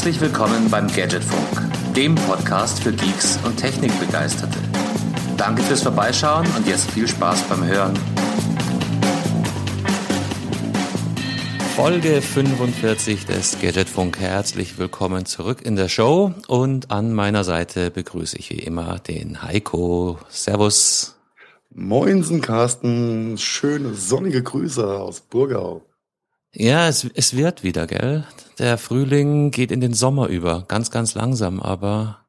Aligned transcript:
Herzlich 0.00 0.22
willkommen 0.22 0.70
beim 0.70 0.86
Gadgetfunk, 0.86 1.94
dem 1.94 2.14
Podcast 2.14 2.82
für 2.82 2.90
Geeks 2.90 3.38
und 3.44 3.58
Technikbegeisterte. 3.58 4.58
Danke 5.36 5.62
fürs 5.62 5.82
Vorbeischauen 5.82 6.46
und 6.56 6.66
jetzt 6.66 6.90
viel 6.92 7.06
Spaß 7.06 7.42
beim 7.50 7.62
Hören. 7.66 7.92
Folge 11.76 12.22
45 12.22 13.26
des 13.26 13.60
Gadgetfunk. 13.60 14.18
Herzlich 14.18 14.78
willkommen 14.78 15.26
zurück 15.26 15.60
in 15.60 15.76
der 15.76 15.90
Show 15.90 16.32
und 16.48 16.90
an 16.90 17.12
meiner 17.12 17.44
Seite 17.44 17.90
begrüße 17.90 18.38
ich 18.38 18.48
wie 18.48 18.60
immer 18.60 19.00
den 19.00 19.42
Heiko. 19.42 20.18
Servus. 20.30 21.18
Moinsen, 21.74 22.40
Carsten. 22.40 23.36
Schöne 23.36 23.92
sonnige 23.92 24.42
Grüße 24.42 24.98
aus 24.98 25.20
Burgau. 25.20 25.82
Ja, 26.52 26.88
es, 26.88 27.04
es 27.14 27.36
wird 27.36 27.62
wieder, 27.62 27.86
gell? 27.86 28.26
Der 28.58 28.76
Frühling 28.76 29.50
geht 29.50 29.70
in 29.70 29.80
den 29.80 29.94
Sommer 29.94 30.28
über. 30.28 30.64
Ganz, 30.66 30.90
ganz 30.90 31.14
langsam, 31.14 31.60
aber 31.60 32.26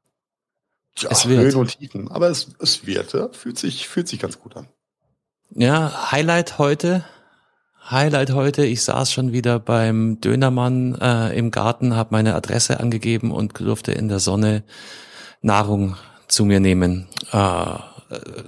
ja, 0.98 1.09
es 1.09 1.27
wird. 1.27 1.41
Höhen 1.41 1.55
und 1.55 1.79
Tiefen. 1.79 2.12
Aber 2.12 2.29
es, 2.29 2.49
es 2.59 2.85
wird, 2.85 3.13
ja? 3.13 3.29
fühlt 3.31 3.57
sich, 3.57 3.88
fühlt 3.88 4.07
sich 4.07 4.20
ganz 4.20 4.39
gut 4.39 4.55
an. 4.55 4.67
Ja, 5.49 6.12
Highlight 6.12 6.59
heute. 6.59 7.03
Highlight 7.89 8.31
heute, 8.31 8.63
ich 8.63 8.84
saß 8.84 9.12
schon 9.12 9.34
wieder 9.34 9.59
beim 9.59 10.21
Dönermann 10.21 10.95
äh, 11.01 11.38
im 11.38 11.49
Garten, 11.49 11.95
habe 11.95 12.09
meine 12.12 12.35
Adresse 12.35 12.79
angegeben 12.79 13.31
und 13.31 13.59
durfte 13.59 13.91
in 13.91 14.07
der 14.07 14.20
Sonne 14.20 14.63
Nahrung 15.41 15.98
zu 16.27 16.46
mir 16.46 16.59
nehmen. 16.59 17.09
Äh, 17.31 17.37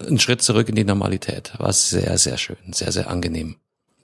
ein 0.08 0.20
Schritt 0.20 0.44
zurück 0.44 0.70
in 0.70 0.76
die 0.76 0.84
Normalität. 0.84 1.54
War 1.58 1.74
sehr, 1.74 2.18
sehr 2.18 2.38
schön, 2.38 2.58
sehr, 2.72 2.92
sehr 2.92 3.10
angenehm. 3.10 3.56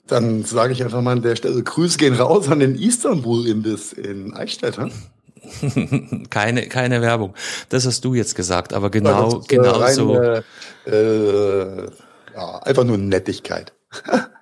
Dann 0.06 0.44
sage 0.44 0.72
ich 0.72 0.82
einfach 0.82 1.02
mal 1.02 1.12
an 1.12 1.22
der 1.22 1.36
Stelle, 1.36 1.62
Grüße 1.62 1.98
gehen 1.98 2.14
raus 2.14 2.48
an 2.48 2.60
den 2.60 2.74
Istanbul-Imbiss 2.74 3.92
in 3.92 4.34
Eichstätt. 4.34 4.78
Hm? 4.78 6.26
keine, 6.30 6.68
keine 6.68 7.00
Werbung. 7.00 7.34
Das 7.68 7.86
hast 7.86 8.04
du 8.04 8.14
jetzt 8.14 8.34
gesagt, 8.34 8.72
aber 8.72 8.90
genau, 8.90 9.38
ist, 9.38 9.48
genau 9.48 9.72
rein, 9.72 9.94
so. 9.94 10.16
Äh, 10.16 10.42
äh, 10.86 11.86
ja, 12.34 12.58
einfach 12.60 12.84
nur 12.84 12.98
Nettigkeit. 12.98 13.72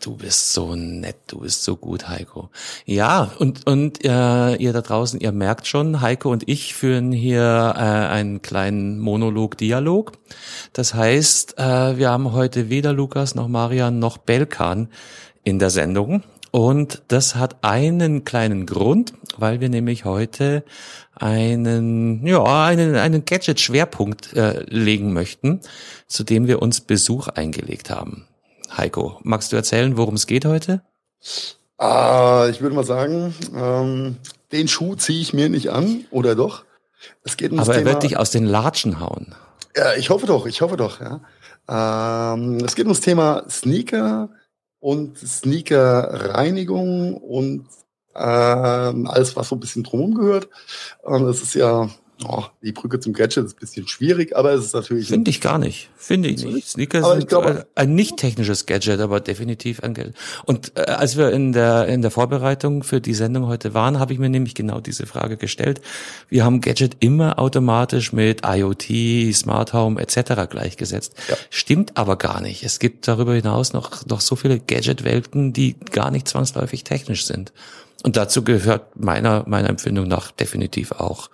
Du 0.00 0.16
bist 0.16 0.52
so 0.52 0.76
nett, 0.76 1.16
du 1.26 1.40
bist 1.40 1.64
so 1.64 1.76
gut, 1.76 2.08
Heiko. 2.08 2.50
Ja, 2.84 3.32
und, 3.38 3.66
und 3.66 4.04
äh, 4.04 4.54
ihr 4.54 4.72
da 4.72 4.80
draußen, 4.80 5.20
ihr 5.20 5.32
merkt 5.32 5.66
schon, 5.66 6.00
Heiko 6.00 6.30
und 6.30 6.48
ich 6.48 6.74
führen 6.74 7.10
hier 7.10 7.74
äh, 7.76 7.80
einen 7.80 8.40
kleinen 8.42 9.00
Monolog-Dialog. 9.00 10.12
Das 10.72 10.94
heißt, 10.94 11.58
äh, 11.58 11.98
wir 11.98 12.10
haben 12.10 12.32
heute 12.32 12.70
weder 12.70 12.92
Lukas 12.92 13.34
noch 13.34 13.48
Marian 13.48 13.98
noch 13.98 14.18
Belkan 14.18 14.88
in 15.42 15.58
der 15.58 15.70
Sendung. 15.70 16.22
Und 16.50 17.02
das 17.08 17.34
hat 17.34 17.62
einen 17.62 18.24
kleinen 18.24 18.66
Grund, 18.66 19.12
weil 19.36 19.60
wir 19.60 19.68
nämlich 19.68 20.04
heute 20.04 20.64
einen, 21.14 22.26
ja, 22.26 22.64
einen, 22.64 22.94
einen 22.94 23.24
Gadget-Schwerpunkt 23.24 24.34
äh, 24.34 24.64
legen 24.68 25.12
möchten, 25.12 25.60
zu 26.06 26.24
dem 26.24 26.46
wir 26.46 26.62
uns 26.62 26.80
Besuch 26.80 27.28
eingelegt 27.28 27.90
haben. 27.90 28.26
Heiko, 28.76 29.18
magst 29.22 29.52
du 29.52 29.56
erzählen, 29.56 29.96
worum 29.96 30.14
es 30.14 30.26
geht 30.26 30.44
heute? 30.44 30.82
Ah, 31.78 32.48
ich 32.50 32.60
würde 32.60 32.74
mal 32.74 32.84
sagen, 32.84 33.34
ähm, 33.54 34.16
den 34.52 34.68
Schuh 34.68 34.94
ziehe 34.94 35.20
ich 35.20 35.32
mir 35.32 35.48
nicht 35.48 35.70
an, 35.70 36.04
oder 36.10 36.34
doch? 36.34 36.64
Es 37.24 37.36
geht 37.36 37.52
um 37.52 37.60
Aber 37.60 37.72
er 37.72 37.78
Thema, 37.78 37.90
wird 37.92 38.02
dich 38.02 38.16
aus 38.16 38.30
den 38.30 38.44
Latschen 38.44 39.00
hauen. 39.00 39.34
Ja, 39.76 39.94
ich 39.94 40.10
hoffe 40.10 40.26
doch, 40.26 40.46
ich 40.46 40.60
hoffe 40.60 40.76
doch, 40.76 41.00
ja. 41.00 41.20
Ähm, 41.68 42.58
es 42.64 42.74
geht 42.74 42.86
ums 42.86 43.00
Thema 43.00 43.44
Sneaker 43.48 44.30
und 44.80 45.18
Sneaker-Reinigung 45.18 47.14
und 47.14 47.66
ähm, 48.14 49.06
alles, 49.06 49.36
was 49.36 49.48
so 49.48 49.56
ein 49.56 49.60
bisschen 49.60 49.84
drumherum 49.84 50.14
gehört. 50.14 50.48
Ähm, 51.06 51.26
das 51.26 51.42
ist 51.42 51.54
ja 51.54 51.88
Oh, 52.24 52.44
die 52.62 52.72
Brücke 52.72 52.98
zum 52.98 53.12
Gadget 53.12 53.44
ist 53.44 53.56
ein 53.56 53.60
bisschen 53.60 53.86
schwierig, 53.86 54.36
aber 54.36 54.52
es 54.52 54.64
ist 54.64 54.74
natürlich. 54.74 55.06
Finde 55.06 55.30
ich 55.30 55.40
gar 55.40 55.58
nicht. 55.58 55.88
Finde 55.96 56.28
ich 56.28 56.44
nicht. 56.44 56.68
Sneaker 56.68 57.04
aber 57.04 57.16
sind 57.16 57.28
glaube, 57.28 57.66
ein 57.76 57.94
nicht 57.94 58.16
technisches 58.16 58.66
Gadget, 58.66 59.00
aber 59.00 59.20
definitiv 59.20 59.82
ein 59.84 59.94
Gadget. 59.94 60.14
Und 60.44 60.72
äh, 60.76 60.80
als 60.80 61.16
wir 61.16 61.30
in 61.30 61.52
der, 61.52 61.86
in 61.86 62.02
der 62.02 62.10
Vorbereitung 62.10 62.82
für 62.82 63.00
die 63.00 63.14
Sendung 63.14 63.46
heute 63.46 63.72
waren, 63.72 64.00
habe 64.00 64.12
ich 64.12 64.18
mir 64.18 64.28
nämlich 64.28 64.56
genau 64.56 64.80
diese 64.80 65.06
Frage 65.06 65.36
gestellt. 65.36 65.80
Wir 66.28 66.44
haben 66.44 66.60
Gadget 66.60 66.96
immer 66.98 67.38
automatisch 67.38 68.12
mit 68.12 68.42
IoT, 68.44 69.32
Smart 69.34 69.72
Home 69.72 70.00
etc. 70.00 70.48
gleichgesetzt. 70.50 71.14
Ja. 71.28 71.36
Stimmt 71.50 71.96
aber 71.96 72.16
gar 72.16 72.40
nicht. 72.40 72.64
Es 72.64 72.80
gibt 72.80 73.06
darüber 73.06 73.34
hinaus 73.34 73.72
noch, 73.72 74.04
noch 74.06 74.20
so 74.20 74.34
viele 74.34 74.58
Gadget-Welten, 74.58 75.52
die 75.52 75.76
gar 75.92 76.10
nicht 76.10 76.26
zwangsläufig 76.26 76.82
technisch 76.82 77.26
sind. 77.26 77.52
Und 78.02 78.16
dazu 78.16 78.44
gehört 78.44 78.96
meiner, 78.96 79.44
meiner 79.48 79.68
Empfindung 79.68 80.06
nach 80.08 80.30
definitiv 80.30 80.92
auch 80.92 81.30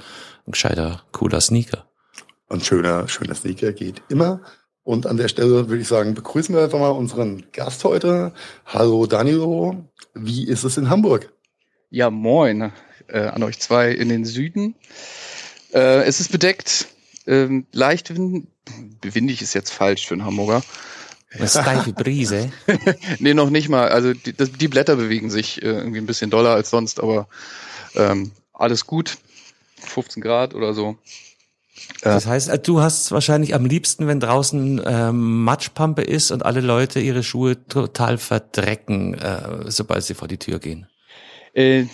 ein 0.47 0.53
gescheiter, 0.53 1.03
cooler 1.13 1.41
Sneaker. 1.41 1.87
Ein 2.49 2.61
schöner, 2.61 3.09
schöner 3.09 3.35
Sneaker 3.35 3.73
geht 3.73 4.03
immer. 4.09 4.41
Und 4.83 5.07
an 5.07 5.17
der 5.17 5.29
Stelle 5.29 5.69
würde 5.69 5.81
ich 5.81 5.89
sagen, 5.89 6.15
begrüßen 6.15 6.55
wir 6.55 6.63
einfach 6.63 6.79
mal 6.79 6.91
unseren 6.91 7.45
Gast 7.53 7.85
heute. 7.85 8.33
Hallo 8.67 9.07
Danilo, 9.07 9.89
wie 10.13 10.47
ist 10.47 10.65
es 10.65 10.77
in 10.77 10.91
Hamburg? 10.91 11.33
Ja, 11.89 12.11
moin 12.11 12.73
äh, 13.09 13.21
an 13.21 13.43
euch 13.43 13.59
zwei 13.59 13.91
in 13.91 14.09
den 14.09 14.25
Süden. 14.25 14.75
Äh, 15.73 16.03
es 16.05 16.21
ist 16.21 16.31
bedeckt, 16.31 16.89
äh, 17.27 17.63
leicht 17.73 18.15
wind, 18.15 18.49
windig 19.03 19.41
ist 19.41 19.55
jetzt 19.55 19.71
falsch 19.71 20.07
für 20.07 20.15
einen 20.15 20.27
Hamburger. 20.27 20.63
Eine 21.33 21.49
steife 21.49 21.93
Brise. 21.93 22.53
nee, 23.19 23.35
noch 23.35 23.51
nicht 23.51 23.69
mal. 23.69 23.89
Also 23.89 24.13
die, 24.13 24.35
die 24.35 24.69
Blätter 24.69 24.97
bewegen 24.97 25.31
sich 25.31 25.63
äh, 25.63 25.67
irgendwie 25.67 25.99
ein 25.99 26.07
bisschen 26.07 26.31
doller 26.31 26.51
als 26.51 26.71
sonst, 26.71 27.01
aber 27.01 27.27
ähm, 27.97 28.31
alles 28.53 28.87
gut. 28.87 29.19
15 29.87 30.23
Grad 30.23 30.55
oder 30.55 30.75
so. 30.75 30.97
Das 32.03 32.27
heißt, 32.27 32.49
äh, 32.49 32.59
du 32.59 32.81
hast 32.81 33.11
wahrscheinlich 33.13 33.55
am 33.55 33.67
liebsten, 33.67 34.07
wenn 34.07 34.21
draußen 34.21 34.81
ähm, 34.85 35.45
Matschpampe 35.45 36.03
ist 36.03 36.31
und 36.31 36.45
alle 36.45 36.61
Leute 36.61 37.01
ihre 37.01 37.23
Schuhe 37.23 37.67
total 37.67 38.19
verdrecken, 38.19 39.15
äh, 39.15 39.71
sobald 39.71 40.05
sie 40.05 40.15
vor 40.15 40.29
die 40.29 40.39
Tür 40.39 40.59
gehen. 40.59 40.87
Äh, 41.53 41.87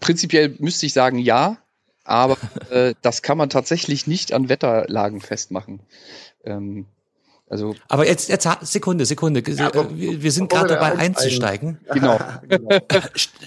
prinzipiell 0.00 0.54
müsste 0.58 0.86
ich 0.86 0.92
sagen 0.92 1.18
ja, 1.18 1.58
aber 2.04 2.36
äh, 2.70 2.94
das 3.02 3.22
kann 3.22 3.38
man 3.38 3.50
tatsächlich 3.50 4.06
nicht 4.06 4.32
an 4.32 4.48
Wetterlagen 4.48 5.20
festmachen. 5.20 5.80
Ähm, 6.44 6.86
also 7.48 7.76
aber 7.88 8.06
jetzt, 8.06 8.28
jetzt 8.28 8.48
Sekunde, 8.62 9.06
Sekunde. 9.06 9.42
Ja, 9.52 9.70
wir, 9.72 10.22
wir, 10.22 10.32
sind 10.32 10.50
gerade 10.50 10.68
dabei 10.68 10.96
einzusteigen. 10.96 11.78
Genau. 11.92 12.18
genau. 12.48 12.68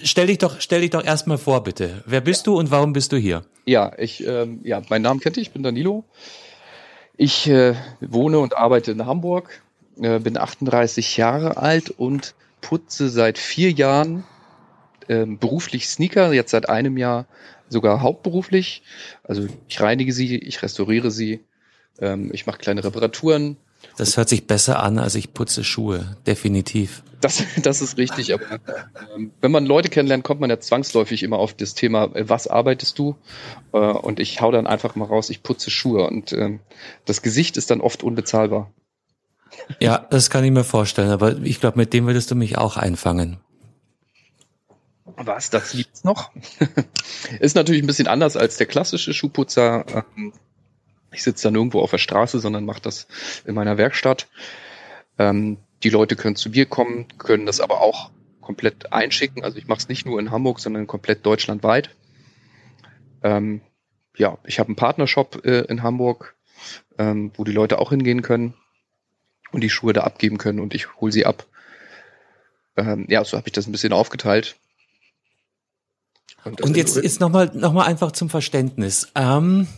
stell 0.02 0.28
dich 0.28 0.38
doch, 0.38 0.60
stell 0.60 0.80
dich 0.80 0.90
doch 0.90 1.04
erstmal 1.04 1.36
vor, 1.36 1.62
bitte. 1.62 2.02
Wer 2.06 2.22
bist 2.22 2.46
ja. 2.46 2.52
du 2.52 2.58
und 2.58 2.70
warum 2.70 2.94
bist 2.94 3.12
du 3.12 3.18
hier? 3.18 3.44
Ja, 3.66 3.92
ich, 3.98 4.26
ähm, 4.26 4.60
ja, 4.64 4.80
mein 4.88 5.02
Name 5.02 5.20
kennt 5.20 5.36
ihr, 5.36 5.42
ich 5.42 5.52
bin 5.52 5.62
Danilo. 5.62 6.04
Ich 7.18 7.46
äh, 7.46 7.74
wohne 8.00 8.38
und 8.38 8.56
arbeite 8.56 8.92
in 8.92 9.04
Hamburg, 9.04 9.62
äh, 10.00 10.18
bin 10.18 10.38
38 10.38 11.18
Jahre 11.18 11.58
alt 11.58 11.90
und 11.90 12.34
putze 12.62 13.10
seit 13.10 13.36
vier 13.36 13.70
Jahren 13.70 14.24
äh, 15.08 15.26
beruflich 15.26 15.88
Sneaker, 15.88 16.32
jetzt 16.32 16.52
seit 16.52 16.70
einem 16.70 16.96
Jahr 16.96 17.26
sogar 17.68 18.00
hauptberuflich. 18.00 18.82
Also 19.24 19.46
ich 19.68 19.80
reinige 19.80 20.14
sie, 20.14 20.38
ich 20.38 20.62
restauriere 20.62 21.10
sie, 21.10 21.44
ähm, 22.00 22.30
ich 22.32 22.46
mache 22.46 22.58
kleine 22.58 22.82
Reparaturen 22.82 23.58
das 23.96 24.16
hört 24.16 24.28
sich 24.28 24.46
besser 24.46 24.82
an, 24.82 24.98
als 24.98 25.14
ich 25.14 25.34
putze 25.34 25.64
Schuhe, 25.64 26.16
definitiv. 26.26 27.02
Das, 27.20 27.42
das 27.62 27.82
ist 27.82 27.98
richtig, 27.98 28.32
aber 28.32 28.60
ähm, 29.14 29.32
wenn 29.40 29.50
man 29.50 29.66
Leute 29.66 29.90
kennenlernt, 29.90 30.24
kommt 30.24 30.40
man 30.40 30.48
ja 30.48 30.58
zwangsläufig 30.58 31.22
immer 31.22 31.38
auf 31.38 31.52
das 31.52 31.74
Thema, 31.74 32.04
äh, 32.14 32.28
was 32.28 32.46
arbeitest 32.46 32.98
du? 32.98 33.16
Äh, 33.72 33.78
und 33.78 34.20
ich 34.20 34.40
hau 34.40 34.50
dann 34.50 34.66
einfach 34.66 34.94
mal 34.96 35.04
raus, 35.04 35.28
ich 35.28 35.42
putze 35.42 35.70
Schuhe 35.70 36.06
und 36.06 36.32
ähm, 36.32 36.60
das 37.04 37.20
Gesicht 37.20 37.56
ist 37.56 37.70
dann 37.70 37.80
oft 37.80 38.02
unbezahlbar. 38.02 38.72
Ja, 39.80 39.98
das 39.98 40.30
kann 40.30 40.44
ich 40.44 40.50
mir 40.50 40.64
vorstellen, 40.64 41.10
aber 41.10 41.36
ich 41.42 41.60
glaube, 41.60 41.78
mit 41.78 41.92
dem 41.92 42.06
würdest 42.06 42.30
du 42.30 42.34
mich 42.34 42.56
auch 42.56 42.76
einfangen. 42.76 43.38
Was, 45.16 45.50
das 45.50 45.72
gibt's 45.72 46.04
noch? 46.04 46.30
ist 47.40 47.56
natürlich 47.56 47.82
ein 47.82 47.86
bisschen 47.86 48.06
anders 48.06 48.36
als 48.36 48.56
der 48.56 48.66
klassische 48.66 49.12
Schuhputzer. 49.12 49.84
Ähm, 50.16 50.32
ich 51.12 51.22
sitze 51.22 51.44
dann 51.44 51.54
irgendwo 51.54 51.80
auf 51.80 51.90
der 51.90 51.98
Straße, 51.98 52.38
sondern 52.38 52.64
mache 52.64 52.82
das 52.82 53.06
in 53.44 53.54
meiner 53.54 53.78
Werkstatt. 53.78 54.28
Ähm, 55.18 55.58
die 55.82 55.90
Leute 55.90 56.16
können 56.16 56.36
zu 56.36 56.50
mir 56.50 56.66
kommen, 56.66 57.06
können 57.18 57.46
das 57.46 57.60
aber 57.60 57.80
auch 57.80 58.10
komplett 58.40 58.92
einschicken. 58.92 59.44
Also 59.44 59.58
ich 59.58 59.66
mache 59.66 59.80
es 59.80 59.88
nicht 59.88 60.06
nur 60.06 60.18
in 60.18 60.30
Hamburg, 60.30 60.60
sondern 60.60 60.86
komplett 60.86 61.24
deutschlandweit. 61.24 61.90
Ähm, 63.22 63.60
ja, 64.16 64.38
ich 64.44 64.58
habe 64.58 64.68
einen 64.68 64.76
Partnershop 64.76 65.44
äh, 65.44 65.60
in 65.62 65.82
Hamburg, 65.82 66.36
ähm, 66.98 67.32
wo 67.34 67.44
die 67.44 67.52
Leute 67.52 67.78
auch 67.78 67.90
hingehen 67.90 68.22
können 68.22 68.54
und 69.52 69.62
die 69.62 69.70
Schuhe 69.70 69.92
da 69.92 70.02
abgeben 70.02 70.38
können 70.38 70.60
und 70.60 70.74
ich 70.74 70.96
hole 70.96 71.12
sie 71.12 71.26
ab. 71.26 71.46
Ähm, 72.76 73.06
ja, 73.08 73.24
so 73.24 73.36
habe 73.36 73.48
ich 73.48 73.52
das 73.52 73.66
ein 73.66 73.72
bisschen 73.72 73.92
aufgeteilt. 73.92 74.56
Und, 76.44 76.60
und 76.60 76.76
jetzt 76.76 76.96
ist 76.96 77.20
nochmal 77.20 77.50
noch 77.54 77.72
mal 77.72 77.84
einfach 77.84 78.12
zum 78.12 78.30
Verständnis. 78.30 79.12
Ähm, 79.14 79.68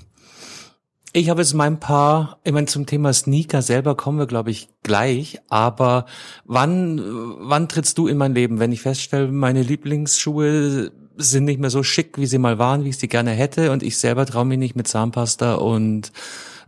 ich 1.12 1.28
habe 1.28 1.42
jetzt 1.42 1.54
mein 1.54 1.78
paar, 1.78 2.40
ich 2.44 2.52
meine, 2.52 2.66
zum 2.66 2.86
Thema 2.86 3.12
Sneaker 3.12 3.60
selber 3.60 3.96
kommen 3.96 4.18
wir, 4.18 4.26
glaube 4.26 4.50
ich, 4.50 4.68
gleich. 4.82 5.40
Aber 5.48 6.06
wann, 6.44 7.00
wann 7.38 7.68
trittst 7.68 7.98
du 7.98 8.06
in 8.08 8.16
mein 8.16 8.34
Leben, 8.34 8.58
wenn 8.58 8.72
ich 8.72 8.80
feststelle, 8.80 9.28
meine 9.28 9.62
Lieblingsschuhe 9.62 10.90
sind 11.16 11.44
nicht 11.44 11.60
mehr 11.60 11.70
so 11.70 11.82
schick, 11.82 12.16
wie 12.18 12.26
sie 12.26 12.38
mal 12.38 12.58
waren, 12.58 12.84
wie 12.84 12.88
ich 12.88 12.98
sie 12.98 13.08
gerne 13.08 13.32
hätte. 13.32 13.72
Und 13.72 13.82
ich 13.82 13.98
selber 13.98 14.24
traue 14.24 14.46
mich 14.46 14.58
nicht 14.58 14.76
mit 14.76 14.88
Zahnpasta 14.88 15.54
und 15.56 16.12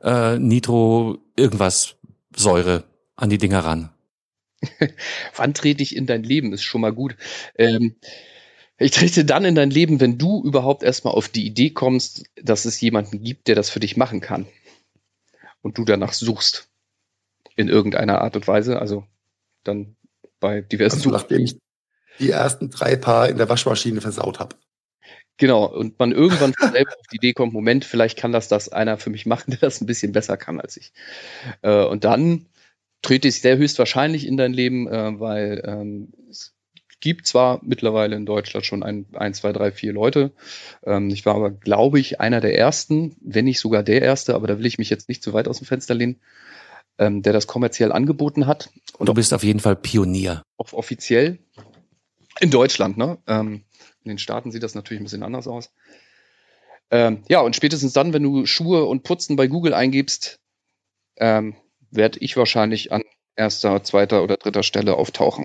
äh, 0.02 0.38
Nitro 0.38 1.18
irgendwas 1.36 1.96
Säure 2.36 2.84
an 3.16 3.30
die 3.30 3.38
Dinger 3.38 3.60
ran. 3.60 3.90
Wann 5.36 5.54
trete 5.54 5.82
ich 5.82 5.96
in 5.96 6.06
dein 6.06 6.22
Leben? 6.22 6.52
Ist 6.52 6.64
schon 6.64 6.82
mal 6.82 6.92
gut. 6.92 7.16
Ähm, 7.56 7.96
ich 8.78 8.90
trete 8.90 9.24
dann 9.24 9.44
in 9.44 9.54
dein 9.54 9.70
Leben, 9.70 10.00
wenn 10.00 10.18
du 10.18 10.42
überhaupt 10.42 10.82
erstmal 10.82 11.14
auf 11.14 11.28
die 11.28 11.46
Idee 11.46 11.70
kommst, 11.70 12.24
dass 12.36 12.64
es 12.64 12.80
jemanden 12.80 13.22
gibt, 13.22 13.46
der 13.46 13.54
das 13.54 13.70
für 13.70 13.80
dich 13.80 13.96
machen 13.96 14.20
kann. 14.20 14.46
Und 15.62 15.78
du 15.78 15.84
danach 15.84 16.12
suchst. 16.12 16.68
In 17.56 17.68
irgendeiner 17.68 18.20
Art 18.20 18.34
und 18.34 18.48
Weise. 18.48 18.80
Also 18.80 19.06
dann 19.62 19.96
bei 20.40 20.60
diversen 20.60 20.96
also, 20.96 21.10
Nachdem 21.10 21.44
ich 21.44 21.56
die 22.18 22.30
ersten 22.30 22.70
drei 22.70 22.96
Paar 22.96 23.28
in 23.28 23.38
der 23.38 23.48
Waschmaschine 23.48 24.00
versaut 24.00 24.40
habe. 24.40 24.56
Genau, 25.36 25.64
und 25.64 25.98
man 25.98 26.12
irgendwann 26.12 26.52
selber 26.72 26.92
auf 26.92 27.06
die 27.12 27.16
Idee 27.16 27.32
kommt, 27.32 27.52
Moment, 27.52 27.84
vielleicht 27.84 28.18
kann 28.18 28.32
das 28.32 28.48
das 28.48 28.68
einer 28.68 28.98
für 28.98 29.10
mich 29.10 29.26
machen, 29.26 29.50
der 29.52 29.60
das 29.60 29.80
ein 29.80 29.86
bisschen 29.86 30.12
besser 30.12 30.36
kann 30.36 30.60
als 30.60 30.76
ich. 30.76 30.92
Äh, 31.62 31.84
und 31.84 32.04
dann 32.04 32.46
trete 33.02 33.28
ich 33.28 33.40
sehr 33.40 33.56
höchstwahrscheinlich 33.56 34.26
in 34.26 34.36
dein 34.36 34.52
Leben, 34.52 34.88
äh, 34.88 35.18
weil 35.20 35.62
ähm, 35.64 36.12
gibt 37.04 37.26
zwar 37.26 37.60
mittlerweile 37.62 38.16
in 38.16 38.24
Deutschland 38.24 38.64
schon 38.64 38.82
ein, 38.82 39.04
ein 39.12 39.34
zwei, 39.34 39.52
drei, 39.52 39.70
vier 39.70 39.92
Leute. 39.92 40.32
Ähm, 40.84 41.10
ich 41.10 41.26
war 41.26 41.34
aber, 41.34 41.50
glaube 41.50 42.00
ich, 42.00 42.18
einer 42.18 42.40
der 42.40 42.58
ersten, 42.58 43.14
wenn 43.20 43.44
nicht 43.44 43.60
sogar 43.60 43.82
der 43.82 44.00
erste, 44.00 44.34
aber 44.34 44.46
da 44.46 44.58
will 44.58 44.64
ich 44.64 44.78
mich 44.78 44.88
jetzt 44.88 45.10
nicht 45.10 45.22
zu 45.22 45.34
weit 45.34 45.46
aus 45.46 45.58
dem 45.58 45.66
Fenster 45.66 45.94
lehnen, 45.94 46.18
ähm, 46.96 47.20
der 47.20 47.34
das 47.34 47.46
kommerziell 47.46 47.92
angeboten 47.92 48.46
hat. 48.46 48.70
Und 48.96 49.10
du 49.10 49.12
bist 49.12 49.34
auf 49.34 49.44
jeden 49.44 49.60
Fall 49.60 49.76
Pionier. 49.76 50.42
Auch 50.56 50.72
offiziell. 50.72 51.38
In 52.40 52.50
Deutschland, 52.50 52.96
ne? 52.96 53.18
Ähm, 53.26 53.64
in 54.02 54.08
den 54.08 54.18
Staaten 54.18 54.50
sieht 54.50 54.62
das 54.62 54.74
natürlich 54.74 55.02
ein 55.02 55.04
bisschen 55.04 55.22
anders 55.22 55.46
aus. 55.46 55.74
Ähm, 56.90 57.22
ja, 57.28 57.42
und 57.42 57.54
spätestens 57.54 57.92
dann, 57.92 58.14
wenn 58.14 58.22
du 58.22 58.46
Schuhe 58.46 58.86
und 58.86 59.02
Putzen 59.02 59.36
bei 59.36 59.46
Google 59.46 59.74
eingibst, 59.74 60.40
ähm, 61.18 61.54
werde 61.90 62.18
ich 62.20 62.34
wahrscheinlich 62.38 62.92
an 62.92 63.02
erster, 63.36 63.84
zweiter 63.84 64.22
oder 64.22 64.38
dritter 64.38 64.62
Stelle 64.62 64.96
auftauchen. 64.96 65.44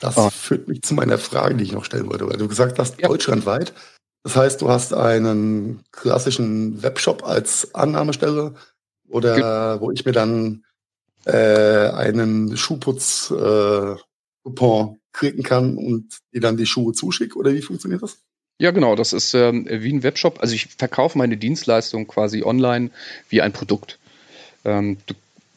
Das 0.00 0.16
ah. 0.16 0.30
führt 0.30 0.66
mich 0.68 0.82
zu 0.82 0.94
meiner 0.94 1.18
Frage, 1.18 1.54
die 1.54 1.64
ich 1.64 1.72
noch 1.72 1.84
stellen 1.84 2.08
wollte, 2.10 2.28
weil 2.28 2.38
du 2.38 2.48
gesagt 2.48 2.78
hast, 2.78 3.00
ja. 3.00 3.08
deutschlandweit. 3.08 3.72
Das 4.22 4.36
heißt, 4.36 4.60
du 4.60 4.68
hast 4.68 4.92
einen 4.92 5.82
klassischen 5.92 6.82
Webshop 6.82 7.24
als 7.24 7.74
Annahmestelle 7.74 8.54
oder 9.08 9.34
Ge 9.34 9.80
wo 9.80 9.90
ich 9.90 10.04
mir 10.04 10.12
dann 10.12 10.64
äh, 11.24 11.88
einen 11.90 12.56
Schuhputz-Coupon 12.56 13.98
äh, 14.44 14.96
klicken 15.12 15.42
kann 15.42 15.76
und 15.76 16.18
dir 16.32 16.40
dann 16.40 16.56
die 16.56 16.66
Schuhe 16.66 16.92
zuschicke 16.92 17.36
oder 17.38 17.52
wie 17.52 17.62
funktioniert 17.62 18.02
das? 18.02 18.18
Ja, 18.58 18.70
genau, 18.72 18.94
das 18.94 19.12
ist 19.14 19.34
ähm, 19.34 19.66
wie 19.68 19.92
ein 19.92 20.02
Webshop. 20.02 20.40
Also 20.40 20.54
ich 20.54 20.66
verkaufe 20.66 21.16
meine 21.16 21.38
Dienstleistung 21.38 22.06
quasi 22.06 22.42
online 22.42 22.90
wie 23.30 23.40
ein 23.40 23.52
Produkt. 23.52 23.98
Ähm, 24.64 24.98
du 25.06 25.14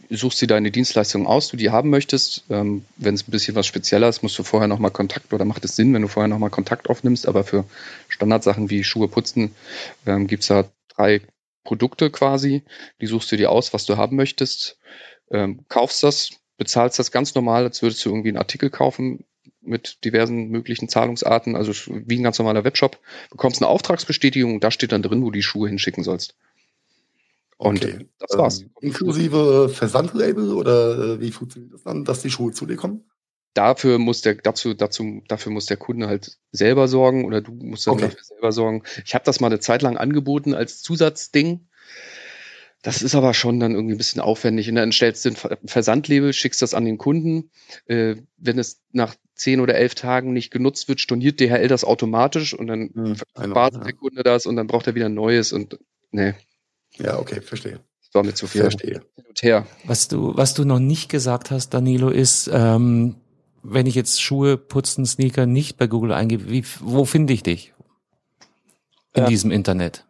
suchst 0.10 0.42
dir 0.42 0.48
deine 0.48 0.72
Dienstleistung 0.72 1.28
aus, 1.28 1.50
du 1.50 1.58
die 1.58 1.70
haben 1.70 1.90
möchtest. 1.90 2.44
Ähm, 2.50 2.86
wenn 2.98 3.16
es 3.16 3.28
ein 3.28 3.32
bisschen 3.32 3.56
was 3.56 3.68
spezieller 3.68 4.10
ist, 4.10 4.24
musst 4.24 4.38
du 4.38 4.44
vorher 4.44 4.68
nochmal 4.68 4.92
Kontakt 4.92 5.34
oder 5.34 5.46
macht 5.46 5.66
es 5.66 5.76
Sinn, 5.76 5.94
wenn 5.94 6.02
du 6.02 6.08
vorher 6.08 6.28
nochmal 6.28 6.50
Kontakt 6.50 6.90
aufnimmst. 6.90 7.28
Aber 7.28 7.44
für 7.44 7.66
Standardsachen 8.08 8.70
wie 8.70 8.84
Schuhe 8.84 9.08
putzen 9.08 9.56
ähm, 10.06 10.28
gibt 10.28 10.44
es 10.44 10.50
da 10.50 10.66
drei 10.96 11.22
Produkte 11.64 12.10
quasi. 12.10 12.64
Die 13.02 13.08
suchst 13.08 13.32
du 13.32 13.38
dir 13.38 13.52
aus, 13.52 13.74
was 13.74 13.86
du 13.86 13.98
haben 13.98 14.16
möchtest, 14.16 14.78
ähm, 15.32 15.66
kaufst 15.70 16.04
das, 16.04 16.32
bezahlst 16.58 17.00
das 17.00 17.12
ganz 17.12 17.36
normal, 17.36 17.64
als 17.64 17.82
würdest 17.82 18.04
du 18.06 18.10
irgendwie 18.10 18.30
einen 18.30 18.38
Artikel 18.38 18.70
kaufen 18.70 19.26
mit 19.62 20.04
diversen 20.04 20.50
möglichen 20.50 20.90
Zahlungsarten, 20.90 21.56
also 21.56 21.72
wie 21.88 22.18
ein 22.18 22.24
ganz 22.24 22.38
normaler 22.38 22.64
Webshop, 22.64 23.00
bekommst 23.30 23.62
eine 23.62 23.70
Auftragsbestätigung 23.70 24.60
da 24.60 24.72
steht 24.72 24.92
dann 24.92 25.02
drin, 25.02 25.22
wo 25.22 25.28
du 25.28 25.38
die 25.38 25.44
Schuhe 25.44 25.70
hinschicken 25.70 26.04
sollst. 26.04 26.36
Und 27.64 27.84
okay. 27.84 28.10
das 28.20 28.38
war's. 28.38 28.62
Ähm, 28.62 28.72
inklusive 28.82 29.70
Versandlabel 29.70 30.52
oder 30.52 30.98
äh, 30.98 31.22
wie 31.22 31.32
funktioniert 31.32 31.74
das 31.74 31.84
dann, 31.84 32.04
dass 32.04 32.22
die 32.22 32.30
Schuhe 32.30 32.52
zu 32.52 32.66
dir 32.66 32.76
kommen? 32.76 33.06
Dafür 33.54 34.00
muss 34.00 34.22
der 34.22 34.36
dazu 34.36 34.74
dazu 34.74 35.22
dafür 35.30 35.52
muss 35.54 35.68
der 35.68 35.78
Kunde 35.78 36.08
halt 36.08 36.40
selber 36.52 36.90
sorgen 36.90 37.24
oder 37.24 37.40
du 37.40 37.54
musst 37.54 37.88
dann 37.88 37.94
okay. 37.94 38.06
dafür 38.08 38.24
selber 38.24 38.52
sorgen. 38.52 38.84
Ich 39.06 39.16
habe 39.16 39.24
das 39.24 39.40
mal 39.40 39.48
eine 39.48 39.60
Zeit 39.60 39.82
lang 39.82 39.96
angeboten 39.96 40.54
als 40.54 40.82
Zusatzding. 40.82 41.68
Das 42.82 43.02
ist 43.02 43.16
aber 43.16 43.34
schon 43.34 43.62
dann 43.62 43.76
irgendwie 43.76 43.96
ein 43.96 43.98
bisschen 43.98 44.22
aufwendig. 44.22 44.68
Und 44.68 44.76
dann 44.76 44.92
stellst 44.92 45.24
du 45.24 45.30
ein 45.30 45.58
Versandlabel, 45.66 46.34
schickst 46.34 46.62
das 46.62 46.74
an 46.74 46.84
den 46.84 46.98
Kunden. 46.98 47.50
Äh, 47.86 48.16
wenn 48.36 48.60
es 48.60 48.82
nach 48.92 49.16
zehn 49.36 49.62
oder 49.62 49.76
elf 49.76 49.96
Tagen 49.96 50.34
nicht 50.34 50.52
genutzt 50.52 50.90
wird, 50.90 51.00
storniert 51.00 51.40
DHL 51.40 51.70
das 51.70 51.86
automatisch 51.86 52.54
und 52.54 52.68
dann 52.68 52.90
hm, 52.94 53.16
spart 53.16 53.76
ja. 53.76 53.80
der 53.80 53.94
Kunde 53.94 54.24
das 54.24 54.46
und 54.46 54.58
dann 54.58 54.68
braucht 54.68 54.88
er 54.88 54.96
wieder 54.96 55.06
ein 55.06 55.14
neues 55.14 55.54
und 55.54 55.80
nee, 56.12 56.34
ja, 56.98 57.20
okay, 57.20 57.42
verstehe. 57.42 57.80
Das 58.02 58.14
war 58.14 58.24
mir 58.24 58.34
zu 58.34 58.48
viel. 58.48 58.62
Verstehe. 58.62 59.02
Her. 59.42 59.68
Was 59.86 60.08
du, 60.08 60.38
was 60.38 60.54
du 60.54 60.64
noch 60.64 60.80
nicht 60.80 61.10
gesagt 61.10 61.52
hast, 61.52 61.74
Danilo, 61.74 62.10
ist, 62.10 62.50
ähm, 62.54 63.16
wenn 63.64 63.88
ich 63.88 63.96
jetzt 63.96 64.22
Schuhe, 64.22 64.58
Putzen, 64.58 65.06
Sneaker 65.06 65.46
nicht 65.46 65.78
bei 65.78 65.88
Google 65.88 66.12
eingebe, 66.14 66.50
wie, 66.50 66.64
wo 66.80 67.04
finde 67.06 67.34
ich 67.34 67.44
dich? 67.44 67.74
In 69.16 69.24
ja. 69.24 69.30
diesem 69.30 69.52
Internet. 69.52 70.06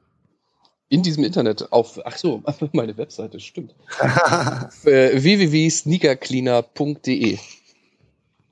In 0.90 1.04
diesem 1.04 1.24
Internet 1.24 1.72
auf, 1.72 2.00
ach 2.06 2.18
so, 2.18 2.44
meine 2.74 2.98
Webseite, 2.98 3.40
stimmt. 3.40 3.74
äh, 4.86 5.24
www.sneakercleaner.de. 5.24 7.38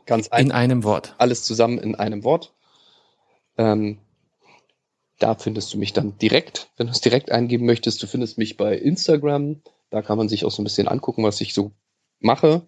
Ganz 0.06 0.30
einfach. 0.30 0.46
In 0.46 0.52
einem 0.52 0.84
Wort. 0.84 1.16
Alles 1.18 1.44
zusammen 1.44 1.78
in 1.78 1.96
einem 1.96 2.24
Wort. 2.24 2.54
Ähm, 3.58 4.00
da 5.22 5.36
findest 5.36 5.74
du 5.74 5.78
mich 5.78 5.94
dann 5.94 6.18
direkt, 6.18 6.70
wenn 6.78 6.88
du 6.88 6.94
es 6.94 7.02
direkt 7.02 7.32
eingeben 7.32 7.66
möchtest. 7.66 8.02
Du 8.02 8.08
findest 8.08 8.38
mich 8.38 8.58
bei 8.58 8.78
Instagram. 8.78 9.62
Da 9.90 10.02
kann 10.02 10.18
man 10.18 10.30
sich 10.30 10.46
auch 10.46 10.52
so 10.52 10.62
ein 10.62 10.66
bisschen 10.66 10.88
angucken, 10.88 11.24
was 11.24 11.42
ich 11.42 11.54
so 11.54 11.72
mache. 12.20 12.64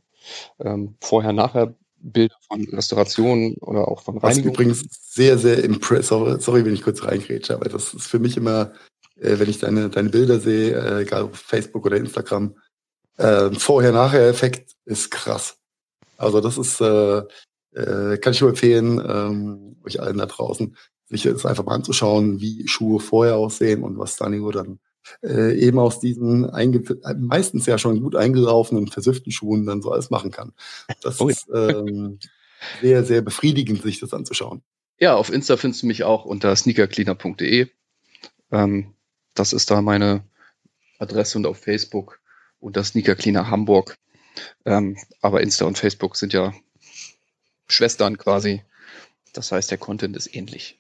Ähm, 0.60 0.96
vorher, 1.02 1.34
nachher 1.34 1.74
Bilder 1.98 2.36
von 2.48 2.66
Restaurationen 2.72 3.56
oder 3.56 3.88
auch 3.88 4.02
von 4.04 4.18
Reinigung. 4.18 4.52
Was 4.52 4.54
übrigens 4.54 4.86
sehr, 4.90 5.38
sehr 5.38 5.64
impressive, 5.64 6.38
sorry, 6.40 6.66
wenn 6.66 6.74
ich 6.74 6.82
kurz 6.82 7.04
reingrätsche, 7.04 7.56
aber 7.56 7.70
das 7.70 7.94
ist 7.94 8.08
für 8.08 8.20
mich 8.20 8.36
immer, 8.36 8.74
äh, 9.20 9.40
wenn 9.40 9.50
ich 9.50 9.60
deine, 9.60 9.90
deine 9.90 10.10
Bilder 10.10 10.40
sehe, 10.40 10.76
äh, 10.76 11.02
egal 11.04 11.24
auf 11.24 11.38
Facebook 11.38 11.86
oder 11.86 11.98
Instagram, 11.98 12.56
äh, 13.18 13.52
Vorher-Nachher-Effekt 13.52 14.74
ist 14.86 15.12
krass. 15.12 15.58
Also 16.18 16.42
das 16.42 16.58
ist, 16.58 16.82
äh, 16.82 17.24
äh, 17.74 18.18
kann 18.18 18.34
ich 18.34 18.42
nur 18.42 18.50
empfehlen, 18.50 19.02
ähm, 19.06 19.78
euch 19.86 20.02
allen 20.02 20.18
da 20.18 20.26
draußen 20.26 20.76
sich 21.14 21.24
jetzt 21.24 21.46
einfach 21.46 21.66
mal 21.66 21.76
anzuschauen, 21.76 22.42
wie 22.42 22.68
Schuhe 22.68 23.00
vorher 23.00 23.36
aussehen 23.36 23.84
und 23.84 23.98
was 23.98 24.18
Danilo 24.18 24.52
dann 24.52 24.80
äh, 25.22 25.58
eben 25.58 25.80
aus 25.80 26.00
diesen 26.00 26.50
meistens 27.20 27.66
ja 27.66 27.78
schon 27.78 28.02
gut 28.02 28.16
eingelaufenen, 28.16 28.88
versüfften 28.88 29.32
Schuhen 29.32 29.66
dann 29.66 29.82
so 29.82 29.92
alles 29.92 30.10
machen 30.10 30.32
kann. 30.32 30.54
Das 31.02 31.20
oh 31.20 31.30
ja. 31.30 31.36
ist 31.36 31.48
ähm, 31.54 32.20
sehr, 32.82 33.04
sehr 33.04 33.22
befriedigend, 33.22 33.82
sich 33.82 34.00
das 34.00 34.14
anzuschauen. 34.14 34.64
Ja, 35.00 35.16
auf 35.16 35.32
Insta 35.32 35.58
findest 35.58 35.84
du 35.84 35.88
mich 35.88 36.04
auch 36.04 36.26
unter 36.26 36.56
sneakercleaner.de. 36.56 37.68
Ähm, 38.52 38.94
das 39.34 39.54
ist 39.54 39.72
da 39.72 39.82
meine 39.82 40.24
Adresse 41.00 41.38
und 41.38 41.46
auf 41.46 41.58
Facebook 41.58 42.20
unter 42.60 42.84
Sneakercleaner 42.84 43.50
Hamburg. 43.50 43.98
Ähm, 44.66 44.98
aber 45.22 45.42
Insta 45.42 45.66
und 45.66 45.78
Facebook 45.78 46.16
sind 46.16 46.34
ja 46.34 46.54
Schwestern 47.68 48.18
quasi. 48.18 48.64
Das 49.34 49.52
heißt, 49.52 49.72
der 49.72 49.78
Content 49.78 50.16
ist 50.16 50.34
ähnlich. 50.34 50.80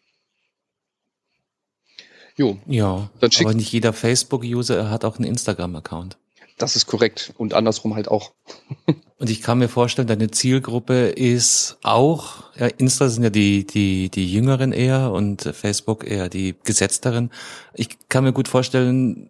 Jo. 2.35 2.57
Ja, 2.65 3.09
dann 3.19 3.31
aber 3.39 3.53
nicht 3.53 3.71
jeder 3.71 3.93
Facebook-User 3.93 4.89
hat 4.89 5.05
auch 5.05 5.17
einen 5.17 5.25
Instagram-Account. 5.25 6.17
Das 6.57 6.75
ist 6.75 6.85
korrekt 6.85 7.33
und 7.37 7.53
andersrum 7.53 7.95
halt 7.95 8.07
auch. 8.07 8.33
und 9.17 9.29
ich 9.29 9.41
kann 9.41 9.59
mir 9.59 9.69
vorstellen, 9.69 10.07
deine 10.07 10.31
Zielgruppe 10.31 11.09
ist 11.09 11.77
auch, 11.83 12.43
ja, 12.57 12.67
Insta 12.67 13.09
sind 13.09 13.23
ja 13.23 13.29
die, 13.29 13.65
die, 13.65 14.09
die 14.09 14.31
Jüngeren 14.31 14.71
eher 14.71 15.11
und 15.11 15.41
Facebook 15.41 16.09
eher 16.09 16.29
die 16.29 16.55
Gesetzteren. 16.63 17.31
Ich 17.73 18.09
kann 18.09 18.23
mir 18.23 18.33
gut 18.33 18.47
vorstellen, 18.47 19.29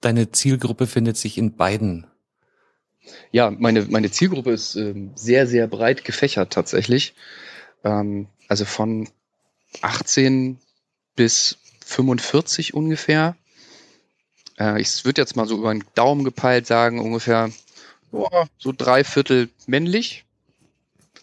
deine 0.00 0.32
Zielgruppe 0.32 0.86
findet 0.86 1.16
sich 1.16 1.38
in 1.38 1.56
beiden. 1.56 2.06
Ja, 3.30 3.50
meine, 3.50 3.82
meine 3.86 4.10
Zielgruppe 4.10 4.52
ist 4.52 4.76
ähm, 4.76 5.12
sehr, 5.14 5.46
sehr 5.46 5.66
breit 5.66 6.04
gefächert 6.04 6.52
tatsächlich. 6.52 7.14
Ähm, 7.84 8.28
also 8.48 8.64
von 8.64 9.08
18 9.82 10.58
bis 11.16 11.58
45 11.94 12.74
ungefähr. 12.74 13.36
Äh, 14.58 14.80
ich 14.80 15.04
würde 15.04 15.20
jetzt 15.20 15.36
mal 15.36 15.46
so 15.46 15.56
über 15.56 15.72
den 15.72 15.84
Daumen 15.94 16.24
gepeilt 16.24 16.66
sagen, 16.66 17.00
ungefähr 17.00 17.50
oh, 18.12 18.44
so 18.58 18.72
drei 18.76 19.04
Viertel 19.04 19.48
männlich. 19.66 20.24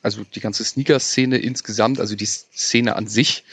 Also 0.03 0.23
die 0.23 0.39
ganze 0.39 0.63
Sneaker-Szene 0.63 1.37
insgesamt, 1.37 1.99
also 1.99 2.15
die 2.15 2.25
Szene 2.25 2.95
an 2.95 3.05
sich, 3.05 3.43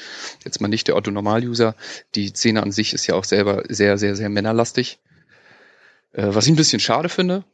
jetzt 0.44 0.62
mal 0.62 0.68
nicht 0.68 0.88
der 0.88 0.96
Otto-Normal-User, 0.96 1.74
die 2.14 2.28
Szene 2.28 2.62
an 2.62 2.72
sich 2.72 2.94
ist 2.94 3.06
ja 3.06 3.16
auch 3.16 3.24
selber 3.24 3.64
sehr, 3.68 3.98
sehr, 3.98 4.16
sehr 4.16 4.30
männerlastig. 4.30 4.98
Äh, 6.12 6.28
was 6.30 6.46
ich 6.46 6.52
ein 6.52 6.56
bisschen 6.56 6.80
schade 6.80 7.10
finde. 7.10 7.44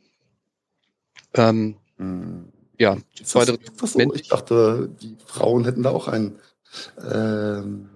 Ähm, 1.35 1.76
hm. 1.97 2.52
Ja, 2.78 2.99
ist 3.21 3.35
das 3.35 3.92
so? 3.92 4.14
Ich 4.14 4.28
dachte, 4.28 4.90
die 5.00 5.16
Frauen 5.26 5.64
hätten 5.64 5.83
da 5.83 5.90
auch 5.90 6.09
ein 6.09 6.38
ähm, 7.00 7.88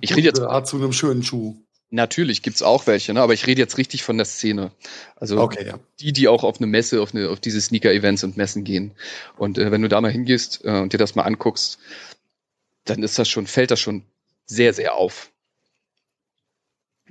Ich 0.00 0.10
rede 0.12 0.22
jetzt- 0.28 0.38
gute 0.40 0.50
Art 0.50 0.66
zu 0.66 0.76
einem 0.76 0.92
schönen 0.92 1.22
Schuh. 1.22 1.56
Natürlich 1.94 2.40
gibt's 2.42 2.62
auch 2.62 2.86
welche, 2.86 3.12
ne? 3.12 3.20
aber 3.20 3.34
ich 3.34 3.46
rede 3.46 3.60
jetzt 3.60 3.76
richtig 3.76 4.02
von 4.02 4.16
der 4.16 4.24
Szene. 4.24 4.72
Also 5.16 5.38
Okay, 5.38 5.66
ja. 5.66 5.78
die, 6.00 6.14
die 6.14 6.26
auch 6.26 6.42
auf 6.42 6.56
eine 6.56 6.66
Messe, 6.66 7.02
auf, 7.02 7.14
eine, 7.14 7.28
auf 7.28 7.38
diese 7.38 7.60
Sneaker-Events 7.60 8.24
und 8.24 8.38
Messen 8.38 8.64
gehen. 8.64 8.92
Und 9.36 9.58
äh, 9.58 9.70
wenn 9.70 9.82
du 9.82 9.88
da 9.88 10.00
mal 10.00 10.10
hingehst 10.10 10.62
äh, 10.64 10.70
und 10.80 10.94
dir 10.94 10.98
das 10.98 11.14
mal 11.16 11.24
anguckst, 11.24 11.78
dann 12.84 13.02
ist 13.02 13.18
das 13.18 13.28
schon, 13.28 13.46
fällt 13.46 13.70
das 13.70 13.78
schon 13.80 14.04
sehr, 14.46 14.72
sehr 14.72 14.94
auf. 14.94 15.30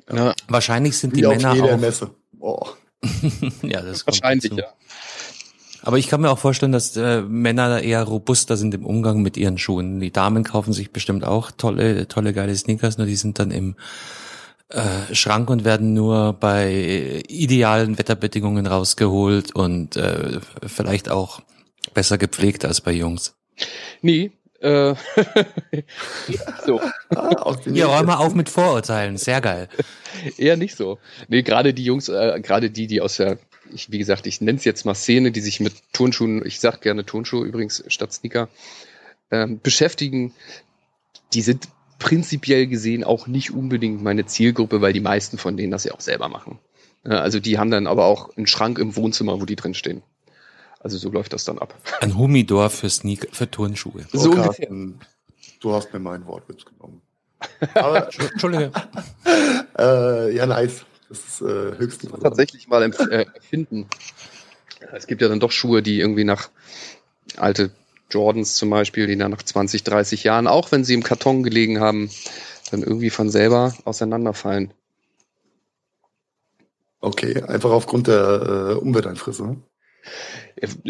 Ne? 0.10 0.34
Wahrscheinlich 0.48 0.98
sind 0.98 1.16
die 1.16 1.22
Wie 1.22 1.26
auf 1.28 1.36
Männer 1.38 1.54
jeder 1.54 1.76
auch. 1.76 1.80
Messe. 1.80 2.16
Oh. 2.44 2.66
ja, 3.62 3.84
das 3.84 4.04
kommt 4.04 4.20
Wahrscheinlich, 4.20 4.50
dazu. 4.50 4.62
ja. 4.64 4.74
Aber 5.84 5.98
ich 5.98 6.08
kann 6.08 6.22
mir 6.22 6.30
auch 6.30 6.38
vorstellen, 6.40 6.72
dass 6.72 6.96
äh, 6.96 7.22
Männer 7.22 7.82
eher 7.82 8.04
robuster 8.04 8.56
sind 8.58 8.74
im 8.74 8.86
Umgang 8.86 9.22
mit 9.22 9.36
ihren 9.38 9.58
Schuhen. 9.58 10.00
Die 10.00 10.12
Damen 10.12 10.44
kaufen 10.44 10.74
sich 10.74 10.92
bestimmt 10.92 11.24
auch 11.24 11.52
tolle, 11.52 12.08
tolle 12.08 12.34
geile 12.34 12.56
Sneakers, 12.56 12.98
nur 12.98 13.08
die 13.08 13.16
sind 13.16 13.40
dann 13.40 13.52
im 13.52 13.76
äh, 14.70 15.14
Schrank 15.14 15.50
und 15.50 15.66
werden 15.66 15.94
nur 15.94 16.34
bei 16.34 17.24
idealen 17.28 17.98
Wetterbedingungen 17.98 18.68
rausgeholt 18.68 19.56
und 19.56 19.96
äh, 19.98 20.40
vielleicht 20.66 21.10
auch 21.10 21.42
besser 21.94 22.18
gepflegt 22.18 22.64
als 22.64 22.82
bei 22.82 22.92
Jungs. 22.92 23.36
Nee, 24.02 24.32
äh, 24.62 24.94
so, 26.66 26.80
Ah, 27.10 27.56
Ja, 27.66 27.88
räum 27.88 28.06
mal 28.06 28.18
auf 28.18 28.36
mit 28.36 28.50
Vorurteilen. 28.50 29.18
Sehr 29.18 29.42
geil. 29.42 29.68
eher 30.38 30.56
nicht 30.58 30.76
so. 30.76 31.00
Nee, 31.28 31.42
gerade 31.42 31.74
die 31.74 31.84
Jungs, 31.84 32.10
äh, 32.10 32.40
gerade 32.42 32.70
die, 32.70 32.86
die 32.88 33.02
aus 33.02 33.18
der, 33.18 33.40
ich, 33.74 33.92
wie 33.92 33.98
gesagt, 33.98 34.28
ich 34.28 34.42
nenne 34.42 34.58
es 34.58 34.66
jetzt 34.66 34.86
mal 34.86 34.96
Szene, 34.96 35.32
die 35.32 35.42
sich 35.42 35.60
mit 35.60 35.74
Turnschuhen, 35.94 36.46
ich 36.46 36.60
sag 36.60 36.82
gerne 36.82 37.06
Turnschuhe 37.06 37.46
übrigens 37.46 37.84
statt 37.88 38.14
Sneaker, 38.14 38.50
ähm, 39.32 39.60
beschäftigen, 39.62 40.34
die 41.34 41.42
sind 41.42 41.68
prinzipiell 42.00 42.68
gesehen 42.68 43.04
auch 43.04 43.28
nicht 43.28 43.52
unbedingt 43.52 44.04
meine 44.04 44.26
Zielgruppe, 44.26 44.82
weil 44.82 44.94
die 44.94 45.00
meisten 45.00 45.38
von 45.38 45.56
denen 45.56 45.72
das 45.72 45.84
ja 45.84 45.94
auch 45.94 46.02
selber 46.02 46.30
machen. 46.30 46.60
Ja, 47.06 47.22
also 47.22 47.40
die 47.40 47.58
haben 47.58 47.72
dann 47.72 47.88
aber 47.88 48.06
auch 48.06 48.36
einen 48.38 48.48
Schrank 48.48 48.80
im 48.80 48.96
Wohnzimmer, 48.96 49.40
wo 49.40 49.46
die 49.46 49.56
drin 49.56 49.74
stehen. 49.74 50.04
Also 50.80 50.98
so 50.98 51.10
läuft 51.10 51.34
das 51.34 51.46
dann 51.46 51.60
ab. 51.60 51.76
Ein 52.00 52.18
Humidor 52.18 52.70
für 52.70 52.90
Sneaker, 52.90 53.28
für 53.32 53.50
Turnschuhe. 53.50 54.06
So, 54.12 54.20
so 54.20 54.32
Carsten, 54.32 55.00
du 55.60 55.74
hast 55.74 55.94
mir 55.94 56.00
meinen 56.00 56.26
Wortwitz 56.26 56.66
genommen. 56.66 57.02
Aber 57.76 58.10
Entschuldige. 58.20 58.72
äh, 59.78 60.36
ja, 60.36 60.46
nice. 60.46 60.86
Das 61.12 61.20
ist 61.28 61.42
äh, 61.42 61.78
höchstens 61.78 62.10
tatsächlich 62.22 62.70
mal 62.70 62.82
empf- 62.84 63.10
äh, 63.10 63.26
erfinden. 63.36 63.86
Es 64.94 65.08
gibt 65.08 65.22
ja 65.22 65.28
dann 65.28 65.42
doch 65.42 65.52
Schuhe, 65.52 65.82
die 65.84 66.00
irgendwie 66.00 66.24
nach 66.24 66.50
alte 67.36 67.72
Jordans 68.10 68.56
zum 68.56 68.70
Beispiel, 68.70 69.08
die 69.08 69.18
dann 69.18 69.32
nach 69.32 69.44
20, 69.44 69.84
30 69.84 70.24
Jahren, 70.24 70.48
auch 70.48 70.72
wenn 70.72 70.86
sie 70.86 70.94
im 70.94 71.04
Karton 71.04 71.44
gelegen 71.44 71.82
haben, 71.82 72.10
dann 72.72 72.82
irgendwie 72.82 73.10
von 73.10 73.30
selber 73.30 73.76
auseinanderfallen. 73.84 74.74
Okay, 77.02 77.42
einfach 77.44 77.72
aufgrund 77.72 78.08
der 78.08 78.70
äh, 78.72 78.74
Umwelteinflüsse. 78.76 79.44
ne? 79.46 79.58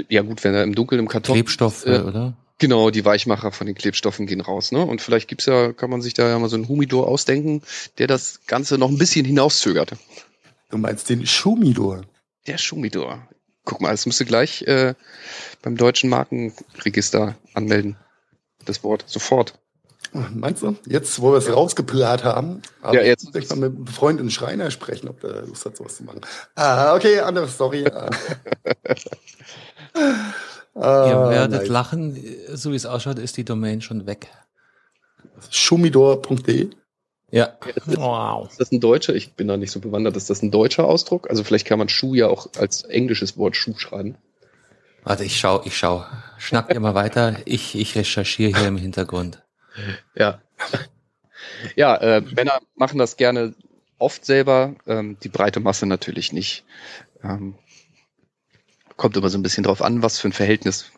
Ja 0.08 0.22
gut, 0.22 0.44
wenn 0.44 0.54
er 0.54 0.64
im 0.64 0.76
Dunkeln 0.76 1.00
im 1.00 1.08
Karton 1.08 1.34
Klebstoffe, 1.34 1.86
Äh, 1.88 2.00
oder? 2.02 2.38
Genau, 2.62 2.92
die 2.92 3.04
Weichmacher 3.04 3.52
von 3.52 3.66
den 3.66 3.76
Klebstoffen 3.76 4.28
gehen 4.28 4.40
raus, 4.40 4.72
ne? 4.72 4.86
Und 4.86 5.02
vielleicht 5.02 5.28
gibt's 5.28 5.48
ja, 5.48 5.74
kann 5.74 5.90
man 5.90 6.04
sich 6.04 6.14
da 6.14 6.30
ja 6.30 6.38
mal 6.38 6.48
so 6.48 6.56
einen 6.58 6.68
Humidor 6.68 7.08
ausdenken, 7.08 7.64
der 7.98 8.06
das 8.06 8.42
Ganze 8.46 8.78
noch 8.78 8.90
ein 8.90 9.00
bisschen 9.00 9.26
hinauszögert. 9.26 9.94
Du 10.70 10.78
meinst 10.78 11.10
den 11.10 11.26
Schumidor. 11.26 12.02
Der 12.46 12.60
Schumidor. 12.60 13.28
Guck 13.66 13.82
mal, 13.82 13.90
das 13.90 14.06
müsste 14.06 14.26
gleich 14.26 14.62
äh, 14.68 14.94
beim 15.64 15.76
deutschen 15.76 16.08
Markenregister 16.12 17.36
anmelden. 17.56 17.98
Das 18.64 18.84
Wort 18.84 19.06
sofort. 19.08 19.58
Meinst 20.14 20.62
du? 20.62 20.76
Jetzt, 20.86 21.20
wo 21.20 21.32
wir 21.32 21.38
es 21.40 21.52
rausgeplant 21.52 22.24
haben, 22.24 22.62
aber 22.84 22.94
Ja, 22.94 23.02
jetzt- 23.02 23.24
jetzt 23.24 23.34
muss 23.34 23.44
ich 23.44 23.50
mal 23.50 23.70
mit 23.70 23.76
einem 23.76 23.88
Freund 23.88 24.20
in 24.22 24.30
Schreiner 24.30 24.70
sprechen, 24.70 25.08
ob 25.10 25.20
der 25.22 25.48
Lust 25.48 25.66
hat, 25.66 25.78
sowas 25.78 25.96
zu 25.98 26.04
machen. 26.04 26.22
Ah, 26.54 26.94
okay, 26.96 27.22
andere 27.22 27.48
Story. 27.48 27.86
Ihr 30.76 30.82
Ah, 30.84 31.30
werdet 31.30 31.62
nice. 31.62 31.70
lachen, 31.70 32.18
so 32.54 32.72
wie 32.72 32.76
es 32.76 32.86
ausschaut, 32.86 33.20
ist 33.20 33.36
die 33.38 33.44
Domain 33.44 33.82
schon 33.82 34.06
weg. 34.06 34.28
Schumidor.de. 35.50 36.70
Ja. 37.32 37.58
Wow. 37.86 38.50
Ist 38.50 38.60
das 38.60 38.72
ein 38.72 38.80
deutscher? 38.82 39.16
Ich 39.16 39.34
bin 39.34 39.48
da 39.48 39.58
nicht 39.58 39.72
so 39.72 39.80
bewandert. 39.80 40.18
Ist 40.18 40.30
das 40.30 40.42
ein 40.42 40.52
deutscher 40.52 40.86
Ausdruck? 40.86 41.30
Also 41.30 41.44
vielleicht 41.44 41.66
kann 41.66 41.80
man 41.80 41.90
Schuh 41.90 42.14
ja 42.14 42.28
auch 42.28 42.48
als 42.58 42.84
englisches 42.84 43.38
Wort 43.38 43.56
Schuh 43.56 43.78
schreiben. 43.78 44.18
Warte, 45.04 45.24
ich 45.24 45.40
schau, 45.40 45.62
ich 45.66 45.78
schau. 45.78 46.06
Schnackt 46.38 46.78
mal 46.80 46.94
weiter. 46.94 47.38
Ich, 47.46 47.76
ich 47.76 47.96
recherchiere 47.96 48.58
hier 48.58 48.68
im 48.68 48.78
Hintergrund. 48.78 49.44
Ja. 50.16 50.42
Ja, 51.76 51.96
äh, 51.96 52.22
Männer 52.22 52.60
machen 52.76 53.00
das 53.00 53.18
gerne 53.18 53.56
oft 53.98 54.26
selber, 54.26 54.76
ähm, 54.88 55.18
die 55.24 55.30
breite 55.30 55.60
Masse 55.60 55.86
natürlich 55.86 56.34
nicht. 56.34 56.64
Ähm, 57.24 57.56
kommt 58.98 59.18
immer 59.18 59.30
so 59.30 59.38
ein 59.38 59.44
bisschen 59.44 59.64
drauf 59.64 59.82
an, 59.82 60.02
was 60.04 60.20
für 60.20 60.28
ein 60.30 60.34
Verhältnis 60.34 60.92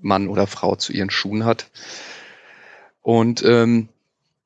Mann 0.00 0.28
oder 0.28 0.46
Frau 0.46 0.76
zu 0.76 0.92
ihren 0.92 1.10
Schuhen 1.10 1.44
hat. 1.44 1.70
Und 3.02 3.42
ähm, 3.44 3.88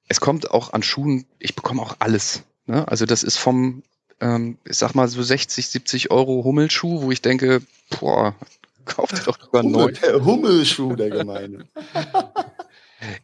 es 0.08 0.20
kommt 0.20 0.50
auch 0.50 0.72
an 0.72 0.82
Schuhen, 0.82 1.26
ich 1.38 1.54
bekomme 1.54 1.82
auch 1.82 1.96
alles. 1.98 2.42
Ne? 2.66 2.86
Also 2.88 3.06
das 3.06 3.22
ist 3.22 3.36
vom, 3.38 3.82
ähm, 4.20 4.58
ich 4.64 4.76
sag 4.76 4.94
mal 4.94 5.08
so 5.08 5.22
60, 5.22 5.68
70 5.68 6.10
Euro 6.10 6.44
Hummelschuh, 6.44 7.02
wo 7.02 7.10
ich 7.10 7.22
denke, 7.22 7.62
boah, 8.00 8.34
kauft 8.84 9.26
doch 9.26 9.38
lieber 9.40 9.62
Hummel, 9.62 9.92
der 9.92 10.24
Hummelschuh 10.24 10.96
der 10.96 11.10
Gemeinde. 11.10 11.66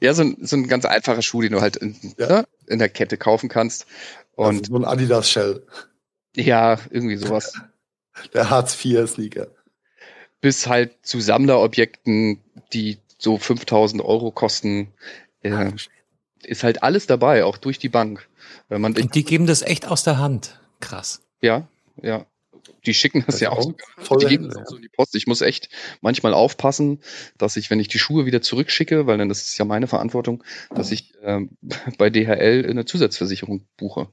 Ja, 0.00 0.14
so 0.14 0.22
ein, 0.22 0.36
so 0.40 0.56
ein 0.56 0.68
ganz 0.68 0.84
einfacher 0.84 1.22
Schuh, 1.22 1.42
den 1.42 1.52
du 1.52 1.60
halt 1.60 1.76
in, 1.76 1.96
Ja. 2.16 2.28
ne, 2.28 2.44
in 2.66 2.78
der 2.78 2.88
Kette 2.88 3.16
kaufen 3.16 3.48
kannst. 3.48 3.86
Und 4.36 4.46
also 4.60 4.72
so 4.72 4.76
ein 4.76 4.84
Adidas 4.84 5.30
Shell. 5.30 5.66
ja, 6.36 6.78
irgendwie 6.90 7.16
sowas. 7.16 7.54
Der 8.32 8.50
Hartz 8.50 8.76
IV 8.84 9.08
Sneaker. 9.08 9.48
Bis 10.44 10.66
halt 10.66 10.92
zu 11.00 11.20
Sammlerobjekten, 11.20 12.38
die 12.74 12.98
so 13.16 13.38
5000 13.38 14.02
Euro 14.04 14.30
kosten, 14.30 14.88
äh, 15.40 15.72
ist 16.42 16.64
halt 16.64 16.82
alles 16.82 17.06
dabei, 17.06 17.46
auch 17.46 17.56
durch 17.56 17.78
die 17.78 17.88
Bank. 17.88 18.28
Wenn 18.68 18.82
man, 18.82 18.94
Und 18.94 19.14
die 19.14 19.24
geben 19.24 19.46
das 19.46 19.62
echt 19.62 19.88
aus 19.88 20.04
der 20.04 20.18
Hand. 20.18 20.60
Krass. 20.80 21.22
ja, 21.40 21.66
ja. 22.02 22.26
Die 22.84 22.92
schicken 22.92 23.24
das 23.26 23.40
ja 23.40 23.52
auch 23.52 23.62
sogar. 23.62 23.86
Voll 23.96 24.18
Die 24.18 24.26
geben 24.26 24.48
das 24.48 24.58
auch 24.58 24.66
so 24.66 24.76
in 24.76 24.82
die 24.82 24.90
Post. 24.90 25.14
Ich 25.14 25.26
muss 25.26 25.40
echt 25.40 25.70
manchmal 26.02 26.34
aufpassen, 26.34 27.00
dass 27.38 27.56
ich, 27.56 27.70
wenn 27.70 27.80
ich 27.80 27.88
die 27.88 27.98
Schuhe 27.98 28.26
wieder 28.26 28.42
zurückschicke, 28.42 29.06
weil 29.06 29.16
dann 29.16 29.30
das 29.30 29.46
ist 29.46 29.56
ja 29.56 29.64
meine 29.64 29.86
Verantwortung, 29.86 30.44
dass 30.74 30.92
ich 30.92 31.14
ähm, 31.22 31.56
bei 31.96 32.10
DHL 32.10 32.66
eine 32.68 32.84
Zusatzversicherung 32.84 33.66
buche. 33.78 34.08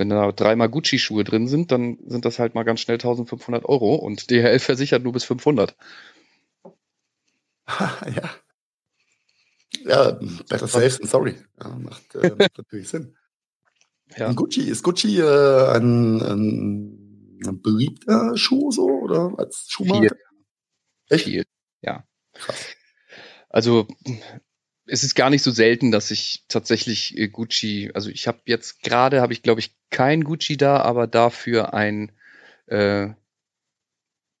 Wenn 0.00 0.08
da 0.08 0.32
dreimal 0.32 0.70
Gucci-Schuhe 0.70 1.24
drin 1.24 1.46
sind, 1.46 1.70
dann 1.72 1.98
sind 2.06 2.24
das 2.24 2.38
halt 2.38 2.54
mal 2.54 2.62
ganz 2.62 2.80
schnell 2.80 2.94
1500 2.94 3.66
Euro 3.66 3.96
und 3.96 4.30
DHL 4.30 4.58
versichert 4.58 5.02
nur 5.02 5.12
bis 5.12 5.24
500. 5.24 5.76
ja. 7.68 8.30
Ja, 9.84 10.12
better 10.48 10.66
safe 10.66 11.00
than 11.00 11.06
sorry. 11.06 11.34
Ja, 11.62 11.68
macht, 11.76 12.14
äh, 12.14 12.30
natürlich 12.56 12.88
Sinn. 12.88 13.14
Ja. 14.16 14.32
Gucci, 14.32 14.62
ist 14.70 14.82
Gucci 14.82 15.18
äh, 15.18 15.76
ein, 15.76 16.22
ein, 16.22 17.38
ein 17.46 17.60
beliebter 17.60 18.38
Schuh 18.38 18.70
so 18.70 18.86
oder 18.86 19.34
als 19.36 19.66
Schuhmarke? 19.68 20.16
Echt? 21.10 21.24
Viel. 21.24 21.44
Ja. 21.82 22.04
Krass. 22.32 22.74
Also 23.50 23.86
es 24.90 25.04
ist 25.04 25.14
gar 25.14 25.30
nicht 25.30 25.42
so 25.42 25.52
selten, 25.52 25.92
dass 25.92 26.10
ich 26.10 26.44
tatsächlich 26.48 27.16
äh, 27.16 27.28
Gucci, 27.28 27.92
also 27.94 28.10
ich 28.10 28.26
habe 28.26 28.40
jetzt 28.46 28.82
gerade, 28.82 29.20
habe 29.20 29.32
ich 29.32 29.42
glaube 29.42 29.60
ich 29.60 29.72
kein 29.90 30.24
Gucci 30.24 30.56
da, 30.56 30.78
aber 30.78 31.06
dafür 31.06 31.74
ein 31.74 32.10
äh, 32.66 33.10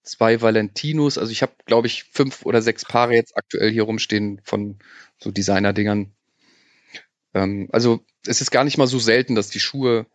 zwei 0.02 0.42
Valentinos. 0.42 1.18
Also 1.18 1.30
ich 1.30 1.42
habe 1.42 1.52
glaube 1.66 1.86
ich 1.86 2.04
fünf 2.04 2.44
oder 2.44 2.62
sechs 2.62 2.84
Paare 2.84 3.14
jetzt 3.14 3.36
aktuell 3.36 3.70
hier 3.70 3.84
rumstehen 3.84 4.40
von 4.42 4.80
so 5.18 5.30
Designer-Dingern. 5.30 6.12
Ähm, 7.34 7.68
also 7.70 8.04
es 8.26 8.40
ist 8.40 8.50
gar 8.50 8.64
nicht 8.64 8.76
mal 8.76 8.88
so 8.88 8.98
selten, 8.98 9.36
dass 9.36 9.50
die 9.50 9.60
Schuhe 9.60 10.06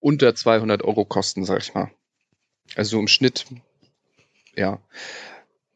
unter 0.00 0.34
200 0.34 0.82
Euro 0.82 1.04
kosten, 1.04 1.44
sag 1.44 1.60
ich 1.60 1.74
mal. 1.74 1.90
Also 2.74 2.98
im 2.98 3.08
Schnitt, 3.08 3.44
ja 4.56 4.80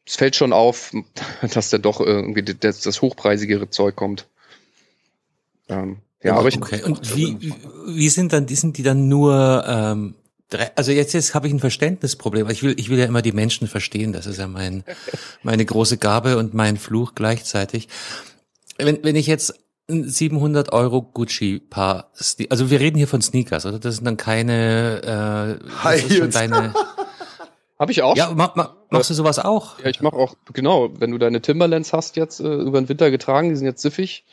es 0.09 0.15
fällt 0.15 0.35
schon 0.35 0.53
auf, 0.53 0.91
dass 1.53 1.69
da 1.69 1.77
doch 1.77 2.01
irgendwie 2.01 2.41
das, 2.43 2.81
das 2.81 3.01
hochpreisigere 3.03 3.69
Zeug 3.69 3.95
kommt. 3.95 4.25
Ähm, 5.67 5.97
ja, 6.23 6.35
aber 6.35 6.47
ich, 6.49 6.57
Okay. 6.57 6.81
Und 6.83 7.15
wie, 7.15 7.53
wie 7.87 8.09
sind 8.09 8.33
dann, 8.33 8.47
sind 8.47 8.77
die 8.77 8.83
dann 8.83 9.07
nur, 9.07 9.63
ähm, 9.67 10.15
drei- 10.49 10.71
also 10.75 10.91
jetzt, 10.91 11.13
jetzt 11.13 11.33
habe 11.35 11.47
ich 11.47 11.53
ein 11.53 11.59
Verständnisproblem. 11.59 12.49
Ich 12.49 12.63
will, 12.63 12.73
ich 12.77 12.89
will 12.89 12.97
ja 12.99 13.05
immer 13.05 13.21
die 13.21 13.31
Menschen 13.31 13.67
verstehen. 13.67 14.11
Das 14.11 14.25
ist 14.25 14.37
ja 14.39 14.47
mein, 14.47 14.83
meine 15.43 15.63
große 15.63 15.97
Gabe 15.97 16.37
und 16.37 16.53
mein 16.55 16.77
Fluch 16.77 17.13
gleichzeitig. 17.15 17.87
Wenn, 18.77 19.03
wenn 19.03 19.15
ich 19.15 19.27
jetzt 19.27 19.53
ein 19.89 20.07
700 20.09 20.71
Euro 20.73 21.01
Gucci-Paar, 21.03 22.11
Sne- 22.17 22.47
also 22.49 22.69
wir 22.69 22.79
reden 22.79 22.97
hier 22.97 23.07
von 23.07 23.21
Sneakers, 23.21 23.65
oder? 23.65 23.79
Das 23.79 23.95
sind 23.95 24.05
dann 24.05 24.17
keine, 24.17 25.59
äh, 25.61 25.65
das 25.65 25.83
High 25.83 25.99
ist 26.05 26.11
schon 26.13 26.21
Heels. 26.23 26.33
deine, 26.33 26.73
habe 27.79 27.91
ich 27.91 28.01
auch. 28.01 28.15
ja, 28.17 28.31
ma, 28.33 28.51
ma, 28.55 28.75
Machst 28.91 29.09
du 29.11 29.13
sowas 29.13 29.37
auch? 29.37 29.79
Ja, 29.79 29.85
ich 29.85 30.01
mache 30.01 30.15
auch, 30.15 30.35
genau, 30.51 30.89
wenn 30.99 31.11
du 31.11 31.19
deine 31.19 31.41
Timberlands 31.41 31.93
hast 31.93 32.15
jetzt 32.15 32.39
äh, 32.39 32.55
über 32.55 32.81
den 32.81 32.89
Winter 32.89 33.11
getragen, 33.11 33.49
die 33.49 33.55
sind 33.55 33.67
jetzt 33.67 33.83
siffig, 33.83 34.25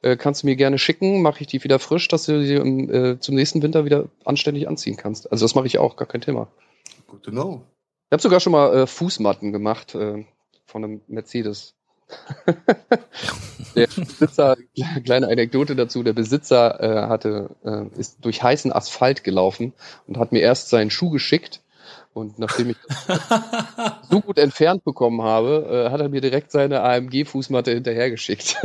äh, 0.00 0.16
kannst 0.16 0.42
du 0.42 0.46
mir 0.46 0.56
gerne 0.56 0.78
schicken, 0.78 1.20
mache 1.20 1.42
ich 1.42 1.46
die 1.46 1.62
wieder 1.62 1.78
frisch, 1.78 2.08
dass 2.08 2.24
du 2.24 2.42
sie 2.42 2.54
im, 2.54 2.90
äh, 2.92 3.20
zum 3.20 3.34
nächsten 3.34 3.62
Winter 3.62 3.84
wieder 3.84 4.06
anständig 4.24 4.66
anziehen 4.66 4.96
kannst. 4.96 5.30
Also 5.30 5.44
das 5.44 5.54
mache 5.54 5.66
ich 5.66 5.78
auch, 5.78 5.96
gar 5.96 6.08
kein 6.08 6.22
Thema. 6.22 6.48
Good 7.06 7.22
to 7.24 7.30
know. 7.30 7.62
Ich 8.08 8.12
habe 8.12 8.22
sogar 8.22 8.40
schon 8.40 8.52
mal 8.52 8.74
äh, 8.74 8.86
Fußmatten 8.86 9.52
gemacht 9.52 9.94
äh, 9.94 10.24
von 10.64 10.84
einem 10.84 11.00
Mercedes. 11.06 11.74
der 13.76 13.86
Besitzer, 13.86 14.56
kleine 15.04 15.28
Anekdote 15.28 15.76
dazu, 15.76 16.02
der 16.02 16.14
Besitzer 16.14 16.80
äh, 16.80 17.08
hatte, 17.08 17.50
äh, 17.62 18.00
ist 18.00 18.24
durch 18.24 18.42
heißen 18.42 18.72
Asphalt 18.72 19.24
gelaufen 19.24 19.74
und 20.06 20.16
hat 20.16 20.32
mir 20.32 20.40
erst 20.40 20.70
seinen 20.70 20.90
Schuh 20.90 21.10
geschickt 21.10 21.60
und 22.12 22.38
nachdem 22.38 22.70
ich 22.70 22.76
das 22.86 23.18
so 24.10 24.20
gut 24.20 24.38
entfernt 24.38 24.84
bekommen 24.84 25.22
habe, 25.22 25.86
äh, 25.86 25.90
hat 25.90 26.00
er 26.00 26.08
mir 26.08 26.20
direkt 26.20 26.50
seine 26.50 26.82
AMG-Fußmatte 26.82 27.72
hinterhergeschickt. 27.72 28.56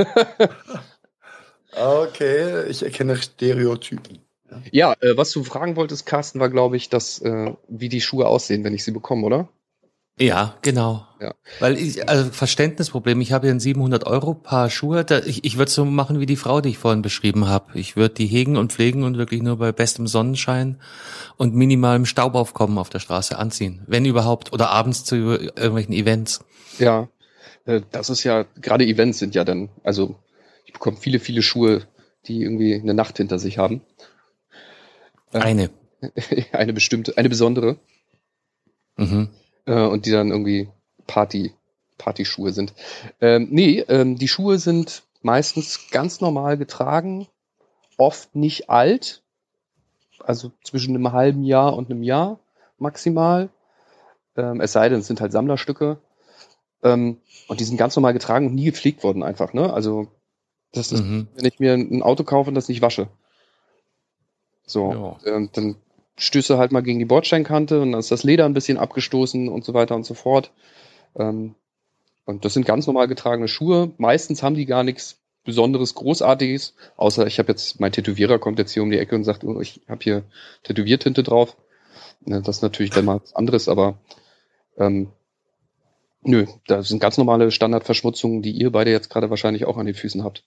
okay, 1.76 2.68
ich 2.70 2.84
erkenne 2.84 3.16
Stereotypen. 3.18 4.20
Ja, 4.72 4.94
äh, 5.02 5.18
was 5.18 5.32
du 5.32 5.44
fragen 5.44 5.76
wolltest, 5.76 6.06
Carsten, 6.06 6.40
war, 6.40 6.50
glaube 6.50 6.78
ich, 6.78 6.90
dass, 6.90 7.20
äh, 7.22 7.54
wie 7.68 7.90
die 7.90 8.02
Schuhe 8.02 8.28
aussehen, 8.28 8.64
wenn 8.64 8.74
ich 8.74 8.84
sie 8.84 8.92
bekomme, 8.92 9.26
oder? 9.26 9.50
Ja, 10.20 10.56
genau. 10.62 11.08
Ja. 11.20 11.34
Weil 11.60 11.78
ich, 11.78 12.08
also 12.08 12.30
Verständnisproblem, 12.30 13.20
ich 13.22 13.32
habe 13.32 13.48
hier 13.48 13.56
ein 13.56 13.60
700 13.60 14.06
Euro 14.06 14.36
Paar 14.36 14.70
Schuhe, 14.70 15.04
da, 15.04 15.20
ich, 15.20 15.44
ich 15.44 15.58
würde 15.58 15.72
so 15.72 15.86
machen 15.86 16.20
wie 16.20 16.28
die 16.28 16.36
Frau, 16.36 16.62
die 16.62 16.70
ich 16.70 16.78
vorhin 16.78 17.02
beschrieben 17.02 17.48
habe. 17.48 17.80
Ich 17.80 17.96
würde 17.96 18.14
die 18.14 18.28
hegen 18.28 18.56
und 18.56 18.72
pflegen 18.72 19.04
und 19.04 19.18
wirklich 19.18 19.42
nur 19.42 19.58
bei 19.58 19.72
bestem 19.72 20.06
Sonnenschein 20.06 20.80
und 21.38 21.56
minimalem 21.56 22.06
Staubaufkommen 22.06 22.78
auf 22.78 22.92
der 22.92 23.00
Straße 23.00 23.38
anziehen, 23.40 23.82
wenn 23.88 24.06
überhaupt, 24.06 24.54
oder 24.54 24.70
abends 24.70 25.04
zu 25.04 25.16
irgendwelchen 25.16 25.94
Events. 25.94 26.46
Ja, 26.78 27.10
äh, 27.66 27.82
das 27.92 28.12
ist 28.12 28.24
ja, 28.24 28.46
gerade 28.62 28.86
Events 28.86 29.18
sind 29.18 29.34
ja 29.34 29.44
dann, 29.44 29.70
also 29.84 30.16
ich 30.66 30.74
bekomme 30.74 30.98
viele, 30.98 31.20
viele 31.20 31.42
Schuhe, 31.42 31.88
die 32.28 32.44
irgendwie 32.44 32.76
eine 32.76 32.94
Nacht 32.94 33.18
hinter 33.18 33.40
sich 33.40 33.58
haben. 33.58 33.82
Eine. 35.32 35.72
eine 36.52 36.74
bestimmte, 36.74 37.18
eine 37.18 37.30
besondere. 37.30 37.78
Mhm. 38.98 39.30
Äh, 39.66 39.86
und 39.86 40.06
die 40.06 40.12
dann 40.12 40.32
irgendwie 40.32 40.70
Party, 41.08 41.54
Partyschuhe 41.98 42.52
sind. 42.52 42.74
Ähm, 43.22 43.48
nee, 43.52 43.80
ähm, 43.88 44.18
die 44.18 44.28
Schuhe 44.28 44.60
sind 44.60 45.04
meistens 45.22 45.90
ganz 45.92 46.22
normal 46.22 46.58
getragen, 46.58 47.28
oft 47.98 48.36
nicht 48.36 48.70
alt, 48.70 49.22
also 50.20 50.52
zwischen 50.64 50.96
einem 50.96 51.12
halben 51.12 51.44
Jahr 51.44 51.76
und 51.76 51.90
einem 51.90 52.04
Jahr 52.04 52.40
maximal. 52.78 53.50
Ähm, 54.36 54.62
es 54.62 54.74
sei 54.74 54.90
denn, 54.90 55.00
es 55.00 55.08
sind 55.08 55.22
halt 55.22 55.32
Sammlerstücke. 55.32 55.98
Ähm, 56.82 57.18
und 57.48 57.60
die 57.60 57.64
sind 57.64 57.78
ganz 57.78 57.96
normal 57.96 58.14
getragen 58.14 58.48
und 58.48 58.56
nie 58.56 58.66
gepflegt 58.66 59.04
worden 59.04 59.24
einfach. 59.24 59.54
Ne? 59.54 59.72
Also 59.72 60.08
das 60.74 60.92
ist, 60.92 61.04
Mhm. 61.04 61.28
wenn 61.36 61.46
ich 61.46 61.60
mir 61.60 61.74
ein 61.74 62.02
Auto 62.04 62.24
kaufe 62.24 62.50
und 62.50 62.56
das 62.56 62.68
nicht 62.68 62.82
wasche. 62.82 63.08
So, 64.66 65.18
ähm, 65.26 65.50
dann 65.54 65.76
stöße 66.18 66.58
halt 66.58 66.72
mal 66.72 66.82
gegen 66.82 67.00
die 67.00 67.06
Bordsteinkante 67.06 67.82
und 67.82 67.92
dann 67.92 68.00
ist 68.00 68.12
das 68.12 68.24
Leder 68.24 68.46
ein 68.46 68.54
bisschen 68.54 68.78
abgestoßen 68.78 69.50
und 69.50 69.66
so 69.66 69.74
weiter 69.74 69.96
und 69.96 70.06
so 70.06 70.14
fort. 70.14 70.52
Ähm, 71.18 71.56
und 72.26 72.46
das 72.46 72.54
sind 72.54 72.66
ganz 72.66 72.88
normal 72.88 73.08
getragene 73.08 73.48
Schuhe. 73.48 73.92
Meistens 73.98 74.44
haben 74.44 74.56
die 74.56 74.66
gar 74.66 74.84
nichts 74.84 75.20
Besonderes, 75.44 75.94
Großartiges, 75.96 76.74
außer 76.96 77.28
ich 77.28 77.38
habe 77.38 77.52
jetzt, 77.52 77.80
mein 77.80 77.92
Tätowierer 77.92 78.40
kommt 78.40 78.60
jetzt 78.60 78.72
hier 78.72 78.82
um 78.82 78.92
die 78.92 78.98
Ecke 78.98 79.16
und 79.16 79.26
sagt, 79.26 79.44
oh, 79.44 79.60
ich 79.60 79.82
habe 79.90 80.02
hier 80.02 80.24
Tätowiertinte 80.64 81.22
drauf. 81.22 81.58
Das 82.22 82.48
ist 82.48 82.62
natürlich 82.62 82.92
dann 82.92 83.06
mal 83.06 83.20
was 83.22 83.36
anderes, 83.36 83.68
aber 83.68 83.98
ähm, 84.78 85.12
nö, 86.22 86.46
das 86.68 86.88
sind 86.88 87.00
ganz 87.00 87.18
normale 87.18 87.52
Standardverschmutzungen, 87.52 88.42
die 88.42 88.52
ihr 88.52 88.72
beide 88.72 88.92
jetzt 88.92 89.10
gerade 89.10 89.30
wahrscheinlich 89.30 89.66
auch 89.66 89.78
an 89.78 89.86
den 89.86 89.96
Füßen 89.96 90.24
habt. 90.24 90.46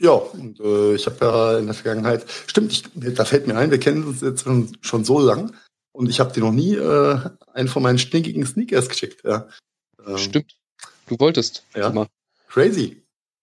Ja, 0.00 0.12
und 0.12 0.58
äh, 0.60 0.94
ich 0.94 1.04
habe 1.04 1.16
ja 1.20 1.58
in 1.58 1.66
der 1.66 1.74
Vergangenheit, 1.74 2.24
stimmt, 2.46 2.72
ich, 2.72 2.84
da 3.14 3.26
fällt 3.26 3.46
mir 3.46 3.56
ein, 3.56 3.70
wir 3.70 3.78
kennen 3.78 4.04
uns 4.04 4.22
jetzt 4.22 4.44
schon, 4.44 4.74
schon 4.80 5.04
so 5.04 5.20
lang 5.20 5.52
und 5.92 6.08
ich 6.08 6.20
habe 6.20 6.32
dir 6.32 6.40
noch 6.40 6.52
nie 6.52 6.74
äh, 6.74 7.18
einen 7.52 7.68
von 7.68 7.82
meinen 7.82 7.98
stinkigen 7.98 8.46
Sneakers 8.46 8.88
geschickt. 8.88 9.22
Ja. 9.24 9.46
Ähm, 10.06 10.16
Stimmt. 10.16 10.56
Du 11.06 11.18
wolltest. 11.18 11.66
Ja. 11.74 11.88
immer. 11.88 12.06
Crazy. 12.48 13.02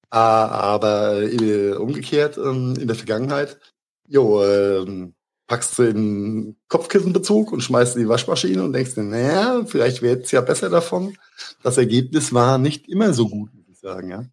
Ah, 0.09 0.47
aber 0.47 1.21
äh, 1.21 1.73
umgekehrt 1.73 2.37
ähm, 2.37 2.75
in 2.79 2.87
der 2.87 2.95
Vergangenheit, 2.95 3.59
jo, 4.07 4.43
ähm, 4.43 5.13
packst 5.45 5.77
du 5.77 5.83
in 5.83 6.55
Kopfkissenbezug 6.69 7.51
und 7.51 7.61
schmeißt 7.61 7.97
in 7.97 8.03
die 8.03 8.09
Waschmaschine 8.09 8.63
und 8.63 8.73
denkst 8.73 8.95
dir, 8.95 9.03
naja, 9.03 9.63
vielleicht 9.65 10.01
wäre 10.01 10.21
es 10.21 10.31
ja 10.31 10.41
besser 10.41 10.69
davon. 10.69 11.15
Das 11.61 11.77
Ergebnis 11.77 12.33
war 12.33 12.57
nicht 12.57 12.87
immer 12.89 13.13
so 13.13 13.29
gut, 13.29 13.53
muss 13.53 13.67
ich 13.69 13.79
sagen, 13.79 14.09
ja. 14.09 14.25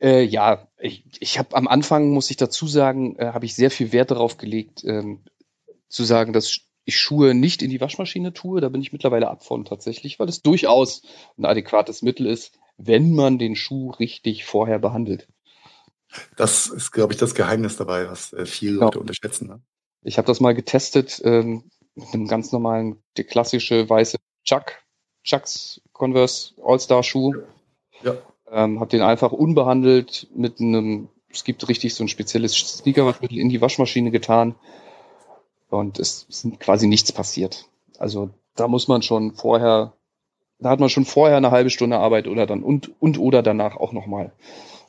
Äh, 0.00 0.22
ja, 0.22 0.68
ich, 0.78 1.04
ich 1.18 1.38
habe 1.38 1.56
am 1.56 1.68
Anfang, 1.68 2.10
muss 2.10 2.30
ich 2.30 2.36
dazu 2.36 2.66
sagen, 2.66 3.16
äh, 3.16 3.32
habe 3.32 3.44
ich 3.44 3.54
sehr 3.54 3.70
viel 3.70 3.92
Wert 3.92 4.10
darauf 4.10 4.38
gelegt, 4.38 4.82
ähm, 4.84 5.20
zu 5.88 6.04
sagen, 6.04 6.32
dass 6.32 6.60
ich 6.84 6.98
Schuhe 6.98 7.34
nicht 7.34 7.62
in 7.62 7.70
die 7.70 7.80
Waschmaschine 7.80 8.32
tue. 8.32 8.60
Da 8.60 8.68
bin 8.68 8.80
ich 8.80 8.92
mittlerweile 8.92 9.28
ab 9.28 9.44
von 9.44 9.64
tatsächlich, 9.64 10.18
weil 10.18 10.28
es 10.28 10.42
durchaus 10.42 11.02
ein 11.36 11.44
adäquates 11.44 12.02
Mittel 12.02 12.26
ist, 12.26 12.58
wenn 12.78 13.14
man 13.14 13.38
den 13.38 13.56
Schuh 13.56 13.90
richtig 13.90 14.44
vorher 14.44 14.78
behandelt. 14.78 15.28
Das 16.36 16.66
ist, 16.66 16.90
glaube 16.90 17.12
ich, 17.12 17.18
das 17.18 17.34
Geheimnis 17.34 17.76
dabei, 17.76 18.08
was 18.08 18.32
äh, 18.32 18.46
viele 18.46 18.78
Ja. 18.78 18.84
Leute 18.84 19.00
unterschätzen. 19.00 19.48
Ne? 19.48 19.60
Ich 20.02 20.16
habe 20.18 20.26
das 20.26 20.40
mal 20.40 20.54
getestet 20.54 21.20
ähm, 21.24 21.70
mit 21.94 22.14
einem 22.14 22.26
ganz 22.26 22.52
normalen, 22.52 23.02
der 23.16 23.24
klassische 23.24 23.88
weiße 23.88 24.16
Chuck, 24.44 24.72
Chucks 25.22 25.80
Converse 25.92 26.54
All-Star 26.64 27.02
Schuh. 27.02 27.34
Ja. 28.02 28.16
Ähm, 28.52 28.80
habe 28.80 28.90
den 28.90 29.02
einfach 29.02 29.32
unbehandelt 29.32 30.28
mit 30.34 30.60
einem, 30.60 31.08
es 31.30 31.44
gibt 31.44 31.68
richtig 31.68 31.94
so 31.94 32.04
ein 32.04 32.08
spezielles 32.08 32.54
Sneakerwaschmittel 32.54 33.38
in 33.38 33.48
die 33.48 33.60
Waschmaschine 33.60 34.10
getan 34.10 34.56
und 35.68 35.98
es 35.98 36.26
ist 36.28 36.58
quasi 36.58 36.86
nichts 36.86 37.12
passiert. 37.12 37.66
Also 37.98 38.30
da 38.56 38.66
muss 38.66 38.88
man 38.88 39.02
schon 39.02 39.32
vorher, 39.32 39.92
da 40.58 40.70
hat 40.70 40.80
man 40.80 40.88
schon 40.88 41.04
vorher 41.04 41.36
eine 41.36 41.52
halbe 41.52 41.70
Stunde 41.70 41.98
Arbeit 41.98 42.26
oder 42.26 42.46
dann 42.46 42.62
und 42.62 42.90
und 43.00 43.18
oder 43.18 43.42
danach 43.42 43.76
auch 43.76 43.92
nochmal. 43.92 44.32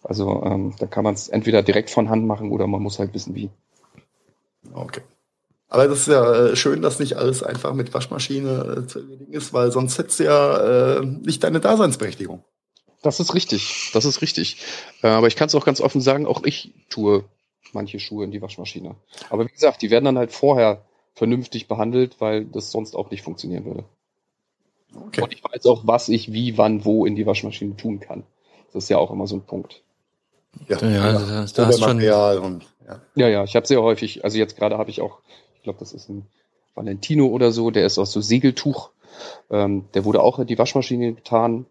Also 0.04 0.44
ähm, 0.44 0.74
da 0.80 0.88
kann 0.88 1.04
man 1.04 1.14
es 1.14 1.30
entweder 1.30 1.62
direkt 1.62 1.92
von 1.92 2.10
Hand 2.10 2.26
machen 2.26 2.52
oder 2.52 2.66
man 2.66 2.82
muss 2.82 2.98
halt 2.98 3.14
wissen 3.14 3.36
wie. 3.36 3.50
Okay. 4.74 5.02
Aber 5.68 5.88
das 5.88 6.00
ist 6.00 6.08
ja 6.08 6.48
äh, 6.48 6.56
schön, 6.56 6.82
dass 6.82 7.00
nicht 7.00 7.16
alles 7.16 7.44
einfach 7.44 7.74
mit 7.74 7.94
Waschmaschine 7.94 8.84
äh, 8.84 8.88
zu 8.88 9.00
erledigen 9.00 9.34
ist, 9.34 9.54
weil 9.54 9.72
sonst 9.72 9.98
hättest 9.98 10.20
du 10.20 10.26
ja 10.26 10.98
äh, 10.98 11.06
nicht 11.06 11.44
deine 11.44 11.62
Daseinsberechtigung. 11.62 12.44
Das 13.02 13.20
ist 13.20 13.34
richtig, 13.34 13.90
das 13.94 14.06
ist 14.06 14.22
richtig. 14.22 14.58
Äh, 15.02 15.08
aber 15.08 15.28
ich 15.28 15.36
kann 15.36 15.48
es 15.48 15.56
auch 15.56 15.66
ganz 15.66 15.82
offen 15.82 16.02
sagen, 16.02 16.26
auch 16.28 16.44
ich 16.44 16.72
tue 16.90 17.24
manche 17.74 18.00
Schuhe 18.00 18.24
in 18.26 18.32
die 18.32 18.42
Waschmaschine. 18.42 18.96
Aber 19.30 19.46
wie 19.46 19.52
gesagt, 19.52 19.82
die 19.82 19.90
werden 19.90 20.06
dann 20.06 20.18
halt 20.18 20.32
vorher 20.32 20.84
vernünftig 21.16 21.68
behandelt, 21.68 22.18
weil 22.20 22.46
das 22.46 22.72
sonst 22.72 22.96
auch 22.96 23.10
nicht 23.12 23.24
funktionieren 23.24 23.66
würde. 23.66 23.84
Okay. 24.94 25.22
Und 25.22 25.34
ich 25.34 25.44
weiß 25.44 25.66
auch, 25.68 25.88
was 25.88 26.10
ich 26.10 26.32
wie, 26.34 26.58
wann, 26.58 26.84
wo 26.86 27.06
in 27.06 27.16
die 27.16 27.26
Waschmaschine 27.26 27.76
tun 27.78 28.00
kann. 28.00 28.24
Das 28.74 28.84
ist 28.84 28.90
ja 28.90 28.98
auch 28.98 29.12
immer 29.12 29.26
so 29.28 29.36
ein 29.38 29.42
Punkt. 29.44 29.82
Ja, 30.68 30.78
Ja, 30.82 31.14
da- 31.14 31.20
da 31.20 31.66
hast 31.66 31.80
schon- 31.80 31.80
Material 31.80 32.40
und 32.40 32.66
ja. 32.86 33.02
Ja, 33.16 33.28
ja, 33.30 33.44
ich 33.46 33.56
habe 33.56 33.66
sehr 33.66 33.82
häufig, 33.82 34.24
also 34.26 34.38
jetzt 34.38 34.58
gerade 34.58 34.78
habe 34.78 34.90
ich 34.90 35.02
auch, 35.02 35.20
ich 35.56 35.64
glaube, 35.64 35.80
das 35.80 35.94
ist 35.94 36.10
ein 36.10 36.28
Valentino 36.76 37.28
oder 37.28 37.52
so, 37.52 37.72
der 37.72 37.86
ist 37.86 37.98
aus 37.98 38.12
so 38.12 38.20
Segeltuch. 38.22 38.90
Ähm, 39.50 39.86
der 39.94 40.04
wurde 40.06 40.22
auch 40.22 40.40
in 40.40 40.48
die 40.48 40.58
Waschmaschine 40.58 41.14
getan. 41.14 41.66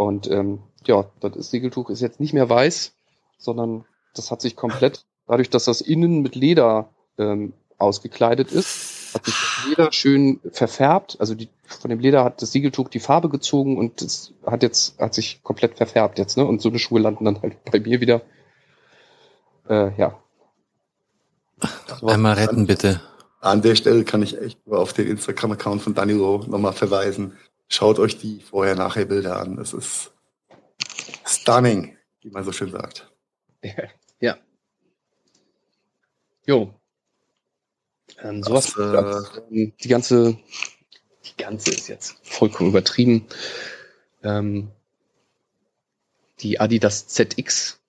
Und 0.00 0.30
ähm, 0.30 0.60
ja, 0.86 1.04
das 1.20 1.50
Segeltuch 1.50 1.90
ist 1.90 2.00
jetzt 2.00 2.20
nicht 2.20 2.32
mehr 2.32 2.48
weiß, 2.48 2.92
sondern 3.36 3.84
das 4.14 4.30
hat 4.30 4.40
sich 4.40 4.56
komplett, 4.56 5.04
dadurch, 5.26 5.50
dass 5.50 5.66
das 5.66 5.82
innen 5.82 6.22
mit 6.22 6.34
Leder 6.34 6.88
ähm, 7.18 7.52
ausgekleidet 7.76 8.50
ist, 8.50 9.12
hat 9.12 9.26
sich 9.26 9.34
das 9.34 9.66
Leder 9.68 9.92
schön 9.92 10.40
verfärbt. 10.52 11.18
Also 11.20 11.34
die, 11.34 11.50
von 11.66 11.90
dem 11.90 12.00
Leder 12.00 12.24
hat 12.24 12.40
das 12.40 12.50
Siegeltuch 12.50 12.88
die 12.88 12.98
Farbe 12.98 13.28
gezogen 13.28 13.76
und 13.76 14.00
es 14.00 14.32
hat 14.46 14.62
jetzt, 14.62 14.98
hat 14.98 15.12
sich 15.12 15.42
komplett 15.42 15.76
verfärbt 15.76 16.18
jetzt, 16.18 16.38
ne? 16.38 16.46
Und 16.46 16.62
so 16.62 16.70
eine 16.70 16.78
Schuhe 16.78 17.00
landen 17.00 17.26
dann 17.26 17.42
halt 17.42 17.62
bei 17.70 17.78
mir 17.78 18.00
wieder. 18.00 18.22
Äh, 19.68 19.94
ja. 19.98 20.18
Einmal 22.00 22.36
retten, 22.36 22.66
bitte. 22.66 23.02
An 23.42 23.60
der 23.60 23.74
Stelle 23.74 24.04
kann 24.04 24.22
ich 24.22 24.40
echt 24.40 24.66
nur 24.66 24.78
auf 24.78 24.94
den 24.94 25.08
Instagram-Account 25.08 25.82
von 25.82 25.92
Danilo 25.92 26.42
nochmal 26.48 26.72
verweisen. 26.72 27.36
Schaut 27.72 28.00
euch 28.00 28.18
die 28.18 28.40
Vorher-Nachher-Bilder 28.40 29.38
an. 29.38 29.56
Es 29.58 29.72
ist 29.72 30.12
stunning, 31.24 31.96
wie 32.20 32.30
man 32.30 32.44
so 32.44 32.52
schön 32.52 32.70
sagt. 32.70 33.10
Ja. 34.22 34.36
Jo. 36.44 36.74
Ähm, 38.18 38.42
sowas. 38.42 38.74
Das, 38.74 39.36
äh, 39.50 39.72
die 39.82 39.88
ganze, 39.88 40.36
die 41.24 41.42
ganze 41.42 41.70
ist 41.70 41.88
jetzt 41.88 42.18
vollkommen 42.22 42.68
übertrieben. 42.68 43.26
Ähm, 44.22 44.72
die 46.40 46.60
Adidas 46.60 47.06
ZX 47.06 47.80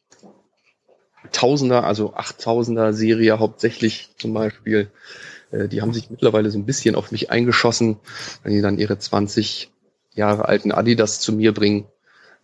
Tausender, 1.34 1.84
also 1.84 2.16
8000er 2.16 2.94
Serie 2.94 3.40
hauptsächlich 3.40 4.16
zum 4.18 4.34
Beispiel, 4.34 4.90
die 5.52 5.82
haben 5.82 5.94
sich 5.94 6.10
mittlerweile 6.10 6.50
so 6.50 6.58
ein 6.58 6.66
bisschen 6.66 6.96
auf 6.96 7.12
mich 7.12 7.30
eingeschossen, 7.30 7.98
wenn 8.44 8.54
die 8.54 8.62
dann 8.62 8.78
ihre 8.78 8.98
20 8.98 9.72
Jahre 10.14 10.48
alten 10.48 10.72
Adidas 10.72 11.20
zu 11.20 11.34
mir 11.34 11.54
bringen, 11.54 11.86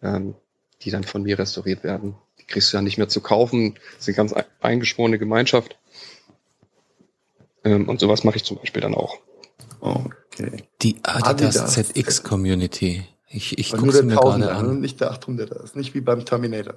ähm, 0.02 0.36
die 0.82 0.92
dann 0.92 1.04
von 1.04 1.24
mir 1.24 1.40
restauriert 1.40 1.84
werden. 1.84 2.16
Die 2.40 2.46
kriegst 2.46 2.72
du 2.72 2.78
ja 2.78 2.82
nicht 2.82 2.98
mehr 2.98 3.10
zu 3.10 3.22
kaufen. 3.22 3.76
Das 3.96 4.08
ist 4.08 4.10
eine 4.10 4.30
ganz 4.30 4.46
eingeschworene 4.62 5.20
Gemeinschaft. 5.20 5.78
Ähm, 7.64 7.90
und 7.90 8.00
sowas 8.00 8.24
mache 8.24 8.38
ich 8.38 8.44
zum 8.44 8.58
Beispiel 8.58 8.82
dann 8.82 8.96
auch. 8.96 9.20
Okay. 9.80 10.64
Die 10.82 10.98
Adidas, 11.04 11.58
Adidas 11.58 11.94
ZX 11.94 12.24
Community. 12.24 13.06
Ich, 13.30 13.58
ich 13.58 13.72
gucke 13.72 14.04
mir 14.04 14.16
gerade 14.16 14.52
an. 14.52 14.68
Ne? 14.68 14.76
Nicht 14.76 15.02
der 15.02 15.12
800er. 15.12 15.46
Das 15.46 15.64
ist 15.64 15.76
nicht 15.76 15.94
wie 15.94 16.02
beim 16.02 16.26
Terminator. 16.26 16.76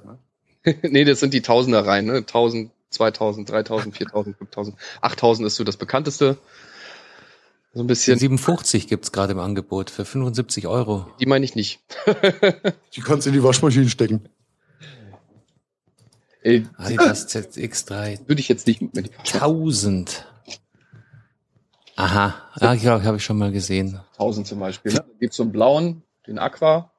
Ne? 0.64 0.76
nee, 0.82 1.04
das 1.04 1.20
sind 1.20 1.32
die 1.32 1.42
Tausender 1.42 1.86
rein. 1.86 2.06
Ne? 2.06 2.16
1000, 2.18 2.72
2000, 2.90 3.48
3000, 3.48 3.96
4000, 3.96 4.37
5000. 4.37 4.76
8000 5.00 5.46
ist 5.46 5.57
so 5.57 5.64
das 5.64 5.76
bekannteste. 5.76 6.38
So 7.72 7.83
ein 7.83 7.87
bisschen. 7.87 8.18
57 8.18 8.88
gibt's 8.88 9.12
gerade 9.12 9.33
im 9.33 9.38
Angebot 9.38 9.90
für 9.90 10.05
75 10.05 10.66
Euro. 10.66 11.07
Die 11.20 11.26
meine 11.26 11.44
ich 11.44 11.55
nicht. 11.55 11.81
die 12.94 13.00
kannst 13.00 13.26
du 13.26 13.31
in 13.31 13.35
die 13.35 13.42
Waschmaschine 13.42 13.88
stecken. 13.88 14.29
Äh, 16.42 16.62
Adidas 16.76 17.29
ZX3. 17.29 18.26
Würde 18.26 18.40
ich 18.40 18.48
jetzt 18.48 18.66
nicht 18.66 18.81
mit 18.94 19.12
1000. 19.18 20.26
Aha, 21.96 22.35
ja, 22.61 22.74
ich 22.74 22.81
glaube, 22.81 23.05
habe 23.05 23.18
ich 23.18 23.24
schon 23.24 23.37
mal 23.37 23.53
gesehen. 23.53 24.00
1000 24.12 24.46
zum 24.46 24.59
Beispiel. 24.59 24.94
Ne? 24.94 25.05
Gibt 25.20 25.35
so 25.35 25.42
einen 25.42 25.53
blauen, 25.53 26.03
den 26.26 26.38
Aqua. 26.38 26.89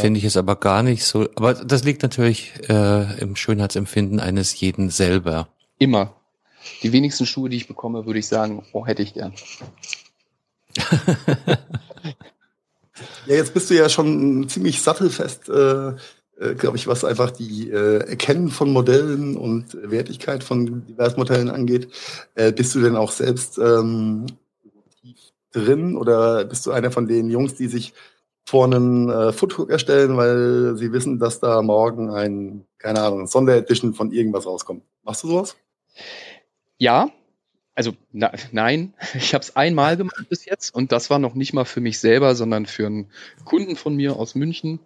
Finde 0.00 0.18
ich 0.18 0.24
es 0.24 0.36
aber 0.36 0.56
gar 0.56 0.82
nicht 0.82 1.04
so. 1.04 1.28
Aber 1.36 1.54
das 1.54 1.84
liegt 1.84 2.02
natürlich 2.02 2.52
äh, 2.68 3.20
im 3.20 3.36
Schönheitsempfinden 3.36 4.18
eines 4.18 4.58
jeden 4.58 4.90
selber. 4.90 5.48
Immer. 5.78 6.14
Die 6.82 6.92
wenigsten 6.92 7.26
Schuhe, 7.26 7.50
die 7.50 7.58
ich 7.58 7.68
bekomme, 7.68 8.06
würde 8.06 8.18
ich 8.18 8.26
sagen, 8.26 8.64
oh, 8.72 8.86
hätte 8.86 9.02
ich 9.02 9.12
gern. 9.12 9.34
ja, 13.26 13.34
jetzt 13.34 13.52
bist 13.52 13.68
du 13.68 13.74
ja 13.74 13.88
schon 13.88 14.48
ziemlich 14.48 14.80
sattelfest 14.80 15.48
äh, 15.50 15.92
äh, 16.38 16.54
glaube 16.54 16.76
ich, 16.76 16.86
was 16.86 17.04
einfach 17.04 17.30
die 17.30 17.70
äh, 17.70 17.98
Erkennen 17.98 18.48
von 18.48 18.72
Modellen 18.72 19.36
und 19.36 19.76
Wertigkeit 19.82 20.42
von 20.42 20.84
diversen 20.86 21.18
Modellen 21.18 21.48
angeht. 21.48 21.88
Äh, 22.34 22.52
bist 22.52 22.74
du 22.74 22.80
denn 22.80 22.96
auch 22.96 23.12
selbst 23.12 23.58
ähm, 23.58 24.26
drin 25.52 25.96
oder 25.96 26.44
bist 26.44 26.66
du 26.66 26.72
einer 26.72 26.90
von 26.90 27.06
den 27.06 27.30
Jungs, 27.30 27.54
die 27.54 27.68
sich 27.68 27.94
vor 28.44 28.66
einen 28.66 29.08
äh, 29.08 29.32
Foothook 29.32 29.70
erstellen, 29.70 30.16
weil 30.16 30.76
sie 30.76 30.92
wissen, 30.92 31.18
dass 31.18 31.40
da 31.40 31.62
morgen 31.62 32.10
ein, 32.10 32.66
keine 32.78 33.00
Ahnung, 33.00 33.26
Sonderedition 33.26 33.94
von 33.94 34.12
irgendwas 34.12 34.46
rauskommt? 34.46 34.82
Machst 35.02 35.22
du 35.22 35.28
sowas? 35.28 35.56
Ja, 36.76 37.10
also 37.74 37.92
na, 38.12 38.32
nein, 38.52 38.94
ich 39.14 39.34
habe 39.34 39.42
es 39.42 39.56
einmal 39.56 39.96
gemacht 39.96 40.28
bis 40.28 40.44
jetzt 40.44 40.74
und 40.74 40.92
das 40.92 41.10
war 41.10 41.18
noch 41.18 41.34
nicht 41.34 41.54
mal 41.54 41.64
für 41.64 41.80
mich 41.80 41.98
selber, 41.98 42.34
sondern 42.34 42.66
für 42.66 42.86
einen 42.86 43.10
Kunden 43.44 43.76
von 43.76 43.96
mir 43.96 44.16
aus 44.16 44.34
München, 44.34 44.80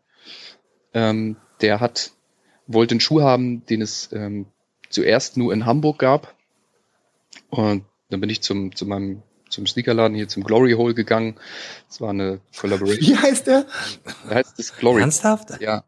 ähm, 0.94 1.36
der 1.60 1.80
hat, 1.80 2.12
wollte 2.66 2.92
einen 2.92 3.00
Schuh 3.00 3.22
haben, 3.22 3.66
den 3.66 3.82
es 3.82 4.10
ähm, 4.12 4.46
zuerst 4.88 5.36
nur 5.36 5.52
in 5.52 5.66
Hamburg 5.66 5.98
gab. 5.98 6.34
Und 7.50 7.84
dann 8.10 8.20
bin 8.20 8.30
ich 8.30 8.40
zum, 8.40 8.74
zu 8.74 8.86
meinem 8.86 9.22
zum 9.48 9.66
Sneakerladen 9.66 10.16
hier 10.16 10.28
zum 10.28 10.44
Glory 10.44 10.72
Hole 10.72 10.94
gegangen. 10.94 11.36
Das 11.88 12.00
war 12.00 12.10
eine 12.10 12.40
Collaboration. 12.58 13.06
Wie 13.06 13.16
heißt 13.16 13.46
der? 13.46 13.66
Der 14.28 14.36
heißt 14.36 14.58
das 14.58 14.76
Glory. 14.76 15.00
Ernsthaft? 15.00 15.60
Ja. 15.60 15.84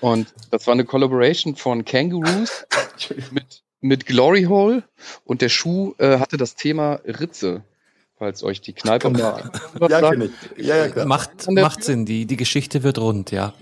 Und 0.00 0.32
das 0.50 0.66
war 0.66 0.72
eine 0.72 0.84
Collaboration 0.84 1.56
von 1.56 1.84
Kangaroos 1.84 2.66
mit, 3.30 3.62
mit 3.80 4.06
Glory 4.06 4.44
Hole 4.44 4.82
und 5.24 5.42
der 5.42 5.48
Schuh 5.48 5.94
äh, 5.98 6.18
hatte 6.18 6.36
das 6.36 6.54
Thema 6.54 7.00
Ritze 7.04 7.64
falls 8.22 8.44
euch 8.44 8.60
die 8.60 8.72
Kneipe 8.72 9.10
mal. 9.10 9.50
ja, 9.90 10.10
kenne 10.10 10.26
ich. 10.26 10.64
Ja, 10.64 10.76
ja, 10.76 10.88
klar. 10.88 11.06
Macht, 11.06 11.50
macht 11.50 11.82
Sinn, 11.82 12.06
die, 12.06 12.24
die 12.24 12.36
Geschichte 12.36 12.84
wird 12.84 12.98
rund, 12.98 13.32
ja. 13.32 13.52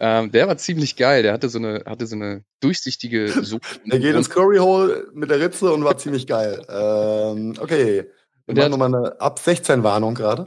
Ähm, 0.00 0.30
der 0.30 0.48
war 0.48 0.56
ziemlich 0.56 0.96
geil. 0.96 1.22
Der 1.22 1.34
hatte 1.34 1.50
so 1.50 1.58
eine, 1.58 1.82
hatte 1.84 2.06
so 2.06 2.16
eine 2.16 2.42
durchsichtige 2.60 3.28
Suche. 3.42 3.60
der 3.84 3.98
geht 3.98 4.14
ins 4.14 4.30
Curry 4.30 4.58
Hole 4.58 5.08
mit 5.12 5.30
der 5.30 5.40
Ritze 5.40 5.72
und 5.72 5.84
war 5.84 5.98
ziemlich 5.98 6.26
geil. 6.26 6.64
Ähm, 6.70 7.54
okay. 7.60 8.06
Und 8.48 8.54
der 8.54 8.64
hat 8.64 8.70
nochmal 8.70 8.94
eine 8.94 9.20
ab 9.20 9.38
16 9.38 9.82
Warnung 9.82 10.14
gerade. 10.14 10.46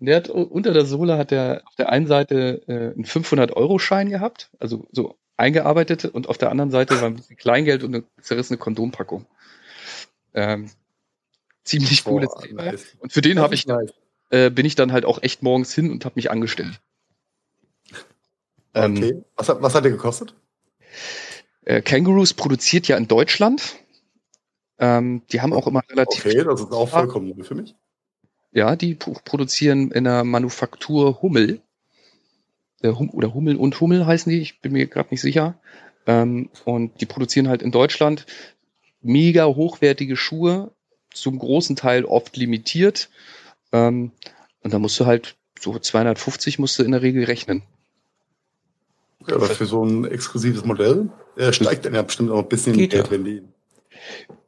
und 0.00 0.06
der 0.06 0.16
hat 0.16 0.28
unter 0.28 0.74
der 0.74 0.84
Sohle 0.84 1.16
hat 1.16 1.32
er 1.32 1.62
auf 1.64 1.76
der 1.76 1.88
einen 1.88 2.06
Seite 2.06 2.62
äh, 2.68 2.94
einen 2.94 3.06
500 3.06 3.56
Euro 3.56 3.78
Schein 3.78 4.10
gehabt, 4.10 4.50
also 4.60 4.86
so 4.92 5.16
eingearbeitet 5.38 6.04
und 6.04 6.28
auf 6.28 6.36
der 6.36 6.50
anderen 6.50 6.70
Seite 6.70 7.00
war 7.00 7.08
ein 7.08 7.16
bisschen 7.16 7.38
Kleingeld 7.38 7.82
und 7.82 7.94
eine 7.94 8.04
zerrissene 8.20 8.58
Kondompackung. 8.58 9.24
Ähm, 10.34 10.70
ziemlich 11.64 12.04
cooles 12.04 12.28
Boah, 12.28 12.42
Thema. 12.42 12.64
Nice. 12.64 12.96
Und 12.98 13.14
für 13.14 13.22
den 13.22 13.40
habe 13.40 13.54
ich 13.54 13.66
nice. 13.66 13.94
äh, 14.28 14.50
bin 14.50 14.66
ich 14.66 14.74
dann 14.74 14.92
halt 14.92 15.06
auch 15.06 15.22
echt 15.22 15.42
morgens 15.42 15.74
hin 15.74 15.90
und 15.90 16.04
habe 16.04 16.16
mich 16.16 16.30
angestellt. 16.30 16.80
Okay. 18.74 19.08
Ähm, 19.08 19.24
was, 19.36 19.48
hat, 19.48 19.62
was 19.62 19.74
hat 19.74 19.84
der 19.84 19.92
gekostet? 19.92 20.34
Äh, 21.64 21.82
Kangaroos 21.82 22.34
produziert 22.34 22.88
ja 22.88 22.96
in 22.96 23.08
Deutschland. 23.08 23.76
Ähm, 24.82 25.22
die 25.30 25.40
haben 25.40 25.52
auch 25.52 25.68
immer 25.68 25.82
relativ. 25.88 26.26
Okay, 26.26 26.42
das 26.42 26.60
ist 26.60 26.72
auch 26.72 26.88
vollkommen 26.88 27.28
neu 27.28 27.44
für 27.44 27.54
mich. 27.54 27.76
Ja, 28.50 28.74
die 28.74 28.96
produzieren 28.96 29.92
in 29.92 30.04
der 30.04 30.24
Manufaktur 30.24 31.22
Hummel. 31.22 31.60
Äh, 32.82 32.90
hum 32.90 33.08
oder 33.10 33.32
Hummel 33.32 33.56
und 33.56 33.80
Hummel 33.80 34.06
heißen 34.06 34.30
die, 34.30 34.40
ich 34.40 34.60
bin 34.60 34.72
mir 34.72 34.88
gerade 34.88 35.10
nicht 35.12 35.20
sicher. 35.20 35.54
Ähm, 36.06 36.50
und 36.64 37.00
die 37.00 37.06
produzieren 37.06 37.48
halt 37.48 37.62
in 37.62 37.70
Deutschland 37.70 38.26
mega 39.02 39.46
hochwertige 39.46 40.16
Schuhe, 40.16 40.72
zum 41.14 41.38
großen 41.38 41.76
Teil 41.76 42.04
oft 42.04 42.36
limitiert. 42.36 43.08
Ähm, 43.70 44.10
und 44.64 44.74
da 44.74 44.80
musst 44.80 44.98
du 44.98 45.06
halt 45.06 45.36
so 45.60 45.78
250 45.78 46.58
musst 46.58 46.80
du 46.80 46.82
in 46.82 46.90
der 46.90 47.02
Regel 47.02 47.22
rechnen. 47.22 47.62
Ja, 49.28 49.36
aber 49.36 49.46
für 49.46 49.66
so 49.66 49.84
ein 49.84 50.04
exklusives 50.06 50.64
Modell 50.64 51.08
äh, 51.36 51.52
steigt 51.52 51.84
dann 51.84 51.94
ja 51.94 52.02
bestimmt 52.02 52.32
auch 52.32 52.42
ein 52.42 52.48
bisschen 52.48 52.76
Geht 52.76 52.90
Geld, 52.90 53.06
ja. 53.06 53.10
wenn 53.12 53.24
die. 53.24 53.42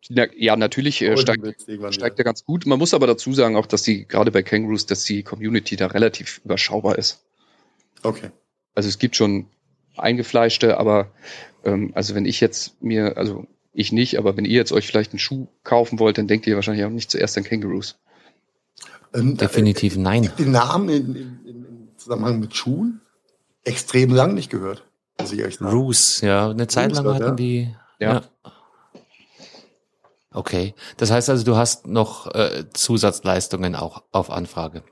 Ja, 0.08 0.56
natürlich 0.56 1.00
äh, 1.00 1.16
steigt, 1.16 1.66
steigt 1.90 2.18
er 2.18 2.24
ganz 2.24 2.44
gut. 2.44 2.66
Man 2.66 2.78
muss 2.78 2.92
aber 2.92 3.06
dazu 3.06 3.32
sagen, 3.32 3.56
auch, 3.56 3.66
dass 3.66 3.82
die, 3.82 4.06
gerade 4.06 4.30
bei 4.30 4.42
Kangaroos, 4.42 4.86
dass 4.86 5.04
die 5.04 5.22
Community 5.22 5.76
da 5.76 5.86
relativ 5.86 6.40
überschaubar 6.44 6.98
ist. 6.98 7.24
Okay. 8.02 8.30
Also 8.74 8.88
es 8.88 8.98
gibt 8.98 9.16
schon 9.16 9.46
eingefleischte, 9.96 10.78
aber 10.78 11.10
ähm, 11.64 11.92
also 11.94 12.14
wenn 12.14 12.26
ich 12.26 12.40
jetzt 12.40 12.82
mir, 12.82 13.16
also 13.16 13.46
ich 13.72 13.92
nicht, 13.92 14.18
aber 14.18 14.36
wenn 14.36 14.44
ihr 14.44 14.56
jetzt 14.56 14.72
euch 14.72 14.86
vielleicht 14.86 15.12
einen 15.12 15.18
Schuh 15.18 15.48
kaufen 15.62 15.98
wollt, 15.98 16.18
dann 16.18 16.28
denkt 16.28 16.46
ihr 16.46 16.54
wahrscheinlich 16.54 16.84
auch 16.84 16.90
nicht 16.90 17.10
zuerst 17.10 17.38
an 17.38 17.44
Kangaroos. 17.44 17.96
Ähm, 19.14 19.36
Definitiv 19.36 19.96
äh, 19.96 20.00
nein. 20.00 20.30
Den 20.38 20.50
Namen 20.50 20.88
in, 20.88 21.14
in, 21.14 21.46
in 21.46 21.88
Zusammenhang 21.96 22.40
mit 22.40 22.54
Schuhen 22.54 23.00
extrem 23.64 24.10
lang 24.10 24.34
nicht 24.34 24.50
gehört. 24.50 24.84
Muss 25.18 25.32
ich 25.32 25.42
euch 25.44 25.56
sagen. 25.56 25.72
Roos, 25.72 26.20
ja. 26.20 26.50
Eine 26.50 26.66
Zeit 26.66 26.92
lang 26.92 27.06
hatten 27.06 27.22
ja. 27.22 27.30
die. 27.32 27.74
Ja. 28.00 28.12
ja. 28.12 28.22
Okay. 30.34 30.74
Das 30.96 31.10
heißt 31.10 31.30
also, 31.30 31.44
du 31.44 31.56
hast 31.56 31.86
noch 31.86 32.26
äh, 32.34 32.64
Zusatzleistungen 32.72 33.74
auch 33.76 34.02
auf 34.12 34.30
Anfrage. 34.30 34.82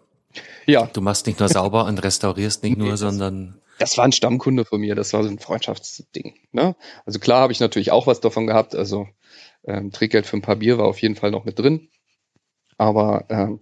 Ja. 0.66 0.86
Du 0.86 1.00
machst 1.00 1.26
nicht 1.26 1.40
nur 1.40 1.48
sauber 1.48 1.84
und 1.84 2.02
restaurierst 2.02 2.62
nicht 2.62 2.78
nur, 2.78 2.96
sondern. 2.96 3.60
Das 3.78 3.98
war 3.98 4.04
ein 4.04 4.12
Stammkunde 4.12 4.64
von 4.64 4.80
mir, 4.80 4.94
das 4.94 5.12
war 5.12 5.24
so 5.24 5.28
ein 5.28 5.40
Freundschaftsding. 5.40 6.34
Ne? 6.52 6.76
Also 7.04 7.18
klar 7.18 7.40
habe 7.40 7.52
ich 7.52 7.60
natürlich 7.60 7.90
auch 7.90 8.06
was 8.06 8.20
davon 8.20 8.46
gehabt. 8.46 8.76
Also 8.76 9.08
ähm, 9.64 9.90
Trickgeld 9.90 10.26
für 10.26 10.36
ein 10.36 10.42
paar 10.42 10.56
Bier 10.56 10.78
war 10.78 10.86
auf 10.86 11.02
jeden 11.02 11.16
Fall 11.16 11.32
noch 11.32 11.44
mit 11.44 11.58
drin. 11.58 11.88
Aber 12.78 13.24
ähm, 13.28 13.60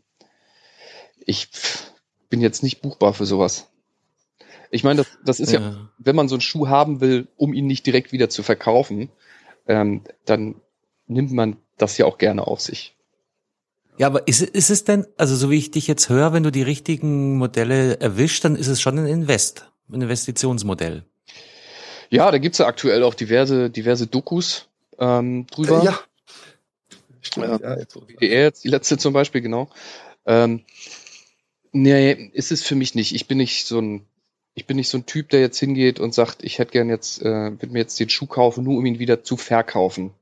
ich 1.24 1.48
bin 2.28 2.42
jetzt 2.42 2.62
nicht 2.62 2.82
buchbar 2.82 3.14
für 3.14 3.24
sowas. 3.24 3.68
Ich 4.70 4.84
meine, 4.84 4.98
das, 4.98 5.18
das 5.24 5.40
ist 5.40 5.52
ja. 5.52 5.60
ja. 5.60 5.88
wenn 5.98 6.16
man 6.16 6.28
so 6.28 6.34
einen 6.34 6.42
Schuh 6.42 6.68
haben 6.68 7.00
will, 7.00 7.28
um 7.36 7.54
ihn 7.54 7.66
nicht 7.66 7.86
direkt 7.86 8.12
wieder 8.12 8.28
zu 8.28 8.42
verkaufen, 8.42 9.10
ähm, 9.66 10.02
dann 10.26 10.56
nimmt 11.06 11.32
man 11.32 11.56
das 11.82 11.98
ja 11.98 12.06
auch 12.06 12.18
gerne 12.18 12.46
auf 12.46 12.60
sich. 12.60 12.94
Ja, 13.98 14.06
aber 14.06 14.26
ist, 14.26 14.40
ist 14.40 14.70
es 14.70 14.84
denn, 14.84 15.06
also 15.16 15.36
so 15.36 15.50
wie 15.50 15.58
ich 15.58 15.70
dich 15.70 15.86
jetzt 15.86 16.08
höre, 16.08 16.32
wenn 16.32 16.42
du 16.42 16.50
die 16.50 16.62
richtigen 16.62 17.36
Modelle 17.36 18.00
erwischt, 18.00 18.44
dann 18.44 18.56
ist 18.56 18.68
es 18.68 18.80
schon 18.80 18.98
ein 18.98 19.06
Invest, 19.06 19.70
ein 19.90 20.00
Investitionsmodell. 20.00 21.04
Ja, 22.08 22.30
da 22.30 22.38
gibt's 22.38 22.58
ja 22.58 22.66
aktuell 22.66 23.02
auch 23.02 23.14
diverse, 23.14 23.70
diverse 23.70 24.06
Dokus 24.06 24.68
ähm, 24.98 25.46
drüber. 25.48 25.82
Ja. 25.84 26.00
Stimmt, 27.20 27.60
ja, 27.60 27.78
jetzt, 27.78 27.96
WDR 27.96 28.44
jetzt 28.44 28.64
die 28.64 28.68
letzte 28.68 28.96
zum 28.96 29.12
Beispiel, 29.12 29.42
genau. 29.42 29.68
Ähm, 30.24 30.64
nee, 31.72 32.30
ist 32.32 32.50
es 32.52 32.62
für 32.62 32.74
mich 32.74 32.94
nicht. 32.94 33.14
Ich 33.14 33.28
bin 33.28 33.38
nicht 33.38 33.66
so 33.66 33.80
ein 33.80 34.06
ich 34.54 34.66
bin 34.66 34.76
nicht 34.76 34.88
so 34.88 34.98
ein 34.98 35.06
Typ, 35.06 35.30
der 35.30 35.40
jetzt 35.40 35.58
hingeht 35.58 36.00
und 36.00 36.14
sagt, 36.14 36.42
ich 36.42 36.58
hätte 36.58 36.72
gern 36.72 36.88
jetzt, 36.88 37.22
äh, 37.22 37.52
würde 37.52 37.68
mir 37.68 37.78
jetzt 37.78 38.00
den 38.00 38.10
Schuh 38.10 38.26
kaufen, 38.26 38.64
nur 38.64 38.78
um 38.78 38.86
ihn 38.86 38.98
wieder 38.98 39.22
zu 39.22 39.36
verkaufen. 39.36 40.12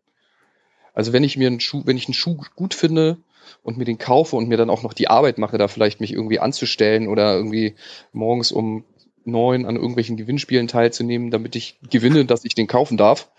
Also 0.99 1.13
wenn 1.13 1.23
ich 1.23 1.37
mir 1.37 1.47
einen 1.47 1.61
Schuh, 1.61 1.83
wenn 1.85 1.97
ich 1.97 2.09
einen 2.09 2.15
Schuh 2.15 2.39
gut 2.57 2.75
finde 2.75 3.19
und 3.63 3.79
mir 3.79 3.85
den 3.85 3.99
kaufe 3.99 4.35
und 4.35 4.49
mir 4.49 4.57
dann 4.57 4.69
auch 4.69 4.83
noch 4.83 4.93
die 4.93 5.07
Arbeit 5.07 5.39
mache, 5.39 5.57
da 5.57 5.69
vielleicht 5.69 6.01
mich 6.01 6.13
irgendwie 6.13 6.41
anzustellen 6.41 7.07
oder 7.07 7.37
irgendwie 7.37 7.77
morgens 8.13 8.51
um 8.51 8.83
neun 9.25 9.65
an 9.65 9.77
irgendwelchen 9.77 10.17
Gewinnspielen 10.17 10.67
teilzunehmen, 10.67 11.31
damit 11.31 11.55
ich 11.55 11.79
gewinne, 11.89 12.25
dass 12.25 12.45
ich 12.45 12.57
den 12.57 12.67
kaufen 12.67 12.97
darf, 12.97 13.31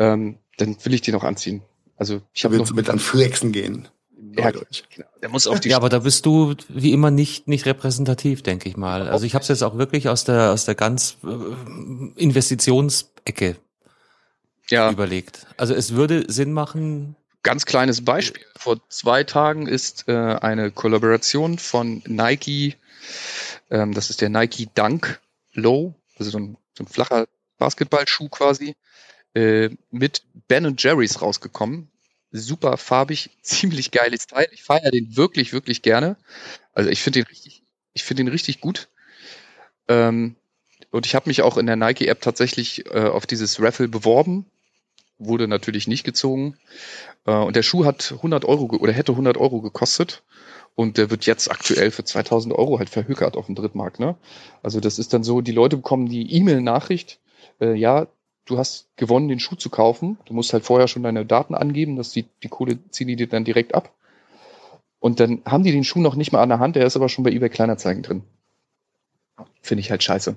ähm, 0.00 0.38
dann 0.56 0.76
will 0.82 0.94
ich 0.94 1.00
den 1.00 1.14
auch 1.14 1.22
anziehen. 1.22 1.62
Also 1.96 2.22
ich 2.32 2.44
habe 2.44 2.56
noch 2.56 2.72
mit 2.72 2.90
an 2.90 2.98
Flexen 2.98 3.52
gehen. 3.52 3.86
Ja, 4.36 4.50
der 5.22 5.28
muss 5.28 5.46
auf 5.46 5.60
die 5.60 5.68
ja, 5.68 5.76
aber 5.76 5.90
da 5.90 6.00
bist 6.00 6.26
du 6.26 6.54
wie 6.68 6.90
immer 6.90 7.12
nicht 7.12 7.46
nicht 7.46 7.66
repräsentativ, 7.66 8.42
denke 8.42 8.68
ich 8.68 8.76
mal. 8.76 9.06
Also 9.06 9.26
ich 9.26 9.34
habe 9.34 9.42
es 9.42 9.48
jetzt 9.48 9.62
auch 9.62 9.78
wirklich 9.78 10.08
aus 10.08 10.24
der 10.24 10.50
aus 10.50 10.64
der 10.64 10.74
ganz 10.74 11.18
äh, 11.22 12.20
Investitionsecke 12.20 13.58
ja. 14.74 14.90
überlegt. 14.90 15.46
Also 15.56 15.74
es 15.74 15.94
würde 15.94 16.24
Sinn 16.28 16.52
machen. 16.52 17.16
Ganz 17.42 17.66
kleines 17.66 18.04
Beispiel. 18.04 18.44
Vor 18.56 18.80
zwei 18.88 19.24
Tagen 19.24 19.66
ist 19.66 20.08
äh, 20.08 20.12
eine 20.12 20.70
Kollaboration 20.70 21.58
von 21.58 22.02
Nike, 22.06 22.76
ähm, 23.70 23.92
das 23.92 24.08
ist 24.08 24.22
der 24.22 24.30
Nike 24.30 24.68
Dunk 24.74 25.20
Low, 25.52 25.94
also 26.18 26.30
so 26.30 26.38
ein, 26.38 26.56
so 26.76 26.84
ein 26.84 26.86
flacher 26.86 27.26
Basketballschuh 27.58 28.28
quasi, 28.28 28.76
äh, 29.34 29.70
mit 29.90 30.22
Ben 30.48 30.74
Jerry's 30.78 31.20
rausgekommen. 31.20 31.90
Super 32.32 32.78
farbig, 32.78 33.30
ziemlich 33.42 33.90
geiles 33.90 34.26
Teil. 34.26 34.48
Ich 34.52 34.62
feiere 34.62 34.90
den 34.90 35.16
wirklich, 35.16 35.52
wirklich 35.52 35.82
gerne. 35.82 36.16
Also 36.72 36.90
ich 36.90 37.02
finde 37.02 37.20
den 37.20 37.26
richtig, 37.26 37.62
ich 37.92 38.04
finde 38.04 38.24
den 38.24 38.32
richtig 38.32 38.60
gut. 38.60 38.88
Ähm, 39.86 40.36
und 40.90 41.06
ich 41.06 41.14
habe 41.14 41.28
mich 41.28 41.42
auch 41.42 41.56
in 41.56 41.66
der 41.66 41.76
Nike-App 41.76 42.20
tatsächlich 42.20 42.86
äh, 42.86 43.08
auf 43.08 43.26
dieses 43.26 43.60
Raffle 43.60 43.88
beworben 43.88 44.46
wurde 45.18 45.48
natürlich 45.48 45.86
nicht 45.86 46.04
gezogen. 46.04 46.56
Äh, 47.26 47.32
und 47.32 47.56
der 47.56 47.62
Schuh 47.62 47.84
hat 47.84 48.12
100 48.12 48.44
Euro 48.44 48.64
oder 48.76 48.92
hätte 48.92 49.12
100 49.12 49.36
Euro 49.36 49.60
gekostet. 49.60 50.22
Und 50.76 50.98
der 50.98 51.10
wird 51.10 51.24
jetzt 51.26 51.50
aktuell 51.50 51.90
für 51.92 52.02
2000 52.02 52.54
Euro 52.54 52.78
halt 52.78 52.90
verhökert 52.90 53.36
auf 53.36 53.46
dem 53.46 53.54
Drittmarkt. 53.54 54.00
Ne? 54.00 54.16
Also 54.62 54.80
das 54.80 54.98
ist 54.98 55.12
dann 55.12 55.22
so, 55.22 55.40
die 55.40 55.52
Leute 55.52 55.76
bekommen 55.76 56.08
die 56.08 56.34
E-Mail-Nachricht, 56.34 57.20
äh, 57.60 57.74
ja, 57.74 58.08
du 58.44 58.58
hast 58.58 58.88
gewonnen, 58.96 59.28
den 59.28 59.40
Schuh 59.40 59.54
zu 59.54 59.70
kaufen. 59.70 60.18
Du 60.26 60.34
musst 60.34 60.52
halt 60.52 60.64
vorher 60.64 60.88
schon 60.88 61.02
deine 61.02 61.24
Daten 61.24 61.54
angeben, 61.54 61.96
dass 61.96 62.10
die, 62.10 62.26
die 62.42 62.48
Kohle 62.48 62.78
ziehen 62.90 63.08
die 63.08 63.16
dir 63.16 63.28
dann 63.28 63.44
direkt 63.44 63.74
ab. 63.74 63.92
Und 65.00 65.20
dann 65.20 65.42
haben 65.44 65.64
die 65.64 65.72
den 65.72 65.84
Schuh 65.84 66.00
noch 66.00 66.16
nicht 66.16 66.32
mal 66.32 66.42
an 66.42 66.48
der 66.48 66.58
Hand, 66.58 66.76
der 66.76 66.86
ist 66.86 66.96
aber 66.96 67.08
schon 67.08 67.24
bei 67.24 67.30
eBay 67.30 67.50
Kleinerzeigen 67.50 68.02
drin. 68.02 68.22
Finde 69.60 69.80
ich 69.80 69.90
halt 69.90 70.02
scheiße. 70.02 70.34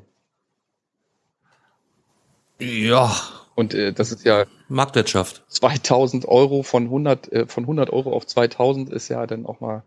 Ja, 2.60 3.16
und 3.58 3.74
äh, 3.74 3.91
das 3.91 4.12
ist 4.12 4.24
ja 4.24 4.46
Marktwirtschaft. 4.70 5.41
2000 5.48 6.28
Euro 6.28 6.62
von 6.62 6.84
100 6.84 7.32
äh, 7.32 7.48
von 7.48 7.63
100 7.63 7.89
Euro 7.89 8.13
auf 8.13 8.28
2000 8.28 8.91
ist 8.91 9.10
ja 9.10 9.26
dann 9.26 9.48
auch 9.48 9.62
mal. 9.62 9.82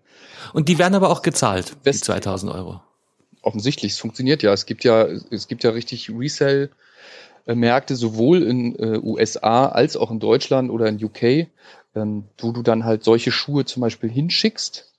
Und 0.53 0.69
die 0.69 0.81
werden 0.81 0.97
aber 0.97 1.09
auch 1.09 1.23
gezahlt. 1.23 1.77
West 1.85 2.01
die 2.01 2.07
2000 2.07 2.53
Euro. 2.53 2.81
Offensichtlich, 3.43 3.93
es 3.93 3.99
funktioniert 3.99 4.43
ja. 4.43 4.53
Es 4.53 4.67
gibt 4.67 4.83
ja 4.83 5.05
es 5.05 5.47
gibt 5.47 5.63
ja 5.63 5.71
richtig 5.71 6.11
Resell 6.11 6.71
Märkte 7.47 7.95
sowohl 7.95 8.43
in 8.43 8.75
äh, 8.75 8.99
USA 8.99 9.67
als 9.67 9.97
auch 9.97 10.11
in 10.11 10.19
Deutschland 10.19 10.71
oder 10.71 10.89
in 10.89 11.03
UK, 11.03 11.47
ähm, 11.95 12.25
wo 12.39 12.51
du 12.51 12.63
dann 12.63 12.85
halt 12.85 13.05
solche 13.05 13.31
Schuhe 13.31 13.67
zum 13.67 13.83
Beispiel 13.83 14.11
hinschickst, 14.11 14.93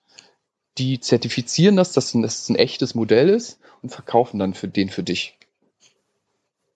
die 0.78 1.02
zertifizieren 1.02 1.76
das, 1.76 1.92
dass 1.92 2.14
das 2.14 2.48
ein 2.48 2.56
echtes 2.56 2.96
Modell 2.96 3.28
ist 3.28 3.60
und 3.82 3.90
verkaufen 3.90 4.40
dann 4.40 4.54
für 4.54 4.70
den 4.70 4.88
für 4.88 5.04
dich. 5.04 5.38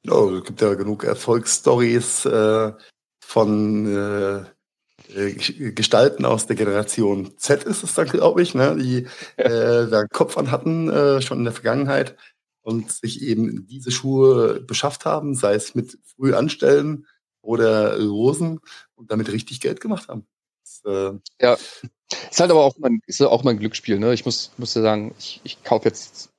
Oh, 0.09 0.35
es 0.37 0.43
gibt 0.43 0.61
ja 0.61 0.73
genug 0.73 1.03
Erfolgsstories 1.03 2.25
äh, 2.25 2.71
von 3.19 3.85
äh, 3.87 4.45
äh, 5.13 5.33
Gestalten 5.71 6.25
aus 6.25 6.47
der 6.47 6.55
Generation 6.55 7.37
Z 7.37 7.63
ist 7.63 7.83
es 7.83 7.93
dann, 7.93 8.07
glaube 8.07 8.41
ich, 8.41 8.55
ne, 8.55 8.75
die 8.77 9.07
äh, 9.37 9.87
da 9.87 10.05
Kopf 10.07 10.37
an 10.37 10.51
hatten, 10.51 10.89
äh, 10.89 11.21
schon 11.21 11.39
in 11.39 11.43
der 11.43 11.53
Vergangenheit 11.53 12.15
und 12.61 12.91
sich 12.91 13.21
eben 13.21 13.67
diese 13.67 13.91
Schuhe 13.91 14.61
beschafft 14.61 15.05
haben, 15.05 15.35
sei 15.35 15.53
es 15.53 15.75
mit 15.75 15.99
früh 16.03 16.33
anstellen 16.33 17.05
oder 17.41 17.99
Rosen 18.01 18.59
und 18.95 19.11
damit 19.11 19.31
richtig 19.31 19.61
Geld 19.61 19.81
gemacht 19.81 20.07
haben. 20.09 20.25
Das, 20.63 20.81
äh, 20.85 21.19
ja, 21.39 21.57
ist 22.31 22.39
halt 22.39 22.51
aber 22.51 22.63
auch 22.63 22.77
mein, 22.79 23.01
ist 23.05 23.21
auch 23.21 23.43
mein 23.43 23.59
Glücksspiel. 23.59 23.99
Ne? 23.99 24.13
Ich 24.13 24.25
muss, 24.25 24.51
muss 24.57 24.73
ja 24.73 24.81
sagen, 24.81 25.13
ich, 25.19 25.41
ich 25.43 25.63
kaufe 25.63 25.87
jetzt 25.87 26.29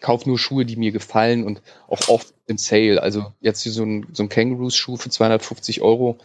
kaufe 0.00 0.28
nur 0.28 0.38
Schuhe, 0.38 0.64
die 0.64 0.76
mir 0.76 0.92
gefallen 0.92 1.44
und 1.44 1.62
auch 1.88 2.08
oft 2.08 2.34
im 2.46 2.58
Sale. 2.58 3.02
Also 3.02 3.32
jetzt 3.40 3.62
hier 3.62 3.72
so 3.72 3.84
ein, 3.84 4.06
so 4.12 4.22
ein 4.22 4.28
Kangaroos-Schuh 4.28 4.96
für 4.96 5.10
250 5.10 5.82
Euro 5.82 6.18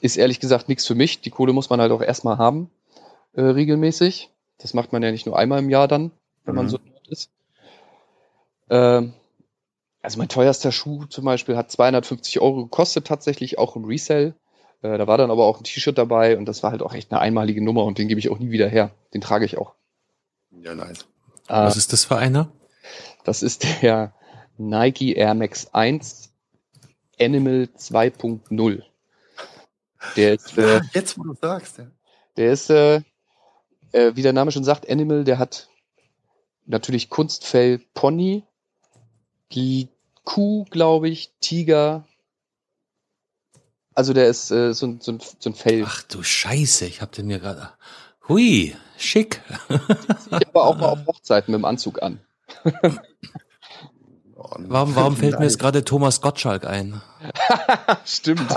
ist 0.00 0.16
ehrlich 0.16 0.40
gesagt 0.40 0.68
nichts 0.68 0.86
für 0.86 0.94
mich. 0.94 1.20
Die 1.20 1.30
Kohle 1.30 1.52
muss 1.52 1.70
man 1.70 1.80
halt 1.80 1.92
auch 1.92 2.02
erstmal 2.02 2.38
haben, 2.38 2.70
äh, 3.34 3.42
regelmäßig. 3.42 4.30
Das 4.58 4.74
macht 4.74 4.92
man 4.92 5.02
ja 5.02 5.10
nicht 5.10 5.26
nur 5.26 5.38
einmal 5.38 5.58
im 5.58 5.70
Jahr 5.70 5.88
dann, 5.88 6.12
wenn 6.44 6.54
mhm. 6.54 6.60
man 6.60 6.68
so 6.68 6.78
dort 6.78 7.08
ist. 7.08 7.30
Äh, 8.68 9.08
also 10.02 10.18
mein 10.18 10.28
teuerster 10.28 10.70
Schuh 10.70 11.06
zum 11.06 11.24
Beispiel 11.24 11.56
hat 11.56 11.70
250 11.70 12.40
Euro 12.40 12.64
gekostet, 12.64 13.06
tatsächlich 13.06 13.58
auch 13.58 13.76
im 13.76 13.84
Resell. 13.84 14.34
Äh, 14.82 14.98
da 14.98 15.06
war 15.06 15.18
dann 15.18 15.30
aber 15.30 15.46
auch 15.46 15.58
ein 15.58 15.64
T-Shirt 15.64 15.98
dabei 15.98 16.38
und 16.38 16.46
das 16.46 16.62
war 16.62 16.70
halt 16.70 16.82
auch 16.82 16.94
echt 16.94 17.10
eine 17.10 17.20
einmalige 17.20 17.62
Nummer 17.62 17.84
und 17.84 17.98
den 17.98 18.08
gebe 18.08 18.20
ich 18.20 18.30
auch 18.30 18.38
nie 18.38 18.50
wieder 18.50 18.68
her. 18.68 18.92
Den 19.14 19.20
trage 19.20 19.44
ich 19.44 19.58
auch. 19.58 19.74
Ja, 20.62 20.74
nice. 20.74 21.06
Was 21.48 21.74
äh, 21.74 21.78
ist 21.78 21.92
das 21.92 22.04
für 22.04 22.16
einer? 22.16 22.52
Das 23.24 23.42
ist 23.42 23.82
der 23.82 24.12
Nike 24.58 25.14
Air 25.14 25.34
Max 25.34 25.68
1 25.72 26.32
Animal 27.18 27.68
2.0. 27.76 28.82
Der 30.16 30.34
ist, 30.34 30.56
äh, 30.58 30.80
Jetzt, 30.92 31.18
wo 31.18 31.24
du 31.24 31.34
sagst, 31.34 31.78
ja. 31.78 31.86
Der 32.36 32.52
ist, 32.52 32.70
äh, 32.70 32.96
äh, 33.92 34.14
wie 34.14 34.22
der 34.22 34.32
Name 34.32 34.52
schon 34.52 34.64
sagt, 34.64 34.88
Animal, 34.90 35.24
der 35.24 35.38
hat 35.38 35.68
natürlich 36.66 37.08
Kunstfell 37.08 37.80
Pony, 37.94 38.44
die 39.52 39.88
Kuh, 40.24 40.64
glaube 40.64 41.08
ich, 41.08 41.32
Tiger. 41.40 42.06
Also 43.94 44.12
der 44.12 44.28
ist 44.28 44.50
äh, 44.50 44.74
so, 44.74 44.86
ein, 44.86 45.00
so, 45.00 45.12
ein, 45.12 45.20
so 45.20 45.50
ein 45.50 45.54
Fell. 45.54 45.84
Ach 45.86 46.02
du 46.02 46.22
Scheiße, 46.22 46.86
ich 46.86 47.00
hab 47.00 47.12
den 47.12 47.26
mir 47.26 47.38
gerade. 47.38 47.72
Hui, 48.28 48.76
schick. 48.98 49.40
ich 49.68 50.48
aber 50.48 50.64
auch 50.64 50.76
mal 50.76 50.88
auf 50.88 51.06
Hochzeiten 51.06 51.52
mit 51.52 51.60
dem 51.60 51.64
Anzug 51.64 52.02
an. 52.02 52.20
warum 54.36 54.96
warum 54.96 55.16
fällt 55.16 55.38
mir 55.38 55.44
jetzt 55.44 55.58
gerade 55.58 55.84
Thomas 55.84 56.20
Gottschalk 56.20 56.66
ein? 56.66 57.00
Stimmt. 58.04 58.54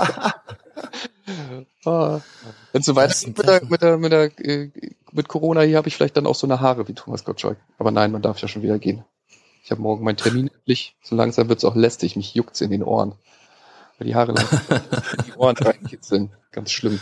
oh. 1.84 2.20
Wenn 2.72 2.82
so 2.82 2.94
weiter 2.94 3.26
mit 3.26 3.46
der, 3.46 3.64
mit 3.64 3.82
der, 3.82 3.98
mit 3.98 4.12
der, 4.12 4.38
äh, 4.38 4.70
mit 5.12 5.28
Corona 5.28 5.62
hier 5.62 5.76
habe 5.76 5.88
ich 5.88 5.96
vielleicht 5.96 6.16
dann 6.16 6.26
auch 6.26 6.34
so 6.34 6.46
eine 6.46 6.60
Haare 6.60 6.86
wie 6.86 6.94
Thomas 6.94 7.24
Gottschalk. 7.24 7.58
Aber 7.78 7.90
nein, 7.90 8.12
man 8.12 8.22
darf 8.22 8.40
ja 8.40 8.48
schon 8.48 8.62
wieder 8.62 8.78
gehen. 8.78 9.04
Ich 9.64 9.70
habe 9.70 9.82
morgen 9.82 10.04
meinen 10.04 10.16
Termin 10.16 10.48
endlich. 10.48 10.96
So 11.02 11.16
langsam 11.16 11.48
wird 11.48 11.58
es 11.58 11.64
auch 11.64 11.74
lästig. 11.74 12.16
Mich 12.16 12.34
juckt's 12.34 12.60
in 12.60 12.70
den 12.70 12.82
Ohren. 12.82 13.14
Weil 13.98 14.06
die 14.06 14.14
Haare 14.14 14.32
in 14.32 15.24
die 15.26 15.32
Ohren 15.36 15.56
reinkitzeln. 15.56 16.30
Ganz 16.52 16.70
schlimm. 16.70 17.00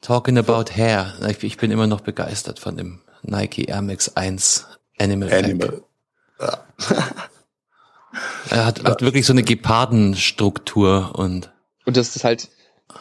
Talking 0.00 0.38
about 0.38 0.72
hair. 0.74 1.14
Ich 1.40 1.56
bin 1.58 1.70
immer 1.70 1.86
noch 1.86 2.00
begeistert 2.00 2.58
von 2.58 2.76
dem 2.76 3.00
Nike 3.22 3.64
Air 3.64 3.82
Max 3.82 4.16
1 4.16 4.66
Animal. 4.98 5.32
Animal. 5.32 5.82
Ja. 6.40 6.64
er 8.50 8.64
hat, 8.64 8.84
hat 8.84 9.02
wirklich 9.02 9.26
so 9.26 9.32
eine 9.32 9.42
Gepardenstruktur 9.42 11.12
und. 11.14 11.50
Und 11.84 11.96
das 11.96 12.16
ist 12.16 12.24
halt, 12.24 12.48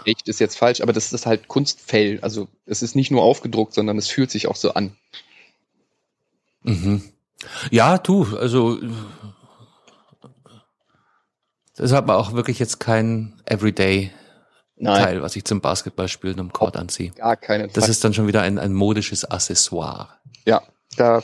echt 0.06 0.28
ist 0.28 0.40
jetzt 0.40 0.58
falsch, 0.58 0.82
aber 0.82 0.94
das 0.94 1.14
ist 1.14 1.26
halt 1.26 1.48
Kunstfell. 1.48 2.20
Also 2.22 2.48
es 2.66 2.82
ist 2.82 2.96
nicht 2.96 3.12
nur 3.12 3.22
aufgedruckt, 3.24 3.74
sondern 3.74 3.98
es 3.98 4.08
fühlt 4.08 4.32
sich 4.32 4.48
auch 4.48 4.56
so 4.56 4.74
an. 4.74 4.96
Mhm. 6.64 7.04
Ja, 7.72 7.98
du, 7.98 8.38
also 8.38 8.78
das 11.76 11.94
hat 11.94 12.08
man 12.08 12.18
auch 12.18 12.34
wirklich 12.34 12.60
jetzt 12.60 12.80
kein 12.80 13.42
Everyday 13.46 14.12
Nein. 14.80 15.04
Teil, 15.04 15.22
was 15.22 15.36
ich 15.36 15.44
zum 15.44 15.60
Basketballspielen 15.60 16.40
am 16.40 16.54
Court 16.54 16.78
anziehe. 16.78 17.12
Gar 17.12 17.36
keine 17.36 17.66
Fall. 17.66 17.74
Das 17.74 17.90
ist 17.90 18.04
dann 18.04 18.14
schon 18.14 18.28
wieder 18.28 18.42
ein, 18.42 18.58
ein 18.58 18.74
modisches 18.74 19.26
Accessoire. 19.26 20.08
Ja, 20.46 20.62
da, 20.96 21.22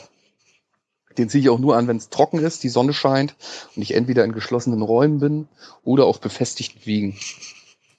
den 1.16 1.30
ziehe 1.30 1.42
ich 1.42 1.48
auch 1.48 1.58
nur 1.58 1.76
an, 1.76 1.88
wenn 1.88 1.96
es 1.96 2.10
trocken 2.10 2.38
ist, 2.38 2.62
die 2.62 2.68
Sonne 2.68 2.92
scheint 2.92 3.34
und 3.74 3.82
ich 3.82 3.94
entweder 3.94 4.24
in 4.24 4.32
geschlossenen 4.32 4.82
Räumen 4.82 5.20
bin 5.20 5.48
oder 5.84 6.04
auf 6.04 6.20
befestigten 6.20 6.84
Wiegen. 6.84 7.18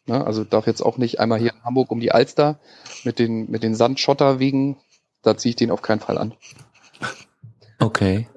Na, 0.06 0.24
also 0.24 0.44
darf 0.44 0.68
jetzt 0.68 0.82
auch 0.82 0.98
nicht 0.98 1.20
einmal 1.20 1.40
hier 1.40 1.54
in 1.54 1.64
Hamburg 1.64 1.92
um 1.92 2.00
die 2.00 2.12
Alster 2.12 2.60
mit 3.04 3.20
den, 3.20 3.50
mit 3.50 3.64
den 3.64 3.76
Sandschotterwegen, 3.76 4.78
da 5.24 5.36
ziehe 5.36 5.50
ich 5.50 5.56
den 5.56 5.72
auf 5.72 5.82
keinen 5.82 6.00
Fall 6.00 6.18
an. 6.18 6.34
Okay. 7.80 8.28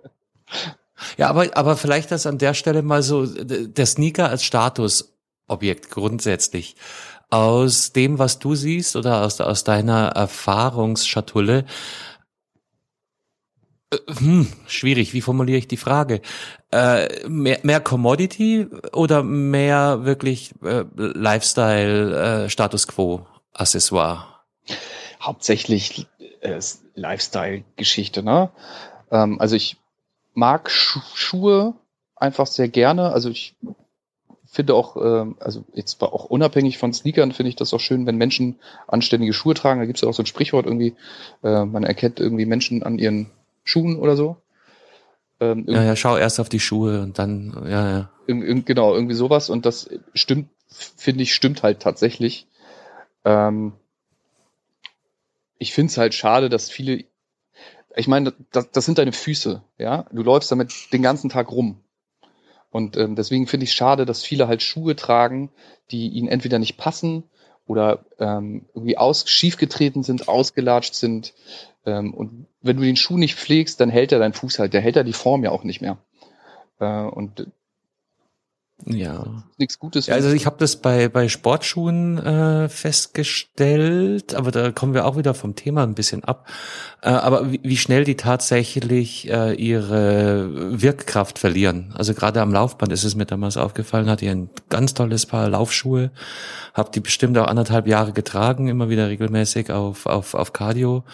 Ja, 1.16 1.28
aber, 1.28 1.56
aber 1.56 1.76
vielleicht 1.76 2.10
das 2.10 2.26
an 2.26 2.38
der 2.38 2.54
Stelle 2.54 2.82
mal 2.82 3.02
so, 3.02 3.26
der 3.26 3.86
Sneaker 3.86 4.28
als 4.28 4.42
Statusobjekt 4.42 5.90
grundsätzlich 5.90 6.76
aus 7.30 7.92
dem, 7.92 8.18
was 8.18 8.38
du 8.38 8.54
siehst 8.54 8.96
oder 8.96 9.22
aus, 9.22 9.40
aus 9.40 9.64
deiner 9.64 10.08
Erfahrungsschatulle, 10.08 11.64
äh, 13.92 13.96
hm, 14.18 14.52
schwierig, 14.66 15.12
wie 15.14 15.20
formuliere 15.20 15.58
ich 15.58 15.68
die 15.68 15.76
Frage? 15.76 16.20
Äh, 16.70 17.28
mehr, 17.28 17.58
mehr 17.62 17.80
Commodity 17.80 18.66
oder 18.92 19.22
mehr 19.22 20.04
wirklich 20.04 20.52
äh, 20.62 20.84
Lifestyle, 20.96 22.44
äh, 22.44 22.50
Status 22.50 22.86
Quo, 22.86 23.26
Accessoire? 23.52 24.26
Hauptsächlich 25.20 26.06
äh, 26.40 26.60
Lifestyle-Geschichte, 26.94 28.22
ne? 28.22 28.50
Ähm, 29.10 29.40
also 29.40 29.56
ich 29.56 29.76
mag 30.34 30.70
Schu 30.70 31.00
Schuhe 31.14 31.74
einfach 32.16 32.46
sehr 32.46 32.68
gerne. 32.68 33.12
Also 33.12 33.30
ich 33.30 33.54
finde 34.50 34.74
auch, 34.74 34.96
äh, 34.96 35.32
also 35.38 35.64
jetzt 35.74 36.00
war 36.00 36.12
auch 36.12 36.24
unabhängig 36.24 36.78
von 36.78 36.92
Sneakern, 36.92 37.32
finde 37.32 37.50
ich 37.50 37.56
das 37.56 37.72
auch 37.72 37.80
schön, 37.80 38.06
wenn 38.06 38.16
Menschen 38.16 38.56
anständige 38.88 39.32
Schuhe 39.32 39.54
tragen. 39.54 39.80
Da 39.80 39.86
gibt 39.86 39.98
es 39.98 40.02
ja 40.02 40.08
auch 40.08 40.14
so 40.14 40.22
ein 40.22 40.26
Sprichwort 40.26 40.66
irgendwie, 40.66 40.94
äh, 41.42 41.64
man 41.64 41.84
erkennt 41.84 42.18
irgendwie 42.18 42.46
Menschen 42.46 42.82
an 42.82 42.98
ihren 42.98 43.30
Schuhen 43.62 43.96
oder 43.96 44.16
so. 44.16 44.36
Ähm, 45.38 45.64
ja, 45.68 45.84
ja, 45.84 45.96
schau 45.96 46.16
erst 46.16 46.40
auf 46.40 46.48
die 46.48 46.60
Schuhe 46.60 47.00
und 47.00 47.18
dann, 47.18 47.64
ja, 47.66 47.90
ja. 47.90 48.10
genau, 48.26 48.94
irgendwie 48.94 49.14
sowas. 49.14 49.50
Und 49.50 49.66
das 49.66 49.88
stimmt, 50.14 50.48
finde 50.68 51.22
ich, 51.22 51.32
stimmt 51.32 51.62
halt 51.62 51.80
tatsächlich. 51.80 52.48
Ähm, 53.24 53.72
ich 55.58 55.72
finde 55.72 55.90
es 55.92 55.98
halt 55.98 56.14
schade, 56.14 56.48
dass 56.48 56.70
viele, 56.70 57.04
ich 57.94 58.08
meine, 58.08 58.34
das, 58.50 58.70
das 58.72 58.84
sind 58.84 58.98
deine 58.98 59.12
Füße, 59.12 59.62
ja. 59.78 60.06
Du 60.10 60.22
läufst 60.22 60.50
damit 60.50 60.92
den 60.92 61.02
ganzen 61.02 61.30
Tag 61.30 61.52
rum. 61.52 61.78
Und 62.70 62.96
ähm, 62.96 63.16
deswegen 63.16 63.46
finde 63.46 63.64
ich 63.64 63.72
schade, 63.72 64.06
dass 64.06 64.22
viele 64.22 64.48
halt 64.48 64.62
Schuhe 64.62 64.94
tragen, 64.94 65.50
die 65.90 66.08
ihnen 66.08 66.28
entweder 66.28 66.58
nicht 66.58 66.76
passen 66.76 67.24
oder 67.66 68.04
ähm, 68.18 68.66
irgendwie 68.74 68.96
aus, 68.96 69.28
schiefgetreten 69.28 70.02
sind, 70.02 70.28
ausgelatscht 70.28 70.94
sind. 70.94 71.34
Ähm, 71.84 72.14
und 72.14 72.46
wenn 72.60 72.76
du 72.76 72.82
den 72.82 72.96
Schuh 72.96 73.16
nicht 73.16 73.36
pflegst, 73.36 73.80
dann 73.80 73.90
hält 73.90 74.12
er 74.12 74.18
deinen 74.18 74.32
Fuß 74.34 74.58
halt, 74.58 74.72
der 74.72 74.80
hält 74.80 74.96
er 74.96 75.04
die 75.04 75.12
Form 75.12 75.44
ja 75.44 75.50
auch 75.50 75.64
nicht 75.64 75.80
mehr. 75.80 75.98
Äh, 76.78 77.02
und 77.02 77.46
ja. 78.86 79.44
Nichts 79.58 79.78
Gutes. 79.78 80.06
Ja, 80.06 80.14
also 80.14 80.30
ich 80.30 80.46
habe 80.46 80.56
das 80.58 80.76
bei, 80.76 81.08
bei 81.08 81.28
Sportschuhen 81.28 82.18
äh, 82.18 82.68
festgestellt, 82.68 84.34
aber 84.34 84.50
da 84.50 84.70
kommen 84.72 84.94
wir 84.94 85.06
auch 85.06 85.16
wieder 85.16 85.34
vom 85.34 85.54
Thema 85.54 85.82
ein 85.82 85.94
bisschen 85.94 86.24
ab. 86.24 86.48
Äh, 87.02 87.10
aber 87.10 87.52
wie, 87.52 87.60
wie 87.62 87.76
schnell 87.76 88.04
die 88.04 88.16
tatsächlich 88.16 89.30
äh, 89.30 89.54
ihre 89.54 90.80
Wirkkraft 90.80 91.38
verlieren. 91.38 91.92
Also 91.96 92.14
gerade 92.14 92.40
am 92.40 92.52
Laufband 92.52 92.92
ist 92.92 93.04
es 93.04 93.14
mir 93.14 93.26
damals 93.26 93.56
aufgefallen, 93.56 94.08
hatte 94.08 94.24
ich 94.24 94.30
ein 94.30 94.50
ganz 94.68 94.94
tolles 94.94 95.26
Paar 95.26 95.48
Laufschuhe, 95.48 96.10
habe 96.74 96.90
die 96.92 97.00
bestimmt 97.00 97.36
auch 97.38 97.46
anderthalb 97.46 97.86
Jahre 97.86 98.12
getragen, 98.12 98.68
immer 98.68 98.88
wieder 98.88 99.08
regelmäßig 99.08 99.70
auf, 99.70 100.06
auf, 100.06 100.34
auf 100.34 100.52
Cardio. 100.52 101.04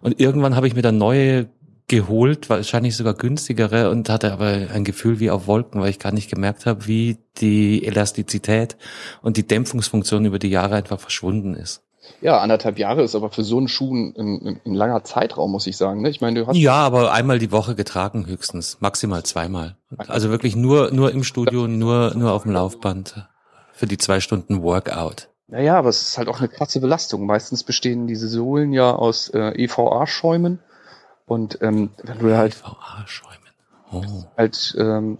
Und 0.00 0.20
irgendwann 0.20 0.56
habe 0.56 0.66
ich 0.66 0.74
mir 0.74 0.82
dann 0.82 0.98
neue 0.98 1.48
geholt, 1.90 2.48
wahrscheinlich 2.48 2.96
sogar 2.96 3.14
günstigere 3.14 3.90
und 3.90 4.08
hatte 4.08 4.32
aber 4.32 4.68
ein 4.72 4.84
Gefühl 4.84 5.18
wie 5.18 5.28
auf 5.28 5.48
Wolken, 5.48 5.80
weil 5.80 5.90
ich 5.90 5.98
gar 5.98 6.12
nicht 6.12 6.30
gemerkt 6.30 6.64
habe, 6.64 6.86
wie 6.86 7.18
die 7.38 7.84
Elastizität 7.84 8.76
und 9.22 9.36
die 9.36 9.46
Dämpfungsfunktion 9.46 10.24
über 10.24 10.38
die 10.38 10.50
Jahre 10.50 10.76
einfach 10.76 11.00
verschwunden 11.00 11.54
ist. 11.54 11.82
Ja, 12.20 12.38
anderthalb 12.38 12.78
Jahre 12.78 13.02
ist 13.02 13.16
aber 13.16 13.30
für 13.30 13.42
so 13.42 13.58
einen 13.58 13.66
Schuh 13.66 13.92
ein, 13.92 14.14
ein, 14.16 14.60
ein 14.64 14.74
langer 14.74 15.02
Zeitraum, 15.02 15.50
muss 15.50 15.66
ich 15.66 15.76
sagen. 15.76 16.00
Ne? 16.00 16.10
Ich 16.10 16.20
meine, 16.20 16.40
du 16.40 16.46
hast 16.46 16.56
ja, 16.56 16.74
aber 16.74 17.12
einmal 17.12 17.40
die 17.40 17.50
Woche 17.50 17.74
getragen 17.74 18.26
höchstens, 18.26 18.78
maximal 18.80 19.24
zweimal. 19.24 19.76
Also 19.96 20.30
wirklich 20.30 20.54
nur 20.54 20.92
nur 20.92 21.10
im 21.10 21.24
Studio, 21.24 21.66
nur 21.66 22.14
nur 22.14 22.32
auf 22.32 22.44
dem 22.44 22.52
Laufband 22.52 23.28
für 23.72 23.86
die 23.86 23.98
zwei 23.98 24.20
Stunden 24.20 24.62
Workout. 24.62 25.28
Naja, 25.48 25.76
aber 25.76 25.88
es 25.88 26.02
ist 26.02 26.18
halt 26.18 26.28
auch 26.28 26.38
eine 26.38 26.48
krasse 26.48 26.80
Belastung. 26.80 27.26
Meistens 27.26 27.64
bestehen 27.64 28.06
diese 28.06 28.28
Sohlen 28.28 28.72
ja 28.72 28.94
aus 28.94 29.28
äh, 29.30 29.50
EVA-Schäumen 29.64 30.60
und 31.30 31.58
ähm, 31.62 31.90
wenn 32.02 32.18
du 32.18 32.36
halt 32.36 32.60
VA-Schäumen. 32.60 33.36
Oh. 33.92 34.24
halt 34.36 34.74
ähm, 34.76 35.18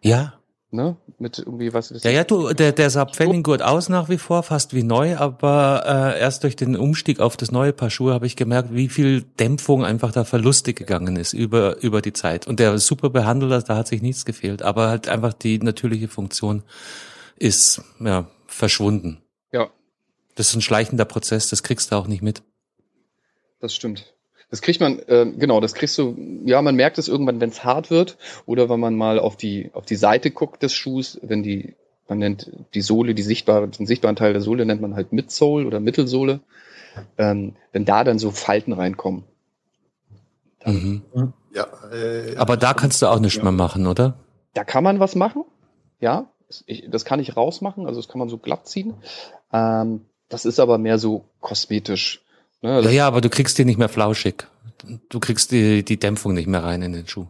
ja? 0.00 0.34
ne 0.72 0.96
mit 1.18 1.38
irgendwie 1.38 1.72
was 1.72 1.90
ist 1.90 2.04
ja 2.04 2.10
ja 2.10 2.24
du 2.24 2.52
der 2.52 2.72
der 2.72 2.88
sah 2.90 3.04
gut 3.42 3.62
aus 3.62 3.88
nach 3.88 4.08
wie 4.08 4.16
vor 4.18 4.42
fast 4.42 4.74
wie 4.74 4.82
neu 4.82 5.16
aber 5.18 5.84
äh, 5.86 6.20
erst 6.20 6.42
durch 6.42 6.56
den 6.56 6.76
Umstieg 6.76 7.20
auf 7.20 7.36
das 7.36 7.52
neue 7.52 7.72
Paar 7.72 7.90
Schuhe 7.90 8.12
habe 8.14 8.26
ich 8.26 8.36
gemerkt 8.36 8.74
wie 8.74 8.88
viel 8.88 9.22
Dämpfung 9.22 9.84
einfach 9.84 10.10
da 10.10 10.24
verlustig 10.24 10.78
gegangen 10.78 11.16
ist 11.16 11.32
über 11.32 11.80
über 11.82 12.00
die 12.00 12.12
Zeit. 12.12 12.48
Und 12.48 12.58
der 12.58 12.76
super 12.78 13.10
Behandler 13.10 13.62
da 13.62 13.76
hat 13.76 13.86
sich 13.86 14.02
nichts 14.02 14.24
gefehlt 14.24 14.62
aber 14.62 14.88
halt 14.88 15.08
einfach 15.08 15.32
die 15.32 15.58
natürliche 15.58 16.08
Funktion 16.08 16.64
ist 17.36 17.82
ja 18.00 18.26
verschwunden. 18.46 19.22
Ja. 19.52 19.70
Das 20.34 20.48
ist 20.48 20.56
ein 20.56 20.62
schleichender 20.62 21.04
Prozess 21.04 21.50
das 21.50 21.62
kriegst 21.62 21.92
du 21.92 21.96
auch 21.96 22.08
nicht 22.08 22.22
mit. 22.22 22.42
Das 23.60 23.74
stimmt 23.74 24.11
das 24.52 24.60
kriegt 24.60 24.80
man, 24.80 24.98
äh, 25.06 25.32
genau, 25.34 25.60
das 25.60 25.72
kriegst 25.72 25.96
du, 25.96 26.14
ja, 26.44 26.60
man 26.60 26.76
merkt 26.76 26.98
es 26.98 27.08
irgendwann, 27.08 27.40
wenn 27.40 27.48
es 27.48 27.64
hart 27.64 27.90
wird 27.90 28.18
oder 28.44 28.68
wenn 28.68 28.80
man 28.80 28.94
mal 28.94 29.18
auf 29.18 29.38
die, 29.38 29.70
auf 29.72 29.86
die 29.86 29.96
Seite 29.96 30.30
guckt 30.30 30.62
des 30.62 30.74
Schuhs, 30.74 31.18
wenn 31.22 31.42
die, 31.42 31.74
man 32.06 32.18
nennt 32.18 32.52
die 32.74 32.82
Sohle, 32.82 33.14
die 33.14 33.22
sichtbare, 33.22 33.66
den 33.66 33.86
sichtbaren 33.86 34.14
Teil 34.14 34.34
der 34.34 34.42
Sohle 34.42 34.66
nennt 34.66 34.82
man 34.82 34.94
halt 34.94 35.10
Midsole 35.10 35.66
oder 35.66 35.80
Mittelsohle. 35.80 36.40
Ähm, 37.16 37.56
wenn 37.72 37.86
da 37.86 38.04
dann 38.04 38.18
so 38.18 38.30
Falten 38.30 38.74
reinkommen. 38.74 39.24
Mhm. 40.66 41.00
Ja, 41.54 41.66
äh, 41.90 42.36
Aber 42.36 42.58
da 42.58 42.74
kannst 42.74 43.00
du 43.00 43.06
auch 43.06 43.20
nichts 43.20 43.38
ja. 43.38 43.44
mehr 43.44 43.52
machen, 43.52 43.86
oder? 43.86 44.18
Da 44.52 44.64
kann 44.64 44.84
man 44.84 45.00
was 45.00 45.14
machen, 45.14 45.44
ja. 45.98 46.26
Ich, 46.66 46.84
das 46.90 47.06
kann 47.06 47.20
ich 47.20 47.38
rausmachen, 47.38 47.86
also 47.86 48.02
das 48.02 48.08
kann 48.10 48.18
man 48.18 48.28
so 48.28 48.36
glatt 48.36 48.68
ziehen. 48.68 48.96
Ähm, 49.50 50.04
das 50.28 50.44
ist 50.44 50.60
aber 50.60 50.76
mehr 50.76 50.98
so 50.98 51.24
kosmetisch. 51.40 52.21
Ne, 52.62 52.80
ja, 52.80 52.90
ja, 52.90 53.06
aber 53.06 53.20
du 53.20 53.28
kriegst 53.28 53.58
die 53.58 53.64
nicht 53.64 53.78
mehr 53.78 53.88
flauschig. 53.88 54.46
Du 55.08 55.20
kriegst 55.20 55.50
die, 55.50 55.84
die 55.84 55.98
Dämpfung 55.98 56.32
nicht 56.32 56.46
mehr 56.46 56.62
rein 56.62 56.82
in 56.82 56.92
den 56.92 57.06
Schuh. 57.06 57.26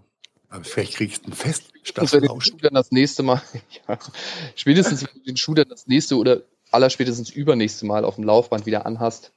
Aber 0.49 0.64
vielleicht 0.64 0.95
kriegst 0.95 1.23
du 1.23 1.27
einen 1.27 1.35
fest 1.35 1.64
statt 1.83 2.12
wenn 2.12 2.21
du 2.23 2.29
den 2.29 2.40
Schuh 2.40 2.57
dann 2.61 2.75
das 2.75 2.92
nächste 2.92 3.23
Mal, 3.23 3.40
ja, 3.88 3.99
spätestens 4.55 5.03
wenn 5.03 5.14
du 5.14 5.21
den 5.21 5.37
Schuh 5.37 5.55
dann 5.55 5.68
das 5.68 5.87
nächste 5.87 6.16
oder 6.16 6.42
allerspätestens 6.71 7.31
übernächste 7.31 7.87
Mal 7.87 8.05
auf 8.05 8.16
dem 8.16 8.25
Laufband 8.25 8.66
wieder 8.66 8.87
anhast, 8.87 9.33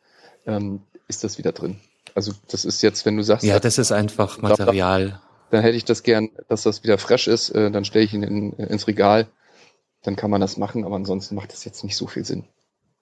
ähm, 0.46 0.82
ist 1.08 1.24
das 1.24 1.38
wieder 1.38 1.52
drin. 1.52 1.80
Also 2.14 2.34
das 2.50 2.66
ist 2.66 2.82
jetzt, 2.82 3.06
wenn 3.06 3.18
du 3.18 3.24
sagst, 3.24 3.44
ja, 3.44 3.60
das 3.60 3.78
ist 3.78 3.92
einfach 3.92 4.42
Material. 4.42 5.20
Dann 5.52 5.62
hätte 5.62 5.78
ich 5.78 5.86
das 5.86 6.04
gern, 6.04 6.30
dass 6.48 6.64
das 6.64 6.84
wieder 6.84 6.98
fresh 6.98 7.28
ist. 7.28 7.50
Äh, 7.50 7.72
dann 7.72 7.86
stelle 7.86 8.06
ich 8.06 8.14
ihn 8.14 8.24
in, 8.24 8.54
ins 8.54 8.88
Regal. 8.88 9.28
Dann 10.04 10.16
kann 10.16 10.32
man 10.32 10.42
das 10.42 10.58
machen, 10.58 10.86
aber 10.86 10.96
ansonsten 10.96 11.36
macht 11.36 11.52
das 11.52 11.66
jetzt 11.66 11.84
nicht 11.84 11.96
so 11.96 12.08
viel 12.08 12.26
Sinn. 12.26 12.46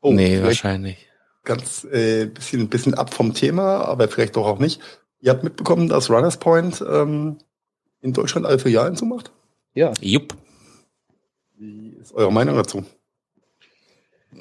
Oh, 0.02 0.14
nee, 0.14 0.42
wahrscheinlich 0.42 1.08
ganz 1.44 1.84
äh, 1.86 2.26
bisschen, 2.26 2.70
bisschen 2.70 2.94
ab 2.94 3.14
vom 3.14 3.34
Thema, 3.34 3.86
aber 3.86 4.08
vielleicht 4.08 4.36
doch 4.36 4.46
auch 4.46 4.60
nicht. 4.60 4.82
Ihr 5.20 5.32
habt 5.32 5.44
mitbekommen, 5.44 5.90
dass 5.90 6.10
Runners 6.10 6.38
Point 6.38 6.84
ähm, 6.88 7.38
in 8.02 8.14
Deutschland 8.14 8.46
alle 8.46 8.60
Filialen 8.60 8.96
zumacht? 8.96 9.32
Ja. 9.74 9.94
Jupp. 10.02 10.36
Wie 11.56 11.90
ist 12.02 12.14
eure 12.14 12.32
Meinung 12.32 12.56
dazu? 12.56 12.84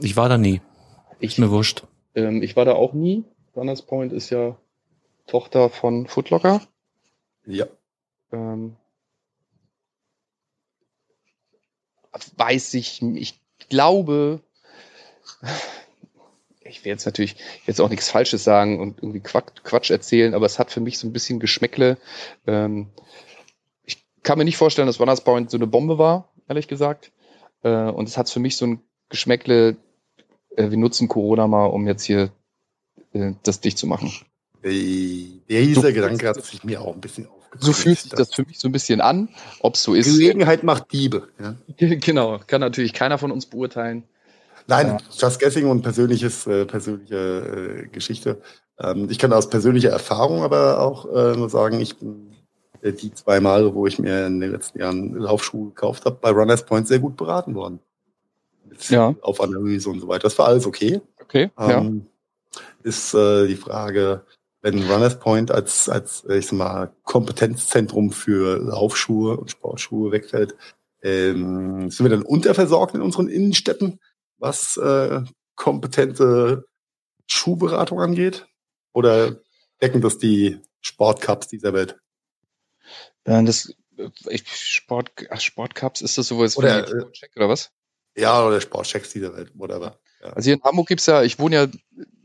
Ich 0.00 0.16
war 0.16 0.28
da 0.28 0.38
nie. 0.38 0.60
Ich, 1.20 1.32
ist 1.32 1.38
mir 1.38 1.50
wurscht. 1.50 1.84
Ähm, 2.14 2.42
ich 2.42 2.56
war 2.56 2.64
da 2.64 2.72
auch 2.72 2.92
nie. 2.92 3.24
Runners 3.54 3.82
Point 3.82 4.12
ist 4.12 4.30
ja 4.30 4.56
Tochter 5.26 5.70
von 5.70 6.06
Footlocker. 6.06 6.60
Ja. 7.46 7.66
Ähm, 8.32 8.76
weiß 12.36 12.74
ich, 12.74 13.02
ich 13.02 13.40
glaube, 13.68 14.40
ich 16.72 16.84
will 16.84 16.90
jetzt 16.90 17.06
natürlich 17.06 17.36
jetzt 17.66 17.80
auch 17.80 17.90
nichts 17.90 18.08
Falsches 18.08 18.42
sagen 18.42 18.80
und 18.80 18.98
irgendwie 19.02 19.20
Quatsch, 19.20 19.90
erzählen, 19.90 20.34
aber 20.34 20.46
es 20.46 20.58
hat 20.58 20.70
für 20.70 20.80
mich 20.80 20.98
so 20.98 21.06
ein 21.06 21.12
bisschen 21.12 21.38
Geschmäckle. 21.38 21.98
Ähm, 22.46 22.88
ich 23.84 24.04
kann 24.22 24.38
mir 24.38 24.44
nicht 24.44 24.56
vorstellen, 24.56 24.86
dass 24.86 24.98
Runners 24.98 25.22
Point 25.22 25.50
so 25.50 25.58
eine 25.58 25.66
Bombe 25.66 25.98
war, 25.98 26.32
ehrlich 26.48 26.68
gesagt. 26.68 27.12
Äh, 27.62 27.90
und 27.90 28.08
es 28.08 28.16
hat 28.16 28.30
für 28.30 28.40
mich 28.40 28.56
so 28.56 28.66
ein 28.66 28.80
Geschmäckle, 29.08 29.76
äh, 30.56 30.70
wir 30.70 30.78
nutzen 30.78 31.08
Corona 31.08 31.46
mal, 31.46 31.66
um 31.66 31.86
jetzt 31.86 32.04
hier 32.04 32.30
äh, 33.12 33.32
das 33.42 33.60
dicht 33.60 33.78
zu 33.78 33.86
machen. 33.86 34.12
Der 34.64 35.74
so, 35.74 35.82
Gedanke 35.82 36.28
hat 36.28 36.44
sich 36.44 36.64
mir 36.64 36.80
auch 36.80 36.94
ein 36.94 37.00
bisschen 37.00 37.26
aufgezogen. 37.26 37.66
So 37.66 37.72
fühlt 37.72 37.98
sich 37.98 38.12
das 38.12 38.32
für 38.32 38.44
mich 38.44 38.58
so 38.58 38.68
ein 38.68 38.72
bisschen 38.72 39.00
an, 39.00 39.28
ob 39.60 39.74
es 39.74 39.82
so 39.82 39.94
ist. 39.94 40.06
Gelegenheit 40.06 40.62
macht 40.62 40.92
Diebe. 40.92 41.28
Ja? 41.40 41.56
Genau, 41.96 42.38
kann 42.46 42.60
natürlich 42.60 42.92
keiner 42.92 43.18
von 43.18 43.32
uns 43.32 43.46
beurteilen. 43.46 44.04
Nein. 44.66 44.98
Just 45.16 45.40
Guessing 45.40 45.68
und 45.68 45.82
persönliches, 45.82 46.46
äh, 46.46 46.64
persönliche 46.64 47.84
äh, 47.84 47.86
Geschichte. 47.88 48.40
Ähm, 48.78 49.08
ich 49.10 49.18
kann 49.18 49.32
aus 49.32 49.48
persönlicher 49.48 49.90
Erfahrung 49.90 50.42
aber 50.42 50.80
auch 50.80 51.06
äh, 51.06 51.36
nur 51.36 51.48
sagen, 51.48 51.80
ich 51.80 51.96
bin 51.96 52.32
äh, 52.82 52.92
die 52.92 53.12
zwei 53.12 53.40
Mal, 53.40 53.74
wo 53.74 53.86
ich 53.86 53.98
mir 53.98 54.26
in 54.26 54.40
den 54.40 54.52
letzten 54.52 54.78
Jahren 54.80 55.14
Laufschuhe 55.14 55.68
gekauft 55.68 56.04
habe, 56.04 56.18
bei 56.20 56.30
Runners 56.30 56.64
Point 56.64 56.88
sehr 56.88 56.98
gut 56.98 57.16
beraten 57.16 57.54
worden. 57.54 57.80
Mit 58.68 58.88
ja. 58.90 59.14
Auf 59.22 59.40
Analyse 59.40 59.90
und 59.90 60.00
so 60.00 60.08
weiter. 60.08 60.24
Das 60.24 60.38
war 60.38 60.46
alles 60.46 60.66
okay. 60.66 61.00
Okay. 61.20 61.50
Ähm, 61.58 62.06
ja. 62.54 62.60
Ist 62.82 63.14
äh, 63.14 63.46
die 63.46 63.56
Frage, 63.56 64.22
wenn 64.60 64.88
Runners 64.90 65.18
Point 65.18 65.50
als, 65.50 65.88
als 65.88 66.24
ich 66.28 66.46
sag 66.46 66.56
mal, 66.56 66.92
Kompetenzzentrum 67.02 68.12
für 68.12 68.58
Laufschuhe 68.58 69.36
und 69.36 69.50
Sportschuhe 69.50 70.12
wegfällt, 70.12 70.54
ähm, 71.02 71.90
sind 71.90 72.04
wir 72.04 72.10
dann 72.10 72.22
unterversorgt 72.22 72.94
in 72.94 73.02
unseren 73.02 73.28
Innenstädten? 73.28 73.98
Was 74.42 74.76
äh, 74.76 75.22
kompetente 75.54 76.66
Schuhberatung 77.26 78.00
angeht? 78.00 78.46
Oder 78.92 79.36
decken 79.80 80.02
das 80.02 80.18
die 80.18 80.60
Sportcups 80.80 81.48
dieser 81.48 81.72
Welt? 81.72 81.98
Ja, 83.26 83.40
das 83.42 83.72
ich, 84.28 84.44
Sport, 84.48 85.12
Sportcups 85.38 86.00
ist 86.00 86.18
das 86.18 86.26
sowas 86.26 86.56
oder, 86.56 86.84
wie 86.84 86.88
Sportcheck 86.88 87.30
oder 87.36 87.48
was? 87.48 87.70
Ja, 88.16 88.44
oder 88.44 88.60
Sportchecks 88.60 89.10
dieser 89.10 89.34
Welt, 89.36 89.52
whatever. 89.54 89.98
Ja. 90.20 90.30
Also 90.30 90.46
hier 90.46 90.54
in 90.54 90.62
Hamburg 90.62 90.88
gibt's 90.88 91.06
ja, 91.06 91.22
ich 91.22 91.38
wohne 91.38 91.56
ja 91.56 91.66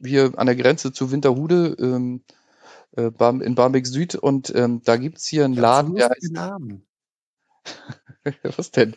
hier 0.03 0.33
an 0.37 0.47
der 0.47 0.55
Grenze 0.55 0.91
zu 0.91 1.11
Winterhude 1.11 1.75
ähm, 1.79 2.23
äh, 2.95 3.11
in 3.43 3.55
Barmbek 3.55 3.85
Süd 3.85 4.15
und 4.15 4.53
ähm, 4.55 4.81
da 4.83 4.97
gibt's 4.97 5.27
hier 5.27 5.45
einen 5.45 5.53
Laden, 5.53 5.95
der 5.95 6.09
heißt, 6.09 6.31
Namen. 6.31 6.86
Was 8.57 8.71
denn? 8.71 8.95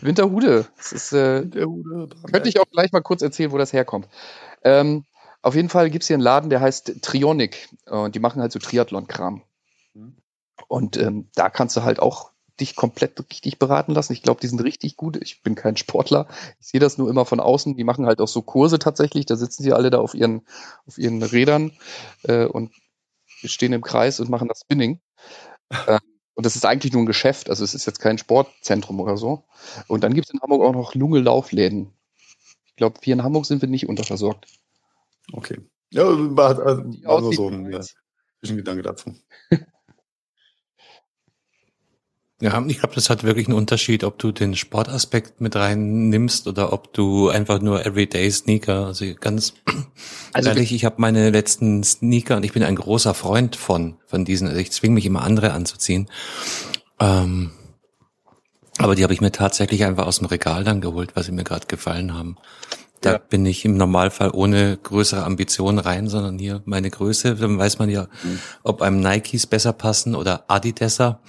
Winterhude. 0.00 0.66
Das 0.76 0.92
ist, 0.92 1.12
äh, 1.12 1.42
Winterhude. 1.42 2.08
könnte 2.30 2.48
ich 2.48 2.60
auch 2.60 2.70
gleich 2.70 2.92
mal 2.92 3.02
kurz 3.02 3.22
erzählen, 3.22 3.52
wo 3.52 3.58
das 3.58 3.72
herkommt. 3.72 4.08
Ähm, 4.62 5.04
auf 5.42 5.54
jeden 5.54 5.68
Fall 5.68 5.90
gibt's 5.90 6.06
hier 6.06 6.14
einen 6.14 6.22
Laden, 6.22 6.50
der 6.50 6.60
heißt 6.60 7.02
Trionic. 7.02 7.68
Und 7.86 8.14
die 8.14 8.20
machen 8.20 8.40
halt 8.40 8.52
so 8.52 8.58
Triathlon-Kram. 8.58 9.42
Mhm. 9.92 10.16
Und 10.68 10.96
ähm, 10.96 11.28
da 11.34 11.50
kannst 11.50 11.76
du 11.76 11.82
halt 11.82 12.00
auch 12.00 12.30
dich 12.60 12.76
komplett 12.76 13.18
richtig 13.30 13.58
beraten 13.58 13.92
lassen. 13.92 14.12
Ich 14.12 14.22
glaube, 14.22 14.40
die 14.40 14.46
sind 14.46 14.62
richtig 14.62 14.96
gut. 14.96 15.16
Ich 15.20 15.42
bin 15.42 15.54
kein 15.54 15.76
Sportler. 15.76 16.28
Ich 16.60 16.68
sehe 16.68 16.80
das 16.80 16.98
nur 16.98 17.10
immer 17.10 17.24
von 17.24 17.40
außen. 17.40 17.76
Die 17.76 17.84
machen 17.84 18.06
halt 18.06 18.20
auch 18.20 18.28
so 18.28 18.42
Kurse 18.42 18.78
tatsächlich. 18.78 19.26
Da 19.26 19.36
sitzen 19.36 19.62
sie 19.64 19.72
alle 19.72 19.90
da 19.90 19.98
auf 19.98 20.14
ihren, 20.14 20.46
auf 20.86 20.96
ihren 20.98 21.22
Rädern 21.22 21.72
äh, 22.22 22.44
und 22.46 22.72
stehen 23.26 23.72
im 23.72 23.82
Kreis 23.82 24.20
und 24.20 24.30
machen 24.30 24.48
das 24.48 24.60
Spinning. 24.60 25.00
Und 26.34 26.46
das 26.46 26.56
ist 26.56 26.64
eigentlich 26.64 26.92
nur 26.92 27.02
ein 27.02 27.06
Geschäft. 27.06 27.48
Also 27.48 27.64
es 27.64 27.74
ist 27.74 27.86
jetzt 27.86 28.00
kein 28.00 28.18
Sportzentrum 28.18 29.00
oder 29.00 29.16
so. 29.16 29.44
Und 29.86 30.02
dann 30.02 30.14
gibt 30.14 30.26
es 30.26 30.34
in 30.34 30.40
Hamburg 30.40 30.62
auch 30.62 30.72
noch 30.72 30.94
Lunge-Laufläden. 30.94 31.92
Ich 32.66 32.76
glaube, 32.76 32.98
hier 33.02 33.14
in 33.14 33.22
Hamburg 33.22 33.46
sind 33.46 33.62
wir 33.62 33.68
nicht 33.68 33.88
unterversorgt. 33.88 34.46
Okay. 35.32 35.60
Ja, 35.90 36.04
war, 36.06 36.82
nur 36.84 37.32
so 37.32 37.48
ein 37.48 37.70
ja, 37.70 37.78
eins. 37.78 37.94
Zwischengedanke 38.40 38.82
dazu. 38.82 39.14
Ja, 42.40 42.62
ich 42.66 42.80
glaube, 42.80 42.94
das 42.96 43.10
hat 43.10 43.22
wirklich 43.22 43.46
einen 43.46 43.56
Unterschied, 43.56 44.02
ob 44.02 44.18
du 44.18 44.32
den 44.32 44.56
Sportaspekt 44.56 45.40
mit 45.40 45.54
rein 45.54 46.08
nimmst 46.08 46.48
oder 46.48 46.72
ob 46.72 46.92
du 46.92 47.28
einfach 47.28 47.60
nur 47.60 47.86
Everyday 47.86 48.30
Sneaker, 48.30 48.86
also 48.86 49.06
ganz 49.20 49.54
Also 50.32 50.48
ehrlich, 50.48 50.72
ich 50.72 50.84
habe 50.84 50.96
meine 50.98 51.30
letzten 51.30 51.84
Sneaker 51.84 52.36
und 52.36 52.44
ich 52.44 52.52
bin 52.52 52.64
ein 52.64 52.74
großer 52.74 53.14
Freund 53.14 53.54
von 53.54 53.98
von 54.06 54.24
diesen, 54.24 54.48
also 54.48 54.60
ich 54.60 54.72
zwinge 54.72 54.94
mich 54.94 55.06
immer 55.06 55.22
andere 55.22 55.52
anzuziehen. 55.52 56.10
Ähm, 56.98 57.52
aber 58.78 58.96
die 58.96 59.04
habe 59.04 59.12
ich 59.14 59.20
mir 59.20 59.30
tatsächlich 59.30 59.84
einfach 59.84 60.06
aus 60.06 60.18
dem 60.18 60.26
Regal 60.26 60.64
dann 60.64 60.80
geholt, 60.80 61.14
weil 61.14 61.22
sie 61.22 61.30
mir 61.32 61.44
gerade 61.44 61.66
gefallen 61.66 62.14
haben. 62.14 62.36
Da 63.00 63.12
Ja. 63.12 63.18
bin 63.18 63.46
ich 63.46 63.64
im 63.64 63.76
Normalfall 63.76 64.30
ohne 64.32 64.76
größere 64.76 65.22
Ambitionen 65.24 65.78
rein, 65.78 66.08
sondern 66.08 66.38
hier 66.40 66.62
meine 66.64 66.90
Größe. 66.90 67.36
Dann 67.36 67.58
weiß 67.58 67.78
man 67.78 67.88
ja, 67.90 68.08
Mhm. 68.24 68.40
ob 68.64 68.82
einem 68.82 68.98
Nikes 68.98 69.46
besser 69.46 69.72
passen 69.72 70.16
oder 70.16 70.44
Adidesser. 70.48 71.20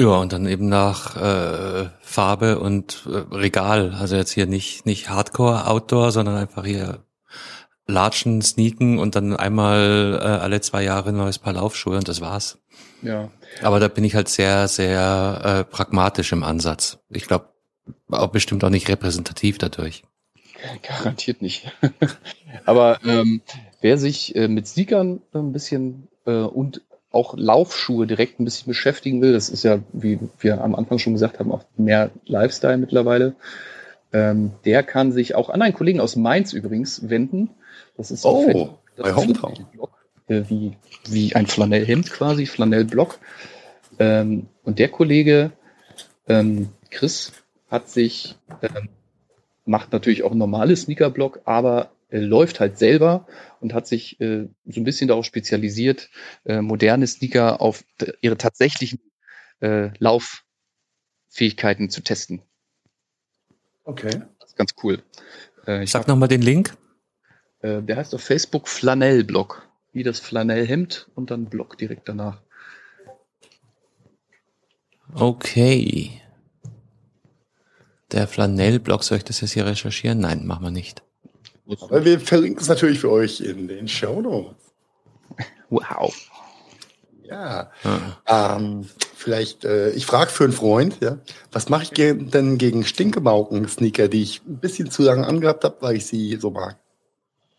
Ja, 0.00 0.16
und 0.16 0.32
dann 0.32 0.46
eben 0.46 0.66
nach 0.66 1.14
äh, 1.16 1.90
Farbe 2.00 2.58
und 2.58 3.06
äh, 3.06 3.34
Regal. 3.36 3.94
Also 4.00 4.16
jetzt 4.16 4.30
hier 4.30 4.46
nicht, 4.46 4.86
nicht 4.86 5.10
Hardcore 5.10 5.66
Outdoor, 5.66 6.10
sondern 6.10 6.36
einfach 6.36 6.64
hier 6.64 7.04
latschen, 7.86 8.40
sneaken 8.40 8.98
und 8.98 9.14
dann 9.14 9.36
einmal 9.36 10.18
äh, 10.18 10.24
alle 10.24 10.62
zwei 10.62 10.84
Jahre 10.84 11.10
ein 11.10 11.18
neues 11.18 11.38
Paar 11.38 11.52
Laufschuhe 11.52 11.98
und 11.98 12.08
das 12.08 12.22
war's. 12.22 12.56
ja. 13.02 13.30
Aber 13.60 13.78
da 13.78 13.88
bin 13.88 14.04
ich 14.04 14.14
halt 14.14 14.30
sehr, 14.30 14.68
sehr 14.68 15.42
äh, 15.44 15.64
pragmatisch 15.70 16.32
im 16.32 16.44
Ansatz. 16.44 17.00
Ich 17.10 17.26
glaube, 17.26 17.50
auch 18.10 18.28
bestimmt 18.28 18.64
auch 18.64 18.70
nicht 18.70 18.88
repräsentativ 18.88 19.58
dadurch. 19.58 20.04
Garantiert 20.80 21.42
nicht. 21.42 21.70
Aber 22.64 23.00
ähm, 23.04 23.42
wer 23.82 23.98
sich 23.98 24.34
äh, 24.34 24.48
mit 24.48 24.66
Sneakern 24.66 25.20
ein 25.34 25.52
bisschen 25.52 26.08
äh, 26.24 26.36
und 26.36 26.80
auch 27.10 27.34
Laufschuhe 27.36 28.06
direkt 28.06 28.38
ein 28.40 28.44
bisschen 28.44 28.68
beschäftigen 28.68 29.20
will, 29.20 29.32
das 29.32 29.48
ist 29.48 29.64
ja, 29.64 29.80
wie 29.92 30.18
wir 30.38 30.62
am 30.62 30.74
Anfang 30.74 30.98
schon 30.98 31.12
gesagt 31.12 31.38
haben, 31.38 31.50
auch 31.50 31.64
mehr 31.76 32.10
Lifestyle 32.26 32.78
mittlerweile, 32.78 33.34
ähm, 34.12 34.52
der 34.64 34.82
kann 34.82 35.12
sich 35.12 35.34
auch 35.34 35.50
an 35.50 35.62
einen 35.62 35.74
Kollegen 35.74 36.00
aus 36.00 36.16
Mainz 36.16 36.52
übrigens 36.52 37.08
wenden. 37.08 37.50
Das 37.96 38.10
ist 38.10 38.24
Oh, 38.24 38.78
das 38.96 39.04
bei 39.06 39.14
Hometown. 39.14 39.54
ein 39.56 39.66
Blog, 39.72 39.90
äh, 40.28 40.42
wie, 40.48 40.76
wie 41.08 41.34
ein 41.34 41.46
Flanellhemd 41.46 42.10
quasi, 42.10 42.46
Flanellblock. 42.46 43.18
Ähm, 43.98 44.46
und 44.64 44.78
der 44.78 44.88
Kollege 44.88 45.52
ähm, 46.28 46.70
Chris 46.90 47.32
hat 47.70 47.88
sich 47.88 48.36
ähm, 48.62 48.88
macht 49.64 49.92
natürlich 49.92 50.22
auch 50.24 50.32
ein 50.32 50.38
normales 50.38 50.82
Sneakerblock, 50.82 51.40
aber 51.44 51.82
er 51.82 51.90
läuft 52.18 52.60
halt 52.60 52.78
selber 52.78 53.26
und 53.60 53.72
hat 53.74 53.86
sich 53.86 54.20
äh, 54.20 54.48
so 54.66 54.80
ein 54.80 54.84
bisschen 54.84 55.08
darauf 55.08 55.24
spezialisiert, 55.24 56.10
äh, 56.44 56.60
moderne 56.60 57.06
Sneaker 57.06 57.60
auf 57.60 57.84
ihre 58.20 58.36
tatsächlichen 58.36 59.00
äh, 59.60 59.90
Lauffähigkeiten 59.98 61.90
zu 61.90 62.02
testen. 62.02 62.42
Okay. 63.84 64.22
Das 64.38 64.50
ist 64.50 64.56
ganz 64.56 64.74
cool. 64.82 65.02
Äh, 65.66 65.84
ich 65.84 65.90
Sag 65.90 66.08
nochmal 66.08 66.28
den 66.28 66.42
Link. 66.42 66.76
äh, 67.60 67.82
der 67.82 67.96
heißt 67.96 68.14
auf 68.14 68.22
Facebook 68.22 68.68
Flanellblock, 68.68 69.68
wie 69.92 70.02
das 70.02 70.20
Flanellhemd 70.20 71.08
und 71.14 71.30
dann 71.30 71.46
Block 71.46 71.76
direkt 71.78 72.08
danach. 72.08 72.40
Okay. 75.14 76.20
Der 78.12 78.26
Flanellblog, 78.26 79.02
soll 79.04 79.18
ich 79.18 79.24
das 79.24 79.40
jetzt 79.40 79.52
hier 79.52 79.66
recherchieren? 79.66 80.18
Nein, 80.20 80.46
machen 80.46 80.64
wir 80.64 80.70
nicht. 80.70 81.02
Aber 81.80 82.04
wir 82.04 82.20
verlinken 82.20 82.60
es 82.60 82.68
natürlich 82.68 83.00
für 83.00 83.10
euch 83.10 83.40
in 83.40 83.68
den 83.68 83.88
Show 83.88 84.20
Notes. 84.20 84.56
Wow. 85.68 86.14
Ja. 87.24 87.70
Ah. 88.26 88.56
Ähm, 88.56 88.86
vielleicht, 89.14 89.64
äh, 89.64 89.90
ich 89.90 90.04
frage 90.04 90.30
für 90.30 90.44
einen 90.44 90.52
Freund, 90.52 90.98
ja, 91.00 91.18
was 91.52 91.68
mache 91.68 91.84
ich 91.84 91.90
ge 91.92 92.14
denn 92.14 92.58
gegen 92.58 92.84
Stinkebauken-Sneaker, 92.84 94.08
die 94.08 94.22
ich 94.22 94.42
ein 94.46 94.58
bisschen 94.58 94.90
zu 94.90 95.02
lange 95.02 95.26
angehabt 95.26 95.62
habe, 95.62 95.76
weil 95.80 95.96
ich 95.96 96.06
sie 96.06 96.36
so 96.40 96.50
mag? 96.50 96.76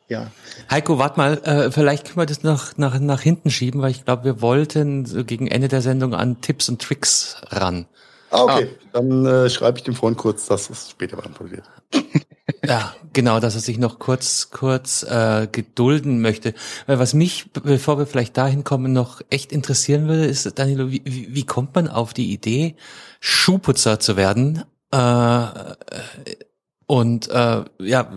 Ja. 0.10 0.30
Heiko, 0.70 0.98
warte 0.98 1.18
mal, 1.18 1.38
äh, 1.44 1.72
vielleicht 1.72 2.06
können 2.06 2.18
wir 2.18 2.26
das 2.26 2.44
noch 2.44 2.78
nach, 2.78 3.00
nach 3.00 3.22
hinten 3.22 3.50
schieben, 3.50 3.82
weil 3.82 3.92
ich 3.92 4.04
glaube, 4.04 4.26
wir 4.26 4.42
wollten 4.42 5.06
so 5.06 5.24
gegen 5.24 5.48
Ende 5.48 5.70
der 5.70 5.82
Sendung 5.82 6.14
an 6.14 6.42
Tipps 6.42 6.68
und 6.68 6.82
Tricks 6.82 7.38
ran. 7.48 7.86
Ah, 8.30 8.44
okay. 8.44 8.68
Dann 8.92 9.26
äh, 9.26 9.50
schreibe 9.50 9.78
ich 9.78 9.86
dem 9.86 9.96
Freund 9.96 10.18
kurz, 10.18 10.48
dass 10.48 10.70
es 10.70 10.90
später 10.90 11.16
beantwortet 11.16 11.64
wird. 11.94 12.26
Ja, 12.64 12.96
genau, 13.14 13.40
dass 13.40 13.56
er 13.56 13.62
sich 13.62 13.80
noch 13.80 13.98
kurz, 13.98 14.52
kurz 14.52 15.02
äh, 15.04 15.48
gedulden 15.52 16.22
möchte. 16.22 16.54
Weil 16.86 17.00
was 17.00 17.14
mich, 17.16 17.52
be- 17.52 17.62
bevor 17.62 17.98
wir 17.98 18.06
vielleicht 18.06 18.38
dahin 18.38 18.64
kommen, 18.64 18.94
noch 18.94 19.22
echt 19.32 19.52
interessieren 19.52 20.08
würde, 20.08 20.26
ist, 20.26 20.60
Danilo, 20.60 20.92
wie, 20.92 21.02
wie, 21.06 21.44
kommt 21.46 21.74
man 21.74 21.88
auf 21.88 22.14
die 22.14 22.32
Idee, 22.32 22.76
Schuhputzer 23.20 24.00
zu 24.00 24.16
werden? 24.16 24.64
Äh, 24.92 25.48
und 26.86 27.30
äh, 27.30 27.64
ja, 27.80 28.14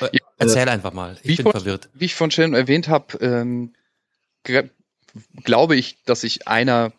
Ja, 0.00 0.08
erzähl 0.38 0.68
einfach 0.68 0.92
mal. 0.92 1.16
Ich 1.22 1.28
wie 1.30 1.36
bin 1.36 1.44
vor- 1.44 1.52
verwirrt. 1.52 1.88
wie 1.94 2.04
ich 2.04 2.14
vorhin 2.14 2.30
schon 2.30 2.54
erwähnt 2.54 2.86
habe, 2.88 3.18
ähm, 3.22 3.72
glaube 5.42 5.74
ich, 5.76 6.02
dass 6.04 6.22
ich 6.22 6.46
einer, 6.46 6.92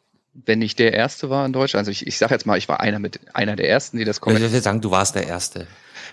wenn 0.45 0.59
nicht 0.59 0.79
der 0.79 0.93
Erste 0.93 1.29
war 1.29 1.45
in 1.45 1.53
Deutschland, 1.53 1.79
also 1.87 1.91
ich, 1.91 2.05
ich 2.05 2.17
sage 2.17 2.33
jetzt 2.33 2.45
mal, 2.45 2.57
ich 2.57 2.69
war 2.69 2.79
einer 2.79 2.99
mit 2.99 3.19
einer 3.33 3.55
der 3.55 3.69
Ersten, 3.69 3.97
die 3.97 4.05
das 4.05 4.17
Ich 4.17 4.21
kommentiert 4.21 4.51
würde 4.51 4.61
sagen, 4.61 4.81
du 4.81 4.91
warst 4.91 5.15
der 5.15 5.27
Erste 5.27 5.67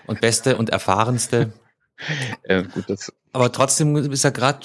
und 0.07 0.21
Beste 0.21 0.57
und 0.57 0.69
Erfahrenste. 0.69 1.53
äh, 2.43 2.63
Gut, 2.63 2.89
das 2.89 3.13
Aber 3.31 3.51
trotzdem 3.51 3.95
ist 3.95 4.23
er 4.23 4.31
gerade 4.31 4.59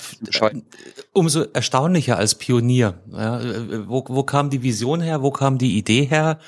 umso 1.12 1.42
erstaunlicher 1.52 2.16
als 2.16 2.34
Pionier. 2.34 3.02
Ja, 3.12 3.40
äh, 3.40 3.88
wo, 3.88 4.04
wo 4.08 4.22
kam 4.24 4.50
die 4.50 4.62
Vision 4.62 5.00
her? 5.00 5.22
Wo 5.22 5.30
kam 5.30 5.58
die 5.58 5.76
Idee 5.76 6.04
her? 6.04 6.40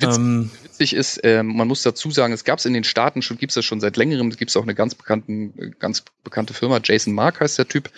Witz- 0.00 0.16
Ähm, 0.16 0.50
witzig 0.62 0.94
ist, 0.94 1.20
ähm, 1.24 1.56
man 1.56 1.68
muss 1.68 1.82
dazu 1.82 2.10
sagen, 2.10 2.32
es 2.32 2.44
gab 2.44 2.58
es 2.60 2.64
in 2.64 2.72
den 2.72 2.84
Staaten 2.84 3.20
schon, 3.20 3.36
gibt 3.36 3.50
es 3.50 3.54
das 3.56 3.64
schon 3.64 3.80
seit 3.80 3.96
längerem, 3.96 4.28
es 4.28 4.36
gibt 4.36 4.56
auch 4.56 4.62
eine 4.62 4.74
ganz 4.74 4.94
bekannten, 4.94 5.52
äh, 5.58 5.70
ganz 5.78 6.04
bekannte 6.22 6.54
Firma, 6.54 6.80
Jason 6.82 7.14
Mark 7.14 7.40
heißt 7.40 7.58
der 7.58 7.66
Typ, 7.66 7.90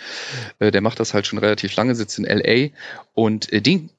äh, 0.59 0.71
der 0.71 0.81
macht 0.81 0.99
das 0.99 1.13
halt 1.13 1.27
schon 1.27 1.37
relativ 1.39 1.75
lange, 1.75 1.93
sitzt 1.95 2.17
in 2.17 2.25
LA 2.25 2.69
und 3.13 3.53
äh, 3.53 3.61
den 3.61 3.91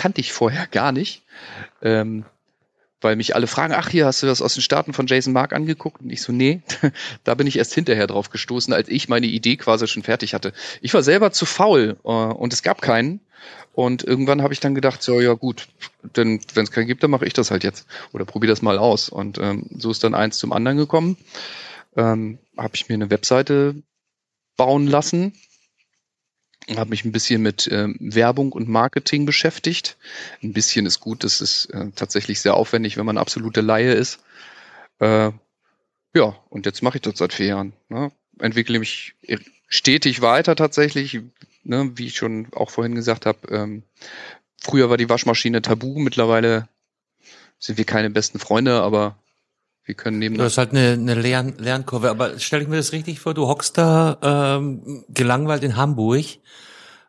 kannte 0.00 0.22
ich 0.22 0.32
vorher 0.32 0.66
gar 0.66 0.92
nicht, 0.92 1.24
ähm, 1.82 2.24
weil 3.02 3.16
mich 3.16 3.34
alle 3.34 3.46
fragen, 3.46 3.74
ach 3.74 3.90
hier, 3.90 4.06
hast 4.06 4.22
du 4.22 4.26
das 4.26 4.40
aus 4.40 4.54
den 4.54 4.62
Staaten 4.62 4.94
von 4.94 5.06
Jason 5.06 5.34
Mark 5.34 5.52
angeguckt? 5.52 6.00
Und 6.00 6.08
ich 6.08 6.22
so, 6.22 6.32
nee, 6.32 6.62
da 7.24 7.34
bin 7.34 7.46
ich 7.46 7.58
erst 7.58 7.74
hinterher 7.74 8.06
drauf 8.06 8.30
gestoßen, 8.30 8.72
als 8.72 8.88
ich 8.88 9.10
meine 9.10 9.26
Idee 9.26 9.58
quasi 9.58 9.86
schon 9.88 10.02
fertig 10.02 10.32
hatte. 10.32 10.54
Ich 10.80 10.94
war 10.94 11.02
selber 11.02 11.32
zu 11.32 11.44
faul 11.44 11.98
äh, 12.02 12.08
und 12.08 12.54
es 12.54 12.62
gab 12.62 12.80
keinen. 12.80 13.20
Und 13.74 14.02
irgendwann 14.02 14.40
habe 14.40 14.54
ich 14.54 14.60
dann 14.60 14.74
gedacht, 14.74 15.02
so 15.02 15.20
ja 15.20 15.34
gut, 15.34 15.68
denn 16.16 16.40
wenn 16.54 16.64
es 16.64 16.70
keinen 16.70 16.86
gibt, 16.86 17.02
dann 17.02 17.10
mache 17.10 17.26
ich 17.26 17.34
das 17.34 17.50
halt 17.50 17.62
jetzt 17.62 17.86
oder 18.12 18.24
probiere 18.24 18.52
das 18.52 18.62
mal 18.62 18.78
aus. 18.78 19.10
Und 19.10 19.36
ähm, 19.36 19.66
so 19.76 19.90
ist 19.90 20.02
dann 20.02 20.14
eins 20.14 20.38
zum 20.38 20.54
anderen 20.54 20.78
gekommen. 20.78 21.18
Ähm, 21.94 22.38
habe 22.56 22.74
ich 22.74 22.88
mir 22.88 22.94
eine 22.94 23.10
Webseite 23.10 23.82
bauen 24.56 24.86
lassen, 24.86 25.34
habe 26.78 26.90
mich 26.90 27.04
ein 27.04 27.12
bisschen 27.12 27.42
mit 27.42 27.68
ähm, 27.70 27.96
Werbung 28.00 28.52
und 28.52 28.68
Marketing 28.68 29.26
beschäftigt. 29.26 29.96
Ein 30.42 30.52
bisschen 30.52 30.86
ist 30.86 31.00
gut, 31.00 31.24
das 31.24 31.40
ist 31.40 31.66
äh, 31.66 31.90
tatsächlich 31.94 32.40
sehr 32.40 32.54
aufwendig, 32.54 32.96
wenn 32.96 33.06
man 33.06 33.18
absolute 33.18 33.60
Laie 33.60 33.92
ist. 33.92 34.20
Äh, 34.98 35.32
ja, 36.14 36.36
und 36.48 36.66
jetzt 36.66 36.82
mache 36.82 36.98
ich 36.98 37.02
das 37.02 37.18
seit 37.18 37.32
vier 37.32 37.46
Jahren. 37.46 37.72
Ne? 37.88 38.12
Entwickle 38.38 38.78
mich 38.78 39.14
stetig 39.68 40.20
weiter 40.22 40.56
tatsächlich, 40.56 41.20
ne? 41.64 41.92
wie 41.94 42.06
ich 42.06 42.16
schon 42.16 42.48
auch 42.52 42.70
vorhin 42.70 42.94
gesagt 42.94 43.26
habe. 43.26 43.48
Ähm, 43.48 43.82
früher 44.60 44.90
war 44.90 44.96
die 44.96 45.08
Waschmaschine 45.08 45.62
tabu, 45.62 45.98
mittlerweile 45.98 46.68
sind 47.58 47.78
wir 47.78 47.84
keine 47.84 48.10
besten 48.10 48.38
Freunde, 48.38 48.80
aber 48.82 49.16
wir 49.84 49.94
können 49.94 50.18
neben 50.18 50.36
du 50.36 50.44
hast 50.44 50.58
halt 50.58 50.70
eine, 50.70 50.92
eine 50.92 51.14
Lern 51.14 51.54
Lernkurve. 51.58 52.10
Aber 52.10 52.38
stell 52.38 52.62
ich 52.62 52.68
mir 52.68 52.76
das 52.76 52.92
richtig 52.92 53.20
vor, 53.20 53.34
du 53.34 53.48
hockst 53.48 53.78
da 53.78 54.58
ähm, 54.58 55.04
gelangweilt 55.08 55.64
in 55.64 55.76
Hamburg, 55.76 56.24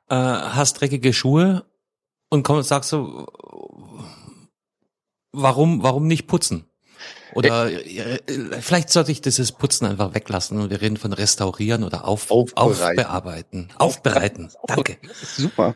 äh, 0.10 0.16
hast 0.16 0.82
dreckige 0.82 1.14
Schuhe 1.14 1.66
und 2.30 2.44
komm, 2.44 2.62
sagst 2.64 2.90
so, 2.90 3.28
warum, 5.32 5.84
warum 5.84 6.08
nicht 6.08 6.28
putzen? 6.28 6.66
Oder 7.34 7.72
äh, 7.72 8.20
vielleicht 8.60 8.90
sollte 8.90 9.12
ich 9.12 9.22
dieses 9.22 9.52
Putzen 9.52 9.86
einfach 9.86 10.14
weglassen 10.14 10.60
und 10.60 10.70
wir 10.70 10.82
reden 10.82 10.98
von 10.98 11.14
restaurieren 11.14 11.84
oder 11.84 12.06
auf, 12.06 12.30
Aufbereiten. 12.30 13.00
aufbearbeiten. 13.00 13.70
Aufbereiten. 13.78 14.52
Danke. 14.68 14.98
Das 15.08 15.22
ist 15.24 15.38
super. 15.38 15.76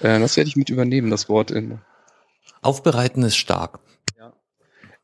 Äh, 0.00 0.18
das 0.18 0.36
werde 0.36 0.48
ich 0.48 0.56
mit 0.56 0.70
übernehmen, 0.70 1.10
das 1.10 1.28
Wort. 1.28 1.50
In, 1.50 1.80
Aufbereiten 2.62 3.22
ist 3.22 3.36
stark. 3.36 3.80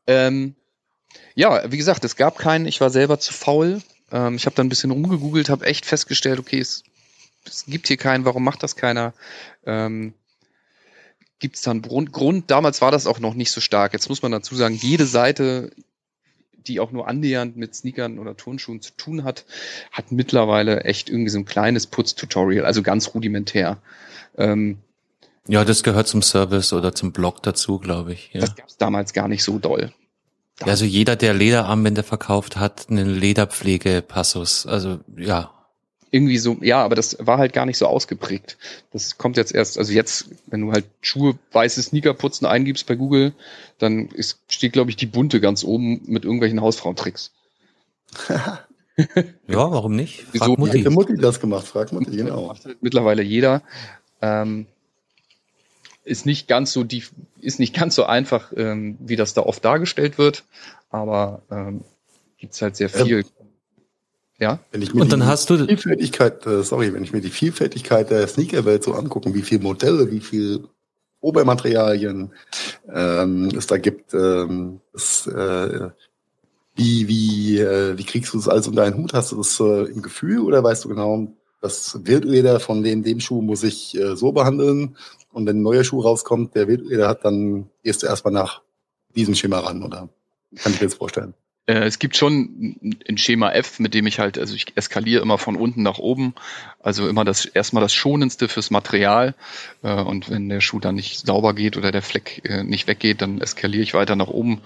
ähm, 0.07 0.55
ja, 1.39 1.71
wie 1.71 1.77
gesagt, 1.77 2.03
es 2.03 2.17
gab 2.17 2.37
keinen, 2.37 2.65
ich 2.65 2.81
war 2.81 2.89
selber 2.89 3.17
zu 3.17 3.31
faul. 3.31 3.81
Ähm, 4.11 4.35
ich 4.35 4.45
habe 4.45 4.57
dann 4.57 4.65
ein 4.65 4.69
bisschen 4.69 4.91
rumgegoogelt, 4.91 5.49
habe 5.49 5.65
echt 5.65 5.85
festgestellt, 5.85 6.37
okay, 6.37 6.59
es, 6.59 6.83
es 7.45 7.63
gibt 7.65 7.87
hier 7.87 7.95
keinen, 7.95 8.25
warum 8.25 8.43
macht 8.43 8.61
das 8.61 8.75
keiner? 8.75 9.13
Ähm, 9.65 10.13
gibt 11.39 11.55
es 11.55 11.61
da 11.61 11.71
einen 11.71 11.81
Grund, 11.81 12.11
Grund? 12.11 12.51
Damals 12.51 12.81
war 12.81 12.91
das 12.91 13.07
auch 13.07 13.19
noch 13.19 13.35
nicht 13.35 13.53
so 13.53 13.61
stark. 13.61 13.93
Jetzt 13.93 14.09
muss 14.09 14.21
man 14.21 14.33
dazu 14.33 14.53
sagen, 14.53 14.75
jede 14.75 15.05
Seite, 15.05 15.71
die 16.67 16.81
auch 16.81 16.91
nur 16.91 17.07
annähernd 17.07 17.55
mit 17.55 17.73
Sneakern 17.73 18.19
oder 18.19 18.35
Turnschuhen 18.35 18.81
zu 18.81 18.91
tun 18.97 19.23
hat, 19.23 19.45
hat 19.93 20.11
mittlerweile 20.11 20.83
echt 20.83 21.09
irgendwie 21.09 21.29
so 21.29 21.39
ein 21.39 21.45
kleines 21.45 21.87
Putztutorial, 21.87 22.65
also 22.65 22.83
ganz 22.83 23.13
rudimentär. 23.13 23.77
Ähm, 24.37 24.79
Ja, 25.47 25.63
das 25.63 25.83
gehört 25.83 26.09
zum 26.09 26.21
Service 26.21 26.73
oder 26.73 26.93
zum 26.93 27.13
Blog 27.13 27.41
dazu, 27.43 27.79
glaube 27.79 28.11
ich. 28.11 28.31
Ja. 28.33 28.41
Das 28.41 28.57
gab 28.57 28.67
es 28.67 28.75
damals 28.75 29.13
gar 29.13 29.29
nicht 29.29 29.45
so 29.45 29.57
doll. 29.57 29.93
Ja, 30.61 30.67
also 30.67 30.85
jeder, 30.85 31.15
der 31.15 31.33
Lederarmbänder 31.33 32.03
verkauft, 32.03 32.57
hat 32.57 32.87
einen 32.89 33.09
Lederpflegepassus. 33.09 34.65
Also 34.65 34.99
ja, 35.15 35.51
irgendwie 36.11 36.37
so, 36.37 36.57
ja, 36.61 36.83
aber 36.83 36.95
das 36.95 37.17
war 37.19 37.37
halt 37.37 37.53
gar 37.53 37.65
nicht 37.65 37.77
so 37.77 37.85
ausgeprägt. 37.85 38.57
Das 38.91 39.17
kommt 39.17 39.37
jetzt 39.37 39.53
erst, 39.53 39.77
also 39.77 39.91
jetzt, 39.93 40.29
wenn 40.47 40.61
du 40.61 40.71
halt 40.71 40.85
Schuhe, 41.01 41.37
weiße 41.51 41.81
Sneaker 41.81 42.13
putzen 42.13 42.45
eingibst 42.45 42.87
bei 42.87 42.95
Google, 42.95 43.33
dann 43.77 44.07
ist, 44.07 44.39
steht, 44.49 44.73
glaube 44.73 44.89
ich, 44.89 44.95
die 44.95 45.05
bunte 45.05 45.39
ganz 45.39 45.63
oben 45.63 46.01
mit 46.05 46.23
irgendwelchen 46.23 46.61
Hausfrauentricks. 46.61 47.31
ja, 48.27 48.57
warum 49.47 49.95
nicht? 49.95 50.21
Frag 50.21 50.33
Wieso? 50.33 50.57
Wie 50.57 50.59
Mutti. 50.61 50.79
hätte 50.79 50.89
Mutti 50.89 51.15
das 51.17 51.39
gemacht? 51.39 51.67
Frag 51.67 51.91
Mutti, 51.91 52.15
genau. 52.17 52.47
Macht 52.47 52.65
halt 52.65 52.81
mittlerweile 52.81 53.21
jeder. 53.21 53.61
Ähm, 54.21 54.65
ist 56.09 56.25
nicht 56.25 56.47
ganz 56.47 56.73
so 56.73 56.83
die, 56.83 57.03
ist 57.39 57.59
nicht 57.59 57.75
ganz 57.75 57.95
so 57.95 58.05
einfach, 58.05 58.51
ähm, 58.55 58.97
wie 58.99 59.15
das 59.15 59.33
da 59.33 59.41
oft 59.41 59.63
dargestellt 59.63 60.17
wird, 60.17 60.43
aber 60.89 61.41
ähm, 61.51 61.81
gibt's 62.37 62.61
halt 62.61 62.75
sehr 62.75 62.89
viel. 62.89 63.23
Ja, 64.39 64.59
Wenn 64.71 64.81
ich 64.81 64.93
mir 64.93 65.01
Und 65.01 65.11
dann 65.11 65.19
die 65.19 65.25
hast 65.25 65.49
du, 65.49 65.65
Vielfältigkeit, 65.65 66.45
äh, 66.45 66.63
sorry, 66.63 66.93
wenn 66.93 67.03
ich 67.03 67.11
mir 67.11 67.19
die 67.19 67.29
Vielfältigkeit 67.29 68.09
der 68.09 68.25
Sneakerwelt 68.27 68.83
so 68.83 68.93
angucken, 68.93 69.33
wie 69.33 69.41
viele 69.41 69.61
Modelle, 69.61 70.09
wie 70.11 70.21
viel 70.21 70.63
Obermaterialien 71.19 72.31
ähm, 72.91 73.51
es 73.57 73.67
da 73.67 73.77
gibt, 73.77 74.13
ähm, 74.13 74.79
das, 74.93 75.27
äh, 75.27 75.89
wie, 76.75 77.09
wie, 77.09 77.59
äh, 77.59 77.97
wie 77.97 78.05
kriegst 78.05 78.33
du 78.33 78.37
das 78.37 78.47
alles 78.47 78.69
unter 78.69 78.83
einen 78.83 78.95
Hut? 78.95 79.13
Hast 79.13 79.33
du 79.33 79.35
das 79.35 79.59
äh, 79.59 79.91
im 79.91 80.01
Gefühl 80.01 80.39
oder 80.39 80.63
weißt 80.63 80.85
du 80.85 80.89
genau, 80.89 81.27
das 81.61 81.99
Wildleder 82.05 82.59
von 82.59 82.83
dem, 82.83 83.03
dem 83.03 83.19
Schuh 83.19 83.41
muss 83.41 83.63
ich 83.63 83.97
äh, 83.97 84.15
so 84.15 84.31
behandeln 84.31 84.97
und 85.31 85.45
wenn 85.45 85.59
ein 85.59 85.63
neuer 85.63 85.83
Schuh 85.83 86.01
rauskommt, 86.01 86.55
der 86.55 86.67
Wildleder 86.67 87.07
hat, 87.07 87.25
dann 87.25 87.69
gehst 87.83 88.03
du 88.03 88.07
erstmal 88.07 88.33
nach 88.33 88.61
diesem 89.15 89.35
Schema 89.35 89.59
ran, 89.59 89.83
oder? 89.83 90.09
Kann 90.55 90.73
ich 90.73 90.81
mir 90.81 90.87
jetzt 90.87 90.97
vorstellen. 90.97 91.33
Äh, 91.69 91.85
es 91.85 91.99
gibt 91.99 92.17
schon 92.17 92.97
ein 93.07 93.17
Schema 93.19 93.51
F, 93.51 93.79
mit 93.79 93.93
dem 93.93 94.07
ich 94.07 94.17
halt, 94.17 94.39
also 94.39 94.55
ich 94.55 94.75
eskaliere 94.75 95.21
immer 95.21 95.37
von 95.37 95.55
unten 95.55 95.83
nach 95.83 95.99
oben. 95.99 96.33
Also 96.79 97.07
immer 97.07 97.23
das 97.25 97.45
erstmal 97.45 97.81
das 97.81 97.93
Schonendste 97.93 98.47
fürs 98.47 98.71
Material. 98.71 99.35
Äh, 99.83 100.01
Und 100.01 100.31
wenn 100.31 100.49
der 100.49 100.61
Schuh 100.61 100.79
dann 100.79 100.95
nicht 100.95 101.27
sauber 101.27 101.53
geht 101.53 101.77
oder 101.77 101.91
der 101.91 102.01
Fleck 102.01 102.41
äh, 102.45 102.63
nicht 102.63 102.87
weggeht, 102.87 103.21
dann 103.21 103.39
eskaliere 103.39 103.83
ich 103.83 103.93
weiter 103.93 104.15
nach 104.15 104.29
oben, 104.29 104.61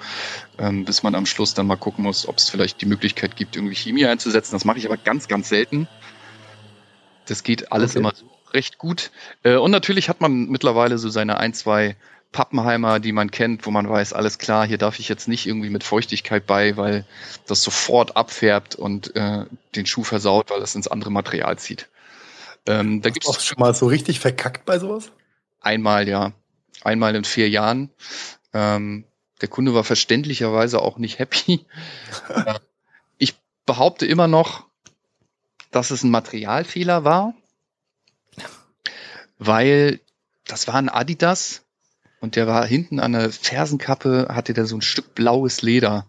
ähm, 0.58 0.86
bis 0.86 1.04
man 1.04 1.14
am 1.16 1.26
Schluss 1.26 1.54
dann 1.54 1.68
mal 1.68 1.76
gucken 1.76 2.06
muss, 2.06 2.26
ob 2.26 2.38
es 2.38 2.50
vielleicht 2.50 2.80
die 2.80 2.86
Möglichkeit 2.86 3.36
gibt, 3.36 3.58
irgendwie 3.58 3.76
Chemie 3.76 4.06
einzusetzen. 4.06 4.56
Das 4.56 4.64
mache 4.64 4.78
ich 4.78 4.86
aber 4.86 4.98
ganz, 4.98 5.28
ganz 5.28 5.50
selten. 5.50 5.90
Das 7.28 7.44
geht 7.44 7.72
alles 7.72 7.92
Okay. 7.92 8.00
immer 8.00 8.14
so 8.16 8.26
recht 8.52 8.78
gut. 8.78 9.12
Äh, 9.44 9.56
Und 9.56 9.72
natürlich 9.72 10.10
hat 10.10 10.22
man 10.22 10.48
mittlerweile 10.50 10.98
so 10.98 11.10
seine 11.10 11.38
ein, 11.38 11.54
zwei 11.54 11.96
Pappenheimer, 12.32 13.00
die 13.00 13.12
man 13.12 13.30
kennt, 13.32 13.66
wo 13.66 13.72
man 13.72 13.88
weiß, 13.88 14.14
alles 14.14 14.40
klar, 14.40 14.66
hier 14.66 14.78
darf 14.80 15.00
ich 15.00 15.08
jetzt 15.08 15.28
nicht 15.28 15.46
irgendwie 15.46 15.70
mit 15.70 15.84
Feuchtigkeit 15.84 16.46
bei, 16.48 16.78
weil 16.78 17.06
das 17.48 17.62
sofort 17.64 18.18
abfärbt 18.18 18.76
und 18.76 19.16
äh, 19.16 19.46
den 19.76 19.86
Schuh 19.86 20.04
versaut, 20.04 20.50
weil 20.50 20.62
es 20.62 20.74
ins 20.76 20.88
andere 20.88 21.12
Material 21.12 21.58
zieht. 21.60 21.90
Ähm, 22.66 23.02
da 23.02 23.10
gibt 23.10 23.28
Auch 23.28 23.40
schon 23.40 23.60
mal 23.60 23.74
so 23.76 23.86
richtig 23.88 24.20
verkackt 24.20 24.66
bei 24.66 24.80
sowas? 24.80 25.12
einmal, 25.62 26.08
ja, 26.08 26.34
einmal 26.84 27.16
in 27.16 27.24
vier 27.24 27.50
Jahren. 27.50 27.90
Ähm, 28.54 29.06
der 29.42 29.48
Kunde 29.50 29.74
war 29.74 29.84
verständlicherweise 29.84 30.82
auch 30.82 30.98
nicht 30.98 31.20
happy. 31.20 31.66
Äh, 32.46 32.60
ich 33.18 33.36
behaupte 33.66 34.06
immer 34.06 34.28
noch, 34.28 34.66
dass 35.76 35.92
es 35.92 36.04
ein 36.04 36.12
Materialfehler 36.12 37.04
war, 37.04 37.34
weil 39.38 40.00
das 40.46 40.68
war 40.68 40.76
ein 40.76 40.90
Adidas 40.90 41.64
und 42.20 42.36
der 42.36 42.48
war 42.48 42.66
hinten 42.66 43.00
an 43.00 43.14
der 43.14 43.32
Fersenkappe, 43.32 44.28
hatte 44.30 44.54
der 44.54 44.66
so 44.66 44.78
ein 44.78 44.82
Stück 44.82 45.16
blaues 45.16 45.62
Leder. 45.62 46.06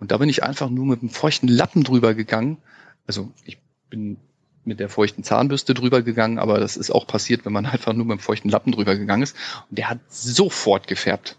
Und 0.00 0.10
da 0.10 0.16
bin 0.16 0.28
ich 0.28 0.42
einfach 0.42 0.68
nur 0.68 0.86
mit 0.86 1.00
einem 1.00 1.10
feuchten 1.10 1.48
Lappen 1.48 1.84
drüber 1.84 2.14
gegangen. 2.14 2.58
Also 3.06 3.30
ich 3.44 3.58
bin 3.88 4.16
mit 4.64 4.80
der 4.80 4.88
feuchten 4.88 5.22
Zahnbürste 5.22 5.74
drüber 5.74 6.02
gegangen, 6.02 6.38
aber 6.38 6.58
das 6.58 6.76
ist 6.76 6.90
auch 6.90 7.06
passiert, 7.06 7.44
wenn 7.44 7.52
man 7.52 7.66
einfach 7.66 7.92
nur 7.92 8.06
mit 8.06 8.18
dem 8.18 8.22
feuchten 8.22 8.50
Lappen 8.50 8.72
drüber 8.72 8.96
gegangen 8.96 9.22
ist. 9.22 9.36
Und 9.70 9.78
der 9.78 9.90
hat 9.90 10.00
sofort 10.08 10.88
gefärbt. 10.88 11.36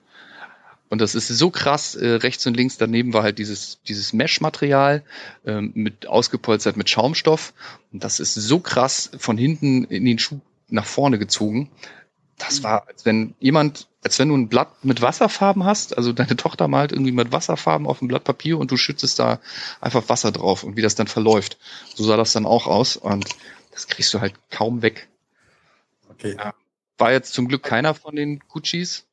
Und 0.90 1.02
das 1.02 1.16
ist 1.16 1.28
so 1.28 1.50
krass, 1.50 1.96
äh, 1.96 2.08
rechts 2.08 2.46
und 2.48 2.56
links 2.56 2.78
daneben 2.78 3.14
war 3.14 3.24
halt 3.24 3.40
dieses, 3.40 3.80
dieses 3.88 4.14
Mesh-Material 4.14 5.04
ähm, 5.46 5.72
mit 5.76 6.08
ausgepolstert 6.08 6.78
mit 6.78 6.90
Schaumstoff. 6.90 7.54
Und 7.92 8.04
das 8.04 8.20
ist 8.20 8.34
so 8.36 8.60
krass 8.60 9.12
von 9.18 9.38
hinten 9.38 9.84
in 9.86 10.06
den 10.06 10.20
Schuh 10.20 10.40
nach 10.70 10.86
vorne 10.86 11.20
gezogen. 11.20 11.70
Das 12.38 12.64
war, 12.64 12.88
als 12.88 13.06
wenn 13.06 13.34
jemand, 13.40 13.88
als 14.04 14.20
wenn 14.20 14.30
du 14.30 14.36
ein 14.36 14.48
Blatt 14.48 14.86
mit 14.86 15.02
Wasserfarben 15.02 15.64
hast, 15.66 15.98
also 15.98 16.14
deine 16.14 16.36
Tochter 16.36 16.68
malt 16.68 16.92
irgendwie 16.92 17.12
mit 17.12 17.32
Wasserfarben 17.32 17.88
auf 17.88 18.02
ein 18.02 18.08
Blatt 18.08 18.24
Papier 18.24 18.60
und 18.60 18.72
du 18.72 18.78
schüttest 18.78 19.18
da 19.18 19.40
einfach 19.82 20.08
Wasser 20.08 20.32
drauf 20.32 20.64
und 20.64 20.78
wie 20.78 20.84
das 20.84 20.96
dann 20.96 21.08
verläuft. 21.08 21.58
So 21.96 22.04
sah 22.04 22.16
das 22.16 22.34
dann 22.34 22.46
auch 22.46 22.68
aus 22.68 22.96
und 22.96 23.26
das 23.72 23.88
kriegst 23.88 24.14
du 24.14 24.22
halt 24.22 24.36
kaum 24.52 24.84
weg. 24.84 25.10
Okay. 26.10 26.36
Ja. 26.38 26.54
War 27.00 27.12
jetzt 27.12 27.34
zum 27.34 27.48
Glück 27.48 27.64
keiner 27.64 27.94
von 27.94 28.16
den 28.16 28.40
Guccis. 28.48 29.07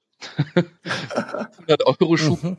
100 1.59 1.87
Euro 1.87 2.17
Schuh, 2.17 2.39
Mhm. 2.43 2.57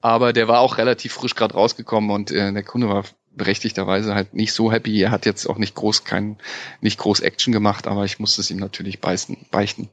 aber 0.00 0.32
der 0.32 0.48
war 0.48 0.60
auch 0.60 0.78
relativ 0.78 1.12
frisch 1.12 1.34
gerade 1.34 1.54
rausgekommen 1.54 2.10
und 2.10 2.30
äh, 2.30 2.52
der 2.52 2.62
Kunde 2.62 2.88
war 2.88 3.04
berechtigterweise 3.30 4.14
halt 4.14 4.34
nicht 4.34 4.52
so 4.52 4.72
happy. 4.72 5.00
Er 5.00 5.10
hat 5.10 5.26
jetzt 5.26 5.46
auch 5.46 5.58
nicht 5.58 5.74
groß 5.74 6.04
kein, 6.04 6.38
nicht 6.80 6.98
groß 6.98 7.20
Action 7.20 7.52
gemacht, 7.52 7.86
aber 7.86 8.04
ich 8.04 8.18
musste 8.18 8.40
es 8.40 8.50
ihm 8.50 8.58
natürlich 8.58 9.00
beißen, 9.00 9.36
beichten. 9.50 9.90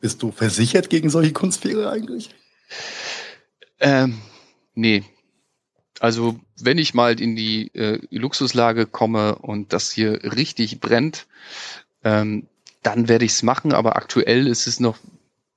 Bist 0.00 0.22
du 0.22 0.32
versichert 0.32 0.90
gegen 0.90 1.10
solche 1.10 1.32
Kunstfehler 1.32 1.90
eigentlich? 1.90 2.30
Ähm, 3.80 4.18
nee. 4.74 5.04
Also 6.00 6.38
wenn 6.60 6.78
ich 6.78 6.94
mal 6.94 7.18
in 7.20 7.36
die 7.36 7.68
äh, 7.74 8.00
Luxuslage 8.10 8.86
komme 8.86 9.36
und 9.36 9.72
das 9.72 9.90
hier 9.90 10.22
richtig 10.34 10.80
brennt, 10.80 11.26
ähm, 12.02 12.48
dann 12.82 13.08
werde 13.08 13.24
ich 13.24 13.32
es 13.32 13.42
machen. 13.42 13.72
Aber 13.72 13.96
aktuell 13.96 14.46
ist 14.46 14.66
es 14.66 14.80
noch, 14.80 14.98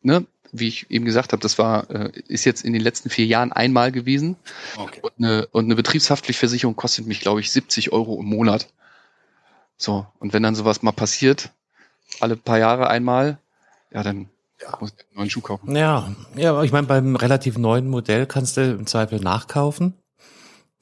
ne, 0.01 0.25
wie 0.51 0.67
ich 0.67 0.89
eben 0.91 1.05
gesagt 1.05 1.31
habe, 1.33 1.41
das 1.41 1.57
war, 1.57 1.89
äh, 1.89 2.11
ist 2.27 2.45
jetzt 2.45 2.63
in 2.65 2.73
den 2.73 2.81
letzten 2.81 3.09
vier 3.09 3.25
Jahren 3.25 3.51
einmal 3.51 3.91
gewesen. 3.91 4.35
Okay. 4.77 4.99
Und 5.01 5.13
eine, 5.17 5.47
und 5.47 5.65
eine 5.65 5.75
Betriebshaftpflichtversicherung 5.75 6.75
kostet 6.75 7.07
mich, 7.07 7.19
glaube 7.21 7.39
ich, 7.39 7.51
70 7.51 7.91
Euro 7.91 8.19
im 8.19 8.25
Monat. 8.25 8.67
So, 9.77 10.07
und 10.19 10.33
wenn 10.33 10.43
dann 10.43 10.55
sowas 10.55 10.81
mal 10.81 10.91
passiert, 10.91 11.51
alle 12.19 12.35
paar 12.35 12.57
Jahre 12.57 12.89
einmal, 12.89 13.37
ja, 13.91 14.01
dann 14.03 14.29
Ja. 14.61 14.75
muss 14.79 14.91
ich 14.97 15.05
einen 15.05 15.17
neuen 15.17 15.29
Schuh 15.29 15.41
kaufen. 15.41 15.75
Ja, 15.75 16.15
ja, 16.35 16.51
aber 16.51 16.63
ich 16.63 16.71
meine, 16.71 16.87
beim 16.87 17.15
relativ 17.15 17.57
neuen 17.57 17.87
Modell 17.87 18.25
kannst 18.25 18.57
du 18.57 18.61
im 18.71 18.87
Zweifel 18.87 19.19
nachkaufen. 19.19 19.93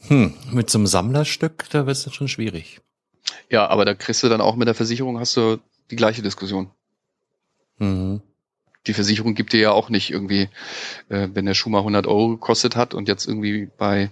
Hm, 0.08 0.34
mit 0.52 0.70
so 0.70 0.78
einem 0.78 0.88
Sammlerstück, 0.88 1.66
da 1.72 1.86
wird 1.86 1.98
es 1.98 2.04
dann 2.04 2.14
schon 2.14 2.28
schwierig. 2.28 2.80
Ja, 3.50 3.68
aber 3.68 3.86
da 3.86 3.96
kriegst 3.96 4.24
du 4.24 4.30
dann 4.30 4.40
auch 4.42 4.56
mit 4.56 4.68
der 4.68 4.76
Versicherung, 4.76 5.20
hast 5.20 5.36
du 5.36 5.60
die 5.92 5.96
gleiche 5.96 6.22
Diskussion. 6.22 6.70
Mhm. 7.80 8.22
Die 8.88 8.94
Versicherung 8.94 9.34
gibt 9.36 9.54
dir 9.54 9.60
ja 9.60 9.72
auch 9.72 9.90
nicht 9.90 10.12
irgendwie, 10.12 10.50
äh, 11.10 11.28
wenn 11.34 11.46
der 11.46 11.54
Schuh 11.54 11.70
mal 11.70 11.80
100 11.80 12.08
Euro 12.08 12.30
gekostet 12.30 12.76
hat 12.76 12.94
und 12.94 13.08
jetzt 13.08 13.28
irgendwie 13.28 13.70
bei 13.78 14.12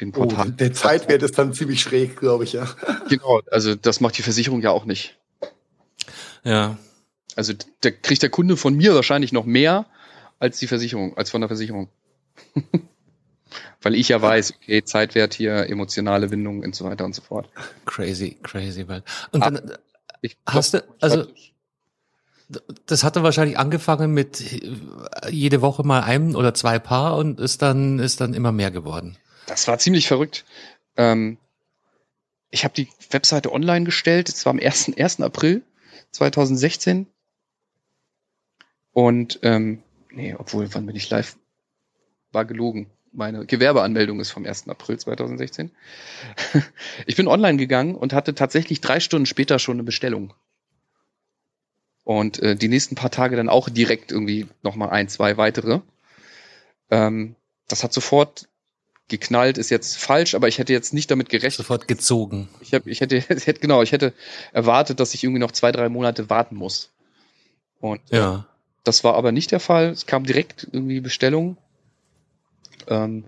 den 0.00 0.10
Oh, 0.10 0.12
Portalen. 0.24 0.56
der 0.56 0.72
Zeitwert 0.72 1.22
ist 1.22 1.38
dann 1.38 1.52
ziemlich 1.54 1.80
schräg, 1.82 2.16
glaube 2.16 2.44
ich, 2.44 2.52
ja. 2.52 2.68
Genau, 3.08 3.40
also 3.50 3.74
das 3.74 4.00
macht 4.00 4.16
die 4.18 4.22
Versicherung 4.22 4.60
ja 4.62 4.70
auch 4.70 4.84
nicht. 4.84 5.18
Ja. 6.44 6.78
Also 7.36 7.52
da 7.80 7.90
kriegt 7.90 8.22
der 8.22 8.30
Kunde 8.30 8.56
von 8.56 8.74
mir 8.74 8.94
wahrscheinlich 8.94 9.32
noch 9.32 9.44
mehr 9.46 9.86
als 10.38 10.58
die 10.58 10.66
Versicherung, 10.66 11.16
als 11.16 11.30
von 11.30 11.40
der 11.40 11.48
Versicherung. 11.48 11.88
Weil 13.82 13.94
ich 13.94 14.08
ja 14.08 14.20
weiß, 14.20 14.54
okay, 14.56 14.84
Zeitwert 14.84 15.34
hier, 15.34 15.68
emotionale 15.68 16.28
Bindung 16.28 16.62
und 16.62 16.74
so 16.74 16.84
weiter 16.84 17.04
und 17.04 17.14
so 17.14 17.22
fort. 17.22 17.48
Crazy, 17.86 18.36
crazy, 18.42 18.86
weil. 18.86 19.02
Und 19.32 19.42
Ah, 19.42 19.50
dann, 19.50 19.72
Ich 20.20 20.36
Hast 20.46 20.74
du- 20.74 20.84
also- 21.00 21.26
das 22.86 23.04
hatte 23.04 23.22
wahrscheinlich 23.22 23.58
angefangen 23.58 24.12
mit 24.12 24.42
jede 25.30 25.62
Woche 25.62 25.84
mal 25.84 26.02
einem 26.02 26.34
oder 26.34 26.54
zwei 26.54 26.78
Paar 26.78 27.16
und 27.16 27.38
ist 27.40 27.62
dann, 27.62 27.98
ist 27.98 28.20
dann 28.20 28.34
immer 28.34 28.52
mehr 28.52 28.70
geworden. 28.70 29.16
Das 29.46 29.68
war 29.68 29.78
ziemlich 29.78 30.08
verrückt. 30.08 30.44
Ähm, 30.96 31.38
ich 32.50 32.64
habe 32.64 32.74
die 32.74 32.88
Webseite 33.10 33.52
online 33.52 33.84
gestellt, 33.84 34.28
es 34.28 34.44
war 34.44 34.50
am 34.50 34.58
1. 34.58 34.92
1. 34.96 35.20
April 35.20 35.62
2016. 36.10 37.06
Und 38.92 39.38
ähm, 39.42 39.82
nee, 40.10 40.34
obwohl, 40.36 40.72
wann 40.74 40.86
bin 40.86 40.96
ich 40.96 41.08
live? 41.10 41.36
War 42.32 42.44
gelogen. 42.44 42.90
Meine 43.12 43.44
Gewerbeanmeldung 43.46 44.20
ist 44.20 44.30
vom 44.30 44.46
1. 44.46 44.68
April 44.68 44.98
2016. 44.98 45.70
ich 47.06 47.16
bin 47.16 47.28
online 47.28 47.56
gegangen 47.56 47.94
und 47.94 48.12
hatte 48.12 48.34
tatsächlich 48.34 48.80
drei 48.80 49.00
Stunden 49.00 49.26
später 49.26 49.58
schon 49.58 49.76
eine 49.76 49.84
Bestellung. 49.84 50.34
Und 52.04 52.40
äh, 52.40 52.56
die 52.56 52.68
nächsten 52.68 52.94
paar 52.94 53.10
Tage 53.10 53.36
dann 53.36 53.48
auch 53.48 53.68
direkt 53.68 54.10
irgendwie 54.10 54.46
nochmal 54.62 54.90
ein, 54.90 55.08
zwei 55.08 55.36
weitere. 55.36 55.80
Ähm, 56.90 57.36
das 57.68 57.84
hat 57.84 57.92
sofort 57.92 58.48
geknallt, 59.08 59.58
ist 59.58 59.70
jetzt 59.70 59.98
falsch, 59.98 60.34
aber 60.34 60.48
ich 60.48 60.58
hätte 60.58 60.72
jetzt 60.72 60.94
nicht 60.94 61.10
damit 61.10 61.28
gerechnet. 61.28 61.66
Sofort 61.66 61.88
gezogen. 61.88 62.48
Ich, 62.60 62.72
hab, 62.72 62.86
ich 62.86 63.00
hätte, 63.00 63.16
ich 63.28 63.46
hätte, 63.46 63.60
genau, 63.60 63.82
ich 63.82 63.92
hätte 63.92 64.14
erwartet, 64.52 65.00
dass 65.00 65.14
ich 65.14 65.22
irgendwie 65.22 65.40
noch 65.40 65.52
zwei, 65.52 65.72
drei 65.72 65.88
Monate 65.88 66.30
warten 66.30 66.56
muss. 66.56 66.90
Und 67.80 68.00
ja. 68.10 68.46
das 68.84 69.04
war 69.04 69.14
aber 69.14 69.32
nicht 69.32 69.50
der 69.50 69.60
Fall. 69.60 69.90
Es 69.90 70.06
kam 70.06 70.24
direkt 70.24 70.66
irgendwie 70.72 71.00
Bestellung. 71.00 71.58
Ähm, 72.88 73.24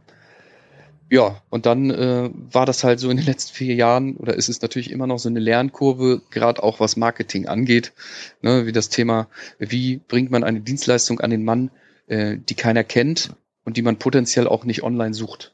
ja, 1.13 1.43
und 1.51 1.67
dann 1.67 1.91
äh, 1.91 2.31
war 2.33 2.65
das 2.65 2.85
halt 2.85 2.99
so 2.99 3.11
in 3.11 3.19
den 3.19 3.27
letzten 3.33 3.53
vier 3.55 3.75
Jahren, 3.75 4.17
oder 4.17 4.35
ist 4.35 4.49
es 4.49 4.63
natürlich 4.63 4.91
immer 4.91 5.07
noch 5.07 5.19
so 5.19 5.29
eine 5.29 5.41
Lernkurve, 5.41 6.23
gerade 6.31 6.63
auch 6.63 6.81
was 6.81 6.97
Marketing 6.97 7.47
angeht, 7.47 7.93
ne, 8.41 8.65
wie 8.65 8.73
das 8.73 8.89
Thema, 8.89 9.29
wie 9.59 9.99
bringt 10.09 10.31
man 10.31 10.43
eine 10.43 10.61
Dienstleistung 10.61 11.21
an 11.21 11.29
den 11.29 11.45
Mann, 11.45 11.71
äh, 12.07 12.39
die 12.39 12.55
keiner 12.55 12.83
kennt 12.83 13.35
und 13.67 13.77
die 13.77 13.83
man 13.83 13.99
potenziell 13.99 14.49
auch 14.49 14.65
nicht 14.65 14.83
online 14.83 15.13
sucht. 15.13 15.53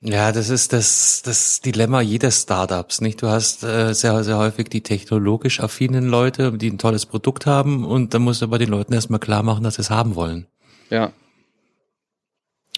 Ja, 0.00 0.32
das 0.32 0.50
ist 0.50 0.72
das, 0.72 1.22
das 1.24 1.60
Dilemma 1.60 2.00
jedes 2.00 2.42
Startups, 2.42 3.00
nicht? 3.00 3.22
Du 3.22 3.28
hast 3.28 3.62
äh, 3.62 3.94
sehr, 3.94 4.24
sehr 4.24 4.38
häufig 4.38 4.68
die 4.68 4.82
technologisch 4.82 5.60
affinen 5.60 6.08
Leute, 6.08 6.58
die 6.58 6.68
ein 6.68 6.78
tolles 6.78 7.06
Produkt 7.06 7.46
haben 7.46 7.84
und 7.84 8.12
dann 8.12 8.22
musst 8.22 8.42
du 8.42 8.46
aber 8.46 8.58
den 8.58 8.70
Leuten 8.70 8.92
erstmal 8.92 9.20
klar 9.20 9.44
machen, 9.44 9.62
dass 9.62 9.76
sie 9.76 9.82
es 9.82 9.90
haben 9.90 10.16
wollen. 10.16 10.48
Ja, 10.90 11.12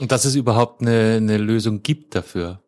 und 0.01 0.13
dass 0.13 0.25
es 0.25 0.35
überhaupt 0.35 0.81
eine, 0.81 1.17
eine 1.17 1.39
Lösung 1.39 1.83
gibt 1.83 2.15
dafür. 2.15 2.63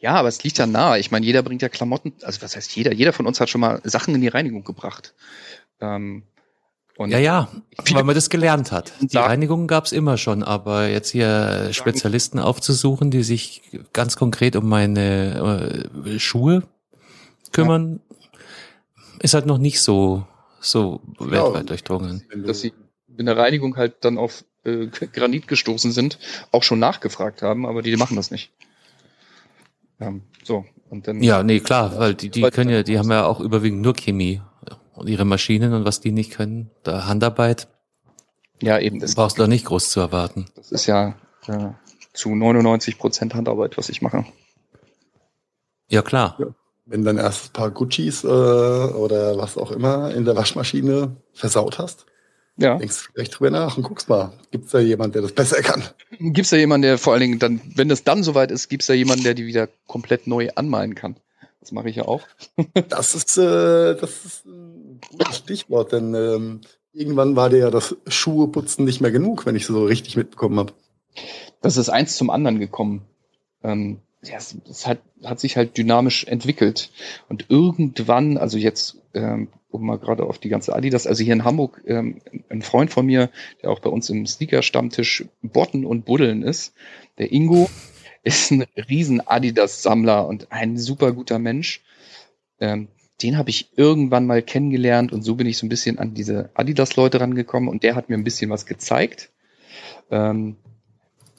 Ja, 0.00 0.14
aber 0.14 0.28
es 0.28 0.42
liegt 0.44 0.58
ja 0.58 0.66
nahe. 0.66 0.98
Ich 0.98 1.10
meine, 1.10 1.26
jeder 1.26 1.42
bringt 1.42 1.62
ja 1.62 1.68
Klamotten, 1.68 2.14
also 2.22 2.42
was 2.42 2.56
heißt 2.56 2.74
jeder? 2.74 2.92
Jeder 2.92 3.12
von 3.12 3.26
uns 3.26 3.40
hat 3.40 3.50
schon 3.50 3.60
mal 3.60 3.80
Sachen 3.84 4.14
in 4.14 4.20
die 4.20 4.28
Reinigung 4.28 4.64
gebracht. 4.64 5.14
Ähm, 5.80 6.24
und 6.96 7.10
ja, 7.10 7.18
ja, 7.18 7.48
weil 7.92 8.02
man 8.02 8.16
das 8.16 8.28
gelernt 8.28 8.72
hat. 8.72 8.92
Die 9.00 9.16
Reinigung 9.16 9.68
gab's 9.68 9.92
immer 9.92 10.16
schon, 10.16 10.42
aber 10.42 10.88
jetzt 10.88 11.10
hier 11.10 11.68
Spezialisten 11.70 12.40
aufzusuchen, 12.40 13.12
die 13.12 13.22
sich 13.22 13.62
ganz 13.92 14.16
konkret 14.16 14.56
um 14.56 14.68
meine 14.68 15.88
äh, 16.04 16.18
Schuhe 16.18 16.64
kümmern, 17.52 18.00
ja. 18.96 19.04
ist 19.20 19.34
halt 19.34 19.46
noch 19.46 19.58
nicht 19.58 19.80
so 19.80 20.26
so 20.60 21.00
ja, 21.20 21.30
weltweit 21.30 21.70
durchdrungen. 21.70 22.24
Dass 22.34 22.60
sie 22.60 22.72
in 23.16 23.26
der 23.26 23.36
Reinigung 23.36 23.76
halt 23.76 24.04
dann 24.04 24.18
auf 24.18 24.44
äh, 24.64 24.86
Granit 24.86 25.48
gestoßen 25.48 25.92
sind, 25.92 26.18
auch 26.52 26.62
schon 26.62 26.78
nachgefragt 26.78 27.42
haben, 27.42 27.66
aber 27.66 27.82
die 27.82 27.96
machen 27.96 28.16
das 28.16 28.30
nicht. 28.30 28.52
Ähm, 30.00 30.22
so, 30.42 30.64
und 30.90 31.08
dann. 31.08 31.22
Ja, 31.22 31.42
nee, 31.42 31.60
klar, 31.60 31.98
weil 31.98 32.14
die, 32.14 32.30
die 32.30 32.42
können 32.42 32.70
ja, 32.70 32.82
die 32.82 32.98
haben 32.98 33.10
ja 33.10 33.26
auch 33.26 33.40
überwiegend 33.40 33.82
nur 33.82 33.94
Chemie 33.94 34.40
und 34.94 35.08
ihre 35.08 35.24
Maschinen 35.24 35.72
und 35.72 35.84
was 35.84 36.00
die 36.00 36.12
nicht 36.12 36.32
können, 36.32 36.70
da 36.82 37.06
Handarbeit. 37.06 37.68
Ja, 38.60 38.78
eben. 38.78 38.98
Das 38.98 39.14
brauchst 39.14 39.38
du 39.38 39.42
doch 39.42 39.48
nicht 39.48 39.66
groß 39.66 39.90
zu 39.90 40.00
erwarten. 40.00 40.46
Das 40.56 40.72
ist 40.72 40.86
ja 40.86 41.14
äh, 41.46 41.70
zu 42.12 42.34
99 42.34 42.98
Prozent 42.98 43.34
Handarbeit, 43.34 43.78
was 43.78 43.88
ich 43.88 44.02
mache. 44.02 44.24
Ja, 45.88 46.02
klar. 46.02 46.36
Ja. 46.38 46.46
Wenn 46.86 47.04
dein 47.04 47.18
erstes 47.18 47.50
Paar 47.50 47.70
Guccis 47.70 48.24
äh, 48.24 48.26
oder 48.26 49.36
was 49.36 49.58
auch 49.58 49.70
immer 49.70 50.10
in 50.14 50.24
der 50.24 50.36
Waschmaschine 50.36 51.16
versaut 51.32 51.78
hast, 51.78 52.06
ja. 52.58 52.76
Denkst 52.76 53.08
vielleicht 53.12 53.38
drüber 53.38 53.50
nach 53.50 53.76
und 53.76 53.84
guckst 53.84 54.08
mal, 54.08 54.32
gibt's 54.50 54.72
da 54.72 54.80
jemand, 54.80 55.14
der 55.14 55.22
das 55.22 55.32
besser 55.32 55.62
kann? 55.62 55.84
Gibt's 56.18 56.50
da 56.50 56.56
jemanden, 56.56 56.82
der 56.82 56.98
vor 56.98 57.12
allen 57.12 57.22
Dingen 57.22 57.38
dann, 57.38 57.60
wenn 57.74 57.88
das 57.88 58.04
dann 58.04 58.22
soweit 58.22 58.50
ist, 58.50 58.68
gibt's 58.68 58.86
da 58.86 58.94
jemanden, 58.94 59.24
der 59.24 59.34
die 59.34 59.46
wieder 59.46 59.68
komplett 59.86 60.26
neu 60.26 60.48
anmalen 60.54 60.94
kann? 60.94 61.16
Das 61.60 61.72
mache 61.72 61.88
ich 61.88 61.96
ja 61.96 62.04
auch. 62.04 62.22
das 62.88 63.14
ist, 63.14 63.38
äh, 63.38 63.94
das 63.94 64.24
ist 64.24 64.46
ein 64.46 65.00
gutes 65.10 65.36
Stichwort, 65.36 65.92
denn 65.92 66.14
ähm, 66.14 66.60
irgendwann 66.92 67.36
war 67.36 67.48
dir 67.48 67.58
ja 67.58 67.70
das 67.70 67.96
Schuheputzen 68.06 68.84
nicht 68.84 69.00
mehr 69.00 69.12
genug, 69.12 69.46
wenn 69.46 69.56
ich 69.56 69.66
so 69.66 69.84
richtig 69.84 70.16
mitbekommen 70.16 70.58
habe. 70.58 70.72
Das 71.60 71.76
ist 71.76 71.88
eins 71.88 72.16
zum 72.16 72.30
anderen 72.30 72.58
gekommen. 72.58 73.02
Ähm, 73.62 74.00
ja, 74.22 74.36
es, 74.36 74.56
es 74.68 74.86
hat, 74.86 74.98
hat 75.22 75.38
sich 75.40 75.56
halt 75.56 75.76
dynamisch 75.76 76.24
entwickelt. 76.24 76.90
Und 77.28 77.46
irgendwann, 77.48 78.36
also 78.36 78.58
jetzt, 78.58 78.98
ähm, 79.14 79.48
um 79.70 79.86
mal 79.86 79.98
gerade 79.98 80.24
auf 80.24 80.38
die 80.38 80.48
ganze 80.48 80.74
Adidas, 80.74 81.06
also 81.06 81.22
hier 81.22 81.34
in 81.34 81.44
Hamburg, 81.44 81.82
ähm, 81.86 82.20
ein 82.48 82.62
Freund 82.62 82.90
von 82.90 83.06
mir, 83.06 83.30
der 83.62 83.70
auch 83.70 83.80
bei 83.80 83.90
uns 83.90 84.10
im 84.10 84.26
Sneaker-Stammtisch 84.26 85.26
Botten 85.42 85.84
und 85.84 86.04
Buddeln 86.04 86.42
ist, 86.42 86.74
der 87.18 87.32
Ingo, 87.32 87.70
ist 88.24 88.50
ein 88.50 88.64
riesen 88.88 89.26
Adidas-Sammler 89.26 90.26
und 90.26 90.50
ein 90.50 90.76
super 90.76 91.12
guter 91.12 91.38
Mensch. 91.38 91.82
Ähm, 92.60 92.88
den 93.22 93.36
habe 93.36 93.50
ich 93.50 93.70
irgendwann 93.76 94.26
mal 94.26 94.42
kennengelernt 94.42 95.12
und 95.12 95.22
so 95.22 95.34
bin 95.34 95.46
ich 95.46 95.58
so 95.58 95.66
ein 95.66 95.68
bisschen 95.68 95.98
an 95.98 96.14
diese 96.14 96.50
Adidas-Leute 96.54 97.20
rangekommen 97.20 97.68
und 97.68 97.82
der 97.82 97.94
hat 97.94 98.08
mir 98.08 98.16
ein 98.16 98.24
bisschen 98.24 98.50
was 98.50 98.66
gezeigt. 98.66 99.30
Ähm, 100.10 100.56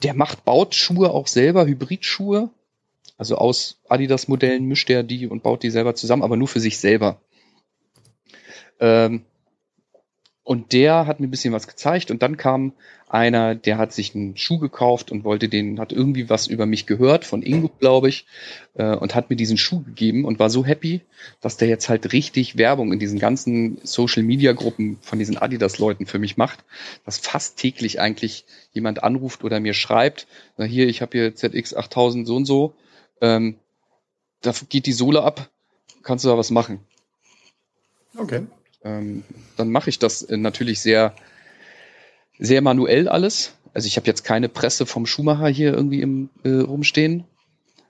der 0.02 0.14
macht, 0.14 0.44
baut 0.44 0.74
Schuhe 0.74 1.10
auch 1.10 1.26
selber, 1.26 1.66
Hybridschuhe 1.66 2.50
also 3.20 3.36
aus 3.36 3.78
Adidas-Modellen 3.90 4.64
mischt 4.64 4.88
er 4.88 5.02
die 5.02 5.26
und 5.26 5.42
baut 5.42 5.62
die 5.62 5.68
selber 5.68 5.94
zusammen, 5.94 6.22
aber 6.22 6.38
nur 6.38 6.48
für 6.48 6.58
sich 6.58 6.78
selber. 6.78 7.20
Ähm, 8.80 9.26
und 10.42 10.72
der 10.72 11.06
hat 11.06 11.20
mir 11.20 11.26
ein 11.26 11.30
bisschen 11.30 11.52
was 11.52 11.68
gezeigt 11.68 12.10
und 12.10 12.22
dann 12.22 12.38
kam 12.38 12.72
einer, 13.08 13.54
der 13.54 13.76
hat 13.76 13.92
sich 13.92 14.14
einen 14.14 14.38
Schuh 14.38 14.58
gekauft 14.58 15.12
und 15.12 15.22
wollte 15.22 15.50
den, 15.50 15.78
hat 15.78 15.92
irgendwie 15.92 16.30
was 16.30 16.46
über 16.46 16.64
mich 16.64 16.86
gehört, 16.86 17.26
von 17.26 17.42
Ingo, 17.42 17.68
glaube 17.78 18.08
ich, 18.08 18.24
äh, 18.72 18.96
und 18.96 19.14
hat 19.14 19.28
mir 19.28 19.36
diesen 19.36 19.58
Schuh 19.58 19.82
gegeben 19.82 20.24
und 20.24 20.38
war 20.38 20.48
so 20.48 20.64
happy, 20.64 21.02
dass 21.42 21.58
der 21.58 21.68
jetzt 21.68 21.90
halt 21.90 22.14
richtig 22.14 22.56
Werbung 22.56 22.90
in 22.90 22.98
diesen 22.98 23.18
ganzen 23.18 23.80
Social 23.82 24.22
Media 24.22 24.52
Gruppen 24.52 24.96
von 25.02 25.18
diesen 25.18 25.36
Adidas-Leuten 25.36 26.06
für 26.06 26.18
mich 26.18 26.38
macht, 26.38 26.64
dass 27.04 27.18
fast 27.18 27.58
täglich 27.58 28.00
eigentlich 28.00 28.46
jemand 28.72 29.02
anruft 29.02 29.44
oder 29.44 29.60
mir 29.60 29.74
schreibt, 29.74 30.26
na 30.56 30.64
hier, 30.64 30.88
ich 30.88 31.02
habe 31.02 31.18
hier 31.18 31.34
ZX 31.34 31.74
8000 31.74 32.26
so 32.26 32.36
und 32.36 32.46
so, 32.46 32.74
ähm, 33.20 33.56
da 34.40 34.52
geht 34.68 34.86
die 34.86 34.92
Sohle 34.92 35.22
ab, 35.22 35.50
kannst 36.02 36.24
du 36.24 36.28
da 36.28 36.38
was 36.38 36.50
machen. 36.50 36.80
Okay. 38.16 38.46
Ähm, 38.82 39.24
dann 39.56 39.70
mache 39.70 39.90
ich 39.90 39.98
das 39.98 40.22
äh, 40.22 40.36
natürlich 40.36 40.80
sehr, 40.80 41.14
sehr 42.38 42.62
manuell 42.62 43.08
alles. 43.08 43.52
Also 43.74 43.86
ich 43.86 43.96
habe 43.96 44.06
jetzt 44.06 44.24
keine 44.24 44.48
Presse 44.48 44.86
vom 44.86 45.06
Schuhmacher 45.06 45.48
hier 45.48 45.72
irgendwie 45.72 46.00
im 46.00 46.30
äh, 46.42 46.50
rumstehen, 46.50 47.24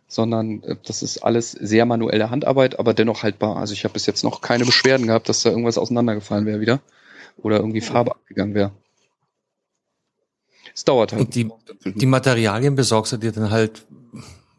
sondern 0.09 0.62
äh, 0.64 0.76
das 0.85 1.03
ist 1.03 1.18
alles 1.18 1.53
sehr 1.53 1.87
manuelle 1.87 2.31
Handarbeit, 2.31 2.78
aber 2.78 2.93
dennoch 2.93 3.22
haltbar. 3.22 3.57
Also 3.57 3.72
ich 3.72 3.85
habe 3.85 3.95
bis 3.95 4.07
jetzt 4.07 4.24
noch 4.24 4.41
keine 4.41 4.64
Beschwerden 4.64 5.07
gehabt, 5.07 5.28
dass 5.28 5.43
da 5.43 5.51
irgendwas 5.51 5.78
auseinandergefallen 5.78 6.47
wäre 6.47 6.61
wieder 6.61 6.81
oder 7.39 7.57
irgendwie 7.57 7.81
Farbe 7.81 8.12
abgegangen 8.12 8.55
wäre. 8.55 8.72
Es 10.74 10.85
dauert 10.85 11.12
halt. 11.12 11.22
Und 11.22 11.35
die, 11.35 11.51
die 11.85 12.07
Materialien 12.07 12.74
besorgst 12.74 13.12
du 13.12 13.16
dir 13.16 13.33
dann 13.33 13.51
halt 13.51 13.87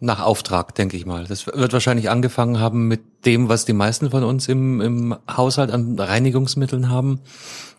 nach 0.01 0.19
Auftrag, 0.19 0.73
denke 0.75 0.97
ich 0.97 1.05
mal. 1.05 1.25
Das 1.25 1.45
wird 1.45 1.73
wahrscheinlich 1.73 2.09
angefangen 2.09 2.59
haben 2.59 2.87
mit 2.87 3.25
dem, 3.25 3.49
was 3.49 3.65
die 3.65 3.73
meisten 3.73 4.09
von 4.09 4.23
uns 4.23 4.47
im, 4.47 4.81
im 4.81 5.15
Haushalt 5.29 5.71
an 5.71 5.97
Reinigungsmitteln 5.97 6.89
haben 6.89 7.21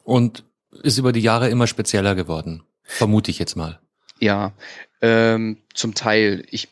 und 0.05 0.45
ist 0.83 0.99
über 0.99 1.13
die 1.13 1.21
Jahre 1.21 1.51
immer 1.51 1.67
spezieller 1.67 2.15
geworden. 2.15 2.63
Vermute 2.85 3.31
ich 3.31 3.41
jetzt 3.41 3.57
mal. 3.57 3.81
Ja, 4.21 4.53
ähm, 5.01 5.59
zum 5.75 5.95
Teil. 5.95 6.45
Ich 6.51 6.69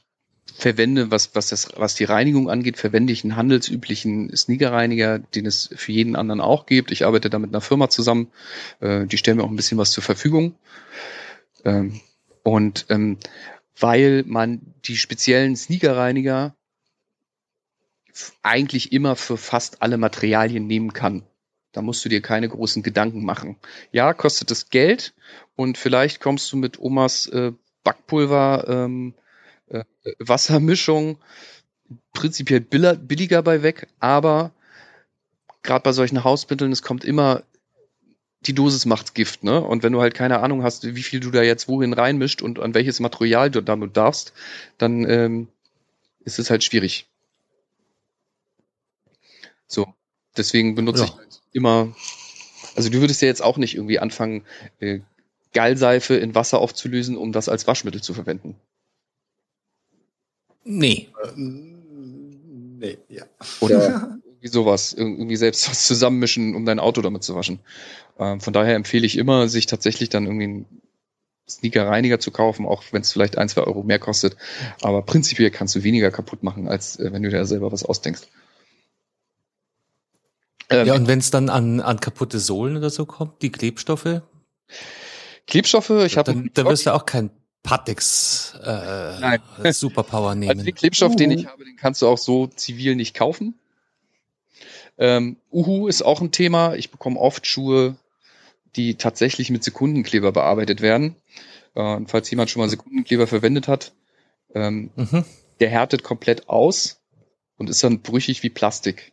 verwende, 0.55 1.11
was, 1.11 1.34
was, 1.34 1.48
das, 1.48 1.70
was 1.76 1.96
die 1.96 2.05
Reinigung 2.05 2.48
angeht, 2.48 2.76
verwende 2.76 3.12
ich 3.12 3.24
einen 3.24 3.34
handelsüblichen 3.34 4.34
Sneakerreiniger, 4.36 5.18
den 5.18 5.46
es 5.46 5.70
für 5.74 5.90
jeden 5.90 6.14
anderen 6.14 6.40
auch 6.40 6.66
gibt. 6.66 6.92
Ich 6.92 7.05
arbeite 7.05 7.28
da 7.28 7.40
mit 7.40 7.51
einer 7.51 7.61
Firma 7.61 7.88
zusammen, 7.88 8.28
äh, 8.78 9.07
die 9.07 9.18
stellen 9.18 9.38
mir 9.38 9.44
auch 9.44 9.51
ein 9.51 9.57
bisschen 9.57 9.78
was 9.78 9.90
zur 9.90 10.05
Verfügung. 10.05 10.55
Ähm, 11.64 12.01
und 12.42 12.86
ähm, 12.88 13.18
weil 13.81 14.24
man 14.26 14.61
die 14.85 14.97
speziellen 14.97 15.57
Sneakerreiniger 15.57 16.55
eigentlich 18.43 18.93
immer 18.93 19.16
für 19.16 19.37
fast 19.37 19.83
alle 19.83 19.97
Materialien 19.97 20.66
nehmen 20.66 20.93
kann. 20.93 21.24
Da 21.72 21.83
musst 21.83 22.05
du 22.05 22.09
dir 22.09 22.20
keine 22.20 22.49
großen 22.49 22.83
Gedanken 22.83 23.24
machen. 23.24 23.57
Ja, 23.93 24.12
kostet 24.12 24.51
es 24.51 24.70
Geld 24.70 25.14
und 25.55 25.78
vielleicht 25.78 26.20
kommst 26.20 26.53
du 26.53 26.57
mit 26.57 26.81
Omas 26.81 27.26
äh, 27.26 27.53
Backpulver, 27.85 28.64
ähm, 28.68 29.14
äh, 29.68 29.85
Wassermischung 30.18 31.18
prinzipiell 32.12 32.61
billiger 32.61 33.43
bei 33.43 33.62
weg, 33.62 33.87
aber 33.99 34.53
gerade 35.62 35.83
bei 35.83 35.93
solchen 35.93 36.24
Hausmitteln, 36.24 36.72
es 36.72 36.83
kommt 36.83 37.05
immer 37.05 37.43
die 38.43 38.55
Dosis 38.55 38.86
macht 38.86 39.14
Gift, 39.14 39.45
ne? 39.45 39.61
Und 39.61 39.82
wenn 39.82 39.93
du 39.93 40.01
halt 40.01 40.14
keine 40.14 40.41
Ahnung 40.41 40.62
hast, 40.62 40.95
wie 40.95 41.03
viel 41.03 41.20
du 41.20 41.30
da 41.30 41.43
jetzt 41.43 41.68
wohin 41.68 41.93
reinmischt 41.93 42.41
und 42.41 42.59
an 42.59 42.74
welches 42.74 43.01
Material 43.01 43.51
du 43.51 43.61
damit 43.61 43.97
darfst, 43.97 44.32
dann 44.78 45.09
ähm, 45.09 45.49
ist 46.24 46.38
es 46.38 46.49
halt 46.51 46.64
schwierig. 46.64 47.07
So, 49.66 49.93
deswegen 50.36 50.74
benutze 50.74 51.01
Ja. 51.01 51.07
ich 51.07 51.16
halt 51.16 51.41
immer. 51.53 51.95
Also 52.76 52.88
du 52.88 53.01
würdest 53.01 53.20
ja 53.20 53.28
jetzt 53.28 53.43
auch 53.43 53.57
nicht 53.59 53.74
irgendwie 53.74 53.99
anfangen, 53.99 54.45
äh, 54.78 55.01
Gallseife 55.53 56.14
in 56.14 56.34
Wasser 56.34 56.61
aufzulösen, 56.61 57.16
um 57.16 57.32
das 57.32 57.49
als 57.49 57.66
Waschmittel 57.66 58.03
zu 58.03 58.14
verwenden. 58.14 58.57
Nee. 60.64 61.09
Äh, 61.22 61.32
nee, 61.36 62.99
ja. 63.09 63.24
Oder 63.61 64.18
irgendwie 64.24 64.49
sowas, 64.49 64.93
irgendwie 64.93 65.36
selbst 65.36 65.68
was 65.68 65.86
zusammenmischen, 65.86 66.55
um 66.55 66.64
dein 66.64 66.78
Auto 66.78 67.03
damit 67.03 67.24
zu 67.24 67.34
waschen. 67.34 67.61
Ähm, 68.21 68.41
von 68.41 68.53
daher 68.53 68.75
empfehle 68.77 69.07
ich 69.07 69.16
immer, 69.16 69.49
sich 69.49 69.66
tatsächlich 69.66 70.11
dann 70.11 70.27
irgendwie 70.27 70.45
einen 70.45 70.66
Sneaker-Reiniger 71.49 72.21
zu 72.21 72.31
kaufen, 72.31 72.66
auch 72.66 72.85
wenn 72.93 73.03
es 73.03 73.12
vielleicht 73.12 73.39
ein, 73.39 73.49
zwei 73.49 73.62
Euro 73.62 73.83
mehr 73.83 73.99
kostet. 73.99 74.37
Aber 74.83 75.03
prinzipiell 75.03 75.51
kannst 75.51 75.75
du 75.75 75.83
weniger 75.83 76.11
kaputt 76.11 76.43
machen, 76.43 76.68
als 76.68 76.99
äh, 77.01 77.12
wenn 77.12 77.23
du 77.23 77.31
dir 77.31 77.45
selber 77.47 77.73
was 77.73 77.85
ausdenkst. 77.85 78.29
Ähm, 80.68 80.87
Ja, 80.87 80.95
und 80.95 81.09
wenn 81.09 81.18
es 81.18 81.31
dann 81.31 81.49
an, 81.49 81.81
an 81.81 81.99
kaputte 81.99 82.39
Sohlen 82.39 82.77
oder 82.77 82.91
so 82.91 83.07
kommt, 83.07 83.43
die 83.43 83.51
Klebstoffe, 83.51 84.23
Klebstoffe, 85.47 85.91
ich 85.91 86.16
habe 86.16 86.33
dann, 86.33 86.51
dann 86.55 86.66
wirst 86.66 86.87
du 86.87 86.95
auch 86.95 87.07
kein 87.07 87.31
Patix 87.62 88.55
äh, 88.62 89.21
Nein. 89.21 89.41
Superpower 89.73 90.29
Also 90.31 90.39
nehmen. 90.39 90.64
den 90.64 90.75
Klebstoff, 90.75 91.16
den 91.16 91.31
Uhu. 91.31 91.39
ich 91.41 91.47
habe, 91.47 91.64
den 91.64 91.77
kannst 91.77 92.03
du 92.03 92.07
auch 92.07 92.18
so 92.18 92.47
zivil 92.47 92.95
nicht 92.95 93.14
kaufen. 93.14 93.59
Ähm, 94.97 95.37
Uhu 95.51 95.89
ist 95.89 96.03
auch 96.03 96.21
ein 96.21 96.31
Thema. 96.31 96.75
Ich 96.75 96.91
bekomme 96.91 97.18
oft 97.18 97.47
Schuhe, 97.47 97.97
die 98.77 98.97
tatsächlich 98.97 99.51
mit 99.51 99.64
Sekundenkleber 99.64 100.33
bearbeitet 100.33 100.81
werden. 100.81 101.16
Äh, 101.75 101.81
und 101.97 102.11
falls 102.11 102.31
jemand 102.31 102.51
schon 102.51 102.61
mal 102.61 102.68
Sekundenkleber 102.68 103.27
verwendet 103.27 103.68
hat, 103.68 103.93
ähm, 104.55 104.91
Mhm. 104.97 105.25
der 105.61 105.71
härtet 105.71 106.03
komplett 106.03 106.49
aus 106.49 107.01
und 107.57 107.71
ist 107.71 107.83
dann 107.85 108.01
brüchig 108.01 108.43
wie 108.43 108.51
Plastik. 108.51 109.12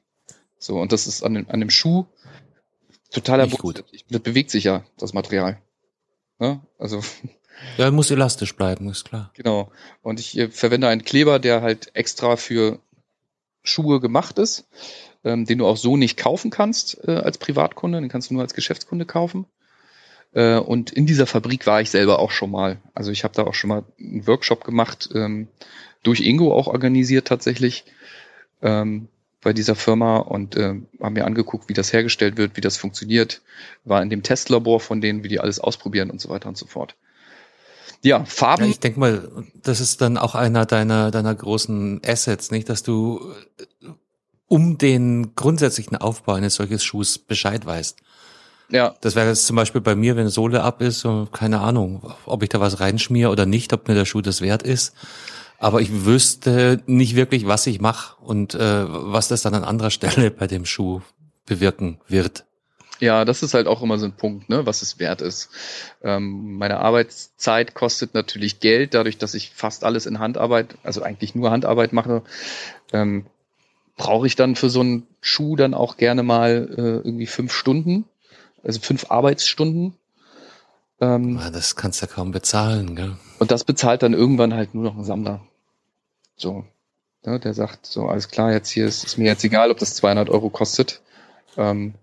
So, 0.60 0.80
und 0.80 0.92
das 0.92 1.06
ist 1.08 1.24
an 1.24 1.34
dem, 1.36 1.50
an 1.50 1.60
dem 1.60 1.70
Schuh 1.70 2.06
totaler 3.12 3.46
Nicht 3.46 3.60
Bullshit. 3.60 3.86
Das 4.10 4.22
bewegt 4.22 4.50
sich 4.52 4.64
ja, 4.64 4.84
das 4.98 5.14
Material. 5.14 5.62
Ne? 6.40 6.62
Also 6.78 7.02
Ja, 7.78 7.90
muss 7.92 8.12
elastisch 8.12 8.56
bleiben, 8.56 8.90
ist 8.90 9.06
klar. 9.06 9.32
Genau. 9.36 9.72
Und 10.02 10.20
ich 10.20 10.38
äh, 10.38 10.50
verwende 10.50 10.88
einen 10.88 11.04
Kleber, 11.04 11.40
der 11.40 11.62
halt 11.62 11.96
extra 11.96 12.36
für 12.38 12.80
Schuhe 13.64 14.00
gemacht 14.00 14.40
ist, 14.40 14.68
ähm, 15.28 15.46
den 15.46 15.58
du 15.58 15.68
auch 15.68 15.78
so 15.78 15.98
nicht 15.98 16.18
kaufen 16.18 16.50
kannst 16.52 17.00
äh, 17.08 17.12
als 17.12 17.38
Privatkunde, 17.38 18.00
den 18.00 18.10
kannst 18.10 18.30
du 18.30 18.34
nur 18.34 18.44
als 18.44 18.54
Geschäftskunde 18.54 19.06
kaufen. 19.06 19.46
Äh, 20.34 20.58
und 20.58 20.92
in 20.92 21.06
dieser 21.06 21.26
Fabrik 21.26 21.68
war 21.68 21.82
ich 21.82 21.90
selber 21.90 22.20
auch 22.20 22.32
schon 22.32 22.52
mal. 22.52 22.78
Also 22.94 23.12
ich 23.12 23.24
habe 23.24 23.34
da 23.36 23.44
auch 23.44 23.54
schon 23.54 23.70
mal 23.70 23.84
einen 24.00 24.26
Workshop 24.28 24.64
gemacht, 24.64 25.10
ähm, 25.14 25.48
durch 26.04 26.22
Ingo 26.22 26.54
auch 26.54 26.68
organisiert 26.68 27.28
tatsächlich 27.28 27.84
ähm, 28.62 29.10
bei 29.42 29.54
dieser 29.54 29.76
Firma 29.76 30.18
und 30.18 30.58
ähm, 30.58 30.88
haben 31.02 31.14
mir 31.14 31.26
angeguckt, 31.26 31.70
wie 31.70 31.74
das 31.74 31.94
hergestellt 31.94 32.38
wird, 32.38 32.58
wie 32.58 32.62
das 32.62 32.78
funktioniert, 32.78 33.42
war 33.84 34.02
in 34.02 34.10
dem 34.10 34.24
Testlabor 34.24 34.80
von 34.80 35.02
denen, 35.02 35.24
wie 35.24 35.28
die 35.28 35.40
alles 35.40 35.60
ausprobieren 35.60 36.10
und 36.10 36.22
so 36.22 36.30
weiter 36.30 36.50
und 36.50 36.58
so 36.58 36.66
fort. 36.66 36.96
Ja, 38.04 38.20
Ja, 38.20 38.26
Farben. 38.26 38.70
ich 38.70 38.80
denke 38.80 39.00
mal, 39.00 39.30
das 39.64 39.80
ist 39.80 40.02
dann 40.02 40.18
auch 40.18 40.36
einer 40.36 40.66
deiner, 40.66 41.12
deiner 41.12 41.34
großen 41.34 42.02
Assets, 42.06 42.52
nicht, 42.52 42.70
dass 42.70 42.84
du 42.84 43.32
äh, 43.60 43.88
um 44.48 44.78
den 44.78 45.36
grundsätzlichen 45.36 45.98
Aufbau 45.98 46.34
eines 46.34 46.56
solches 46.56 46.84
Schuhs 46.84 47.18
Bescheid 47.18 47.66
weißt. 47.66 47.98
Ja, 48.70 48.96
Das 49.02 49.16
wäre 49.16 49.28
jetzt 49.28 49.48
zum 49.48 49.56
Beispiel 49.56 49.82
bei 49.82 49.96
mir, 49.96 50.18
wenn 50.18 50.28
Sohle 50.28 50.62
ab 50.62 50.82
ist, 50.82 51.00
so, 51.00 51.28
keine 51.32 51.62
Ahnung, 51.62 52.14
ob 52.26 52.44
ich 52.44 52.50
da 52.50 52.60
was 52.60 52.80
reinschmier 52.80 53.32
oder 53.32 53.46
nicht, 53.46 53.72
ob 53.72 53.88
mir 53.88 53.96
der 53.96 54.06
Schuh 54.06 54.22
das 54.22 54.42
wert 54.42 54.64
ist. 54.64 54.94
Aber 55.58 55.82
ich 55.82 56.06
wüsste 56.06 56.84
nicht 56.86 57.16
wirklich, 57.16 57.48
was 57.48 57.66
ich 57.66 57.80
mache 57.80 58.22
und 58.22 58.56
äh, 58.56 58.86
was 58.88 59.30
das 59.30 59.42
dann 59.42 59.56
an 59.56 59.64
anderer 59.64 59.90
Stelle 59.90 60.32
bei 60.38 60.48
dem 60.48 60.66
Schuh 60.66 61.02
bewirken 61.46 62.00
wird. 62.08 62.44
Ja, 63.00 63.26
das 63.26 63.44
ist 63.44 63.54
halt 63.54 63.68
auch 63.68 63.82
immer 63.84 64.00
so 64.00 64.06
ein 64.06 64.14
Punkt, 64.14 64.50
ne, 64.50 64.66
was 64.66 64.82
es 64.82 65.00
wert 65.00 65.22
ist. 65.22 65.50
Ähm, 66.04 66.58
meine 66.58 66.80
Arbeitszeit 66.80 67.76
kostet 67.76 68.14
natürlich 68.16 68.60
Geld, 68.60 68.96
dadurch, 68.96 69.18
dass 69.18 69.36
ich 69.36 69.52
fast 69.52 69.84
alles 69.84 70.08
in 70.08 70.20
Handarbeit, 70.20 70.76
also 70.84 71.04
eigentlich 71.04 71.36
nur 71.36 71.52
Handarbeit 71.52 71.94
mache, 71.94 72.24
ähm, 72.94 73.26
brauche 73.98 74.28
ich 74.28 74.36
dann 74.36 74.56
für 74.56 74.70
so 74.70 74.80
einen 74.80 75.08
Schuh 75.20 75.56
dann 75.56 75.74
auch 75.74 75.98
gerne 75.98 76.24
mal 76.24 76.70
äh, 76.78 76.82
irgendwie 77.08 77.28
fünf 77.28 77.52
Stunden, 77.52 78.06
also 78.64 78.80
fünf 78.80 79.12
Arbeitsstunden. 79.12 79.96
Ähm, 81.02 81.40
Das 81.52 81.76
kannst 81.76 82.02
du 82.02 82.06
ja 82.06 82.12
kaum 82.12 82.32
bezahlen, 82.32 82.96
gell? 82.96 83.18
und 83.40 83.52
das 83.52 83.64
bezahlt 83.64 84.04
dann 84.04 84.14
irgendwann 84.14 84.54
halt 84.54 84.74
nur 84.74 84.84
noch 84.84 84.96
ein 84.96 85.04
Sammler. 85.04 85.42
So, 86.36 86.64
ne, 87.26 87.40
der 87.40 87.54
sagt 87.54 87.86
so, 87.86 88.08
alles 88.08 88.30
klar, 88.30 88.52
jetzt 88.52 88.70
hier 88.70 88.86
ist, 88.86 89.04
ist 89.04 89.18
mir 89.18 89.26
jetzt 89.26 89.44
egal, 89.44 89.72
ob 89.72 89.80
das 89.80 89.96
200 89.96 90.30
Euro 90.30 90.50
kostet. 90.50 91.02
Ähm, 91.58 91.96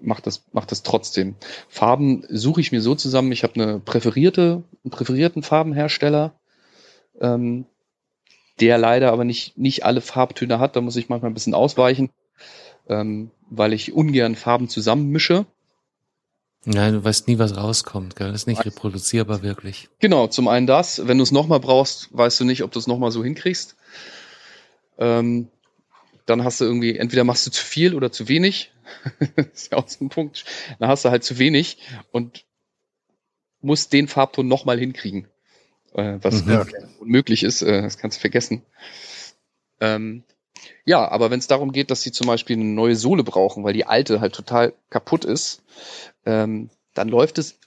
macht 0.00 0.26
das, 0.26 0.44
macht 0.52 0.70
das 0.70 0.82
trotzdem. 0.82 1.34
Farben 1.68 2.24
suche 2.28 2.60
ich 2.60 2.72
mir 2.72 2.80
so 2.80 2.94
zusammen. 2.94 3.32
Ich 3.32 3.42
habe 3.42 3.54
eine 3.54 3.80
präferierte, 3.80 4.62
einen 4.84 4.90
präferierten 4.90 5.42
Farbenhersteller, 5.42 6.34
ähm, 7.20 7.66
der 8.60 8.78
leider 8.78 9.12
aber 9.12 9.24
nicht, 9.24 9.58
nicht 9.58 9.84
alle 9.84 10.00
Farbtöne 10.00 10.58
hat. 10.58 10.76
Da 10.76 10.80
muss 10.80 10.96
ich 10.96 11.08
manchmal 11.08 11.30
ein 11.30 11.34
bisschen 11.34 11.54
ausweichen, 11.54 12.10
ähm, 12.88 13.30
weil 13.50 13.72
ich 13.72 13.92
ungern 13.92 14.36
Farben 14.36 14.68
zusammenmische. 14.68 15.46
Ja, 16.66 16.90
du 16.90 17.04
weißt 17.04 17.28
nie, 17.28 17.38
was 17.38 17.56
rauskommt, 17.56 18.16
gell? 18.16 18.28
Das 18.28 18.42
ist 18.42 18.46
nicht 18.46 18.64
reproduzierbar 18.64 19.42
wirklich. 19.42 19.90
Genau, 19.98 20.28
zum 20.28 20.48
einen 20.48 20.66
das. 20.66 21.06
Wenn 21.06 21.18
du 21.18 21.24
es 21.24 21.32
nochmal 21.32 21.60
brauchst, 21.60 22.08
weißt 22.16 22.40
du 22.40 22.44
nicht, 22.44 22.62
ob 22.62 22.72
du 22.72 22.78
es 22.78 22.86
nochmal 22.86 23.10
so 23.10 23.22
hinkriegst. 23.22 23.76
Ähm, 24.96 25.48
dann 26.24 26.42
hast 26.42 26.60
du 26.60 26.64
irgendwie, 26.64 26.96
entweder 26.96 27.24
machst 27.24 27.46
du 27.46 27.50
zu 27.50 27.62
viel 27.62 27.94
oder 27.94 28.10
zu 28.10 28.28
wenig. 28.28 28.72
das 29.36 29.46
ist 29.52 29.72
ja 29.72 29.78
auch 29.78 29.88
so 29.88 30.04
ein 30.04 30.08
Punkt. 30.08 30.44
Dann 30.78 30.88
hast 30.88 31.04
du 31.04 31.10
halt 31.10 31.22
zu 31.22 31.38
wenig 31.38 31.78
und 32.12 32.46
musst 33.60 33.92
den 33.92 34.08
Farbton 34.08 34.48
nochmal 34.48 34.78
hinkriegen. 34.78 35.28
Äh, 35.94 36.18
was 36.22 36.44
Mhm. 36.44 36.66
Unmöglich 37.00 37.42
ist, 37.44 37.62
äh, 37.62 37.82
das 37.82 37.98
kannst 37.98 38.18
du 38.18 38.20
vergessen. 38.20 38.62
Ähm, 39.80 40.24
ja, 40.84 41.08
aber 41.08 41.30
wenn 41.30 41.38
es 41.38 41.46
darum 41.46 41.72
geht, 41.72 41.90
dass 41.90 42.02
sie 42.02 42.12
zum 42.12 42.26
Beispiel 42.26 42.56
eine 42.56 42.64
neue 42.64 42.96
Sohle 42.96 43.24
brauchen, 43.24 43.64
weil 43.64 43.72
die 43.74 43.86
alte 43.86 44.20
halt 44.20 44.34
total 44.34 44.72
kaputt 44.90 45.24
ist, 45.24 45.62
ähm, 46.26 46.70
dann 46.94 47.08
läuft 47.08 47.38
es 47.38 47.58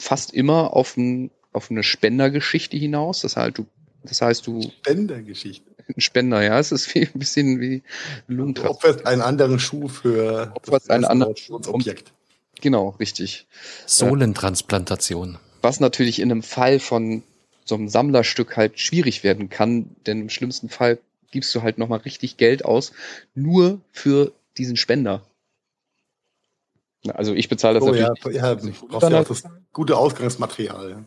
fast 0.00 0.32
immer 0.32 0.74
auf, 0.74 0.96
ein, 0.96 1.30
auf 1.52 1.70
eine 1.70 1.82
Spendergeschichte 1.82 2.76
hinaus. 2.76 3.20
Das, 3.20 3.36
halt, 3.36 3.58
du, 3.58 3.66
das 4.02 4.22
heißt, 4.22 4.46
du 4.46 4.62
Spendergeschichte. 4.62 5.70
ein 5.96 6.00
Spender, 6.00 6.42
ja, 6.42 6.58
es 6.58 6.72
ist 6.72 6.94
wie, 6.94 7.06
ein 7.06 7.18
bisschen 7.18 7.60
wie 7.60 7.82
Du 8.28 8.34
Lungentransfer. 8.34 8.70
opferst 8.70 9.06
einen 9.06 9.22
anderen 9.22 9.58
Schuh 9.58 9.88
für 9.88 10.52
Opferst 10.54 10.90
einen 10.90 11.04
anderen 11.04 11.34
Objekt. 11.66 12.12
Genau, 12.60 12.90
richtig. 13.00 13.46
Sohlentransplantation. 13.86 15.38
Was 15.62 15.80
natürlich 15.80 16.20
in 16.20 16.30
einem 16.30 16.42
Fall 16.42 16.78
von 16.78 17.22
so 17.64 17.74
einem 17.74 17.88
Sammlerstück 17.88 18.56
halt 18.56 18.78
schwierig 18.80 19.22
werden 19.22 19.48
kann, 19.48 19.94
denn 20.06 20.22
im 20.22 20.30
schlimmsten 20.30 20.68
Fall 20.68 20.98
gibst 21.30 21.54
du 21.54 21.62
halt 21.62 21.78
nochmal 21.78 22.00
richtig 22.00 22.36
Geld 22.36 22.64
aus, 22.64 22.92
nur 23.34 23.80
für 23.92 24.32
diesen 24.56 24.76
Spender. 24.76 25.22
Na, 27.04 27.14
Also 27.14 27.34
ich 27.34 27.48
bezahle 27.48 27.78
das 27.80 27.88
Oh 27.88 27.94
ja, 27.94 28.08
natürlich. 28.08 28.38
ja, 28.38 28.54
du 28.54 28.72
brauchst 28.88 29.08
ja 29.10 29.20
auch 29.20 29.24
das 29.24 29.44
gute 29.72 29.96
Ausgangsmaterial. 29.96 30.90
ja. 30.90 31.04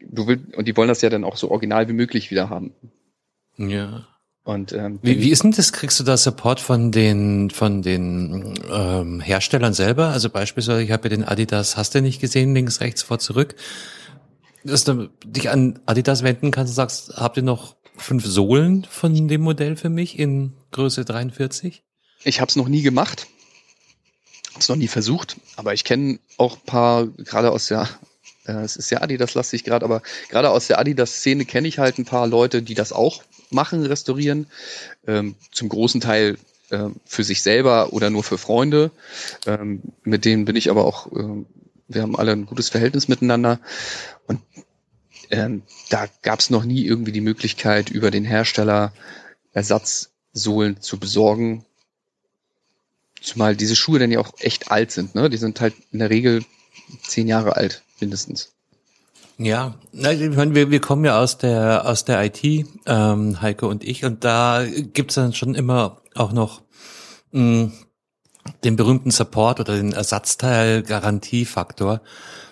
Du 0.00 0.26
willst, 0.26 0.56
und 0.56 0.66
die 0.66 0.76
wollen 0.76 0.88
das 0.88 1.02
ja 1.02 1.10
dann 1.10 1.24
auch 1.24 1.36
so 1.36 1.50
original 1.50 1.88
wie 1.88 1.92
möglich 1.92 2.30
wieder 2.30 2.50
haben. 2.50 2.74
Ja. 3.56 4.08
Und 4.44 4.72
ähm, 4.72 4.98
Wie, 5.02 5.20
wie 5.20 5.30
ist 5.30 5.44
denn 5.44 5.52
das? 5.52 5.72
Kriegst 5.72 6.00
du 6.00 6.04
da 6.04 6.16
Support 6.16 6.58
von 6.58 6.90
den 6.90 7.50
von 7.50 7.82
den 7.82 8.54
ähm, 8.72 9.20
Herstellern 9.20 9.72
selber? 9.72 10.08
Also 10.08 10.30
beispielsweise, 10.30 10.82
ich 10.82 10.90
habe 10.90 11.04
ja 11.04 11.10
den 11.10 11.24
Adidas, 11.24 11.76
hast 11.76 11.94
du 11.94 12.02
nicht 12.02 12.20
gesehen, 12.20 12.52
links, 12.54 12.80
rechts, 12.80 13.02
vor, 13.02 13.20
zurück. 13.20 13.54
Dass 14.64 14.84
du 14.84 15.10
dich 15.24 15.50
an 15.50 15.78
Adidas 15.86 16.24
wenden 16.24 16.50
kannst 16.50 16.72
und 16.72 16.74
sagst, 16.74 17.16
habt 17.16 17.36
ihr 17.36 17.44
noch 17.44 17.76
fünf 17.96 18.26
Sohlen 18.26 18.84
von 18.90 19.28
dem 19.28 19.42
Modell 19.42 19.76
für 19.76 19.90
mich 19.90 20.18
in 20.18 20.54
Größe 20.72 21.04
43? 21.04 21.84
Ich 22.24 22.40
habe 22.40 22.48
es 22.48 22.56
noch 22.56 22.68
nie 22.68 22.82
gemacht, 22.82 23.26
habe 24.50 24.60
es 24.60 24.68
noch 24.68 24.76
nie 24.76 24.88
versucht, 24.88 25.36
aber 25.56 25.72
ich 25.72 25.84
kenne 25.84 26.18
auch 26.36 26.56
ein 26.56 26.66
paar, 26.66 27.06
gerade 27.06 27.50
aus 27.50 27.66
der, 27.66 27.88
äh, 28.46 28.52
es 28.52 28.76
ist 28.76 28.90
ja 28.90 29.02
Adidas 29.02 29.34
lastig 29.34 29.64
gerade, 29.64 29.84
aber 29.84 30.02
gerade 30.28 30.50
aus 30.50 30.68
der 30.68 30.78
Adidas-Szene 30.78 31.44
kenne 31.44 31.68
ich 31.68 31.78
halt 31.78 31.98
ein 31.98 32.04
paar 32.04 32.26
Leute, 32.26 32.62
die 32.62 32.74
das 32.74 32.92
auch 32.92 33.22
machen, 33.54 33.84
restaurieren, 33.84 34.46
ähm, 35.06 35.34
zum 35.50 35.68
großen 35.68 36.00
Teil 36.00 36.38
äh, 36.70 36.88
für 37.04 37.24
sich 37.24 37.42
selber 37.42 37.92
oder 37.92 38.10
nur 38.10 38.24
für 38.24 38.38
Freunde. 38.38 38.90
Ähm, 39.46 39.82
mit 40.04 40.24
denen 40.24 40.44
bin 40.44 40.56
ich 40.56 40.70
aber 40.70 40.84
auch, 40.84 41.10
ähm, 41.12 41.46
wir 41.88 42.02
haben 42.02 42.16
alle 42.16 42.32
ein 42.32 42.46
gutes 42.46 42.68
Verhältnis 42.68 43.08
miteinander 43.08 43.60
und 44.26 44.40
ähm, 45.30 45.62
da 45.88 46.06
gab 46.22 46.40
es 46.40 46.50
noch 46.50 46.64
nie 46.64 46.84
irgendwie 46.84 47.12
die 47.12 47.20
Möglichkeit, 47.20 47.90
über 47.90 48.10
den 48.10 48.24
Hersteller 48.24 48.92
Ersatzsohlen 49.52 50.80
zu 50.80 50.98
besorgen, 50.98 51.64
zumal 53.20 53.56
diese 53.56 53.76
Schuhe 53.76 53.98
dann 53.98 54.10
ja 54.10 54.20
auch 54.20 54.32
echt 54.40 54.70
alt 54.70 54.90
sind, 54.90 55.14
ne? 55.14 55.30
Die 55.30 55.36
sind 55.36 55.60
halt 55.60 55.74
in 55.90 56.00
der 56.00 56.10
Regel 56.10 56.44
zehn 57.02 57.28
Jahre 57.28 57.56
alt, 57.56 57.82
mindestens. 58.00 58.52
Ja, 59.38 59.74
ich 59.92 60.36
meine, 60.36 60.54
wir, 60.54 60.70
wir 60.70 60.80
kommen 60.80 61.04
ja 61.04 61.20
aus 61.20 61.36
der 61.38 61.86
aus 61.86 62.04
der 62.04 62.24
IT, 62.24 62.42
ähm, 62.86 63.40
Heike 63.40 63.66
und 63.66 63.84
ich, 63.84 64.04
und 64.04 64.24
da 64.24 64.64
gibt's 64.66 65.14
dann 65.14 65.32
schon 65.32 65.54
immer 65.54 66.02
auch 66.14 66.32
noch 66.32 66.62
mh, 67.32 67.72
den 68.64 68.76
berühmten 68.76 69.10
Support 69.10 69.60
oder 69.60 69.76
den 69.76 69.92
Ersatzteil-Garantiefaktor, 69.92 72.00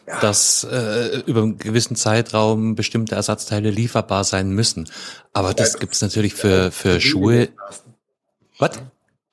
ja. 0.07 0.21
dass 0.21 0.65
äh, 0.65 1.23
über 1.27 1.43
einen 1.43 1.59
gewissen 1.59 1.97
Zeitraum 1.97 2.75
bestimmte 2.75 3.15
Ersatzteile 3.15 3.71
lieferbar 3.71 4.25
sein 4.25 4.51
müssen. 4.51 4.89
Aber 5.33 5.55
das 5.55 5.75
ja, 5.75 5.79
gibt's 5.81 6.03
natürlich 6.03 6.35
für 6.35 6.73
für 6.73 7.01
Schuhe. 7.01 7.49
Was? 8.59 8.73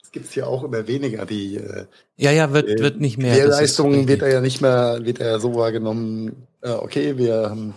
Das 0.02 0.12
gibt's 0.12 0.36
ja 0.36 0.46
auch 0.46 0.64
immer 0.64 0.88
weniger. 0.88 1.26
Die 1.26 1.58
äh, 1.58 1.86
ja 2.18 2.32
ja 2.32 2.54
wird 2.54 2.80
wird 2.80 3.00
nicht 3.00 3.18
mehr. 3.18 3.36
Die 3.36 3.42
Leistung 3.42 4.08
wird 4.08 4.22
ja 4.22 4.42
nicht 4.42 4.62
mehr 4.62 5.00
wird 5.02 5.20
ja 5.20 5.40
so 5.40 5.56
wahrgenommen 5.56 6.48
okay, 6.76 7.18
wir 7.18 7.50
haben 7.50 7.74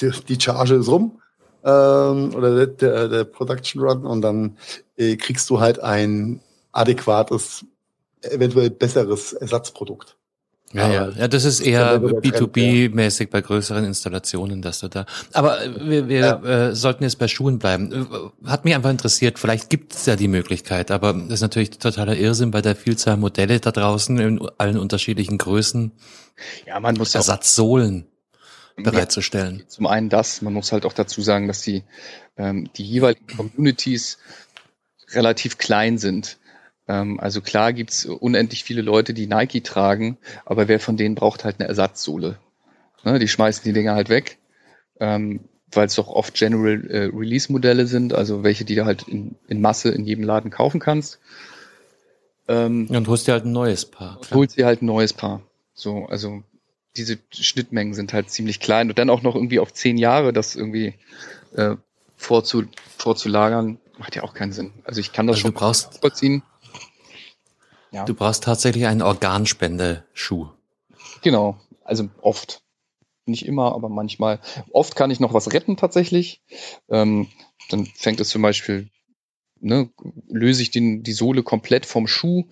die, 0.00 0.10
die 0.28 0.40
Charge 0.40 0.76
ist 0.76 0.88
rum 0.88 1.20
ähm, 1.64 2.34
oder 2.34 2.66
der, 2.66 3.08
der 3.08 3.24
Production 3.24 3.82
Run 3.82 4.06
und 4.06 4.22
dann 4.22 4.56
äh, 4.96 5.16
kriegst 5.16 5.48
du 5.50 5.60
halt 5.60 5.80
ein 5.80 6.40
adäquates, 6.72 7.64
eventuell 8.22 8.70
besseres 8.70 9.32
Ersatzprodukt. 9.32 10.16
Ja, 10.74 10.92
ja, 10.92 11.08
ja, 11.08 11.28
das 11.28 11.46
ist 11.46 11.60
eher 11.60 11.98
B2B-mäßig 11.98 13.30
bei 13.30 13.40
größeren 13.40 13.86
Installationen, 13.86 14.60
dass 14.60 14.80
du 14.80 14.88
da. 14.88 15.06
Aber 15.32 15.60
wir, 15.80 16.08
wir 16.08 16.18
ja. 16.18 16.68
äh, 16.68 16.74
sollten 16.74 17.04
jetzt 17.04 17.18
bei 17.18 17.26
Schuhen 17.26 17.58
bleiben. 17.58 18.06
Hat 18.44 18.66
mich 18.66 18.74
einfach 18.74 18.90
interessiert, 18.90 19.38
vielleicht 19.38 19.70
gibt 19.70 19.94
es 19.94 20.04
ja 20.04 20.14
die 20.14 20.28
Möglichkeit, 20.28 20.90
aber 20.90 21.14
das 21.14 21.34
ist 21.34 21.40
natürlich 21.40 21.70
totaler 21.70 22.16
Irrsinn 22.16 22.50
bei 22.50 22.60
der 22.60 22.76
Vielzahl 22.76 23.16
Modelle 23.16 23.60
da 23.60 23.70
draußen 23.70 24.18
in 24.18 24.46
allen 24.58 24.76
unterschiedlichen 24.76 25.38
Größen. 25.38 25.92
Ja, 26.66 26.78
man 26.80 26.96
muss 26.96 27.14
Ersatzsohlen 27.14 28.07
bereitzustellen. 28.82 29.60
Ja, 29.60 29.68
zum 29.68 29.86
einen 29.86 30.08
das, 30.08 30.42
man 30.42 30.52
muss 30.52 30.72
halt 30.72 30.84
auch 30.86 30.92
dazu 30.92 31.22
sagen, 31.22 31.48
dass 31.48 31.62
die, 31.62 31.82
ähm, 32.36 32.70
die 32.76 32.84
jeweiligen 32.84 33.26
Communities 33.26 34.18
relativ 35.12 35.58
klein 35.58 35.98
sind. 35.98 36.38
Ähm, 36.86 37.20
also 37.20 37.40
klar 37.40 37.72
gibt's 37.72 38.06
unendlich 38.06 38.64
viele 38.64 38.82
Leute, 38.82 39.14
die 39.14 39.26
Nike 39.26 39.62
tragen, 39.62 40.18
aber 40.44 40.68
wer 40.68 40.80
von 40.80 40.96
denen 40.96 41.14
braucht 41.14 41.44
halt 41.44 41.60
eine 41.60 41.68
Ersatzsohle? 41.68 42.38
Ne, 43.04 43.18
die 43.18 43.28
schmeißen 43.28 43.62
die 43.64 43.72
Dinger 43.72 43.94
halt 43.94 44.08
weg, 44.08 44.38
ähm, 44.98 45.40
weil 45.72 45.86
es 45.86 45.94
doch 45.94 46.08
oft 46.08 46.34
General 46.34 46.84
äh, 46.90 47.10
Release 47.14 47.52
Modelle 47.52 47.86
sind, 47.86 48.12
also 48.12 48.42
welche, 48.42 48.64
die 48.64 48.74
du 48.74 48.84
halt 48.84 49.06
in, 49.06 49.36
in 49.46 49.60
Masse 49.60 49.90
in 49.90 50.04
jedem 50.04 50.24
Laden 50.24 50.50
kaufen 50.50 50.80
kannst. 50.80 51.20
Ähm, 52.48 52.86
und 52.88 53.08
holst 53.08 53.28
dir 53.28 53.32
halt 53.32 53.44
ein 53.44 53.52
neues 53.52 53.84
Paar. 53.84 54.18
Holst 54.32 54.56
dir 54.56 54.66
halt 54.66 54.82
ein 54.82 54.86
neues 54.86 55.12
Paar. 55.12 55.42
So, 55.74 56.06
also 56.06 56.42
diese 56.96 57.18
Schnittmengen 57.30 57.94
sind 57.94 58.12
halt 58.12 58.30
ziemlich 58.30 58.60
klein 58.60 58.88
und 58.88 58.98
dann 58.98 59.10
auch 59.10 59.22
noch 59.22 59.34
irgendwie 59.34 59.60
auf 59.60 59.72
zehn 59.72 59.98
Jahre 59.98 60.32
das 60.32 60.56
irgendwie 60.56 60.94
äh, 61.54 61.76
vorzu, 62.16 62.64
vorzulagern, 62.96 63.78
macht 63.98 64.16
ja 64.16 64.22
auch 64.22 64.34
keinen 64.34 64.52
Sinn. 64.52 64.72
Also 64.84 65.00
ich 65.00 65.12
kann 65.12 65.26
das 65.26 65.34
also 65.34 65.42
schon 65.42 65.54
du 65.54 65.60
brauchst, 65.60 66.00
vorziehen. 66.00 66.42
Ja. 67.90 68.04
Du 68.04 68.14
brauchst 68.14 68.44
tatsächlich 68.44 68.86
einen 68.86 69.02
Organspendeschuh. 69.02 70.48
Genau, 71.22 71.58
also 71.84 72.08
oft. 72.20 72.62
Nicht 73.26 73.46
immer, 73.46 73.74
aber 73.74 73.90
manchmal. 73.90 74.40
Oft 74.70 74.96
kann 74.96 75.10
ich 75.10 75.20
noch 75.20 75.34
was 75.34 75.52
retten 75.52 75.76
tatsächlich. 75.76 76.40
Ähm, 76.88 77.28
dann 77.68 77.84
fängt 77.84 78.20
es 78.20 78.30
zum 78.30 78.40
Beispiel, 78.40 78.88
ne, 79.60 79.90
löse 80.28 80.62
ich 80.62 80.70
den, 80.70 81.02
die 81.02 81.12
Sohle 81.12 81.42
komplett 81.42 81.84
vom 81.84 82.06
Schuh, 82.06 82.46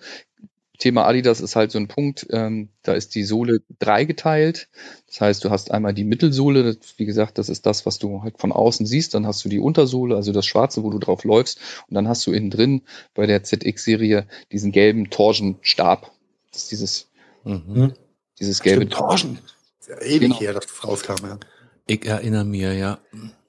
Thema 0.77 1.05
Adidas 1.07 1.41
ist 1.41 1.55
halt 1.55 1.71
so 1.71 1.79
ein 1.79 1.87
Punkt, 1.87 2.27
ähm, 2.29 2.69
da 2.83 2.93
ist 2.93 3.15
die 3.15 3.23
Sohle 3.23 3.61
dreigeteilt. 3.79 4.69
Das 5.07 5.21
heißt, 5.21 5.43
du 5.43 5.49
hast 5.49 5.71
einmal 5.71 5.93
die 5.93 6.03
Mittelsohle, 6.03 6.63
das, 6.63 6.77
wie 6.97 7.05
gesagt, 7.05 7.37
das 7.37 7.49
ist 7.49 7.65
das, 7.65 7.85
was 7.85 7.97
du 7.97 8.21
halt 8.21 8.39
von 8.39 8.51
außen 8.51 8.85
siehst. 8.85 9.13
Dann 9.13 9.25
hast 9.25 9.43
du 9.43 9.49
die 9.49 9.59
Untersohle, 9.59 10.15
also 10.15 10.31
das 10.31 10.45
Schwarze, 10.45 10.83
wo 10.83 10.89
du 10.91 10.99
drauf 10.99 11.23
läufst. 11.23 11.59
Und 11.87 11.95
dann 11.95 12.07
hast 12.07 12.25
du 12.27 12.31
innen 12.31 12.51
drin 12.51 12.83
bei 13.15 13.25
der 13.25 13.43
ZX-Serie 13.43 14.27
diesen 14.51 14.71
gelben 14.71 15.09
Torsion-Stab. 15.09 16.11
Das 16.51 16.63
ist 16.63 16.71
dieses, 16.71 17.07
mhm. 17.43 17.93
dieses 18.39 18.61
gelbe 18.61 18.87
Torsion. 18.87 19.39
Ist 19.79 19.89
ja 19.89 20.01
ewig 20.01 20.19
genau. 20.19 20.39
her, 20.39 20.53
dass 20.53 20.67
das 20.67 20.83
rauskam, 20.83 21.25
ja. 21.25 21.39
Ich 21.87 22.05
erinnere 22.05 22.45
mir, 22.45 22.73
ja. 22.73 22.99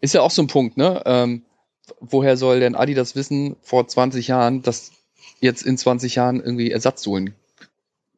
Ist 0.01 0.14
ja 0.14 0.22
auch 0.22 0.31
so 0.31 0.43
ein 0.43 0.47
Punkt, 0.47 0.76
ne? 0.76 1.03
Ähm, 1.05 1.43
woher 2.01 2.37
soll 2.37 2.61
denn 2.61 2.74
Adidas 2.74 3.16
wissen, 3.16 3.57
vor 3.62 3.87
20 3.87 4.29
Jahren, 4.29 4.62
dass 4.62 4.93
jetzt 5.41 5.62
in 5.62 5.78
20 5.78 6.14
Jahren 6.14 6.41
irgendwie 6.41 6.70
Ersatzsohlen 6.70 7.34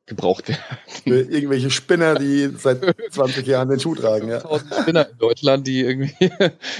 gebraucht 0.06 0.48
werden. 0.48 0.60
Für 1.04 1.20
irgendwelche 1.20 1.70
Spinner, 1.70 2.16
die 2.16 2.50
seit 2.58 2.80
20 3.10 3.46
Jahren 3.46 3.68
den 3.68 3.80
Schuh 3.80 3.94
tragen, 3.94 4.28
ja. 4.28 4.42
Spinner 4.82 5.08
in 5.08 5.18
Deutschland, 5.18 5.66
die 5.66 5.80
irgendwie, 5.80 6.30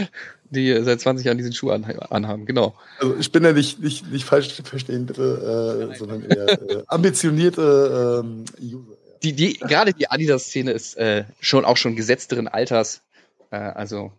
die 0.51 0.83
seit 0.83 1.01
20 1.01 1.25
Jahren 1.25 1.39
diesen 1.39 1.53
Schuh 1.53 1.71
anhaben, 1.71 2.45
genau. 2.45 2.75
Also 2.99 3.23
Spinner 3.23 3.53
nicht, 3.53 3.81
nicht, 3.81 4.11
nicht 4.11 4.25
falsch 4.25 4.61
verstehen, 4.63 5.07
bitte, 5.07 5.91
äh, 5.93 5.97
sondern 5.97 6.25
eher 6.25 6.49
äh, 6.49 6.83
ambitionierte 6.89 8.23
ähm, 8.25 8.45
User. 8.61 8.97
Die, 9.23 9.35
die, 9.35 9.55
gerade 9.55 9.93
die 9.93 10.11
Adidas-Szene 10.11 10.73
ist 10.73 10.97
äh, 10.97 11.25
schon 11.41 11.65
auch 11.65 11.77
schon 11.77 11.95
gesetzteren 11.95 12.49
Alters. 12.49 13.03
Äh, 13.51 13.57
also 13.57 14.13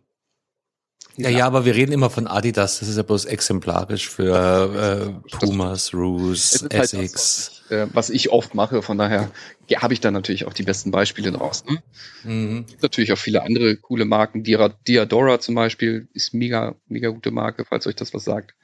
ja, 1.18 1.30
ja, 1.30 1.46
aber 1.46 1.66
wir 1.66 1.76
reden 1.76 1.92
immer 1.92 2.10
von 2.10 2.28
Adidas, 2.28 2.80
das 2.80 2.88
ist 2.88 2.98
ja 2.98 3.04
bloß 3.04 3.26
exemplarisch 3.26 4.10
für 4.10 5.22
äh, 5.26 5.38
Pumas, 5.38 5.94
Roos, 5.94 6.62
halt 6.62 6.74
Essex. 6.74 7.14
was, 7.14 7.62
ich, 7.66 7.72
äh, 7.72 7.88
was 7.94 8.10
ich 8.10 8.30
oft 8.32 8.56
mache, 8.56 8.82
von 8.82 8.98
daher 8.98 9.30
ja, 9.68 9.82
habe 9.82 9.94
ich 9.94 10.00
da 10.00 10.10
natürlich 10.10 10.46
auch 10.46 10.54
die 10.54 10.64
besten 10.64 10.92
Beispiele 10.92 11.32
draus. 11.32 11.66
Ne? 11.66 11.84
Mhm. 12.24 12.66
Gibt 12.66 12.82
natürlich 12.82 13.12
auch 13.12 13.18
viele 13.18 13.44
andere 13.44 13.76
coole 13.78 14.06
Marken. 14.06 14.44
Dia 14.44 14.70
Diadora 14.88 15.40
zum 15.40 15.56
Beispiel 15.56 16.08
ist 16.14 16.34
mega, 16.34 16.76
mega 16.88 17.10
gute 17.10 17.32
Marke, 17.32 17.66
falls 17.66 17.88
euch 17.88 17.96
das 17.96 18.14
was 18.14 18.24
sagt. 18.24 18.56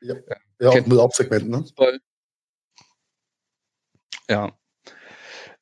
Ja, 0.00 0.14
äh, 0.14 0.36
ja 0.60 0.68
auch 0.70 0.86
mit 0.86 0.98
Hauptsegmenten, 0.98 1.50
ne? 1.50 1.64
Ja. 4.28 4.52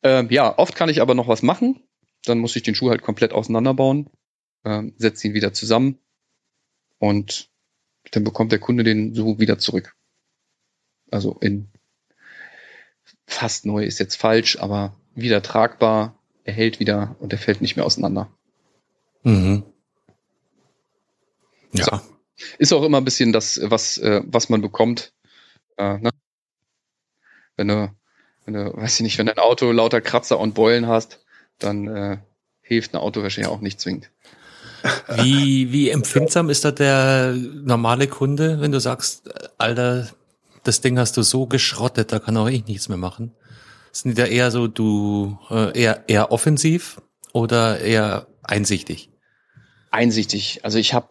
Ähm, 0.03 0.29
ja, 0.31 0.59
oft 0.59 0.75
kann 0.75 0.89
ich 0.89 1.03
aber 1.03 1.15
noch 1.15 1.29
was 1.29 1.43
machen. 1.43 1.83
Dann 2.25 2.39
muss 2.39 2.57
ich 2.57 2.63
den 2.63 2.75
Schuh 2.75 2.91
halt 2.91 3.03
komplett 3.03 3.33
auseinanderbauen, 3.33 4.09
ähm, 4.65 4.95
setze 4.97 5.29
ihn 5.29 5.35
wieder 5.35 5.53
zusammen, 5.53 5.99
und 7.01 7.49
dann 8.13 8.23
bekommt 8.23 8.53
der 8.53 8.61
Kunde 8.61 8.85
den 8.85 9.15
so 9.15 9.41
wieder 9.41 9.59
zurück. 9.59 9.97
Also 11.11 11.37
in 11.41 11.69
fast 13.27 13.67
neu 13.67 13.85
ist 13.85 13.99
jetzt 13.99 14.17
falsch, 14.17 14.59
aber 14.61 14.95
wieder 15.15 15.43
tragbar, 15.43 16.19
er 16.45 16.53
hält 16.53 16.79
wieder 16.79 17.17
und 17.19 17.33
er 17.33 17.39
fällt 17.39 17.61
nicht 17.61 17.77
mehr 17.77 17.87
auseinander. 17.87 18.31
Mhm. 19.23 19.65
Ja. 21.73 21.85
So. 21.85 22.01
Ist 22.59 22.73
auch 22.73 22.83
immer 22.85 22.99
ein 22.99 23.05
bisschen 23.05 23.33
das, 23.33 23.61
was, 23.63 23.99
äh, 23.99 24.23
was 24.25 24.49
man 24.49 24.61
bekommt. 24.61 25.13
Äh, 25.77 25.99
ne? 25.99 26.11
Wenn 27.57 27.69
du, 27.69 27.95
wenn 28.45 28.55
du, 28.55 28.77
weiß 28.77 28.97
ich 28.97 29.03
nicht, 29.03 29.19
wenn 29.19 29.27
dein 29.27 29.39
Auto 29.39 29.71
lauter 29.73 30.01
Kratzer 30.01 30.39
und 30.39 30.55
Beulen 30.55 30.87
hast, 30.87 31.25
dann 31.59 31.87
äh, 31.89 32.19
hilft 32.63 32.95
eine 32.95 33.03
Autowäsche 33.03 33.43
ja 33.43 33.49
auch 33.49 33.61
nicht 33.61 33.81
zwingend. 33.81 34.11
Wie, 35.17 35.73
wie 35.73 35.91
empfindsam 35.91 36.51
ist 36.51 36.65
da 36.65 36.71
der 36.71 37.35
normale 37.35 38.07
Kunde, 38.07 38.61
wenn 38.61 38.73
du 38.73 38.81
sagst, 38.81 39.29
Alter, 39.59 40.09
das 40.63 40.81
Ding 40.81 40.99
hast 40.99 41.17
du 41.17 41.23
so 41.23 41.47
geschrottet, 41.47 42.13
da 42.13 42.19
kann 42.19 42.37
auch 42.37 42.49
ich 42.49 42.67
nichts 42.67 42.89
mehr 42.89 42.99
machen? 42.99 43.33
Sind 43.93 44.17
die 44.17 44.23
da 44.23 44.27
eher 44.27 44.51
so, 44.51 44.69
du, 44.69 45.39
äh, 45.51 45.79
eher, 45.79 46.05
eher 46.07 46.31
offensiv 46.33 47.01
oder 47.33 47.81
eher 47.81 48.27
einsichtig? 48.43 49.11
Einsichtig. 49.91 50.61
Also 50.63 50.79
ich 50.79 50.95
habe, 50.95 51.09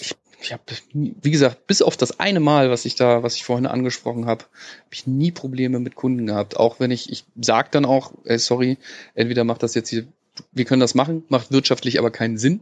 ich, 0.00 0.16
ich 0.40 0.52
habe, 0.52 0.62
wie 0.92 1.30
gesagt, 1.30 1.66
bis 1.66 1.82
auf 1.82 1.96
das 1.96 2.18
eine 2.18 2.40
Mal, 2.40 2.70
was 2.70 2.84
ich 2.84 2.96
da, 2.96 3.22
was 3.22 3.36
ich 3.36 3.44
vorhin 3.44 3.66
angesprochen 3.66 4.26
habe, 4.26 4.44
habe 4.44 4.92
ich 4.92 5.06
nie 5.06 5.30
Probleme 5.30 5.78
mit 5.78 5.94
Kunden 5.94 6.26
gehabt. 6.26 6.56
Auch 6.56 6.80
wenn 6.80 6.90
ich, 6.90 7.10
ich 7.10 7.24
sag 7.40 7.70
dann 7.70 7.84
auch, 7.84 8.12
ey, 8.24 8.38
sorry, 8.38 8.78
entweder 9.14 9.44
macht 9.44 9.62
das 9.62 9.74
jetzt 9.74 9.90
hier 9.90 10.06
wir 10.52 10.64
können 10.64 10.80
das 10.80 10.94
machen, 10.94 11.24
macht 11.28 11.52
wirtschaftlich 11.52 11.98
aber 11.98 12.10
keinen 12.10 12.38
Sinn, 12.38 12.60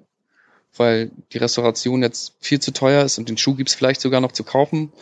weil 0.76 1.10
die 1.32 1.38
Restauration 1.38 2.02
jetzt 2.02 2.34
viel 2.40 2.60
zu 2.60 2.72
teuer 2.72 3.04
ist 3.04 3.18
und 3.18 3.28
den 3.28 3.38
Schuh 3.38 3.54
gibt's 3.54 3.74
vielleicht 3.74 4.00
sogar 4.00 4.20
noch 4.20 4.32
zu 4.32 4.44
kaufen. 4.44 4.92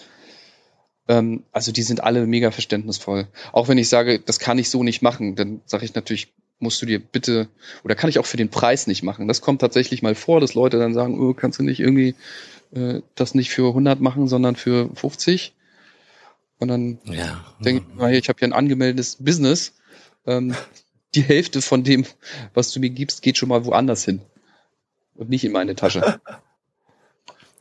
Ähm, 1.08 1.44
also 1.52 1.72
die 1.72 1.82
sind 1.82 2.02
alle 2.02 2.26
mega 2.26 2.50
verständnisvoll. 2.50 3.28
Auch 3.52 3.68
wenn 3.68 3.78
ich 3.78 3.88
sage, 3.88 4.20
das 4.20 4.38
kann 4.38 4.58
ich 4.58 4.70
so 4.70 4.82
nicht 4.82 5.02
machen, 5.02 5.36
dann 5.36 5.60
sage 5.66 5.84
ich 5.84 5.94
natürlich, 5.94 6.32
musst 6.60 6.80
du 6.82 6.86
dir 6.86 7.00
bitte, 7.00 7.48
oder 7.84 7.94
kann 7.94 8.10
ich 8.10 8.18
auch 8.18 8.26
für 8.26 8.36
den 8.36 8.50
Preis 8.50 8.86
nicht 8.86 9.02
machen. 9.02 9.26
Das 9.26 9.40
kommt 9.40 9.60
tatsächlich 9.60 10.02
mal 10.02 10.14
vor, 10.14 10.40
dass 10.40 10.54
Leute 10.54 10.78
dann 10.78 10.94
sagen, 10.94 11.18
oh, 11.18 11.34
kannst 11.34 11.58
du 11.58 11.62
nicht 11.62 11.80
irgendwie 11.80 12.14
äh, 12.72 13.00
das 13.14 13.34
nicht 13.34 13.50
für 13.50 13.68
100 13.68 14.00
machen, 14.00 14.28
sondern 14.28 14.56
für 14.56 14.90
50? 14.94 15.54
Und 16.58 16.68
dann 16.68 16.98
ja. 17.04 17.44
denke 17.64 17.84
ich, 18.10 18.18
ich 18.18 18.28
habe 18.28 18.38
hier 18.38 18.48
ein 18.48 18.52
angemeldetes 18.52 19.16
Business. 19.16 19.72
Ähm, 20.26 20.54
die 21.14 21.22
Hälfte 21.22 21.62
von 21.62 21.84
dem, 21.84 22.06
was 22.54 22.72
du 22.72 22.80
mir 22.80 22.90
gibst, 22.90 23.22
geht 23.22 23.36
schon 23.36 23.48
mal 23.48 23.64
woanders 23.64 24.04
hin. 24.04 24.22
Und 25.14 25.28
nicht 25.28 25.44
in 25.44 25.52
meine 25.52 25.74
Tasche. 25.74 26.20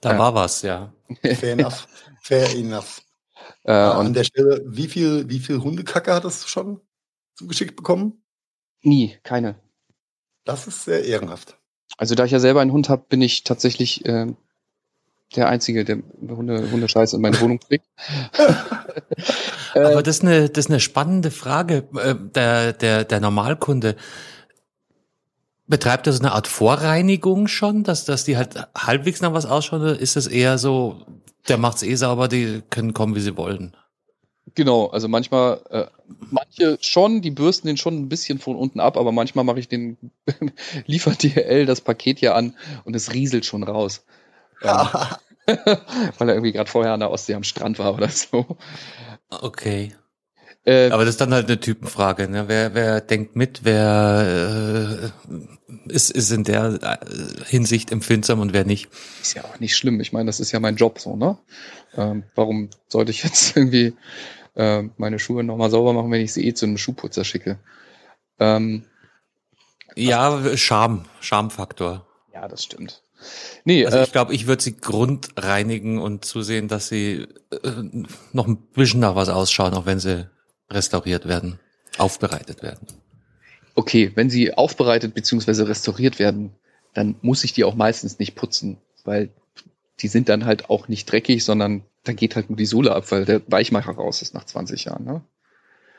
Da 0.02 0.14
ja. 0.14 0.18
war 0.20 0.34
was, 0.34 0.62
ja. 0.62 0.94
Fair 1.22 1.60
enough. 1.60 1.86
Fair 2.22 2.50
enough. 2.56 3.02
Äh, 3.64 3.74
An 3.74 4.14
der 4.14 4.24
Stelle, 4.24 4.64
wie 4.66 4.88
viel, 4.88 5.28
wie 5.28 5.40
viel 5.40 5.60
Hundekacke 5.60 6.14
hattest 6.14 6.44
du 6.44 6.48
schon 6.48 6.80
zugeschickt 7.36 7.76
bekommen? 7.76 8.24
Nie, 8.82 9.18
keine. 9.24 9.56
Das 10.46 10.68
ist 10.68 10.86
sehr 10.86 11.04
ehrenhaft. 11.04 11.58
Also 11.98 12.16
da 12.16 12.24
ich 12.24 12.32
ja 12.32 12.40
selber 12.40 12.62
einen 12.62 12.72
Hund 12.72 12.88
habe, 12.88 13.04
bin 13.10 13.22
ich 13.22 13.44
tatsächlich 13.44 14.06
äh, 14.06 14.28
der 15.36 15.50
Einzige, 15.50 15.84
der 15.84 15.98
Hunde, 16.30 16.72
Hundescheiße 16.72 17.18
in 17.18 17.22
meine 17.22 17.42
Wohnung 17.42 17.60
trägt. 17.60 17.86
Aber 19.76 20.04
das 20.04 20.18
ist 20.18 20.24
eine, 20.24 20.50
das 20.50 20.66
ist 20.66 20.72
eine 20.72 20.80
spannende 20.80 21.32
Frage. 21.32 21.88
Äh, 21.96 22.16
der, 22.34 22.74
der, 22.74 23.04
der 23.04 23.20
Normalkunde, 23.20 23.96
betreibt 25.70 26.08
das 26.08 26.20
eine 26.20 26.32
Art 26.32 26.48
Vorreinigung 26.48 27.48
schon, 27.48 27.84
dass, 27.84 28.04
dass 28.04 28.26
die 28.26 28.36
halt 28.36 28.56
halbwegs 28.76 29.22
nach 29.22 29.34
was 29.34 29.46
ausschauen? 29.46 29.84
Oder 29.84 30.00
ist 30.00 30.18
es 30.18 30.28
eher 30.28 30.58
so, 30.58 31.06
der 31.48 31.58
macht's 31.58 31.84
eh 31.84 31.96
sauber, 31.96 32.28
die 32.28 32.62
können 32.70 32.94
kommen, 32.94 33.16
wie 33.16 33.22
sie 33.22 33.38
wollen? 33.38 33.78
Genau, 34.56 34.88
also 34.88 35.08
manchmal, 35.08 35.62
äh, 35.70 35.86
manche 36.32 36.80
schon, 36.82 37.22
die 37.22 37.30
bürsten 37.30 37.68
den 37.68 37.78
schon 37.78 38.02
ein 38.02 38.10
bisschen 38.10 38.40
von 38.40 38.56
unten 38.56 38.80
ab, 38.80 38.98
aber 38.98 39.12
manchmal 39.12 39.46
mache 39.46 39.60
ich 39.60 39.68
den, 39.68 39.98
liefert 40.88 41.22
DHL 41.22 41.68
das 41.68 41.82
Paket 41.82 42.20
ja 42.20 42.34
an 42.34 42.56
und 42.84 42.96
es 42.96 43.14
rieselt 43.14 43.46
schon 43.46 43.62
raus. 43.62 44.04
Ja. 44.64 45.20
weil 46.18 46.30
er 46.30 46.36
irgendwie 46.36 46.52
gerade 46.52 46.70
vorher 46.70 46.94
an 46.94 47.00
der 47.00 47.12
Ostsee 47.12 47.34
am 47.34 47.44
Strand 47.44 47.80
war 47.80 47.94
oder 47.94 48.10
so. 48.10 48.58
Okay. 49.30 49.94
Äh, 50.66 50.90
Aber 50.90 51.06
das 51.06 51.16
ist 51.16 51.22
dann 51.22 51.34
halt 51.34 51.48
eine 51.48 51.60
Typenfrage. 51.60 52.28
Ne? 52.28 52.48
Wer, 52.48 52.74
wer 52.74 53.02
denkt 53.02 53.36
mit, 53.36 53.62
wer 53.64 55.12
äh, 55.30 55.92
ist, 55.92 56.12
ist 56.12 56.32
in 56.32 56.44
der 56.44 56.80
äh, 56.82 57.46
Hinsicht 57.46 57.92
empfindsam 57.92 58.40
und 58.40 58.54
wer 58.54 58.66
nicht? 58.66 58.90
Ist 59.22 59.36
ja 59.36 59.46
auch 59.46 59.60
nicht 59.60 59.76
schlimm. 59.78 60.00
Ich 60.00 60.12
meine, 60.12 60.28
das 60.28 60.40
ist 60.40 60.52
ja 60.52 60.60
mein 60.60 60.76
Job 60.76 61.00
so, 61.00 61.16
ne? 61.16 61.38
Ähm, 61.96 62.24
warum 62.36 62.70
sollte 62.88 63.12
ich 63.12 63.24
jetzt 63.24 63.56
irgendwie 63.56 63.94
äh, 64.56 64.84
meine 64.98 65.20
Schuhe 65.20 65.44
nochmal 65.44 65.70
sauber 65.70 65.94
machen, 65.94 66.12
wenn 66.12 66.22
ich 66.22 66.34
sie 66.34 66.46
eh 66.46 66.54
zu 66.54 66.66
einem 66.66 66.78
Schuhputzer 66.78 67.24
schicke? 67.24 67.60
Ähm, 68.40 68.86
ja, 69.96 70.56
Scham, 70.56 71.06
Schamfaktor. 71.20 72.06
Ja, 72.34 72.48
das 72.48 72.64
stimmt. 72.64 73.04
Nee, 73.66 73.86
also 73.86 74.00
ich 74.00 74.10
äh, 74.10 74.12
glaube, 74.12 74.34
ich 74.34 74.48
würde 74.48 74.64
sie 74.64 74.78
grundreinigen 74.78 76.00
und 76.00 76.26
zusehen, 76.26 76.68
dass 76.68 76.88
sie 76.88 77.28
äh, 77.52 77.72
noch 78.32 78.48
ein 78.48 78.58
bisschen 78.58 79.02
nach 79.02 79.16
was 79.16 79.30
ausschauen, 79.30 79.74
auch 79.74 79.86
wenn 79.86 80.00
sie 80.00 80.30
restauriert 80.70 81.28
werden, 81.28 81.60
aufbereitet 81.98 82.62
werden. 82.64 82.88
Okay, 83.76 84.12
wenn 84.16 84.30
sie 84.30 84.54
aufbereitet 84.54 85.14
bzw. 85.14 85.64
restauriert 85.64 86.20
werden, 86.20 86.54
dann 86.94 87.16
muss 87.22 87.44
ich 87.44 87.54
die 87.54 87.64
auch 87.64 87.76
meistens 87.76 88.20
nicht 88.20 88.36
putzen, 88.36 88.78
weil 89.04 89.30
die 90.00 90.08
sind 90.08 90.30
dann 90.30 90.46
halt 90.46 90.70
auch 90.70 90.88
nicht 90.88 91.12
dreckig, 91.12 91.44
sondern 91.44 91.84
da 92.04 92.14
geht 92.14 92.36
halt 92.36 92.50
nur 92.50 92.58
die 92.58 92.66
Sohle 92.66 92.96
ab, 92.96 93.12
weil 93.12 93.26
der 93.26 93.42
Weichmacher 93.48 93.92
raus 93.92 94.22
ist 94.22 94.34
nach 94.34 94.46
20 94.46 94.86
Jahren. 94.86 95.04
Ne? 95.04 95.22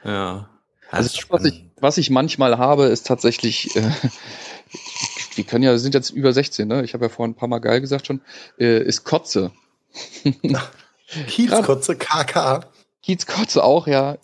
Ja. 0.04 0.48
Also 0.90 1.20
was 1.28 1.44
ich, 1.44 1.64
was 1.76 1.98
ich 1.98 2.10
manchmal 2.10 2.58
habe, 2.58 2.86
ist 2.86 3.06
tatsächlich, 3.06 3.76
äh, 3.76 3.90
die 5.36 5.44
können 5.44 5.64
ja, 5.64 5.76
sind 5.78 5.94
jetzt 5.94 6.10
über 6.10 6.32
16, 6.32 6.66
ne? 6.66 6.84
Ich 6.84 6.94
habe 6.94 7.06
ja 7.06 7.08
vorhin 7.08 7.32
ein 7.32 7.36
paar 7.36 7.48
Mal 7.48 7.58
geil 7.58 7.80
gesagt 7.80 8.06
schon, 8.06 8.20
äh, 8.58 8.82
ist 8.82 9.04
Kotze. 9.04 9.52
Kiezkotze, 11.28 11.96
KK. 11.96 12.66
Kiezkotze 13.02 13.64
auch, 13.64 13.86
ja. 13.86 14.18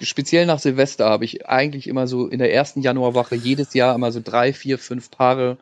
Speziell 0.00 0.46
nach 0.46 0.58
Silvester 0.58 1.08
habe 1.08 1.24
ich 1.24 1.46
eigentlich 1.48 1.86
immer 1.86 2.06
so 2.06 2.26
in 2.26 2.38
der 2.38 2.52
ersten 2.52 2.82
Januarwache 2.82 3.34
jedes 3.34 3.74
Jahr 3.74 3.94
immer 3.94 4.12
so 4.12 4.20
drei, 4.22 4.52
vier, 4.52 4.78
fünf 4.78 5.10
Paare. 5.10 5.56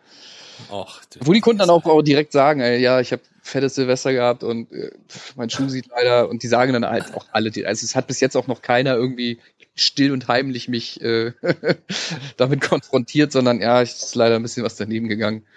Och, 0.70 1.00
Wo 1.20 1.32
die 1.32 1.40
Kunden 1.40 1.60
dann 1.60 1.70
auch, 1.70 1.86
auch 1.86 2.02
direkt 2.02 2.32
sagen, 2.32 2.60
ey, 2.60 2.80
ja, 2.80 3.00
ich 3.00 3.12
habe 3.12 3.22
fettes 3.42 3.76
Silvester 3.76 4.12
gehabt 4.12 4.42
und 4.44 4.70
äh, 4.72 4.90
mein 5.36 5.48
Schuh 5.48 5.68
sieht 5.68 5.86
leider 5.88 6.28
und 6.28 6.42
die 6.42 6.48
sagen 6.48 6.74
dann 6.74 6.84
halt 6.84 7.14
auch 7.14 7.26
alle, 7.32 7.50
also 7.66 7.84
es 7.84 7.96
hat 7.96 8.06
bis 8.06 8.20
jetzt 8.20 8.36
auch 8.36 8.46
noch 8.46 8.60
keiner 8.60 8.94
irgendwie 8.94 9.38
still 9.80 10.12
und 10.12 10.28
heimlich 10.28 10.68
mich 10.68 11.00
äh, 11.00 11.32
damit 12.36 12.60
konfrontiert, 12.60 13.32
sondern 13.32 13.60
ja, 13.60 13.82
ich 13.82 13.90
ist 13.90 14.14
leider 14.14 14.36
ein 14.36 14.42
bisschen 14.42 14.64
was 14.64 14.76
daneben 14.76 15.08
gegangen. 15.08 15.44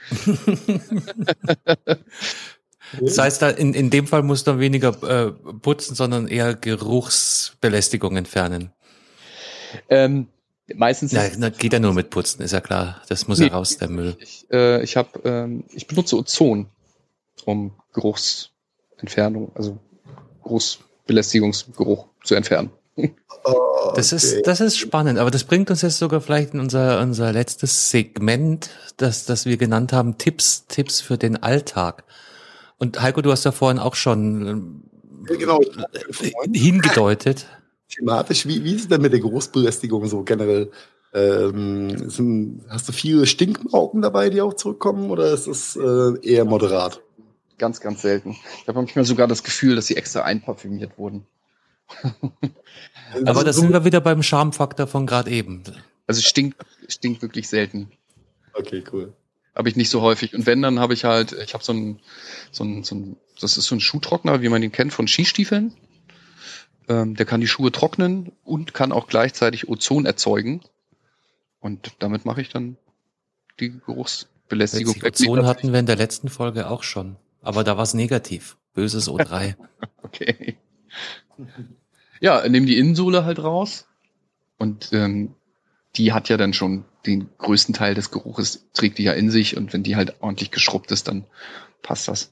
Das 3.00 3.18
heißt, 3.18 3.42
da 3.42 3.50
in, 3.50 3.74
in 3.74 3.90
dem 3.90 4.08
Fall 4.08 4.24
muss 4.24 4.44
du 4.44 4.60
weniger 4.60 4.90
äh, 5.04 5.32
putzen, 5.32 5.96
sondern 5.96 6.28
eher 6.28 6.54
Geruchsbelästigung 6.54 8.18
entfernen. 8.18 8.72
Ähm, 9.90 10.28
meistens. 10.74 11.12
Ja, 11.12 11.24
na, 11.38 11.50
geht 11.50 11.74
ja 11.74 11.80
nur 11.80 11.94
mit 11.94 12.10
Putzen, 12.10 12.42
ist 12.42 12.52
ja 12.52 12.62
klar. 12.62 13.02
Das 13.10 13.28
muss 13.28 13.40
nee, 13.40 13.48
ja 13.48 13.54
raus, 13.54 13.78
der 13.78 13.90
Müll. 13.90 14.16
Ich, 14.20 14.46
äh, 14.52 14.84
ich, 14.84 14.96
hab, 14.98 15.26
ähm, 15.26 15.64
ich 15.72 15.88
benutze 15.88 16.18
Ozon, 16.18 16.68
um 17.46 17.74
Geruchsentfernung, 17.94 19.52
also 19.56 19.80
Geruchsbelästigungsgeruch 20.44 22.08
zu 22.24 22.36
entfernen. 22.36 22.72
Das 23.96 24.14
ist, 24.14 24.46
das 24.46 24.62
ist 24.62 24.78
spannend, 24.78 25.20
aber 25.20 25.32
das 25.32 25.44
bringt 25.44 25.70
uns 25.70 25.82
jetzt 25.82 25.98
sogar 25.98 26.22
vielleicht 26.22 26.54
in 26.54 26.60
unser, 26.60 27.02
unser 27.02 27.34
letztes 27.34 27.90
Segment, 27.90 28.70
das, 28.98 29.26
das 29.26 29.46
wir 29.46 29.58
genannt 29.58 29.92
haben, 29.92 30.18
Tipps, 30.18 30.66
Tipps 30.68 31.02
für 31.02 31.18
den 31.18 31.42
Alltag. 31.42 32.06
Und 32.78 33.02
Heiko, 33.02 33.22
du 33.22 33.32
hast 33.32 33.44
ja 33.44 33.52
vorhin 33.52 33.80
auch 33.80 33.96
schon 33.96 34.84
ja, 35.30 35.36
genau. 35.36 35.62
Äh, 35.62 36.58
hingedeutet. 36.58 37.48
Thematisch, 37.90 38.48
wie, 38.48 38.64
wie 38.64 38.76
ist 38.76 38.84
es 38.84 38.88
denn 38.88 39.02
mit 39.02 39.14
der 39.14 39.20
Geruchsbelästigung 39.20 40.06
so 40.08 40.24
generell? 40.24 40.72
Ähm, 41.14 42.10
sind, 42.10 42.66
hast 42.70 42.88
du 42.88 42.92
viele 42.92 43.28
Stinkmauken 43.28 44.02
dabei, 44.02 44.30
die 44.30 44.42
auch 44.42 44.56
zurückkommen, 44.56 45.12
oder 45.12 45.32
ist 45.32 45.48
es 45.48 45.76
äh, 45.76 46.14
eher 46.22 46.46
moderat? 46.46 47.02
Ganz, 47.60 47.80
ganz 47.80 48.02
selten. 48.02 48.36
Ich 48.62 48.68
habe 48.68 48.80
manchmal 48.80 49.06
sogar 49.06 49.28
das 49.28 49.44
Gefühl, 49.44 49.76
dass 49.76 49.88
sie 49.88 49.96
extra 49.96 50.22
einparfümiert 50.22 50.98
wurden. 50.98 51.28
Aber 53.26 53.44
da 53.44 53.54
sind 53.54 53.72
wir 53.72 53.86
wieder 53.86 54.02
beim 54.02 54.24
Charmfaktor 54.24 54.88
von 54.88 55.06
gerade 55.06 55.32
eben. 55.32 55.64
Also 56.08 56.22
stinkt, 56.22 56.58
stinkt 56.88 57.22
wirklich 57.22 57.48
selten. 57.48 57.92
Okay, 58.54 58.84
cool. 58.92 59.14
Habe 59.56 59.70
ich 59.70 59.76
nicht 59.76 59.90
so 59.90 60.02
häufig. 60.02 60.34
Und 60.34 60.46
wenn, 60.46 60.62
dann 60.62 60.80
habe 60.80 60.94
ich 60.94 61.06
halt, 61.06 61.32
ich 61.34 61.54
habe 61.54 61.64
so 61.64 61.74
ein, 61.74 62.00
so 62.52 62.64
ein, 62.64 62.84
so 62.84 62.96
ein, 62.96 63.18
das 63.40 63.58
ist 63.58 63.66
so 63.66 63.76
ein 63.76 63.80
Schuhtrockner, 63.80 64.42
wie 64.42 64.50
man 64.50 64.62
den 64.62 64.72
kennt 64.72 64.94
von 64.94 65.08
Skistiefeln. 65.08 65.76
Ähm, 66.88 67.16
der 67.16 67.26
kann 67.26 67.40
die 67.40 67.48
Schuhe 67.48 67.72
trocknen 67.72 68.32
und 68.44 68.74
kann 68.74 68.92
auch 68.92 69.08
gleichzeitig 69.08 69.70
Ozon 69.70 70.06
erzeugen. 70.06 70.62
Und 71.60 71.94
damit 72.00 72.26
mache 72.26 72.42
ich 72.42 72.50
dann 72.50 72.78
die 73.60 73.80
Geruchsbelästigung. 73.86 74.96
Ozon 75.04 75.46
hatten 75.46 75.72
wir 75.72 75.80
in 75.80 75.86
der 75.86 75.96
letzten 75.96 76.30
Folge 76.30 76.70
auch 76.70 76.84
schon. 76.84 77.16
Aber 77.42 77.64
da 77.64 77.78
war 77.78 77.84
es 77.84 77.94
negativ. 77.94 78.58
Böses 78.74 79.10
O3. 79.10 79.56
okay. 80.04 80.58
Ja, 82.24 82.48
nehmen 82.48 82.68
die 82.68 82.78
Innensohle 82.78 83.26
halt 83.26 83.44
raus 83.44 83.86
und 84.58 84.94
ähm, 84.94 85.36
die 85.98 86.14
hat 86.14 86.30
ja 86.30 86.38
dann 86.38 86.54
schon 86.54 86.86
den 87.06 87.30
größten 87.38 87.76
Teil 87.76 87.96
des 87.96 88.12
Geruches, 88.12 88.70
trägt 88.72 88.98
die 88.98 89.04
ja 89.04 89.12
in 89.12 89.30
sich 89.30 89.58
und 89.58 89.74
wenn 89.74 89.84
die 89.84 89.98
halt 89.98 90.22
ordentlich 90.22 90.50
geschrubbt 90.50 90.90
ist, 90.94 91.10
dann 91.10 91.26
passt 91.82 92.08
das. 92.08 92.32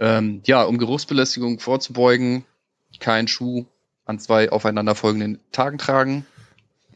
Ähm, 0.00 0.42
ja, 0.44 0.64
um 0.64 0.76
Geruchsbelästigung 0.78 1.60
vorzubeugen, 1.60 2.46
keinen 2.98 3.28
Schuh 3.28 3.66
an 4.06 4.18
zwei 4.18 4.50
aufeinanderfolgenden 4.50 5.38
Tagen 5.52 5.78
tragen. 5.78 6.26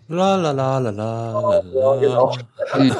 La 0.08 0.34
la 0.34 0.50
la 0.50 0.78
la 0.78 0.90
la 0.90 1.60
la. 1.60 2.00
Genau. 2.00 2.36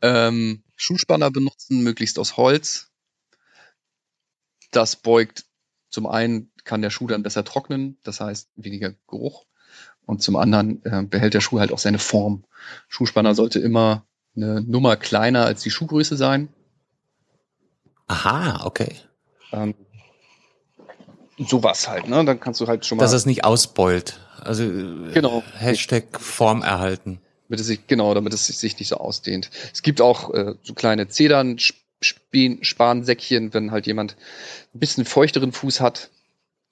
ähm, 0.00 0.62
Schuhspanner 0.76 1.30
benutzen, 1.30 1.82
möglichst 1.82 2.18
aus 2.18 2.38
Holz. 2.38 2.88
Das 4.70 4.96
beugt 4.96 5.44
zum 5.90 6.06
einen 6.06 6.51
kann 6.64 6.82
der 6.82 6.90
Schuh 6.90 7.06
dann 7.06 7.22
besser 7.22 7.44
trocknen, 7.44 7.98
das 8.02 8.20
heißt 8.20 8.48
weniger 8.56 8.92
Geruch. 9.08 9.44
Und 10.04 10.22
zum 10.22 10.36
anderen 10.36 10.84
äh, 10.84 11.02
behält 11.02 11.34
der 11.34 11.40
Schuh 11.40 11.60
halt 11.60 11.72
auch 11.72 11.78
seine 11.78 11.98
Form. 11.98 12.44
Schuhspanner 12.88 13.34
sollte 13.34 13.60
immer 13.60 14.04
eine 14.36 14.60
Nummer 14.60 14.96
kleiner 14.96 15.44
als 15.44 15.62
die 15.62 15.70
Schuhgröße 15.70 16.16
sein. 16.16 16.48
Aha, 18.08 18.66
okay. 18.66 18.96
Ähm, 19.52 19.74
sowas 21.38 21.88
halt, 21.88 22.08
ne? 22.08 22.24
Dann 22.24 22.40
kannst 22.40 22.60
du 22.60 22.66
halt 22.66 22.84
schon 22.84 22.98
mal. 22.98 23.04
Dass 23.04 23.12
es 23.12 23.26
nicht 23.26 23.44
ausbeult. 23.44 24.20
Also 24.40 24.64
genau. 24.64 25.42
Hashtag 25.56 26.20
Form 26.20 26.62
erhalten. 26.62 27.20
Damit 27.48 27.60
es 27.60 27.66
sich, 27.66 27.86
genau, 27.86 28.14
damit 28.14 28.32
es 28.32 28.46
sich 28.46 28.78
nicht 28.78 28.88
so 28.88 28.96
ausdehnt. 28.96 29.50
Es 29.72 29.82
gibt 29.82 30.00
auch 30.00 30.32
äh, 30.34 30.54
so 30.62 30.74
kleine 30.74 31.08
Zedern, 31.08 31.58
Spansäckchen, 32.00 33.54
wenn 33.54 33.70
halt 33.70 33.86
jemand 33.86 34.16
ein 34.74 34.80
bisschen 34.80 35.04
feuchteren 35.04 35.52
Fuß 35.52 35.80
hat, 35.80 36.10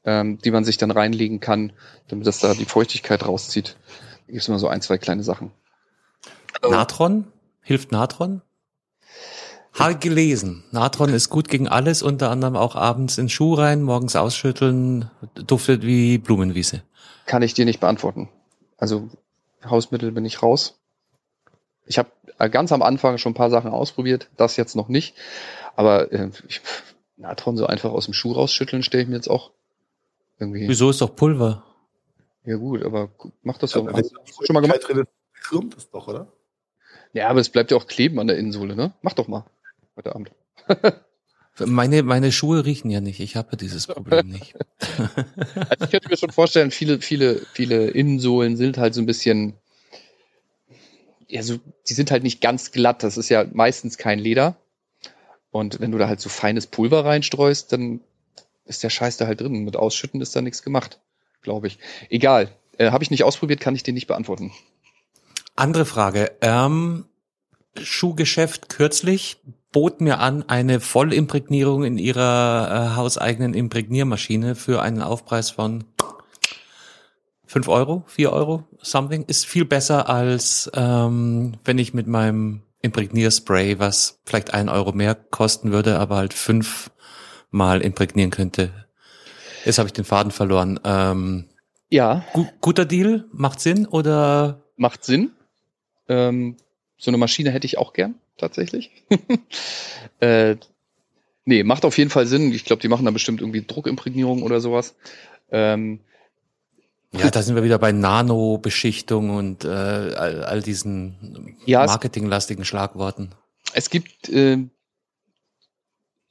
ähm, 0.04 0.38
die 0.38 0.50
man 0.50 0.64
sich 0.64 0.78
dann 0.78 0.90
reinlegen 0.90 1.40
kann, 1.40 1.72
damit 2.08 2.26
das 2.26 2.38
da 2.38 2.54
die 2.54 2.64
Feuchtigkeit 2.64 3.26
rauszieht. 3.26 3.76
Da 4.26 4.32
gibt 4.32 4.42
es 4.42 4.48
immer 4.48 4.58
so 4.58 4.68
ein, 4.68 4.80
zwei 4.80 4.98
kleine 4.98 5.22
Sachen. 5.22 5.52
Natron? 6.68 7.26
Hilft 7.62 7.92
Natron? 7.92 8.42
Habe 9.72 9.96
gelesen. 9.96 10.64
Natron 10.72 11.10
ist 11.10 11.30
gut 11.30 11.48
gegen 11.48 11.68
alles, 11.68 12.02
unter 12.02 12.30
anderem 12.30 12.56
auch 12.56 12.74
abends 12.74 13.18
in 13.18 13.28
Schuh 13.28 13.54
rein, 13.54 13.82
morgens 13.82 14.16
ausschütteln, 14.16 15.10
duftet 15.34 15.82
wie 15.82 16.18
Blumenwiese. 16.18 16.82
Kann 17.26 17.42
ich 17.42 17.54
dir 17.54 17.64
nicht 17.64 17.80
beantworten. 17.80 18.28
Also 18.76 19.08
Hausmittel 19.64 20.10
bin 20.10 20.24
ich 20.24 20.42
raus. 20.42 20.80
Ich 21.86 21.98
habe 21.98 22.10
ganz 22.50 22.72
am 22.72 22.82
Anfang 22.82 23.18
schon 23.18 23.32
ein 23.32 23.36
paar 23.36 23.50
Sachen 23.50 23.70
ausprobiert, 23.70 24.28
das 24.36 24.56
jetzt 24.56 24.74
noch 24.74 24.88
nicht. 24.88 25.14
Aber 25.76 26.12
äh, 26.12 26.30
ich, 26.48 26.60
Natron 27.16 27.56
so 27.56 27.66
einfach 27.66 27.90
aus 27.90 28.06
dem 28.06 28.14
Schuh 28.14 28.32
rausschütteln, 28.32 28.82
stelle 28.82 29.02
ich 29.04 29.08
mir 29.08 29.16
jetzt 29.16 29.30
auch 29.30 29.50
Irgendwie. 30.40 30.66
Wieso 30.68 30.90
ist 30.90 31.00
doch 31.00 31.14
Pulver? 31.14 31.64
Ja 32.44 32.56
gut, 32.56 32.82
aber 32.82 33.10
mach 33.42 33.58
das 33.58 33.72
doch. 33.72 33.86
Ja, 33.86 33.92
Hast 33.92 34.10
du 34.12 34.46
schon 34.46 34.54
mal 34.54 34.60
gemacht? 34.60 34.80
Drin 34.88 35.04
krümmt 35.34 35.76
es 35.76 35.90
doch, 35.90 36.08
oder? 36.08 36.32
Ja, 37.12 37.28
aber 37.28 37.40
es 37.40 37.50
bleibt 37.50 37.70
ja 37.70 37.76
auch 37.76 37.86
kleben 37.86 38.18
an 38.18 38.26
der 38.26 38.38
Innensohle, 38.38 38.74
ne? 38.74 38.94
Mach 39.02 39.12
doch 39.12 39.28
mal. 39.28 39.44
Heute 39.96 40.14
Abend. 40.14 40.32
Meine, 41.66 42.02
meine 42.04 42.32
Schuhe 42.32 42.64
riechen 42.64 42.90
ja 42.90 43.02
nicht. 43.02 43.20
Ich 43.20 43.36
habe 43.36 43.56
dieses 43.58 43.86
Problem 43.86 44.28
nicht. 44.28 44.54
Also 45.68 45.84
ich 45.84 45.90
könnte 45.90 46.08
mir 46.08 46.16
schon 46.16 46.30
vorstellen, 46.30 46.70
viele, 46.70 47.00
viele, 47.00 47.42
viele 47.52 47.88
Innensohlen 47.88 48.56
sind 48.56 48.78
halt 48.78 48.94
so 48.94 49.02
ein 49.02 49.06
bisschen, 49.06 49.54
ja, 51.28 51.42
so, 51.42 51.58
die 51.88 51.92
sind 51.92 52.10
halt 52.12 52.22
nicht 52.22 52.40
ganz 52.40 52.72
glatt. 52.72 53.02
Das 53.02 53.18
ist 53.18 53.28
ja 53.28 53.44
meistens 53.52 53.98
kein 53.98 54.18
Leder. 54.18 54.56
Und 55.50 55.80
wenn 55.80 55.92
du 55.92 55.98
da 55.98 56.08
halt 56.08 56.20
so 56.20 56.30
feines 56.30 56.66
Pulver 56.66 57.04
reinstreust, 57.04 57.72
dann 57.72 58.00
ist 58.70 58.82
der 58.82 58.88
Scheiß 58.88 59.18
da 59.18 59.26
halt 59.26 59.42
drin. 59.42 59.64
Mit 59.64 59.76
Ausschütten 59.76 60.22
ist 60.22 60.34
da 60.34 60.40
nichts 60.40 60.62
gemacht, 60.62 61.00
glaube 61.42 61.66
ich. 61.66 61.78
Egal. 62.08 62.48
Äh, 62.78 62.92
Habe 62.92 63.04
ich 63.04 63.10
nicht 63.10 63.24
ausprobiert, 63.24 63.60
kann 63.60 63.74
ich 63.74 63.82
dir 63.82 63.92
nicht 63.92 64.06
beantworten. 64.06 64.52
Andere 65.56 65.84
Frage. 65.84 66.32
Ähm, 66.40 67.04
Schuhgeschäft 67.76 68.70
kürzlich 68.70 69.36
bot 69.72 70.00
mir 70.00 70.18
an, 70.20 70.48
eine 70.48 70.80
Vollimprägnierung 70.80 71.84
in 71.84 71.98
ihrer 71.98 72.70
äh, 72.70 72.96
hauseigenen 72.96 73.54
Imprägniermaschine 73.54 74.54
für 74.54 74.80
einen 74.80 75.02
Aufpreis 75.02 75.50
von 75.50 75.84
5 77.46 77.68
Euro, 77.68 78.04
4 78.06 78.32
Euro, 78.32 78.64
something. 78.80 79.24
Ist 79.24 79.46
viel 79.46 79.64
besser 79.64 80.08
als 80.08 80.70
ähm, 80.74 81.54
wenn 81.64 81.78
ich 81.78 81.92
mit 81.92 82.06
meinem 82.06 82.62
Imprägnierspray, 82.82 83.78
was 83.78 84.20
vielleicht 84.24 84.54
ein 84.54 84.68
Euro 84.68 84.92
mehr 84.92 85.14
kosten 85.14 85.72
würde, 85.72 85.98
aber 85.98 86.16
halt 86.16 86.32
fünfmal 87.50 87.80
imprägnieren 87.82 88.30
könnte. 88.30 88.70
Jetzt 89.64 89.78
habe 89.78 89.88
ich 89.88 89.92
den 89.92 90.04
Faden 90.04 90.30
verloren. 90.32 90.78
Ähm, 90.84 91.46
Ja, 91.90 92.24
gu 92.32 92.46
guter 92.60 92.84
Deal? 92.84 93.24
Macht 93.32 93.60
Sinn 93.60 93.86
oder 93.86 94.62
macht 94.76 95.04
Sinn. 95.04 95.32
Ähm, 96.08 96.56
so 96.96 97.10
eine 97.10 97.18
Maschine 97.18 97.50
hätte 97.50 97.66
ich 97.66 97.76
auch 97.78 97.92
gern, 97.92 98.14
tatsächlich. 98.38 98.90
äh, 100.20 100.56
nee, 101.44 101.62
macht 101.64 101.84
auf 101.84 101.98
jeden 101.98 102.10
Fall 102.10 102.26
Sinn. 102.26 102.52
Ich 102.52 102.64
glaube, 102.64 102.80
die 102.82 102.88
machen 102.88 103.04
da 103.04 103.10
bestimmt 103.10 103.40
irgendwie 103.40 103.62
Druckimprägnierung 103.66 104.42
oder 104.42 104.60
sowas. 104.60 104.94
Ähm, 105.50 106.00
Ja, 107.12 107.30
da 107.30 107.42
sind 107.42 107.56
wir 107.56 107.64
wieder 107.64 107.78
bei 107.78 107.92
Nanobeschichtung 107.92 109.30
und 109.30 109.64
äh, 109.64 109.68
all, 109.68 110.44
all 110.44 110.62
diesen 110.62 111.56
Ja, 111.66 111.84
marketinglastigen 111.86 112.64
Schlagworten. 112.64 113.30
es 113.74 113.90
gibt 113.90 114.28
äh, 114.28 114.58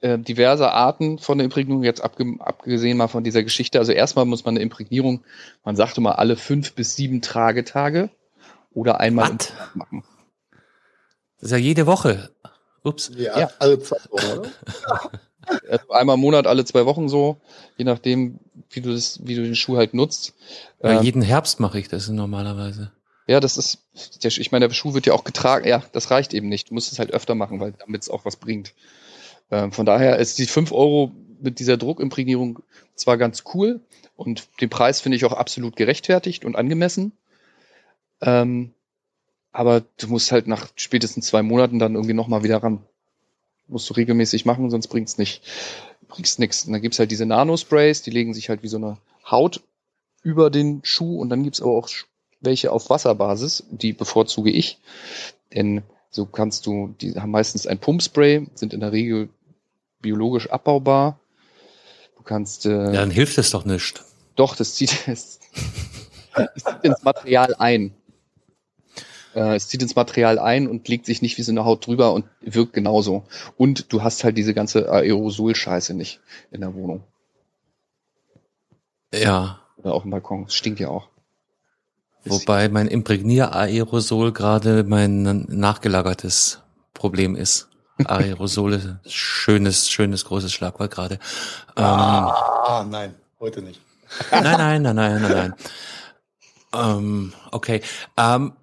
äh, 0.02 0.18
diverse 0.18 0.72
Arten 0.72 1.20
von 1.20 1.38
der 1.38 1.46
Imprägnierung, 1.46 1.84
jetzt 1.84 2.02
abge 2.02 2.36
abgesehen 2.40 2.98
mal 2.98 3.08
von 3.08 3.24
dieser 3.24 3.44
Geschichte. 3.44 3.80
Also 3.80 3.92
erstmal 3.92 4.26
muss 4.26 4.46
man 4.46 4.56
eine 4.56 4.64
Imprägnierung, 4.64 5.24
man 5.64 5.76
sagte 5.76 6.02
mal 6.02 6.14
alle 6.14 6.36
fünf 6.36 6.74
bis 6.74 6.96
sieben 6.96 7.22
Tragetage 7.22 8.10
oder 8.74 9.00
einmal 9.00 9.30
im 9.30 9.34
What? 9.36 9.54
Monat 9.54 9.76
machen. 9.76 10.04
Das 11.40 11.48
ist 11.48 11.52
ja 11.52 11.58
jede 11.58 11.86
Woche. 11.86 12.30
Ups. 12.84 13.12
Ja, 13.16 13.40
Ja. 13.40 13.52
alle 13.60 13.80
zwei 13.80 13.98
Wochen, 14.10 14.40
oder? 14.40 14.50
Also 15.70 15.90
einmal 15.90 16.14
im 16.16 16.22
Monat, 16.22 16.46
alle 16.46 16.64
zwei 16.64 16.86
Wochen 16.86 17.10
so, 17.10 17.42
je 17.76 17.84
nachdem, 17.86 18.40
wie 18.70 18.82
du 18.82 18.94
das, 18.94 19.20
wie 19.26 19.34
du 19.34 19.42
den 19.44 19.56
Schuh 19.56 19.78
halt 19.78 19.96
nutzt. 19.96 20.36
Ja, 20.84 20.92
Ähm, 20.92 21.04
jeden 21.04 21.22
Herbst 21.24 21.60
mache 21.60 21.80
ich 21.80 21.88
das 21.88 22.08
normalerweise. 22.10 22.92
Ja, 23.26 23.40
das 23.40 23.58
ist, 23.58 23.80
ich 24.24 24.52
meine, 24.52 24.68
der 24.68 24.74
Schuh 24.76 24.94
wird 24.94 25.08
ja 25.08 25.14
auch 25.14 25.24
getragen. 25.24 25.68
Ja, 25.68 25.82
das 25.92 26.12
reicht 26.12 26.34
eben 26.36 26.50
nicht. 26.50 26.70
Du 26.70 26.76
musst 26.76 26.92
es 26.92 27.00
halt 27.00 27.12
öfter 27.12 27.34
machen, 27.36 27.60
weil 27.60 27.74
damit 27.80 28.04
es 28.04 28.10
auch 28.10 28.26
was 28.26 28.36
bringt. 28.36 28.74
Ähm, 29.52 29.72
von 29.72 29.86
daher 29.86 30.18
ist 30.18 30.38
die 30.38 30.46
5 30.46 30.72
Euro 30.72 31.12
mit 31.42 31.60
dieser 31.60 31.78
Druckimprägnierung 31.78 32.60
zwar 32.96 33.18
ganz 33.18 33.44
cool 33.54 33.82
und 34.16 34.48
den 34.62 34.70
Preis 34.70 35.02
finde 35.02 35.16
ich 35.16 35.26
auch 35.26 35.34
absolut 35.34 35.76
gerechtfertigt 35.76 36.46
und 36.46 36.56
angemessen. 36.56 37.14
Ähm, 38.22 38.74
aber 39.52 39.82
du 39.98 40.08
musst 40.08 40.32
halt 40.32 40.48
nach 40.48 40.68
spätestens 40.76 41.28
zwei 41.28 41.42
Monaten 41.42 41.80
dann 41.80 41.96
irgendwie 41.96 42.14
nochmal 42.14 42.44
wieder 42.44 42.62
ran. 42.62 42.84
Musst 43.68 43.90
du 43.90 43.94
regelmäßig 43.94 44.46
machen, 44.46 44.70
sonst 44.70 44.88
bringt's 44.88 45.18
nicht, 45.18 45.42
bringt's 46.08 46.38
nix. 46.40 46.66
Und 46.66 46.74
dann 46.74 46.82
gibt's 46.82 47.00
halt 47.00 47.12
diese 47.12 47.26
Nanosprays, 47.26 48.02
die 48.02 48.12
legen 48.12 48.34
sich 48.34 48.50
halt 48.50 48.64
wie 48.64 48.68
so 48.68 48.78
eine 48.78 48.98
Haut 49.30 49.62
über 50.22 50.50
den 50.50 50.82
Schuh 50.84 51.20
und 51.20 51.30
dann 51.30 51.44
gibt's 51.44 51.62
aber 51.62 51.72
auch 51.72 51.90
welche 52.42 52.72
auf 52.72 52.90
Wasserbasis, 52.90 53.64
die 53.70 53.94
bevorzuge 53.94 54.52
ich. 54.52 54.80
Denn 55.54 55.82
so 56.10 56.26
kannst 56.26 56.66
du, 56.66 56.96
die 57.02 57.14
haben 57.14 57.32
meistens 57.32 57.68
ein 57.68 57.80
Pumpspray, 57.80 58.48
sind 58.56 58.74
in 58.74 58.80
der 58.80 58.92
Regel 58.92 59.30
biologisch 60.02 60.50
abbaubar. 60.50 61.20
Du 62.18 62.24
kannst 62.24 62.66
äh, 62.66 62.70
Ja, 62.70 62.92
dann 63.02 63.12
hilft 63.12 63.38
es 63.38 63.52
doch 63.52 63.66
nicht. 63.66 64.04
doch, 64.36 64.56
das 64.56 64.76
zieht, 64.76 64.92
es, 65.08 65.40
es 66.56 66.64
zieht 66.64 66.84
ins 66.84 67.04
Material 67.04 67.56
ein. 67.58 67.94
Äh, 69.36 69.56
es 69.56 69.68
zieht 69.68 69.82
ins 69.82 69.96
Material 69.96 70.40
ein 70.40 70.68
und 70.68 70.88
legt 70.88 71.06
sich 71.06 71.22
nicht 71.22 71.38
wie 71.38 71.44
so 71.44 71.52
eine 71.52 71.64
Haut 71.66 71.86
drüber 71.86 72.14
und 72.14 72.26
wirkt 72.42 72.74
genauso. 72.74 73.24
Und 73.58 73.94
du 73.94 74.02
hast 74.04 74.24
halt 74.24 74.38
diese 74.38 74.54
ganze 74.54 74.92
Aerosol-Scheiße 74.92 75.94
nicht 75.94 76.20
in 76.52 76.62
der 76.62 76.74
Wohnung 76.74 77.04
Ja. 79.14 79.60
oder 79.78 79.94
auf 79.94 80.02
dem 80.04 80.12
Balkon. 80.12 80.46
Es 80.48 80.56
stinkt 80.56 80.80
ja 80.80 80.90
auch. 80.90 81.10
Wobei 82.26 82.68
mein 82.70 82.88
Imprägnier-Aerosol 82.88 84.34
gerade 84.34 84.84
mein 84.84 85.46
nachgelagertes 85.48 86.62
Problem 86.94 87.36
ist. 87.36 87.70
Aerosole, 88.06 89.00
schönes, 89.06 89.90
schönes, 89.90 90.26
großes 90.26 90.52
Schlagwort 90.54 90.92
gerade. 90.92 91.16
Ähm, 91.76 91.84
Ah, 91.86 92.86
nein, 92.90 93.16
heute 93.40 93.62
nicht. 93.62 93.80
Nein, 94.32 94.44
nein, 94.44 94.82
nein, 94.82 94.96
nein, 94.96 95.22
nein, 95.22 95.32
nein. 95.32 95.54
Ähm, 96.74 97.34
okay. 97.52 97.82
Ähm, 98.18 98.54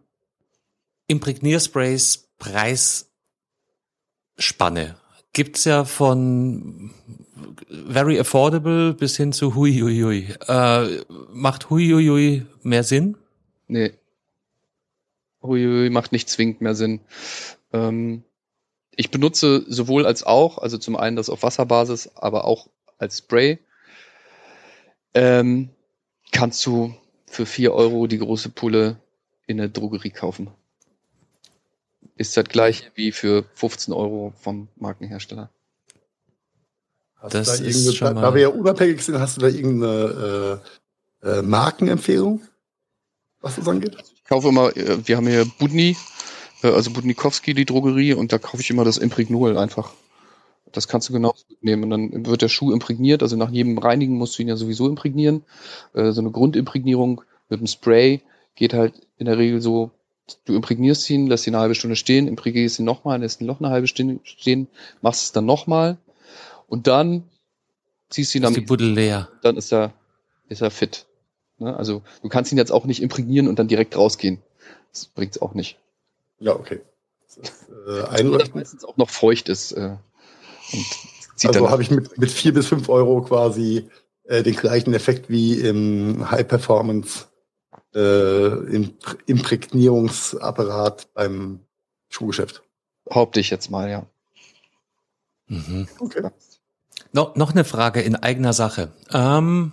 Imprägniersprays 1.08 2.28
Preisspanne 2.38 3.06
gibt's 5.32 5.64
ja 5.64 5.84
von 5.84 6.90
very 7.68 8.18
affordable 8.18 8.92
bis 8.94 9.16
hin 9.16 9.32
zu 9.32 9.54
hui 9.54 9.78
hui 9.80 10.00
hui. 10.02 10.34
Äh, 10.48 11.02
macht 11.32 11.70
hui 11.70 11.88
hui 11.90 12.06
hui 12.06 12.46
mehr 12.62 12.82
Sinn? 12.84 13.16
Nee. 13.68 13.92
Huiui, 15.42 15.90
macht 15.90 16.12
nicht 16.12 16.28
zwingend 16.28 16.60
mehr 16.60 16.74
Sinn. 16.74 17.00
Ähm, 17.72 18.24
ich 18.96 19.10
benutze 19.10 19.64
sowohl 19.68 20.06
als 20.06 20.22
auch, 20.24 20.58
also 20.58 20.78
zum 20.78 20.96
einen 20.96 21.16
das 21.16 21.30
auf 21.30 21.42
Wasserbasis, 21.42 22.08
aber 22.16 22.44
auch 22.46 22.68
als 22.98 23.18
Spray. 23.18 23.58
Ähm, 25.14 25.70
kannst 26.32 26.64
du 26.66 26.94
für 27.26 27.46
4 27.46 27.72
Euro 27.74 28.06
die 28.06 28.18
große 28.18 28.48
Pulle 28.50 28.96
in 29.46 29.58
der 29.58 29.68
Drogerie 29.68 30.10
kaufen. 30.10 30.50
Ist 32.16 32.36
das 32.36 32.44
gleiche 32.46 32.90
wie 32.94 33.12
für 33.12 33.44
15 33.54 33.92
Euro 33.92 34.32
vom 34.40 34.68
Markenhersteller. 34.76 35.50
Hast 37.16 37.34
Das 37.34 37.58
du 37.58 37.62
da, 37.64 37.68
ist 37.68 37.76
irgendeine, 37.76 37.96
schon 37.96 38.06
da, 38.08 38.14
mal- 38.14 38.20
da 38.22 38.34
wir 38.34 38.42
ja 38.42 38.48
unabhängig 38.48 39.02
sind, 39.02 39.18
hast 39.18 39.36
du 39.36 39.40
da 39.42 39.48
irgendeine 39.48 40.60
äh, 41.22 41.28
äh, 41.38 41.42
Markenempfehlung, 41.42 42.40
was 43.40 43.56
das 43.56 43.68
angeht? 43.68 43.96
Ich 44.14 44.24
kaufe 44.24 44.48
immer, 44.48 44.74
äh, 44.76 45.06
wir 45.06 45.16
haben 45.16 45.26
hier 45.26 45.44
Budni, 45.58 45.96
äh, 46.62 46.68
also 46.68 46.90
Budnikowski, 46.90 47.54
die 47.54 47.64
Drogerie, 47.64 48.14
und 48.14 48.32
da 48.32 48.38
kaufe 48.38 48.60
ich 48.60 48.70
immer 48.70 48.84
das 48.84 48.98
Impregnol 48.98 49.58
einfach. 49.58 49.92
Das 50.72 50.88
kannst 50.88 51.08
du 51.08 51.12
genauso 51.12 51.44
mitnehmen. 51.48 51.84
Und 51.84 51.90
dann 51.90 52.26
wird 52.26 52.42
der 52.42 52.48
Schuh 52.48 52.72
imprägniert, 52.72 53.22
also 53.22 53.36
nach 53.36 53.50
jedem 53.50 53.78
Reinigen 53.78 54.16
musst 54.18 54.38
du 54.38 54.42
ihn 54.42 54.48
ja 54.48 54.56
sowieso 54.56 54.88
imprägnieren. 54.88 55.44
Äh, 55.94 56.12
so 56.12 56.20
eine 56.20 56.30
Grundimprägnierung 56.30 57.22
mit 57.48 57.60
dem 57.60 57.66
Spray 57.66 58.22
geht 58.54 58.74
halt 58.74 58.94
in 59.18 59.26
der 59.26 59.38
Regel 59.38 59.60
so, 59.60 59.90
du 60.44 60.54
imprägnierst 60.54 61.08
ihn, 61.10 61.26
lässt 61.28 61.46
ihn 61.46 61.54
eine 61.54 61.62
halbe 61.62 61.74
Stunde 61.74 61.96
stehen, 61.96 62.26
imprägnierst 62.26 62.80
ihn 62.80 62.84
nochmal, 62.84 63.20
lässt 63.20 63.40
ihn 63.40 63.46
noch 63.46 63.60
eine 63.60 63.70
halbe 63.70 63.86
Stunde 63.86 64.18
stehen, 64.24 64.66
machst 65.02 65.22
es 65.22 65.32
dann 65.32 65.46
nochmal 65.46 65.98
und 66.66 66.86
dann 66.86 67.24
ziehst 68.10 68.34
du 68.34 68.38
ihn 68.38 68.44
Ist 68.44 68.48
am 68.48 68.54
die 68.54 68.60
Buddel 68.62 68.92
leer? 68.92 69.28
dann 69.42 69.56
ist 69.56 69.72
er, 69.72 69.92
ist 70.48 70.62
er 70.62 70.70
fit. 70.70 71.06
Ne? 71.58 71.76
Also 71.76 72.02
du 72.22 72.28
kannst 72.28 72.50
ihn 72.50 72.58
jetzt 72.58 72.72
auch 72.72 72.86
nicht 72.86 73.02
imprägnieren 73.02 73.46
und 73.46 73.58
dann 73.58 73.68
direkt 73.68 73.96
rausgehen. 73.96 74.42
Das 74.92 75.06
bringt's 75.06 75.40
auch 75.40 75.54
nicht. 75.54 75.78
Ja, 76.38 76.54
okay. 76.54 76.80
Das 77.26 77.36
ist, 77.36 77.68
äh, 77.68 78.00
das 78.00 78.08
einleuchtend. 78.10 78.54
meistens 78.54 78.84
auch 78.84 78.96
noch 78.96 79.10
feucht 79.10 79.48
ist. 79.48 79.72
Äh, 79.72 79.96
und 80.72 80.86
zieht 81.36 81.50
Also 81.50 81.70
habe 81.70 81.82
ich 81.82 81.90
mit, 81.90 82.18
mit 82.18 82.30
vier 82.30 82.54
bis 82.54 82.66
fünf 82.66 82.88
Euro 82.88 83.22
quasi 83.22 83.88
äh, 84.24 84.42
den 84.42 84.56
gleichen 84.56 84.94
Effekt 84.94 85.28
wie 85.28 85.60
im 85.60 86.30
High 86.30 86.46
Performance 86.46 87.26
äh, 87.94 88.74
Imp 88.74 89.18
Imprägnierungsapparat 89.26 91.12
beim 91.14 91.60
Schuhgeschäft. 92.08 92.62
behaupte 93.04 93.40
ich 93.40 93.50
jetzt 93.50 93.70
mal, 93.70 93.88
ja. 93.88 94.06
Mhm. 95.48 95.88
Okay. 95.98 96.28
No, 97.12 97.32
noch 97.34 97.52
eine 97.52 97.64
Frage 97.64 98.00
in 98.00 98.16
eigener 98.16 98.52
Sache. 98.52 98.92
Ähm, 99.12 99.72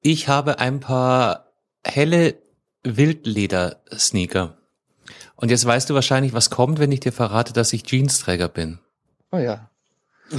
ich 0.00 0.28
habe 0.28 0.58
ein 0.58 0.80
paar 0.80 1.52
helle 1.84 2.36
Wildleder-Sneaker. 2.82 4.58
Und 5.44 5.50
jetzt 5.50 5.66
weißt 5.66 5.90
du 5.90 5.94
wahrscheinlich, 5.94 6.32
was 6.32 6.48
kommt, 6.48 6.78
wenn 6.78 6.90
ich 6.90 7.00
dir 7.00 7.12
verrate, 7.12 7.52
dass 7.52 7.74
ich 7.74 7.84
Jeansträger 7.84 8.48
bin. 8.48 8.78
Oh 9.30 9.36
ja. 9.36 9.68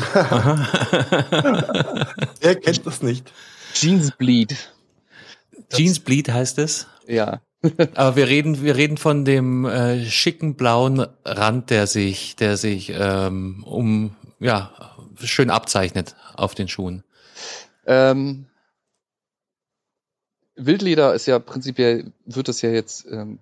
Wer 2.41 2.55
kennt 2.55 2.87
das 2.87 3.03
nicht? 3.03 3.31
Jeans 3.75 4.13
Bleed. 4.17 4.73
Jeans 5.71 5.99
Bleed 5.99 6.33
heißt 6.33 6.57
es. 6.57 6.87
Ja. 7.05 7.43
Aber 7.93 8.15
wir 8.15 8.27
reden, 8.27 8.63
wir 8.63 8.77
reden 8.77 8.97
von 8.97 9.25
dem 9.25 9.65
äh, 9.65 10.03
schicken 10.05 10.55
blauen 10.55 11.05
Rand, 11.23 11.69
der 11.69 11.85
sich, 11.85 12.35
der 12.35 12.57
sich 12.57 12.91
ähm, 12.91 13.63
um 13.63 14.15
ja 14.39 14.71
schön 15.23 15.51
abzeichnet 15.51 16.15
auf 16.33 16.55
den 16.55 16.67
Schuhen. 16.67 17.03
Ähm, 17.85 18.47
Wildleder 20.55 21.13
ist 21.13 21.27
ja 21.27 21.37
prinzipiell, 21.37 22.11
wird 22.25 22.47
das 22.47 22.63
ja 22.63 22.71
jetzt, 22.71 23.05
ähm, 23.11 23.37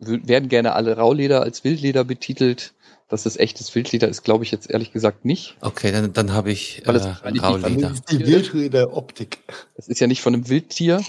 werden 0.00 0.48
gerne 0.48 0.72
alle 0.72 0.96
Rauleder 0.96 1.42
als 1.42 1.64
Wildleder 1.64 2.04
betitelt. 2.04 2.72
Dass 3.08 3.24
das 3.24 3.36
echtes 3.36 3.74
Wildleder 3.74 4.06
ist, 4.08 4.22
glaube 4.22 4.44
ich 4.44 4.52
jetzt 4.52 4.70
ehrlich 4.70 4.92
gesagt 4.92 5.24
nicht. 5.24 5.56
Okay, 5.62 5.90
dann, 5.90 6.12
dann 6.12 6.32
habe 6.32 6.52
ich 6.52 6.86
äh, 6.86 6.90
Rauleder. 6.90 7.88
Das 7.88 7.98
ist 7.98 8.12
die 8.12 8.24
Wildleder-Optik. 8.24 9.38
Es 9.74 9.88
ist 9.88 10.00
ja 10.00 10.06
nicht 10.06 10.22
von 10.22 10.32
einem 10.32 10.48
Wildtier, 10.48 11.02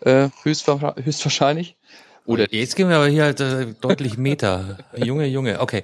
äh, 0.00 0.28
höchstwahrscheinlich, 0.42 1.06
höchstwahrscheinlich. 1.06 1.76
Oder 2.26 2.52
Jetzt 2.52 2.76
gehen 2.76 2.90
wir 2.90 2.96
aber 2.96 3.08
hier 3.08 3.24
halt, 3.24 3.40
äh, 3.40 3.74
deutlich 3.80 4.18
Meter. 4.18 4.78
Junge, 4.96 5.26
Junge, 5.26 5.60
okay. 5.60 5.82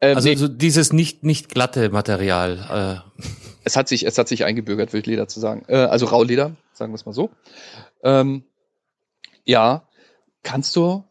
ähm, 0.00 0.16
Also 0.16 0.28
nee, 0.28 0.36
so 0.36 0.48
dieses 0.48 0.92
nicht, 0.92 1.22
nicht 1.22 1.50
glatte 1.50 1.90
Material. 1.90 3.02
Äh, 3.18 3.22
es 3.64 3.76
hat 3.76 3.88
sich, 3.88 4.06
es 4.06 4.16
hat 4.16 4.28
sich 4.28 4.44
eingebürgert, 4.44 4.92
Wildleder 4.92 5.28
zu 5.28 5.40
sagen. 5.40 5.64
Äh, 5.68 5.76
also 5.76 6.06
Rauleder, 6.06 6.56
sagen 6.72 6.92
wir 6.92 6.96
es 6.96 7.06
mal 7.06 7.12
so. 7.12 7.30
Ähm, 8.02 8.44
ja, 9.44 9.88
kannst 10.42 10.76
du, 10.76 11.04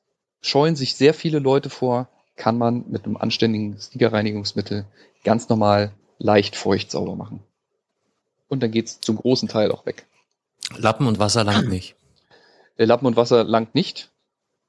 scheuen 0.46 0.76
sich 0.76 0.96
sehr 0.96 1.14
viele 1.14 1.40
Leute 1.40 1.70
vor, 1.70 2.08
kann 2.36 2.58
man 2.58 2.86
mit 2.90 3.06
einem 3.06 3.18
anständigen 3.18 3.80
Sneakerreinigungsmittel 3.80 4.86
ganz 5.24 5.50
normal 5.50 5.92
leicht 6.18 6.56
feucht 6.56 6.92
sauber 6.92 7.16
machen. 7.16 7.42
Und 8.48 8.62
dann 8.62 8.72
geht's 8.72 9.00
zum 9.00 9.16
großen 9.16 9.50
Teil 9.50 9.72
auch 9.72 9.86
weg. 9.86 10.06
Lappen 10.78 11.08
und 11.08 11.20
Wasser 11.20 11.44
langt 11.44 11.70
nicht. 11.70 11.96
Äh, 12.78 12.86
Lappen 12.86 13.08
und 13.08 13.16
Wasser 13.16 13.44
langt 13.44 13.74
nicht. 13.76 14.12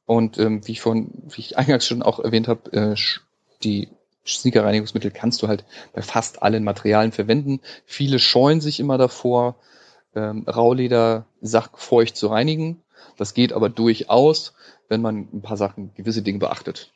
Und 0.07 0.39
ähm, 0.39 0.67
wie 0.67 0.73
ich 0.73 0.81
vorhin, 0.81 1.11
wie 1.29 1.41
ich 1.41 1.59
eingangs 1.59 1.87
schon 1.87 2.03
auch 2.03 2.21
erwähnt 2.21 2.49
habe, 2.49 2.73
äh, 2.73 2.97
die 3.63 3.89
Sneakerreinigungsmittel 4.27 5.11
kannst 5.11 5.43
du 5.43 5.49
halt 5.49 5.65
bei 5.93 6.03
fast 6.03 6.43
allen 6.43 6.65
Materialien 6.65 7.13
verwenden. 7.13 7.61
Viele 7.85 8.19
scheuen 8.19 8.61
sich 8.61 8.81
immer 8.81 8.99
davor, 8.99 9.57
ähm, 10.15 10.45
Rauleder 10.49 11.27
sachfeucht 11.41 12.17
zu 12.17 12.29
reinigen. 12.29 12.83
Das 13.17 13.35
geht 13.35 13.53
aber 13.53 13.69
durchaus, 13.69 14.55
wenn 14.89 15.03
man 15.03 15.29
ein 15.33 15.43
paar 15.43 15.57
Sachen, 15.57 15.93
gewisse 15.95 16.23
Dinge 16.23 16.39
beachtet. 16.39 16.93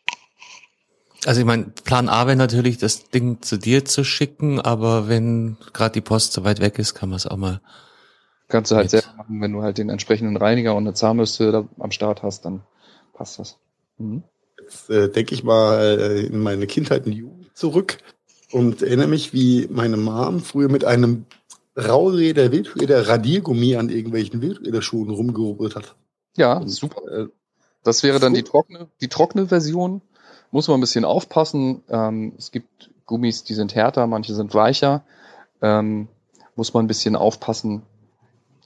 Also 1.27 1.41
ich 1.41 1.47
meine, 1.47 1.65
Plan 1.85 2.09
A 2.09 2.27
wäre 2.27 2.37
natürlich, 2.37 2.79
das 2.79 3.11
Ding 3.11 3.43
zu 3.43 3.59
dir 3.59 3.85
zu 3.85 4.05
schicken, 4.05 4.59
aber 4.61 5.09
wenn 5.09 5.59
gerade 5.73 5.93
die 5.93 6.01
Post 6.01 6.33
so 6.33 6.45
weit 6.45 6.61
weg 6.61 6.79
ist, 6.79 6.95
kann 6.95 7.11
man 7.11 7.17
es 7.17 7.27
auch 7.27 7.37
mal. 7.37 7.61
Kannst 8.49 8.71
du 8.71 8.77
halt 8.77 8.91
Mit- 8.93 9.03
selber 9.03 9.17
machen, 9.19 9.41
wenn 9.41 9.53
du 9.53 9.62
halt 9.62 9.79
den 9.79 9.91
entsprechenden 9.91 10.37
Reiniger 10.37 10.75
und 10.75 10.85
eine 10.85 10.95
Zahnbürste 10.95 11.53
da 11.53 11.69
am 11.79 11.91
Start 11.91 12.23
hast, 12.23 12.47
dann 12.47 12.62
passt 13.12 13.39
das. 13.39 13.59
Mhm. 13.99 14.23
Jetzt 14.61 14.89
äh, 14.91 15.11
denke 15.11 15.35
ich 15.35 15.45
mal 15.45 15.99
äh, 16.01 16.27
in 16.27 16.41
meine 16.41 16.67
Kindheit 16.67 17.07
und 17.07 17.12
Jugend 17.12 17.51
zurück 17.57 17.99
und 18.51 18.83
erinnere 18.83 19.09
mich, 19.09 19.33
wie 19.35 19.69
meine 19.71 19.97
Mom 19.99 20.41
früher 20.41 20.71
mit 20.71 20.85
einem 20.85 21.27
Raulräder, 21.77 22.51
Wildräder, 22.51 23.09
Radiergummi 23.09 23.77
an 23.77 23.91
irgendwelchen 23.91 24.41
Wildräderschuhen 24.41 25.11
rumgerubbelt 25.11 25.77
hat. 25.77 25.95
Ja, 26.37 26.59
Und, 26.59 26.69
super. 26.69 27.03
Äh, 27.11 27.27
Das 27.82 28.02
wäre 28.02 28.19
dann 28.20 28.35
die 28.35 28.43
trockene, 28.43 28.89
die 29.01 29.09
trockene 29.09 29.47
Version. 29.48 30.02
Muss 30.51 30.69
man 30.69 30.78
ein 30.78 30.81
bisschen 30.82 31.05
aufpassen. 31.05 31.82
Ähm, 31.89 32.35
es 32.36 32.51
gibt 32.51 32.90
Gummis, 33.07 33.44
die 33.44 33.55
sind 33.55 33.74
härter, 33.74 34.07
manche 34.07 34.35
sind 34.35 34.55
weicher. 34.55 35.05
Ähm, 35.62 36.09
muss 36.57 36.74
man 36.74 36.85
ein 36.85 36.89
bisschen 36.89 37.16
aufpassen, 37.16 37.82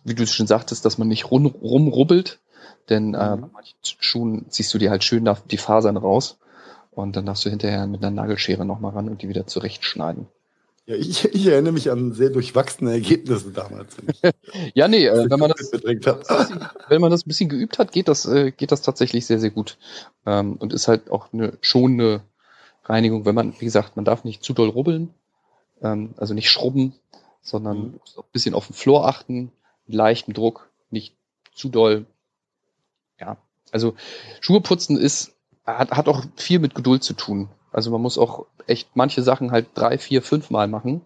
wie 0.04 0.14
du 0.14 0.26
schon 0.26 0.46
sagtest, 0.46 0.84
dass 0.84 0.98
man 0.98 1.08
nicht 1.08 1.30
rum, 1.30 1.46
rumrubbelt. 1.46 2.40
Denn 2.88 3.14
äh, 3.14 3.36
Mhm. 3.36 3.40
bei 3.42 3.48
manchen 3.52 3.76
Schuhen 3.82 4.46
ziehst 4.50 4.72
du 4.74 4.78
dir 4.78 4.90
halt 4.90 5.04
schön 5.04 5.28
die 5.50 5.58
Fasern 5.58 5.96
raus. 5.96 6.38
Und 6.90 7.16
dann 7.16 7.26
darfst 7.26 7.44
du 7.44 7.50
hinterher 7.50 7.86
mit 7.86 8.02
einer 8.04 8.10
Nagelschere 8.14 8.64
nochmal 8.64 8.92
ran 8.92 9.08
und 9.08 9.22
die 9.22 9.28
wieder 9.28 9.46
zurechtschneiden. 9.46 10.28
Ja, 10.86 10.96
ich, 10.96 11.24
ich 11.34 11.46
erinnere 11.46 11.72
mich 11.72 11.90
an 11.90 12.12
sehr 12.12 12.30
durchwachsene 12.30 12.92
Ergebnisse 12.92 13.50
damals. 13.50 13.96
Ja, 14.74 14.88
nee, 14.88 15.06
äh, 15.06 15.28
wenn 15.30 15.40
man 15.40 15.50
das 15.50 15.72
wenn 16.88 17.00
man 17.00 17.10
das 17.10 17.24
ein 17.24 17.28
bisschen 17.28 17.48
geübt 17.48 17.78
hat, 17.78 17.92
geht 17.92 18.08
das, 18.08 18.24
äh, 18.26 18.52
geht 18.52 18.70
das 18.72 18.82
tatsächlich 18.82 19.26
sehr, 19.26 19.40
sehr 19.40 19.50
gut. 19.50 19.78
Ähm, 20.26 20.54
und 20.56 20.72
ist 20.72 20.86
halt 20.86 21.10
auch 21.10 21.32
eine 21.32 21.58
schonende 21.60 22.22
Reinigung, 22.84 23.24
wenn 23.24 23.34
man, 23.34 23.54
wie 23.58 23.64
gesagt, 23.64 23.96
man 23.96 24.04
darf 24.04 24.24
nicht 24.24 24.44
zu 24.44 24.52
doll 24.52 24.68
rubbeln, 24.68 25.12
ähm, 25.82 26.14
also 26.18 26.34
nicht 26.34 26.50
schrubben, 26.50 26.94
sondern 27.42 27.78
Mhm. 27.78 28.00
ein 28.16 28.24
bisschen 28.32 28.54
auf 28.54 28.66
den 28.68 28.74
Flor 28.74 29.06
achten, 29.08 29.50
mit 29.86 29.96
leichtem 29.96 30.34
Druck, 30.34 30.68
nicht 30.90 31.14
zu 31.54 31.68
doll. 31.68 32.06
Ja, 33.20 33.36
also 33.72 33.94
Schuhe 34.40 34.60
putzen 34.60 34.96
ist, 34.96 35.32
hat, 35.66 35.90
hat 35.90 36.08
auch 36.08 36.24
viel 36.36 36.58
mit 36.58 36.74
Geduld 36.74 37.02
zu 37.02 37.14
tun. 37.14 37.48
Also 37.74 37.90
man 37.90 38.00
muss 38.00 38.18
auch 38.18 38.46
echt 38.68 38.88
manche 38.94 39.22
Sachen 39.22 39.50
halt 39.50 39.66
drei, 39.74 39.98
vier, 39.98 40.22
fünf 40.22 40.48
Mal 40.50 40.68
machen 40.68 41.00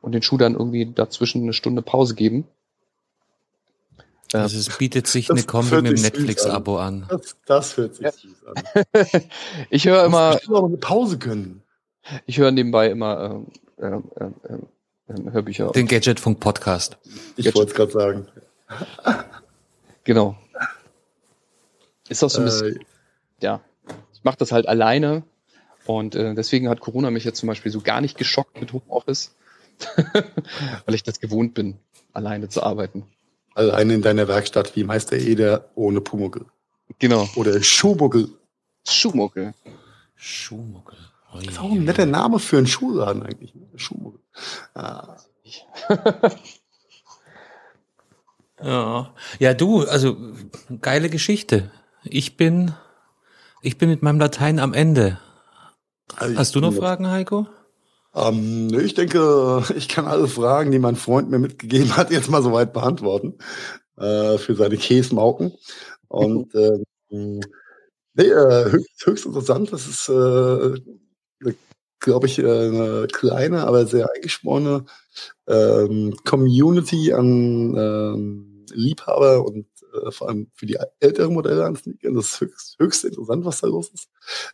und 0.00 0.12
den 0.12 0.22
Schuh 0.22 0.38
dann 0.38 0.54
irgendwie 0.54 0.86
dazwischen 0.86 1.42
eine 1.42 1.52
Stunde 1.52 1.82
Pause 1.82 2.14
geben. 2.14 2.46
Also 4.32 4.58
es 4.58 4.76
bietet 4.78 5.06
sich 5.06 5.26
Das 5.26 5.36
eine 5.36 5.46
Kombi 5.46 5.82
mit 5.82 5.96
dem 5.98 6.02
Netflix-Abo 6.02 6.78
an. 6.78 7.06
Das, 7.08 7.36
das 7.46 7.76
hört 7.76 7.94
sich 7.94 8.04
Ja. 8.06 8.10
süß 8.12 8.46
an. 8.46 9.22
ich 9.70 9.86
höre 9.86 10.00
Du 10.00 10.06
immer, 10.06 10.28
musst 10.28 10.38
bestimmt 10.38 10.56
auch 10.56 10.64
eine 10.64 10.76
Pause 10.78 11.18
gönnen. 11.18 11.62
Ich 12.26 12.38
höre 12.38 12.50
nebenbei 12.50 12.88
immer 12.90 13.44
äh, 13.78 13.84
äh, 13.86 14.00
äh, 14.16 14.24
äh, 15.08 15.30
Hörbücher. 15.30 15.72
Den 15.72 15.86
Gadgetfunk-Podcast. 15.86 16.96
Ich 17.36 17.54
wollte 17.54 17.70
es 17.70 17.76
gerade 17.76 17.92
sagen. 17.92 18.28
Genau. 20.04 20.36
Ist 22.10 22.22
auch 22.22 22.28
so 22.28 22.40
ein 22.40 22.44
bisschen, 22.44 22.76
Äh, 22.76 22.84
ja. 23.40 23.60
Ich 24.12 24.22
mache 24.22 24.36
das 24.36 24.52
halt 24.52 24.68
alleine 24.68 25.22
und 25.86 26.14
äh, 26.14 26.34
deswegen 26.34 26.68
hat 26.68 26.80
Corona 26.80 27.10
mich 27.10 27.24
jetzt 27.24 27.38
zum 27.38 27.46
Beispiel 27.48 27.70
so 27.72 27.80
gar 27.80 28.00
nicht 28.00 28.16
geschockt 28.18 28.60
mit 28.60 28.72
Homeoffice, 28.72 29.34
weil 30.86 30.94
ich 30.94 31.02
das 31.02 31.20
gewohnt 31.20 31.54
bin, 31.54 31.78
alleine 32.12 32.48
zu 32.48 32.62
arbeiten. 32.62 33.04
alleine 33.54 33.94
in 33.94 34.02
deiner 34.02 34.28
Werkstatt 34.28 34.76
wie 34.76 34.84
Meister 34.84 35.16
Eder 35.16 35.70
ohne 35.74 36.00
Pumuckel. 36.00 36.46
Genau. 36.98 37.28
Oder 37.36 37.62
Schuhmuckel. 37.62 38.28
Schuhmuckel. 38.86 39.54
Schuhmuckel. 40.16 40.98
Das 41.32 41.44
ist 41.48 41.58
auch 41.58 41.72
ein 41.72 41.84
netter 41.84 42.06
Name 42.06 42.38
für 42.38 42.58
einen 42.58 42.66
Schuhladen 42.68 43.22
eigentlich. 43.24 43.54
Ne? 43.54 43.66
Schuhmuckel. 43.76 44.20
Ah, 44.74 45.16
Ja. 48.62 49.12
ja, 49.40 49.54
du, 49.54 49.82
also 49.82 50.16
geile 50.80 51.10
Geschichte. 51.10 51.70
Ich 52.04 52.36
bin, 52.36 52.72
ich 53.62 53.78
bin 53.78 53.90
mit 53.90 54.02
meinem 54.02 54.20
Latein 54.20 54.58
am 54.58 54.72
Ende. 54.74 55.18
Also 56.16 56.36
Hast 56.36 56.54
du 56.54 56.60
noch 56.60 56.74
Fragen, 56.74 57.08
Heiko? 57.08 57.46
Ähm, 58.14 58.68
ich 58.78 58.94
denke, 58.94 59.64
ich 59.76 59.88
kann 59.88 60.06
alle 60.06 60.28
Fragen, 60.28 60.70
die 60.70 60.78
mein 60.78 60.96
Freund 60.96 61.30
mir 61.30 61.38
mitgegeben 61.38 61.96
hat, 61.96 62.10
jetzt 62.12 62.30
mal 62.30 62.42
soweit 62.42 62.72
beantworten. 62.72 63.38
Äh, 63.96 64.38
für 64.38 64.56
seine 64.56 64.76
Käsemauken. 64.76 65.52
Und 66.08 66.54
ähm, 67.10 67.40
nee, 68.14 68.24
äh, 68.24 68.70
höchst, 68.70 69.06
höchst 69.06 69.26
interessant. 69.26 69.72
Das 69.72 69.86
ist, 69.86 70.08
äh, 70.08 71.54
glaube 72.00 72.26
ich, 72.26 72.38
äh, 72.38 72.42
eine 72.42 73.06
kleine, 73.12 73.66
aber 73.66 73.86
sehr 73.86 74.08
eingeschworene 74.14 74.84
ähm, 75.46 76.16
Community 76.24 77.12
an 77.12 77.76
ähm, 77.76 78.66
Liebhaber 78.72 79.44
und 79.44 79.66
äh, 79.94 80.10
vor 80.10 80.28
allem 80.28 80.50
für 80.54 80.66
die 80.66 80.78
älteren 81.00 81.34
Modelle 81.34 81.64
an 81.64 81.76
Sneakern. 81.76 82.14
Das 82.14 82.26
ist 82.26 82.40
höchst, 82.40 82.76
höchst 82.78 83.04
interessant, 83.04 83.44
was 83.44 83.60
da 83.60 83.66
los 83.66 83.90
ist. 83.90 84.08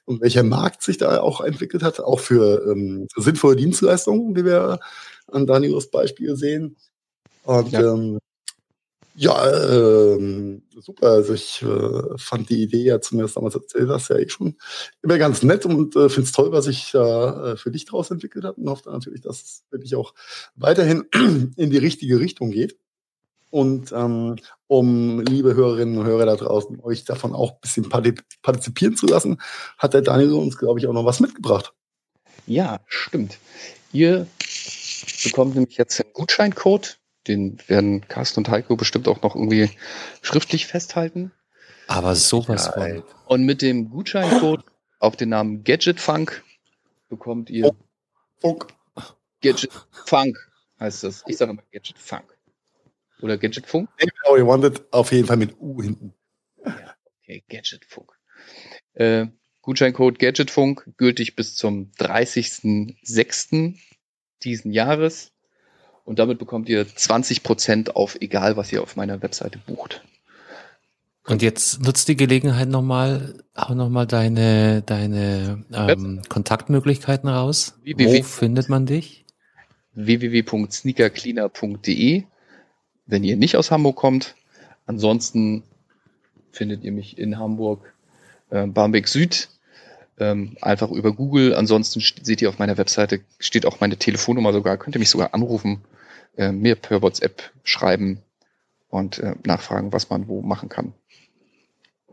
Und 0.05 0.21
welcher 0.21 0.43
Markt 0.43 0.83
sich 0.83 0.99
da 0.99 1.21
auch 1.21 1.41
entwickelt 1.41 1.83
hat, 1.83 2.01
auch 2.01 2.21
für 2.21 2.67
ähm, 2.71 3.07
sinnvolle 3.17 3.57
Dienstleistungen, 3.57 4.37
wie 4.37 4.45
wir 4.45 4.81
an 5.29 5.47
Daniels 5.47 5.91
Beispiel 5.91 6.37
sehen. 6.37 6.77
Und 7.45 7.73
Ja. 7.73 7.93
ähm, 7.95 8.19
ja 9.15 10.15
ähm, 10.15 10.63
super. 10.79 11.09
Also 11.09 11.35
ich 11.35 11.63
äh, 11.63 12.19
fand 12.19 12.49
die 12.49 12.63
Idee 12.63 12.85
ja 12.85 13.01
zumindest 13.01 13.37
damals 13.37 13.55
erzählt 13.55 13.89
hast, 13.89 14.09
ja 14.09 14.17
eh 14.17 14.29
schon 14.29 14.57
immer 15.03 15.19
ganz 15.19 15.43
nett 15.43 15.67
und 15.67 15.97
äh, 15.97 16.09
finde 16.09 16.27
es 16.27 16.33
toll, 16.33 16.53
was 16.53 16.67
sich 16.67 16.91
da 16.93 17.53
äh, 17.53 17.57
für 17.57 17.71
dich 17.71 17.85
draus 17.85 18.11
entwickelt 18.11 18.45
hat 18.45 18.57
und 18.57 18.69
hoffe 18.69 18.91
natürlich, 18.91 19.21
dass 19.21 19.43
es 19.43 19.65
wirklich 19.71 19.95
auch 19.97 20.15
weiterhin 20.55 21.05
in 21.57 21.71
die 21.71 21.79
richtige 21.79 22.21
Richtung 22.21 22.51
geht. 22.51 22.77
Und 23.51 23.93
ähm, 23.93 24.37
um, 24.69 25.21
liebe 25.21 25.55
Hörerinnen 25.55 25.99
und 25.99 26.07
Hörer 26.07 26.27
da 26.27 26.37
draußen, 26.37 26.81
euch 26.81 27.05
davon 27.05 27.35
auch 27.35 27.53
ein 27.53 27.61
bisschen 27.61 27.89
partizipieren 28.43 28.97
zu 28.97 29.07
lassen, 29.07 29.41
hat 29.77 29.95
der 29.95 30.03
Daniel 30.03 30.35
uns, 30.35 30.57
glaube 30.57 30.79
ich, 30.79 30.87
auch 30.87 30.93
noch 30.93 31.05
was 31.05 31.21
mitgebracht. 31.21 31.73
Ja, 32.47 32.81
stimmt. 32.87 33.39
Ihr 33.93 34.27
bekommt 35.25 35.55
nämlich 35.57 35.77
jetzt 35.77 36.01
einen 36.01 36.13
Gutscheincode. 36.13 36.99
Den 37.27 37.59
werden 37.67 38.07
Carsten 38.09 38.41
und 38.41 38.49
Heiko 38.49 38.77
bestimmt 38.77 39.09
auch 39.09 39.23
noch 39.23 39.35
irgendwie 39.35 39.71
schriftlich 40.23 40.67
festhalten. 40.67 41.33
Aber 41.87 42.15
sowas 42.15 42.67
Ja, 42.67 42.73
von. 42.73 43.03
Und 43.27 43.45
mit 43.45 43.63
dem 43.63 43.91
Gutscheincode 43.91 44.65
auf 45.01 45.17
den 45.17 45.31
Namen 45.31 45.65
Gadget 45.65 46.01
Funk 46.01 46.45
bekommt 47.09 47.51
ihr 47.51 47.73
Funk. 48.39 48.69
Gadget 49.43 49.71
Funk 50.07 50.39
heißt 50.79 51.05
das. 51.05 51.25
Ich 51.27 51.37
sage 51.37 51.51
immer 51.51 51.63
Gadget 51.73 51.99
Funk. 51.99 52.25
Oder 53.23 53.39
Gadgetfunk? 53.39 53.89
Maybe 53.99 54.13
how 54.27 54.39
you 54.39 54.47
want 54.47 54.65
it, 54.65 54.83
auf 54.93 55.13
jeden 55.13 55.27
Fall 55.27 55.37
mit 55.37 55.61
U 55.61 55.83
hinten. 55.83 56.15
Ja, 56.65 56.95
okay, 57.23 57.45
Gadgetfunk. 57.49 58.13
Äh, 58.95 59.27
Gutscheincode 59.63 60.19
Gadgetfunk 60.19 60.91
gültig 60.97 61.37
bis 61.37 61.55
zum 61.55 61.91
30.06. 61.99 63.75
diesen 64.43 64.73
Jahres. 64.73 65.33
Und 66.05 66.19
damit 66.19 66.39
bekommt 66.39 66.69
ihr 66.69 66.87
20% 66.87 67.91
auf 67.91 68.17
egal, 68.21 68.57
was 68.57 68.73
ihr 68.73 68.83
auf 68.83 68.97
meiner 68.97 69.23
Webseite 69.23 69.59
bucht. 69.59 70.03
Und 71.27 71.43
jetzt 71.43 71.83
nutzt 71.83 72.09
die 72.09 72.17
Gelegenheit 72.17 72.69
nochmal, 72.69 73.45
auch 73.55 73.75
nochmal 73.75 74.07
deine, 74.07 74.83
deine 74.83 75.65
ähm, 75.73 76.23
Kontaktmöglichkeiten 76.29 77.29
raus. 77.29 77.79
Wo 77.85 78.23
findet 78.23 78.69
man 78.69 78.87
dich? 78.87 79.25
www.sneakercleaner.de, 79.95 82.25
wenn 83.11 83.25
ihr 83.25 83.37
nicht 83.37 83.57
aus 83.57 83.71
Hamburg 83.71 83.97
kommt. 83.97 84.35
Ansonsten 84.87 85.63
findet 86.51 86.85
ihr 86.85 86.93
mich 86.93 87.19
in 87.19 87.39
Hamburg, 87.39 87.93
äh, 88.51 88.67
Barmbek 88.67 89.09
Süd, 89.09 89.49
ähm, 90.19 90.57
einfach 90.61 90.91
über 90.91 91.13
Google. 91.13 91.55
Ansonsten 91.55 92.01
seht 92.23 92.43
ihr 92.43 92.49
auf 92.49 92.59
meiner 92.59 92.79
Webseite, 92.79 93.21
steht 93.39 93.67
auch 93.67 93.81
meine 93.81 93.97
Telefonnummer 93.97 94.53
sogar, 94.53 94.77
könnt 94.77 94.97
ihr 94.97 95.01
mich 95.01 95.11
sogar 95.11 95.35
anrufen, 95.35 95.81
äh, 96.37 96.53
mir 96.53 96.75
per 96.77 97.03
WhatsApp 97.03 97.51
schreiben 97.65 98.21
und 98.89 99.19
äh, 99.19 99.35
nachfragen, 99.45 99.93
was 99.93 100.11
man 100.11 100.29
wo 100.29 100.43
machen 100.43 100.69
kann. 100.69 100.93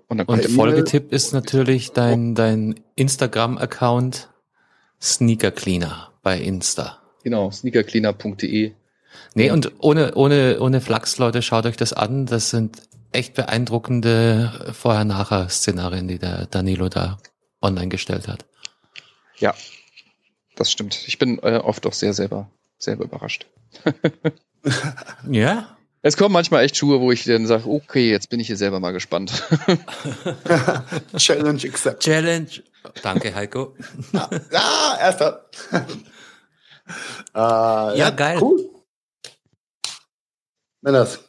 Und, 0.07 0.19
dann 0.19 0.27
und 0.27 0.45
Folgetipp 0.45 1.11
ist 1.11 1.33
natürlich 1.33 1.91
dein, 1.91 2.33
dein 2.33 2.79
Instagram-Account 2.95 4.29
Sneaker 5.01 5.51
Cleaner 5.51 6.13
bei 6.23 6.39
Insta. 6.39 6.99
Genau, 7.23 7.51
sneakercleaner.de. 7.51 8.71
Nee, 9.33 9.51
und 9.51 9.71
ohne, 9.79 10.15
ohne, 10.15 10.59
ohne 10.59 10.81
Flachs, 10.81 11.17
Leute, 11.17 11.41
schaut 11.41 11.65
euch 11.65 11.77
das 11.77 11.93
an. 11.93 12.25
Das 12.25 12.49
sind 12.49 12.81
echt 13.11 13.33
beeindruckende 13.33 14.73
Vorher-Nachher-Szenarien, 14.73 16.07
die 16.07 16.19
der 16.19 16.47
Danilo 16.47 16.89
da 16.89 17.17
online 17.61 17.89
gestellt 17.89 18.27
hat. 18.27 18.45
Ja, 19.37 19.53
das 20.55 20.71
stimmt. 20.71 21.07
Ich 21.07 21.19
bin 21.19 21.39
äh, 21.39 21.57
oft 21.63 21.85
auch 21.85 21.93
sehr 21.93 22.13
selber, 22.13 22.49
selber 22.77 23.05
überrascht. 23.05 23.45
ja? 25.29 25.77
Es 26.01 26.15
kommen 26.15 26.33
manchmal 26.33 26.63
echt 26.63 26.77
Schuhe, 26.77 27.01
wo 27.01 27.11
ich 27.11 27.23
dann 27.25 27.47
sage, 27.47 27.67
okay, 27.67 28.09
jetzt 28.09 28.29
bin 28.29 28.39
ich 28.39 28.47
hier 28.47 28.57
selber 28.57 28.79
mal 28.79 28.91
gespannt. 28.91 29.43
Challenge 31.17 31.61
accept. 31.67 32.03
Challenge. 32.03 32.49
Danke, 33.01 33.35
Heiko. 33.35 33.75
ja, 34.13 34.29
ja 34.51 34.97
erster. 34.99 35.49
äh, 35.73 35.79
ja, 37.35 37.95
ja, 37.95 38.09
geil. 38.11 38.37
Cool. 38.41 38.76
Männers. 40.81 41.19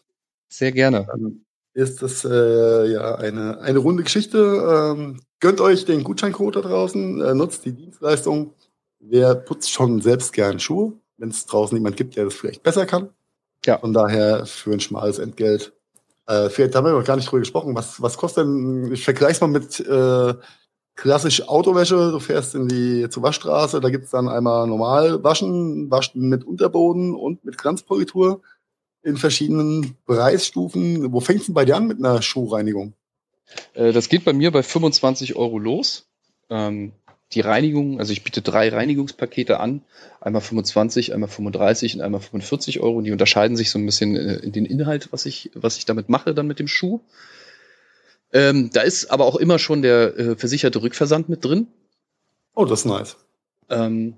Sehr 0.49 0.73
gerne. 0.73 1.07
Dann 1.07 1.45
ist 1.75 2.03
das 2.03 2.25
äh, 2.25 2.91
ja 2.91 3.15
eine, 3.17 3.61
eine 3.61 3.79
runde 3.79 4.03
Geschichte. 4.03 4.39
Ähm, 4.39 5.21
gönnt 5.41 5.61
euch 5.61 5.85
den 5.85 6.05
Gutscheincode 6.05 6.57
da 6.57 6.61
draußen, 6.63 7.21
äh, 7.21 7.35
nutzt 7.35 7.65
die 7.65 7.73
Dienstleistung. 7.73 8.55
Wer 9.01 9.35
putzt 9.35 9.71
schon 9.71 10.01
selbst 10.01 10.33
gern 10.33 10.59
Schuhe, 10.59 10.95
wenn 11.19 11.29
es 11.29 11.47
draußen 11.47 11.77
jemand 11.77 11.97
gibt, 11.97 12.17
der 12.17 12.25
das 12.25 12.35
vielleicht 12.35 12.63
besser 12.63 12.87
kann. 12.87 13.11
Ja. 13.65 13.79
Von 13.79 13.93
daher 13.93 14.47
für 14.47 14.73
ein 14.73 14.81
schmales 14.81 15.19
Entgelt. 15.19 15.73
Äh, 16.27 16.51
vielleicht 16.51 16.75
haben 16.75 16.85
wir 16.85 16.93
noch 16.93 17.05
gar 17.05 17.17
nicht 17.17 17.31
drüber 17.31 17.41
gesprochen. 17.41 17.75
Was, 17.75 18.03
was 18.03 18.17
kostet 18.17 18.45
denn, 18.45 18.93
ich 18.93 19.05
vergleiche 19.05 19.33
es 19.33 19.41
mal 19.41 19.47
mit 19.47 19.81
äh, 19.81 20.35
klassisch 20.97 21.49
Autowäsche, 21.49 22.11
du 22.11 22.19
fährst 22.19 22.57
in 22.57 22.67
die 22.67 23.09
zur 23.09 23.23
Waschstraße, 23.23 23.81
da 23.81 23.89
gibt's 23.89 24.11
dann 24.11 24.29
einmal 24.29 24.67
normal 24.67 25.23
waschen, 25.23 25.91
waschen 25.91 26.29
mit 26.29 26.45
Unterboden 26.45 27.15
und 27.15 27.45
mit 27.45 27.57
Kranzpolitur 27.57 28.43
in 29.03 29.17
verschiedenen 29.17 29.97
Preisstufen. 30.07 31.13
Wo 31.13 31.21
fängst 31.21 31.49
du 31.49 31.53
bei 31.53 31.65
dir 31.65 31.77
an 31.77 31.87
mit 31.87 31.99
einer 31.99 32.23
Schuhreinigung? 32.23 32.95
Äh, 33.75 33.93
das 33.93 34.09
geht 34.09 34.25
bei 34.25 34.33
mir 34.33 34.51
bei 34.51 34.63
25 34.63 35.37
Euro 35.37 35.59
los. 35.59 36.07
Ähm, 36.51 36.93
die 37.33 37.41
Reinigung, 37.41 37.99
also 37.99 38.13
ich 38.13 38.25
biete 38.25 38.41
drei 38.41 38.71
Reinigungspakete 38.71 39.61
an, 39.61 39.83
einmal 40.21 40.41
25, 40.41 41.13
einmal 41.13 41.29
35 41.29 41.97
und 41.97 42.01
einmal 42.01 42.21
45 42.21 42.81
Euro. 42.81 42.97
Und 42.99 43.05
die 43.05 43.13
unterscheiden 43.13 43.57
sich 43.57 43.71
so 43.71 43.79
ein 43.79 43.85
bisschen 43.85 44.17
äh, 44.17 44.37
in 44.37 44.53
den 44.53 44.65
Inhalt, 44.65 45.13
was 45.13 45.27
ich, 45.27 45.51
was 45.55 45.77
ich 45.77 45.85
damit 45.85 46.09
mache, 46.09 46.35
dann 46.35 46.47
mit 46.47 46.59
dem 46.59 46.69
Schuh. 46.69 47.01
Ähm, 48.33 48.71
da 48.73 48.81
ist 48.83 49.11
aber 49.11 49.27
auch 49.27 49.37
immer 49.37 49.59
schon 49.59 49.83
der 49.83 50.17
äh, 50.19 50.37
versicherte 50.37 50.83
Rückversand 50.83 51.29
mit 51.29 51.45
drin. 51.45 51.69
Oh, 52.55 52.65
das 52.65 52.81
ist 52.81 52.85
nice. 52.87 53.17
Ähm, 53.71 54.15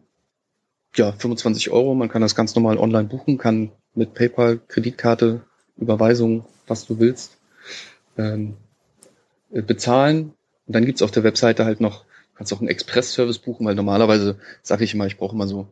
ja, 0.94 1.12
25 1.12 1.70
Euro. 1.70 1.94
Man 1.94 2.08
kann 2.08 2.22
das 2.22 2.34
ganz 2.34 2.54
normal 2.54 2.78
online 2.78 3.08
buchen, 3.08 3.38
kann 3.38 3.70
mit 3.94 4.14
PayPal, 4.14 4.60
Kreditkarte, 4.68 5.42
Überweisung, 5.76 6.44
was 6.66 6.86
du 6.86 6.98
willst, 6.98 7.38
ähm, 8.16 8.56
äh, 9.50 9.62
bezahlen. 9.62 10.34
Und 10.66 10.74
dann 10.74 10.84
gibt's 10.86 11.02
auf 11.02 11.10
der 11.10 11.24
Webseite 11.24 11.64
halt 11.64 11.80
noch, 11.80 12.04
kannst 12.34 12.52
auch 12.52 12.60
einen 12.60 12.68
Express-Service 12.68 13.38
buchen, 13.38 13.66
weil 13.66 13.74
normalerweise 13.74 14.38
sage 14.62 14.84
ich 14.84 14.94
immer, 14.94 15.06
ich 15.06 15.16
brauche 15.16 15.34
immer 15.34 15.48
so 15.48 15.68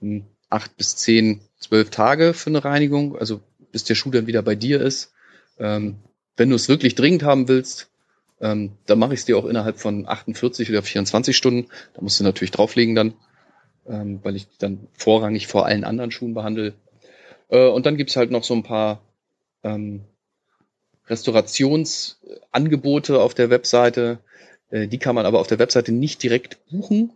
hm, 0.00 0.24
acht 0.50 0.76
bis 0.76 0.96
zehn, 0.96 1.40
zwölf 1.58 1.90
Tage 1.90 2.34
für 2.34 2.50
eine 2.50 2.64
Reinigung, 2.64 3.16
also 3.16 3.40
bis 3.72 3.84
der 3.84 3.94
Schuh 3.94 4.10
dann 4.10 4.26
wieder 4.26 4.42
bei 4.42 4.54
dir 4.54 4.80
ist. 4.80 5.12
Ähm, 5.58 5.96
wenn 6.36 6.50
du 6.50 6.56
es 6.56 6.68
wirklich 6.68 6.94
dringend 6.94 7.22
haben 7.22 7.48
willst, 7.48 7.90
ähm, 8.40 8.72
dann 8.86 8.98
mache 8.98 9.14
ich 9.14 9.20
es 9.20 9.26
dir 9.26 9.38
auch 9.38 9.46
innerhalb 9.46 9.78
von 9.78 10.06
48 10.06 10.68
oder 10.68 10.82
24 10.82 11.36
Stunden. 11.36 11.68
Da 11.94 12.02
musst 12.02 12.20
du 12.20 12.24
natürlich 12.24 12.50
drauflegen 12.50 12.94
dann, 12.94 13.14
ähm, 13.86 14.20
weil 14.22 14.36
ich 14.36 14.48
dann 14.58 14.88
vorrangig 14.92 15.46
vor 15.46 15.66
allen 15.66 15.84
anderen 15.84 16.10
Schuhen 16.10 16.34
behandle. 16.34 16.74
Äh, 17.52 17.68
und 17.68 17.86
dann 17.86 17.96
gibt's 17.96 18.16
halt 18.16 18.32
noch 18.32 18.42
so 18.42 18.54
ein 18.54 18.64
paar 18.64 19.00
ähm, 19.62 20.00
Restaurationsangebote 21.06 23.20
auf 23.20 23.34
der 23.34 23.50
Webseite. 23.50 24.18
Äh, 24.70 24.88
die 24.88 24.98
kann 24.98 25.14
man 25.14 25.26
aber 25.26 25.38
auf 25.38 25.46
der 25.46 25.60
Webseite 25.60 25.92
nicht 25.92 26.20
direkt 26.22 26.66
buchen, 26.70 27.12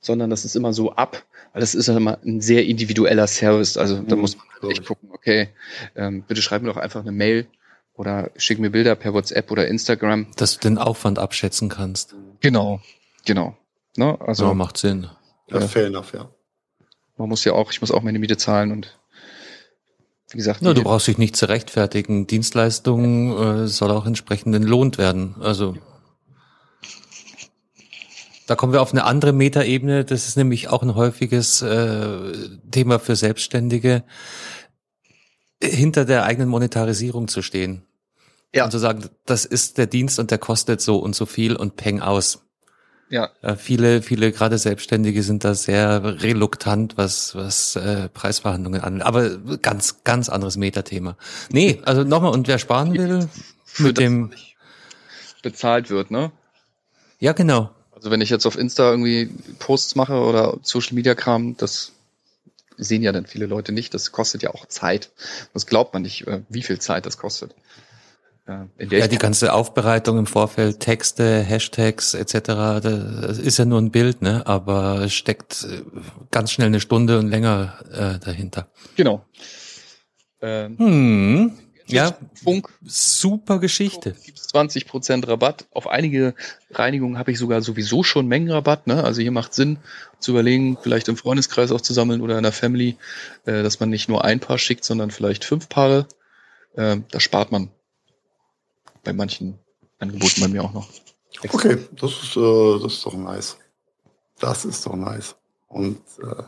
sondern 0.00 0.30
das 0.30 0.46
ist 0.46 0.56
immer 0.56 0.72
so 0.72 0.92
ab. 0.92 1.24
Weil 1.52 1.60
das 1.60 1.74
ist 1.74 1.88
immer 1.88 2.18
ein 2.24 2.40
sehr 2.40 2.64
individueller 2.66 3.26
Service. 3.26 3.76
Also 3.76 4.00
da 4.00 4.14
mhm, 4.14 4.20
muss 4.20 4.36
man 4.36 4.46
halt 4.62 4.72
echt 4.72 4.86
gucken, 4.86 5.10
okay, 5.12 5.48
ähm, 5.96 6.22
bitte 6.22 6.40
schreib 6.40 6.62
mir 6.62 6.68
doch 6.68 6.76
einfach 6.76 7.00
eine 7.00 7.10
Mail 7.12 7.48
oder 7.94 8.30
schick 8.36 8.60
mir 8.60 8.70
Bilder 8.70 8.94
per 8.94 9.12
WhatsApp 9.12 9.50
oder 9.50 9.66
Instagram. 9.66 10.28
Dass 10.36 10.58
du 10.58 10.68
den 10.68 10.78
Aufwand 10.78 11.18
abschätzen 11.18 11.68
kannst. 11.68 12.14
Genau, 12.40 12.80
genau. 13.24 13.56
Ne? 13.96 14.16
Also 14.20 14.44
ja, 14.44 14.54
macht 14.54 14.76
Sinn. 14.76 15.08
Ja, 15.48 15.62
fair 15.62 15.86
enough, 15.86 16.12
ja. 16.12 16.30
Man 17.16 17.30
muss 17.30 17.44
ja 17.44 17.54
auch, 17.54 17.72
ich 17.72 17.80
muss 17.80 17.90
auch 17.90 18.02
meine 18.02 18.20
Miete 18.20 18.36
zahlen 18.36 18.70
und 18.70 18.97
wie 20.30 20.38
gesagt. 20.38 20.62
Ja, 20.62 20.74
du 20.74 20.82
brauchst 20.82 21.06
dich 21.06 21.18
nicht 21.18 21.36
zu 21.36 21.48
rechtfertigen. 21.48 22.26
Dienstleistung 22.26 23.38
äh, 23.38 23.68
soll 23.68 23.90
auch 23.90 24.06
entsprechend 24.06 24.54
entlohnt 24.54 24.98
werden. 24.98 25.36
Also 25.40 25.74
da 28.46 28.56
kommen 28.56 28.72
wir 28.72 28.80
auf 28.80 28.92
eine 28.92 29.04
andere 29.04 29.32
Metaebene. 29.32 30.04
Das 30.04 30.26
ist 30.26 30.36
nämlich 30.36 30.68
auch 30.68 30.82
ein 30.82 30.94
häufiges 30.94 31.60
äh, 31.60 32.32
Thema 32.70 32.98
für 32.98 33.14
Selbstständige, 33.14 34.04
hinter 35.62 36.04
der 36.04 36.24
eigenen 36.24 36.48
Monetarisierung 36.48 37.28
zu 37.28 37.42
stehen. 37.42 37.82
Ja. 38.54 38.64
Und 38.64 38.70
zu 38.70 38.78
sagen, 38.78 39.04
das 39.26 39.44
ist 39.44 39.76
der 39.76 39.86
Dienst 39.86 40.18
und 40.18 40.30
der 40.30 40.38
kostet 40.38 40.80
so 40.80 40.96
und 40.96 41.14
so 41.14 41.26
viel 41.26 41.56
und 41.56 41.76
peng 41.76 42.00
aus. 42.00 42.47
Ja. 43.10 43.30
Äh, 43.42 43.56
viele, 43.56 44.02
viele 44.02 44.32
gerade 44.32 44.58
Selbstständige 44.58 45.22
sind 45.22 45.44
da 45.44 45.54
sehr 45.54 46.22
reluktant, 46.22 46.96
was, 46.96 47.34
was 47.34 47.76
äh, 47.76 48.08
Preisverhandlungen 48.08 48.82
angeht. 48.82 49.02
Aber 49.02 49.38
ganz, 49.62 50.04
ganz 50.04 50.28
anderes 50.28 50.56
Metathema. 50.56 51.16
Nee, 51.50 51.80
also 51.84 52.04
nochmal, 52.04 52.32
und 52.32 52.48
wer 52.48 52.58
sparen 52.58 52.92
will, 52.92 53.28
mit 53.78 53.98
dem 53.98 54.32
bezahlt 55.42 55.88
wird, 55.90 56.10
ne? 56.10 56.32
Ja, 57.20 57.32
genau. 57.32 57.70
Also 57.94 58.10
wenn 58.10 58.20
ich 58.20 58.30
jetzt 58.30 58.46
auf 58.46 58.58
Insta 58.58 58.90
irgendwie 58.90 59.30
Posts 59.58 59.96
mache 59.96 60.14
oder 60.14 60.58
Social 60.62 60.94
Media 60.94 61.14
Kram, 61.14 61.56
das 61.56 61.92
sehen 62.76 63.02
ja 63.02 63.12
dann 63.12 63.26
viele 63.26 63.46
Leute 63.46 63.72
nicht. 63.72 63.92
Das 63.94 64.12
kostet 64.12 64.42
ja 64.42 64.50
auch 64.50 64.66
Zeit. 64.66 65.10
Das 65.52 65.66
glaubt 65.66 65.94
man 65.94 66.02
nicht, 66.02 66.26
äh, 66.26 66.42
wie 66.48 66.62
viel 66.62 66.78
Zeit 66.78 67.06
das 67.06 67.18
kostet. 67.18 67.54
Ja, 68.48 69.06
die 69.06 69.18
ganze 69.18 69.52
Aufbereitung 69.52 70.18
im 70.18 70.26
Vorfeld, 70.26 70.80
Texte, 70.80 71.42
Hashtags 71.42 72.14
etc., 72.14 72.38
das 72.82 73.38
ist 73.38 73.58
ja 73.58 73.66
nur 73.66 73.78
ein 73.78 73.90
Bild, 73.90 74.22
ne? 74.22 74.46
aber 74.46 75.02
es 75.02 75.12
steckt 75.12 75.64
äh, 75.64 75.82
ganz 76.30 76.52
schnell 76.52 76.68
eine 76.68 76.80
Stunde 76.80 77.18
und 77.18 77.28
länger 77.28 77.78
äh, 77.92 78.18
dahinter. 78.24 78.68
Genau. 78.96 79.24
Ähm, 80.40 80.78
hm. 80.78 81.58
Ja, 81.88 82.16
Funk. 82.42 82.68
Super 82.84 83.58
Geschichte. 83.58 84.14
Gibt 84.24 84.38
20% 84.38 85.26
Rabatt. 85.26 85.66
Auf 85.72 85.86
einige 85.86 86.34
Reinigungen 86.70 87.18
habe 87.18 87.32
ich 87.32 87.38
sogar 87.38 87.62
sowieso 87.62 88.02
schon 88.02 88.26
Mengenrabatt. 88.28 88.86
Ne? 88.86 89.02
Also 89.02 89.22
hier 89.22 89.30
macht 89.30 89.54
Sinn 89.54 89.78
zu 90.18 90.32
überlegen, 90.32 90.76
vielleicht 90.82 91.08
im 91.08 91.16
Freundeskreis 91.16 91.72
auch 91.72 91.80
zu 91.80 91.94
sammeln 91.94 92.20
oder 92.20 92.36
in 92.36 92.42
der 92.42 92.52
Family, 92.52 92.96
äh, 93.46 93.62
dass 93.62 93.80
man 93.80 93.88
nicht 93.88 94.08
nur 94.08 94.24
ein 94.24 94.40
Paar 94.40 94.58
schickt, 94.58 94.84
sondern 94.84 95.10
vielleicht 95.10 95.44
fünf 95.44 95.68
Paare. 95.68 96.06
Äh, 96.76 96.98
da 97.10 97.20
spart 97.20 97.52
man 97.52 97.70
bei 99.02 99.12
manchen 99.12 99.58
Angeboten 99.98 100.40
bei 100.40 100.48
mir 100.48 100.64
auch 100.64 100.72
noch. 100.72 100.88
Extra. 101.42 101.70
Okay, 101.70 101.78
das 101.92 102.10
ist, 102.22 102.36
äh, 102.36 102.78
das 102.82 102.92
ist 102.94 103.06
doch 103.06 103.14
nice. 103.14 103.56
Das 104.38 104.64
ist 104.64 104.86
doch 104.86 104.96
nice. 104.96 105.36
Und 105.68 106.00
äh, 106.22 106.42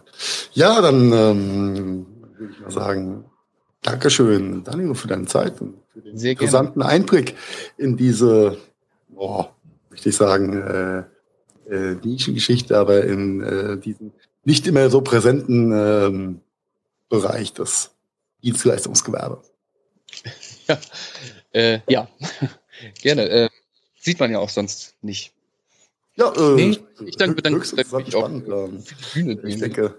ja, 0.52 0.80
dann 0.80 1.12
ähm, 1.12 2.06
würde 2.36 2.52
ich 2.52 2.60
mal 2.60 2.70
sagen, 2.70 3.24
Dankeschön, 3.82 4.62
Danilo, 4.64 4.94
für 4.94 5.08
deine 5.08 5.26
Zeit 5.26 5.60
und 5.60 5.76
für 5.92 6.00
den 6.00 6.18
Sehr 6.18 6.32
interessanten 6.32 6.80
gerne. 6.80 6.92
Einblick 6.92 7.34
in 7.78 7.96
diese, 7.96 8.58
oh, 9.16 9.46
möchte 9.88 10.10
ich 10.10 10.16
sagen, 10.16 10.60
äh, 10.60 11.04
äh, 11.70 11.96
Nischengeschichte, 12.02 12.76
aber 12.76 13.04
in 13.04 13.42
äh, 13.42 13.78
diesen 13.78 14.12
nicht 14.44 14.66
immer 14.66 14.90
so 14.90 15.00
präsenten 15.00 15.72
ähm, 15.72 16.40
Bereich 17.08 17.52
des 17.52 17.90
Dienstleistungsgewerbes. 18.42 19.52
Ja, 20.68 20.78
äh, 21.52 21.80
ja. 21.88 22.08
gerne. 23.02 23.28
Äh, 23.28 23.48
sieht 23.98 24.20
man 24.20 24.30
ja 24.30 24.38
auch 24.38 24.48
sonst 24.48 24.94
nicht. 25.02 25.32
Ja, 26.16 26.32
äh, 26.34 26.54
nee, 26.54 26.78
ich 27.06 27.16
danke, 27.16 27.36
bedanke 27.36 27.60
mich 27.60 27.94
auch 27.94 28.06
spannend, 28.06 28.48
ähm, 28.48 28.84
Bühne, 29.14 29.40
ich 29.46 29.58
denke, 29.58 29.94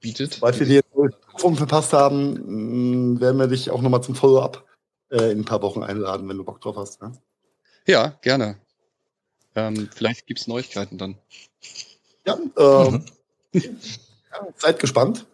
bietet. 0.00 0.40
Weil 0.40 0.58
wir 0.60 0.66
die 0.66 0.80
Plattform 1.26 1.56
verpasst 1.56 1.92
haben, 1.92 3.14
mm, 3.14 3.20
werden 3.20 3.38
wir 3.38 3.48
dich 3.48 3.70
auch 3.70 3.82
nochmal 3.82 4.02
zum 4.02 4.14
Follow-up 4.14 4.64
äh, 5.10 5.32
in 5.32 5.40
ein 5.40 5.44
paar 5.44 5.62
Wochen 5.62 5.82
einladen, 5.82 6.28
wenn 6.28 6.36
du 6.36 6.44
Bock 6.44 6.60
drauf 6.60 6.76
hast. 6.76 7.02
Ne? 7.02 7.12
Ja, 7.86 8.16
gerne. 8.22 8.56
Ähm, 9.54 9.88
vielleicht 9.94 10.26
gibt's 10.26 10.46
Neuigkeiten 10.46 10.98
dann. 10.98 11.16
Ja, 12.26 12.38
äh, 12.56 13.00
ja, 13.58 14.46
seid 14.56 14.78
gespannt. 14.78 15.26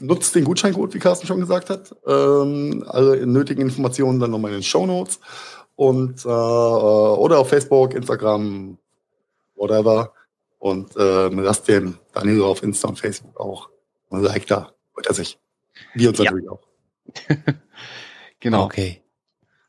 Nutzt 0.00 0.34
den 0.34 0.44
Gutscheincode, 0.44 0.92
wie 0.94 0.98
Carsten 0.98 1.26
schon 1.26 1.40
gesagt 1.40 1.70
hat. 1.70 1.94
Ähm, 2.06 2.84
alle 2.86 3.26
nötigen 3.26 3.62
Informationen 3.62 4.20
dann 4.20 4.30
nochmal 4.30 4.50
in 4.50 4.58
den 4.58 4.62
Show 4.62 4.86
Notes 4.86 5.20
und 5.74 6.24
äh, 6.24 6.28
oder 6.28 7.38
auf 7.38 7.48
Facebook, 7.48 7.94
Instagram, 7.94 8.78
whatever. 9.54 10.12
Und 10.58 10.96
äh, 10.96 11.28
lasst 11.28 11.68
den 11.68 11.98
Daniel 12.12 12.42
auf 12.42 12.62
Insta 12.62 12.88
und 12.88 12.98
Facebook 12.98 13.38
auch 13.38 13.68
ein 14.10 14.22
Like 14.22 14.46
da, 14.46 14.72
freut 14.92 15.06
er 15.06 15.14
sich. 15.14 15.38
Wir 15.94 16.08
uns 16.08 16.18
ja. 16.18 16.24
natürlich 16.24 16.48
auch. 16.48 16.60
genau. 18.40 18.64
Okay. 18.64 19.02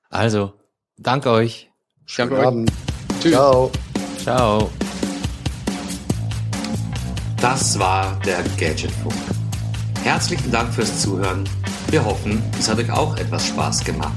Also, 0.10 0.54
danke 0.98 1.30
euch. 1.30 1.70
Schönen 2.06 2.32
danke 2.32 2.48
Abend. 2.48 2.72
Euch. 2.72 3.20
Tschüss. 3.22 3.32
Ciao. 3.34 3.72
Ciao. 4.20 4.70
Das 7.42 7.78
war 7.78 8.20
der 8.26 8.44
Gadgetfunk. 8.58 9.37
Herzlichen 10.08 10.52
Dank 10.52 10.74
fürs 10.74 11.02
Zuhören. 11.02 11.44
Wir 11.90 12.06
hoffen, 12.06 12.42
es 12.58 12.70
hat 12.70 12.80
euch 12.80 12.90
auch 12.90 13.18
etwas 13.18 13.48
Spaß 13.48 13.84
gemacht. 13.84 14.16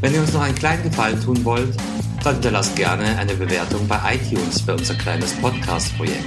Wenn 0.00 0.14
ihr 0.14 0.22
uns 0.22 0.32
noch 0.32 0.40
einen 0.40 0.54
kleinen 0.54 0.84
Gefallen 0.84 1.22
tun 1.22 1.44
wollt, 1.44 1.76
dann 2.22 2.36
hinterlasst 2.36 2.74
gerne 2.74 3.18
eine 3.18 3.34
Bewertung 3.34 3.86
bei 3.86 4.00
iTunes 4.14 4.62
für 4.62 4.72
unser 4.72 4.94
kleines 4.94 5.34
Podcast-Projekt. 5.34 6.24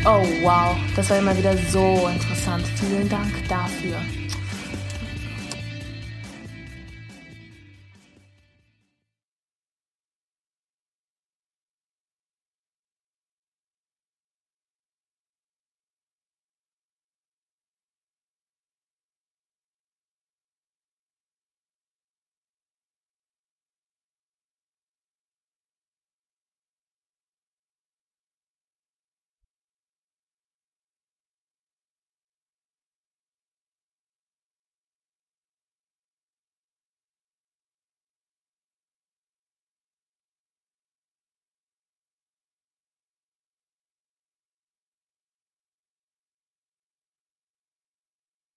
Oh 0.06 0.24
wow, 0.42 0.74
das 0.96 1.10
war 1.10 1.18
immer 1.18 1.36
wieder 1.36 1.54
so 1.70 2.08
interessant. 2.10 2.64
Vielen 2.76 3.08
Dank 3.10 3.30
dafür. 3.46 4.00